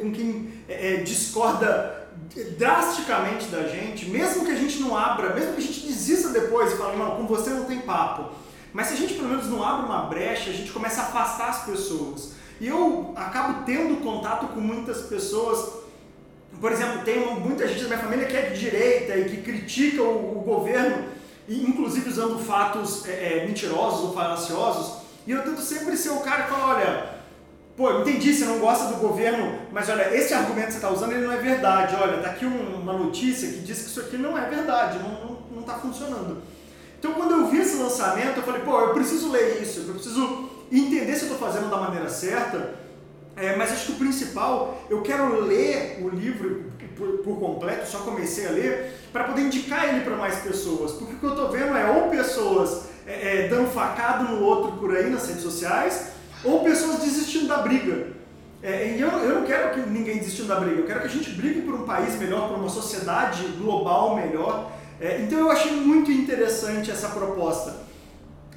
com 0.01 0.11
quem 0.11 0.53
é, 0.69 0.93
é, 0.93 0.97
discorda 0.97 2.07
drasticamente 2.57 3.47
da 3.47 3.63
gente, 3.63 4.09
mesmo 4.09 4.45
que 4.45 4.51
a 4.51 4.55
gente 4.55 4.79
não 4.79 4.97
abra, 4.97 5.33
mesmo 5.33 5.53
que 5.53 5.61
a 5.61 5.65
gente 5.65 5.81
desista 5.81 6.29
depois 6.29 6.73
e 6.73 6.77
fale, 6.77 6.97
não, 6.97 7.17
com 7.17 7.27
você 7.27 7.49
não 7.49 7.65
tem 7.65 7.79
papo, 7.79 8.33
mas 8.75 8.87
se 8.87 8.93
a 8.95 8.97
gente 8.97 9.13
pelo 9.13 9.29
menos 9.29 9.47
não 9.47 9.63
abre 9.63 9.85
uma 9.85 10.01
brecha, 10.01 10.49
a 10.49 10.53
gente 10.53 10.69
começa 10.69 10.99
a 10.99 11.05
afastar 11.05 11.47
as 11.47 11.63
pessoas. 11.63 12.33
E 12.59 12.67
eu 12.67 13.13
acabo 13.15 13.63
tendo 13.63 14.03
contato 14.03 14.47
com 14.47 14.59
muitas 14.59 15.03
pessoas. 15.03 15.75
Por 16.59 16.73
exemplo, 16.73 17.01
tem 17.05 17.25
muita 17.39 17.69
gente 17.69 17.83
da 17.83 17.87
minha 17.87 17.99
família 17.99 18.25
que 18.27 18.35
é 18.35 18.49
de 18.49 18.59
direita 18.59 19.15
e 19.15 19.29
que 19.29 19.37
critica 19.37 20.03
o, 20.03 20.39
o 20.39 20.41
governo, 20.41 21.05
inclusive 21.47 22.09
usando 22.09 22.37
fatos 22.37 23.07
é, 23.07 23.43
é, 23.43 23.47
mentirosos 23.47 24.09
ou 24.09 24.13
falaciosos. 24.13 25.03
E 25.25 25.31
eu 25.31 25.41
tento 25.41 25.61
sempre 25.61 25.95
ser 25.95 26.09
o 26.09 26.19
cara 26.19 26.43
que 26.43 26.49
fala, 26.49 26.75
olha, 26.75 27.09
pô, 27.77 28.01
entendi, 28.01 28.33
você 28.33 28.43
não 28.43 28.59
gosta 28.59 28.93
do 28.93 28.99
governo, 28.99 29.57
mas 29.71 29.87
olha, 29.87 30.13
esse 30.13 30.33
argumento 30.33 30.65
que 30.65 30.71
você 30.73 30.79
está 30.79 30.89
usando 30.89 31.13
ele 31.13 31.25
não 31.25 31.31
é 31.31 31.37
verdade. 31.37 31.95
Olha, 31.95 32.17
tá 32.17 32.31
aqui 32.31 32.45
um, 32.45 32.75
uma 32.81 32.91
notícia 32.91 33.47
que 33.47 33.59
diz 33.59 33.83
que 33.83 33.85
isso 33.85 34.01
aqui 34.01 34.17
não 34.17 34.37
é 34.37 34.49
verdade, 34.49 34.99
não 34.99 35.61
está 35.61 35.75
funcionando. 35.75 36.54
Então, 36.99 37.13
quando 37.13 37.31
eu 37.31 37.47
vi 37.47 37.59
esse 37.59 37.77
lançamento, 37.77 38.37
eu 38.37 38.43
falei, 38.43 38.61
pô, 38.61 38.79
eu 38.79 38.93
preciso 38.93 39.31
ler 39.31 39.61
isso, 39.61 39.85
eu 39.87 39.93
preciso 39.93 40.49
entender 40.71 41.15
se 41.15 41.25
eu 41.25 41.33
estou 41.33 41.47
fazendo 41.47 41.69
da 41.69 41.77
maneira 41.77 42.09
certa. 42.09 42.85
É, 43.35 43.55
mas 43.55 43.71
acho 43.71 43.87
que 43.87 43.91
o 43.93 43.95
principal, 43.95 44.81
eu 44.89 45.01
quero 45.01 45.41
ler 45.41 45.99
o 46.01 46.09
livro 46.09 46.71
por, 46.95 47.17
por 47.19 47.39
completo, 47.39 47.87
só 47.87 47.99
comecei 47.99 48.47
a 48.47 48.51
ler, 48.51 48.93
para 49.11 49.25
poder 49.25 49.41
indicar 49.41 49.89
ele 49.89 50.01
para 50.01 50.15
mais 50.15 50.37
pessoas. 50.37 50.93
Porque 50.93 51.13
o 51.13 51.17
que 51.17 51.25
eu 51.25 51.31
estou 51.31 51.51
vendo 51.51 51.75
é 51.75 51.91
ou 51.91 52.09
pessoas 52.09 52.85
é, 53.05 53.45
é, 53.45 53.47
dando 53.47 53.69
facada 53.69 54.23
no 54.23 54.41
outro 54.41 54.73
por 54.73 54.95
aí 54.95 55.09
nas 55.09 55.27
redes 55.27 55.43
sociais, 55.43 56.11
ou 56.43 56.63
pessoas 56.63 56.99
desistindo 56.99 57.47
da 57.47 57.57
briga. 57.57 58.15
É, 58.63 58.95
e 58.95 59.01
eu, 59.01 59.09
eu 59.09 59.35
não 59.35 59.45
quero 59.45 59.73
que 59.73 59.89
ninguém 59.89 60.17
desistindo 60.17 60.47
da 60.47 60.59
briga, 60.59 60.79
eu 60.79 60.87
quero 60.87 61.01
que 61.01 61.07
a 61.07 61.09
gente 61.09 61.29
brigue 61.31 61.61
por 61.61 61.75
um 61.75 61.85
país 61.85 62.17
melhor, 62.17 62.49
por 62.49 62.57
uma 62.57 62.69
sociedade 62.69 63.43
global 63.59 64.15
melhor. 64.15 64.71
É, 64.99 65.21
então 65.21 65.39
eu 65.39 65.51
achei 65.51 65.71
muito 65.71 66.11
interessante 66.11 66.91
essa 66.91 67.09
proposta. 67.09 67.85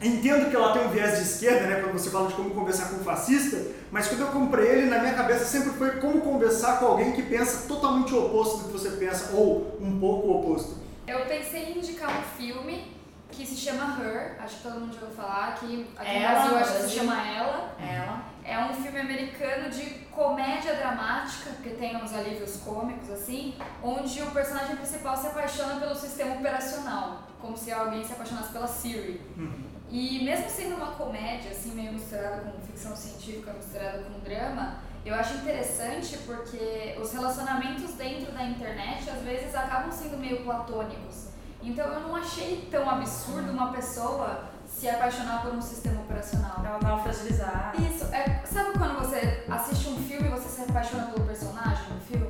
Entendo 0.01 0.49
que 0.49 0.55
ela 0.55 0.73
tem 0.73 0.87
um 0.87 0.91
viés 0.91 1.17
de 1.17 1.23
esquerda, 1.23 1.67
né, 1.67 1.81
quando 1.81 1.93
você 1.99 2.09
fala 2.09 2.29
de 2.29 2.35
como 2.35 2.51
conversar 2.51 2.91
com 2.91 2.97
um 2.97 3.05
fascista, 3.05 3.61
mas 3.91 4.07
quando 4.07 4.21
eu 4.21 4.29
comprei 4.29 4.69
ele, 4.69 4.87
na 4.87 5.01
minha 5.01 5.15
cabeça 5.15 5.45
sempre 5.45 5.71
foi 5.71 5.91
como 5.93 6.21
conversar 6.21 6.79
com 6.79 6.87
alguém 6.87 7.13
que 7.13 7.23
pensa 7.23 7.67
totalmente 7.67 8.15
o 8.15 8.27
oposto 8.27 8.59
do 8.59 8.65
que 8.67 8.73
você 8.73 8.91
pensa, 8.91 9.35
ou 9.35 9.77
um 9.81 9.99
pouco 9.99 10.29
o 10.29 10.39
oposto. 10.39 10.77
Eu 11.07 11.27
pensei 11.27 11.73
em 11.73 11.79
indicar 11.79 12.11
um 12.11 12.23
filme 12.37 12.97
que 13.33 13.45
se 13.45 13.57
chama 13.57 13.99
Her, 14.01 14.37
acho 14.41 14.59
que 14.59 14.63
todo 14.63 14.81
mundo 14.81 14.95
já 14.95 15.01
ouviu 15.01 15.17
falar, 15.17 15.49
aqui, 15.49 15.87
aqui 15.97 16.15
no 16.15 16.21
Brasil 16.21 16.57
acho 16.59 16.73
que 16.75 16.83
se 16.83 16.91
chama 16.91 17.15
Ela. 17.15 17.77
Ela. 17.81 18.25
É 18.49 18.59
um 18.59 18.73
filme 18.73 18.99
americano 18.99 19.69
de 19.69 20.07
comédia 20.11 20.75
dramática, 20.75 21.51
que 21.63 21.69
tem 21.71 21.95
uns 21.97 22.15
alívios 22.15 22.57
cômicos 22.65 23.11
assim, 23.11 23.55
onde 23.83 24.23
o 24.23 24.31
personagem 24.31 24.75
principal 24.77 25.15
se 25.15 25.27
apaixona 25.27 25.79
pelo 25.79 25.95
sistema 25.95 26.37
operacional, 26.37 27.25
como 27.43 27.55
se 27.59 27.71
alguém 27.71 28.03
se 28.03 28.15
apaixonasse 28.15 28.51
pela 28.51 28.67
Siri. 28.67 29.21
Uhum. 29.37 29.65
E 29.91 30.25
mesmo 30.25 30.49
sendo 30.49 30.77
uma 30.77 30.93
comédia, 30.93 31.51
assim, 31.51 31.73
meio 31.73 31.93
misturada 31.93 32.41
com 32.41 32.59
ficção 32.63 32.97
científica, 32.97 33.53
misturada 33.53 34.05
com 34.05 34.19
drama, 34.21 34.79
eu 35.05 35.15
acho 35.15 35.35
interessante 35.35 36.17
porque 36.25 36.97
os 36.99 37.13
relacionamentos 37.13 37.93
dentro 37.97 38.33
da 38.33 38.45
internet 38.45 39.11
às 39.11 39.21
vezes 39.23 39.55
acabam 39.55 39.93
sendo 39.93 40.17
meio 40.17 40.43
platônicos. 40.43 41.29
Então 41.63 41.87
eu 41.87 42.01
não 42.01 42.17
achei 42.17 42.67
tão 42.71 42.89
absurdo 42.89 43.51
uma 43.51 43.73
pessoa 43.73 44.45
se 44.79 44.89
apaixonar 44.89 45.43
por 45.43 45.55
um 45.55 45.61
sistema 45.61 46.01
operacional. 46.03 46.63
Ela 46.65 46.79
tava 46.79 47.03
fragilizada. 47.03 47.73
Isso. 47.83 48.05
É, 48.15 48.43
sabe 48.47 48.79
quando 48.79 48.97
você 49.01 49.45
assiste 49.49 49.89
um 49.89 49.97
filme 49.97 50.29
e 50.29 50.31
você 50.31 50.49
se 50.49 50.71
apaixona 50.71 51.07
pelo 51.07 51.27
personagem 51.27 51.85
do 51.89 52.01
filme? 52.01 52.29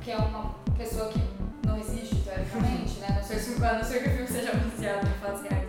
Que 0.00 0.10
é 0.10 0.16
uma 0.16 0.56
pessoa 0.76 1.08
que 1.10 1.20
não 1.64 1.78
existe, 1.78 2.16
teoricamente, 2.16 2.98
né? 2.98 3.12
Não 3.14 3.22
sei, 3.22 3.38
se, 3.38 3.60
não 3.60 3.84
sei 3.84 4.02
que 4.02 4.08
o 4.08 4.12
filme 4.12 4.26
seja 4.26 4.52
baseado 4.52 5.06
em 5.06 5.20
fatos 5.20 5.42
reais. 5.42 5.68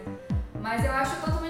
Mas 0.60 0.84
eu 0.84 0.92
acho 0.92 1.16
totalmente 1.18 1.47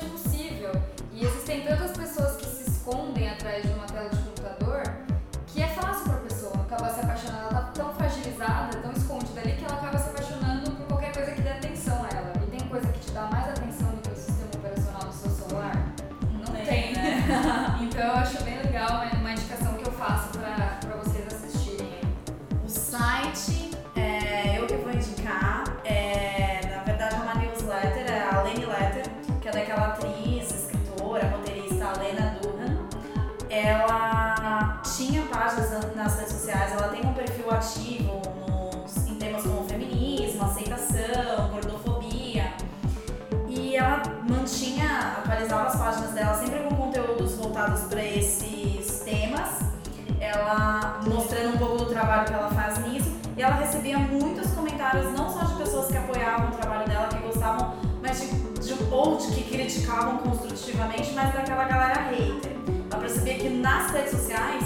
trabalho 52.17 52.27
que 52.27 52.33
ela 52.33 52.49
faz 52.49 52.87
nisso 52.87 53.11
e 53.35 53.41
ela 53.41 53.55
recebia 53.55 53.99
muitos 53.99 54.51
comentários 54.51 55.11
não 55.13 55.29
só 55.29 55.45
de 55.45 55.55
pessoas 55.55 55.87
que 55.87 55.97
apoiavam 55.97 56.49
o 56.49 56.51
trabalho 56.51 56.87
dela, 56.87 57.07
que 57.07 57.17
gostavam, 57.17 57.75
mas 58.01 58.19
de, 58.19 58.27
de 58.59 58.83
ou 58.91 59.17
de 59.17 59.27
que 59.27 59.43
criticavam 59.43 60.17
construtivamente, 60.17 61.11
mas 61.13 61.33
daquela 61.33 61.65
galera 61.65 62.09
hater. 62.09 62.55
Ela 62.89 63.01
percebia 63.01 63.35
que 63.35 63.49
nas 63.49 63.91
redes 63.91 64.11
sociais 64.11 64.63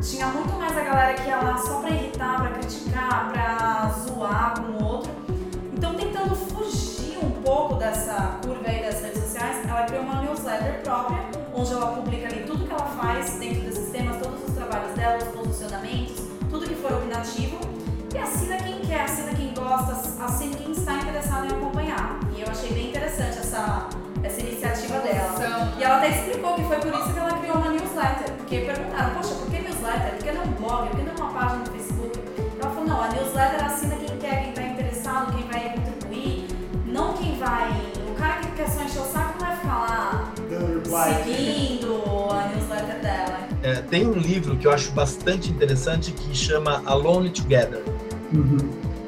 tinha 0.00 0.28
muito 0.28 0.52
mais 0.54 0.76
a 0.76 0.82
galera 0.82 1.14
que 1.14 1.28
ia 1.28 1.36
lá 1.36 1.58
só 1.58 1.80
pra 1.80 1.90
irritar, 1.90 2.36
pra 2.40 2.50
criticar, 2.50 3.30
pra 3.30 3.88
zoar 3.90 4.54
com 4.60 4.72
o 4.72 4.84
outro. 4.84 5.10
Então, 5.72 5.94
tentando 5.94 6.34
fugir 6.34 7.18
um 7.18 7.30
pouco 7.42 7.74
dessa 7.74 8.38
curva 8.42 8.66
aí 8.66 8.82
das 8.82 9.02
redes 9.02 9.22
sociais, 9.22 9.68
ela 9.68 9.82
criou 9.84 10.02
uma 10.02 10.22
newsletter 10.22 10.80
própria, 10.82 11.20
onde 11.54 11.72
ela 11.72 11.92
publica 11.92 12.28
ali 12.28 12.44
tudo 12.44 12.66
que 12.66 12.72
ela 12.72 12.86
faz 12.86 13.34
dentro 13.34 13.62
desses 13.62 13.90
temas, 13.90 14.16
todos 14.22 14.48
os 14.48 14.54
trabalhos 14.54 14.92
dela, 14.94 15.18
os 15.18 15.24
posicionamentos, 15.24 16.23
for 16.84 16.92
opinativo. 16.92 17.58
E 18.14 18.18
assina 18.18 18.58
quem 18.58 18.80
quer, 18.80 19.04
assina 19.04 19.32
quem 19.34 19.54
gosta, 19.54 19.92
assina 20.22 20.54
quem 20.54 20.70
está 20.72 20.94
interessado 20.96 21.46
em 21.46 21.56
acompanhar. 21.56 22.20
E 22.36 22.42
eu 22.42 22.48
achei 22.48 22.72
bem 22.72 22.90
interessante 22.90 23.38
essa, 23.38 23.88
essa 24.22 24.40
iniciativa 24.40 24.98
dela. 24.98 25.72
E 25.78 25.82
ela 25.82 25.96
até 25.96 26.10
explicou 26.10 26.54
que 26.54 26.64
foi 26.64 26.76
por 26.76 26.92
isso 26.92 27.12
que 27.12 27.18
ela 27.18 27.38
criou 27.38 27.56
uma 27.56 27.70
newsletter. 27.70 28.32
Porque 28.36 28.58
perguntaram, 28.60 29.14
poxa, 29.14 29.34
por 29.34 29.50
que 29.50 29.60
newsletter? 29.60 30.10
Por 30.16 30.24
que 30.24 30.32
não 30.32 30.44
um 30.44 30.52
blog? 30.52 30.88
Por 30.90 30.96
que 30.98 31.02
não 31.02 31.14
uma 31.26 31.32
página 31.32 31.64
no 31.64 31.72
Facebook? 31.72 32.20
Ela 32.60 32.70
falou, 32.70 32.86
não, 32.86 33.02
a 33.02 33.08
newsletter 33.08 33.64
assina 33.64 33.96
quem 33.96 34.18
quer, 34.18 34.42
quem 34.42 34.50
está 34.50 34.62
interessado, 34.62 35.34
quem 35.34 35.48
vai 35.48 35.72
contribuir, 35.72 36.46
não 36.86 37.14
quem 37.14 37.38
vai. 37.38 37.70
O 38.10 38.14
cara 38.14 38.40
que 38.40 38.48
quer 38.52 38.68
só 38.68 38.82
encher 38.82 39.00
o 39.00 39.04
saco 39.06 39.38
não 39.40 39.46
vai 39.46 39.56
ficar 39.56 39.78
lá 39.78 40.32
seguindo. 41.24 41.83
É, 43.64 43.76
tem 43.76 44.06
um 44.06 44.12
livro 44.12 44.58
que 44.58 44.66
eu 44.66 44.70
acho 44.70 44.92
bastante 44.92 45.50
interessante 45.50 46.12
que 46.12 46.36
chama 46.36 46.82
Alone 46.84 47.30
Together. 47.30 47.82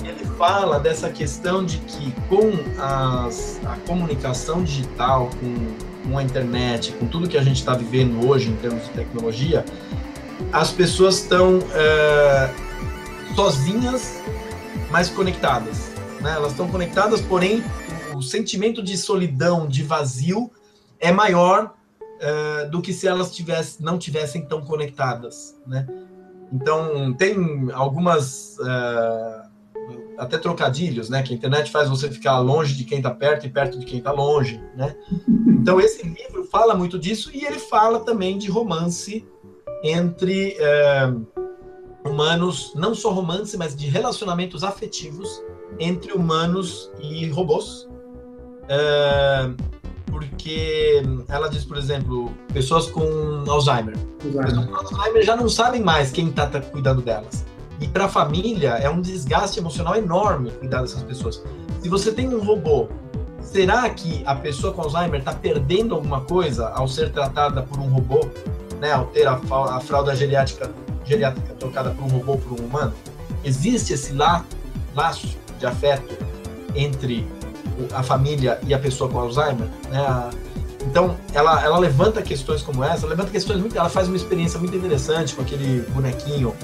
Ele 0.02 0.24
fala 0.38 0.80
dessa 0.80 1.10
questão 1.10 1.62
de 1.62 1.76
que 1.76 2.10
com 2.26 2.52
as, 2.80 3.60
a 3.66 3.76
comunicação 3.86 4.64
digital, 4.64 5.28
com, 5.38 6.08
com 6.08 6.16
a 6.16 6.22
internet, 6.22 6.92
com 6.92 7.06
tudo 7.06 7.28
que 7.28 7.36
a 7.36 7.42
gente 7.42 7.58
está 7.58 7.74
vivendo 7.74 8.26
hoje 8.26 8.48
em 8.48 8.56
termos 8.56 8.82
de 8.84 8.90
tecnologia, 8.92 9.62
as 10.50 10.70
pessoas 10.70 11.16
estão 11.16 11.58
é, 11.74 12.50
sozinhas, 13.34 14.22
mas 14.90 15.10
conectadas. 15.10 15.90
Né? 16.22 16.32
Elas 16.34 16.52
estão 16.52 16.66
conectadas, 16.66 17.20
porém 17.20 17.62
o 18.14 18.22
sentimento 18.22 18.82
de 18.82 18.96
solidão, 18.96 19.68
de 19.68 19.82
vazio, 19.82 20.50
é 20.98 21.12
maior 21.12 21.74
eh, 22.20 22.64
do 22.66 22.80
que 22.80 22.92
se 22.92 23.06
elas 23.06 23.34
tivessem, 23.34 23.84
não 23.84 23.98
tivessem 23.98 24.44
tão 24.44 24.60
conectadas, 24.60 25.56
né? 25.66 25.86
Então 26.52 27.12
tem 27.14 27.68
algumas 27.72 28.56
eh, 28.60 29.42
até 30.18 30.38
trocadilhos, 30.38 31.10
né? 31.10 31.22
Que 31.22 31.32
a 31.32 31.36
internet 31.36 31.70
faz 31.70 31.88
você 31.88 32.10
ficar 32.10 32.38
longe 32.38 32.74
de 32.74 32.84
quem 32.84 32.98
está 32.98 33.10
perto 33.10 33.46
e 33.46 33.50
perto 33.50 33.78
de 33.78 33.86
quem 33.86 33.98
está 33.98 34.12
longe, 34.12 34.62
né? 34.76 34.96
Então 35.28 35.80
esse 35.80 36.06
livro 36.06 36.44
fala 36.44 36.74
muito 36.74 36.98
disso 36.98 37.30
e 37.34 37.44
ele 37.44 37.58
fala 37.58 38.00
também 38.00 38.38
de 38.38 38.50
romance 38.50 39.26
entre 39.82 40.56
eh, 40.58 41.12
humanos, 42.06 42.72
não 42.74 42.94
só 42.94 43.10
romance, 43.10 43.56
mas 43.56 43.74
de 43.74 43.86
relacionamentos 43.86 44.64
afetivos 44.64 45.42
entre 45.78 46.12
humanos 46.12 46.90
e 47.00 47.28
robôs. 47.28 47.88
É, 48.68 49.50
porque 50.16 51.02
ela 51.28 51.48
diz, 51.48 51.64
por 51.64 51.76
exemplo, 51.76 52.32
pessoas 52.52 52.86
com 52.86 53.44
Alzheimer. 53.46 53.96
Pessoas 54.18 54.66
com 54.66 54.74
Alzheimer 54.74 55.22
já 55.22 55.36
não 55.36 55.48
sabem 55.48 55.82
mais 55.82 56.10
quem 56.10 56.28
está 56.28 56.46
cuidando 56.60 57.02
delas. 57.02 57.44
E 57.80 57.86
para 57.86 58.06
a 58.06 58.08
família 58.08 58.70
é 58.70 58.88
um 58.88 59.02
desgaste 59.02 59.58
emocional 59.58 59.94
enorme 59.94 60.50
cuidar 60.52 60.80
dessas 60.80 61.02
pessoas. 61.02 61.42
Se 61.82 61.88
você 61.90 62.10
tem 62.10 62.34
um 62.34 62.42
robô, 62.42 62.88
será 63.42 63.88
que 63.90 64.22
a 64.24 64.34
pessoa 64.34 64.72
com 64.72 64.82
Alzheimer 64.82 65.20
está 65.20 65.34
perdendo 65.34 65.94
alguma 65.94 66.22
coisa 66.22 66.68
ao 66.70 66.88
ser 66.88 67.12
tratada 67.12 67.62
por 67.62 67.78
um 67.78 67.88
robô, 67.88 68.26
né? 68.80 68.92
Ao 68.92 69.04
ter 69.06 69.28
a, 69.28 69.34
a 69.34 69.80
fralda 69.80 70.16
geriátrica, 70.16 70.72
geriátrica 71.04 71.52
trocada 71.54 71.90
por 71.90 72.04
um 72.04 72.08
robô 72.08 72.38
por 72.38 72.58
um 72.58 72.64
humano? 72.64 72.94
Existe 73.44 73.92
esse 73.92 74.14
la, 74.14 74.44
laço 74.94 75.36
de 75.58 75.66
afeto 75.66 76.16
entre 76.74 77.26
a 77.92 78.02
família 78.02 78.58
e 78.66 78.74
a 78.74 78.78
pessoa 78.78 79.10
com 79.10 79.18
Alzheimer, 79.18 79.68
né? 79.90 80.30
Então, 80.84 81.16
ela, 81.34 81.62
ela 81.64 81.78
levanta 81.78 82.22
questões 82.22 82.62
como 82.62 82.84
essa, 82.84 83.06
levanta 83.06 83.30
questões 83.30 83.60
muito, 83.60 83.76
ela 83.76 83.88
faz 83.88 84.06
uma 84.06 84.16
experiência 84.16 84.58
muito 84.58 84.76
interessante 84.76 85.34
com 85.34 85.42
aquele 85.42 85.80
bonequinho 85.90 86.54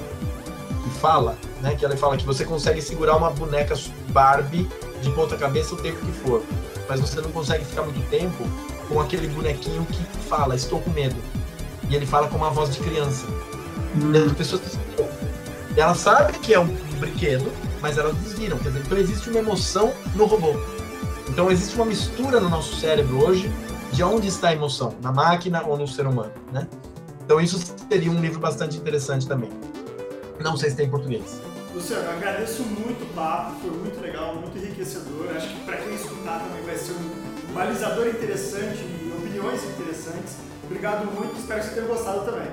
que 0.83 0.89
fala, 0.99 1.37
né? 1.61 1.75
Que 1.75 1.83
ela 1.83 1.95
fala 1.97 2.15
que 2.15 2.25
você 2.25 2.45
consegue 2.45 2.81
segurar 2.81 3.17
uma 3.17 3.29
boneca 3.29 3.75
Barbie 4.09 4.69
de 5.01 5.09
ponta 5.11 5.35
cabeça 5.35 5.75
o 5.75 5.77
tempo 5.77 5.99
que 6.05 6.11
for, 6.11 6.41
mas 6.87 7.01
você 7.01 7.19
não 7.19 7.31
consegue 7.31 7.65
ficar 7.65 7.83
muito 7.83 8.01
tempo 8.09 8.47
com 8.87 8.99
aquele 9.01 9.27
bonequinho 9.27 9.85
que 9.85 10.03
fala, 10.27 10.55
estou 10.55 10.79
com 10.79 10.89
medo. 10.91 11.15
E 11.89 11.95
ele 11.95 12.05
fala 12.05 12.27
com 12.27 12.37
uma 12.37 12.49
voz 12.49 12.73
de 12.73 12.79
criança. 12.79 13.27
E 13.95 14.17
as 14.17 14.31
pessoas 14.31 14.61
ela 15.75 15.95
sabe 15.95 16.33
que 16.39 16.53
é 16.53 16.59
um 16.59 16.67
brinquedo, 16.99 17.51
mas 17.81 17.97
elas 17.97 18.15
desviram. 18.17 18.57
Quer 18.59 18.69
dizer, 18.69 18.81
então 18.85 18.97
existe 18.97 19.29
uma 19.29 19.39
emoção 19.39 19.91
no 20.15 20.25
robô. 20.25 20.53
Então 21.29 21.51
existe 21.51 21.75
uma 21.75 21.85
mistura 21.85 22.39
no 22.39 22.49
nosso 22.49 22.75
cérebro 22.75 23.23
hoje 23.25 23.51
de 23.91 24.03
onde 24.03 24.27
está 24.27 24.49
a 24.49 24.53
emoção, 24.53 24.95
na 25.01 25.11
máquina 25.11 25.63
ou 25.65 25.77
no 25.77 25.87
ser 25.87 26.07
humano, 26.07 26.31
né? 26.51 26.67
Então 27.23 27.39
isso 27.39 27.59
seria 27.89 28.11
um 28.11 28.19
livro 28.19 28.39
bastante 28.39 28.77
interessante 28.77 29.27
também. 29.27 29.49
Não 30.39 30.57
sei 30.57 30.71
se 30.71 30.75
tem 30.75 30.87
em 30.87 30.89
português. 30.89 31.39
Luciano, 31.73 32.03
eu 32.03 32.11
agradeço 32.11 32.63
muito 32.63 33.03
o 33.03 33.07
papo, 33.15 33.59
foi 33.61 33.71
muito 33.71 33.99
legal, 34.01 34.35
muito 34.35 34.57
enriquecedor. 34.57 35.27
Acho 35.35 35.47
que 35.47 35.59
para 35.61 35.77
quem 35.77 35.95
escutar 35.95 36.39
também 36.39 36.63
vai 36.63 36.77
ser 36.77 36.93
um 36.93 37.53
balizador 37.53 38.07
interessante 38.07 38.79
e 38.79 39.13
opiniões 39.17 39.63
interessantes. 39.63 40.37
Obrigado 40.65 41.05
muito, 41.13 41.37
espero 41.39 41.61
que 41.61 41.67
você 41.67 41.75
tenha 41.75 41.87
gostado 41.87 42.25
também. 42.25 42.47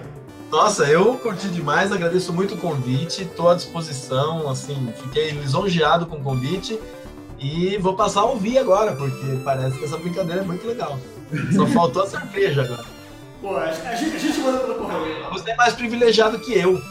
Nossa, 0.50 0.84
eu 0.84 1.14
curti 1.16 1.48
demais, 1.48 1.92
agradeço 1.92 2.32
muito 2.32 2.54
o 2.54 2.58
convite, 2.58 3.22
estou 3.22 3.48
à 3.48 3.54
disposição, 3.54 4.48
assim, 4.50 4.92
fiquei 4.96 5.30
lisonjeado 5.30 6.06
com 6.06 6.16
o 6.16 6.22
convite 6.22 6.78
e 7.40 7.78
vou 7.78 7.94
passar 7.94 8.20
a 8.20 8.24
ouvir 8.26 8.58
agora, 8.58 8.92
porque 8.92 9.38
parece 9.44 9.78
que 9.78 9.84
essa 9.84 9.96
brincadeira 9.96 10.42
é 10.42 10.44
muito 10.44 10.66
legal. 10.66 10.98
Só 11.54 11.66
faltou 11.66 12.02
a 12.02 12.06
cerveja 12.06 12.62
agora. 12.62 12.84
Pô, 13.40 13.56
a 13.56 13.72
gente, 13.72 13.86
a 14.16 14.18
gente 14.18 14.40
manda 14.40 14.58
pelo 14.58 14.74
correio. 14.74 15.30
Você 15.30 15.50
é 15.50 15.56
mais 15.56 15.72
privilegiado 15.74 16.38
que 16.38 16.52
eu. 16.52 16.80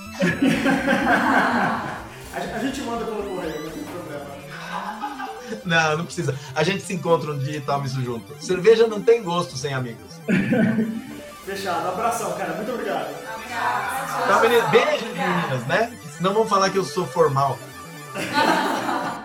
A, 2.32 2.60
gente- 2.60 2.82
manda 2.82 3.06
pelo 3.06 3.24
correio, 3.24 3.64
não 3.64 3.70
tem 3.72 3.84
problema. 3.84 4.26
Não, 5.66 5.98
não 5.98 6.06
precisa. 6.06 6.36
A 6.56 6.64
gente 6.64 6.84
se 6.84 6.94
encontra 6.94 7.32
um 7.32 7.38
dia 7.38 7.58
e 7.58 7.62
toma 7.62 7.86
isso 7.86 8.02
junto. 8.02 8.34
Cerveja 8.44 8.88
não 8.88 9.02
tem 9.02 9.22
gosto 9.24 9.58
sem 9.58 9.74
amigos. 9.74 10.20
Fechado, 11.46 11.88
abração, 11.88 12.32
cara, 12.34 12.54
muito 12.54 12.72
obrigado. 12.72 13.10
Então, 14.24 14.42
menina, 14.42 14.68
beijo, 14.68 15.06
meninas, 15.06 15.68
né? 15.68 15.92
Senão 16.16 16.34
vão 16.34 16.48
falar 16.48 16.70
que 16.70 16.78
eu 16.78 16.84
sou 16.86 17.06
formal. 17.08 17.58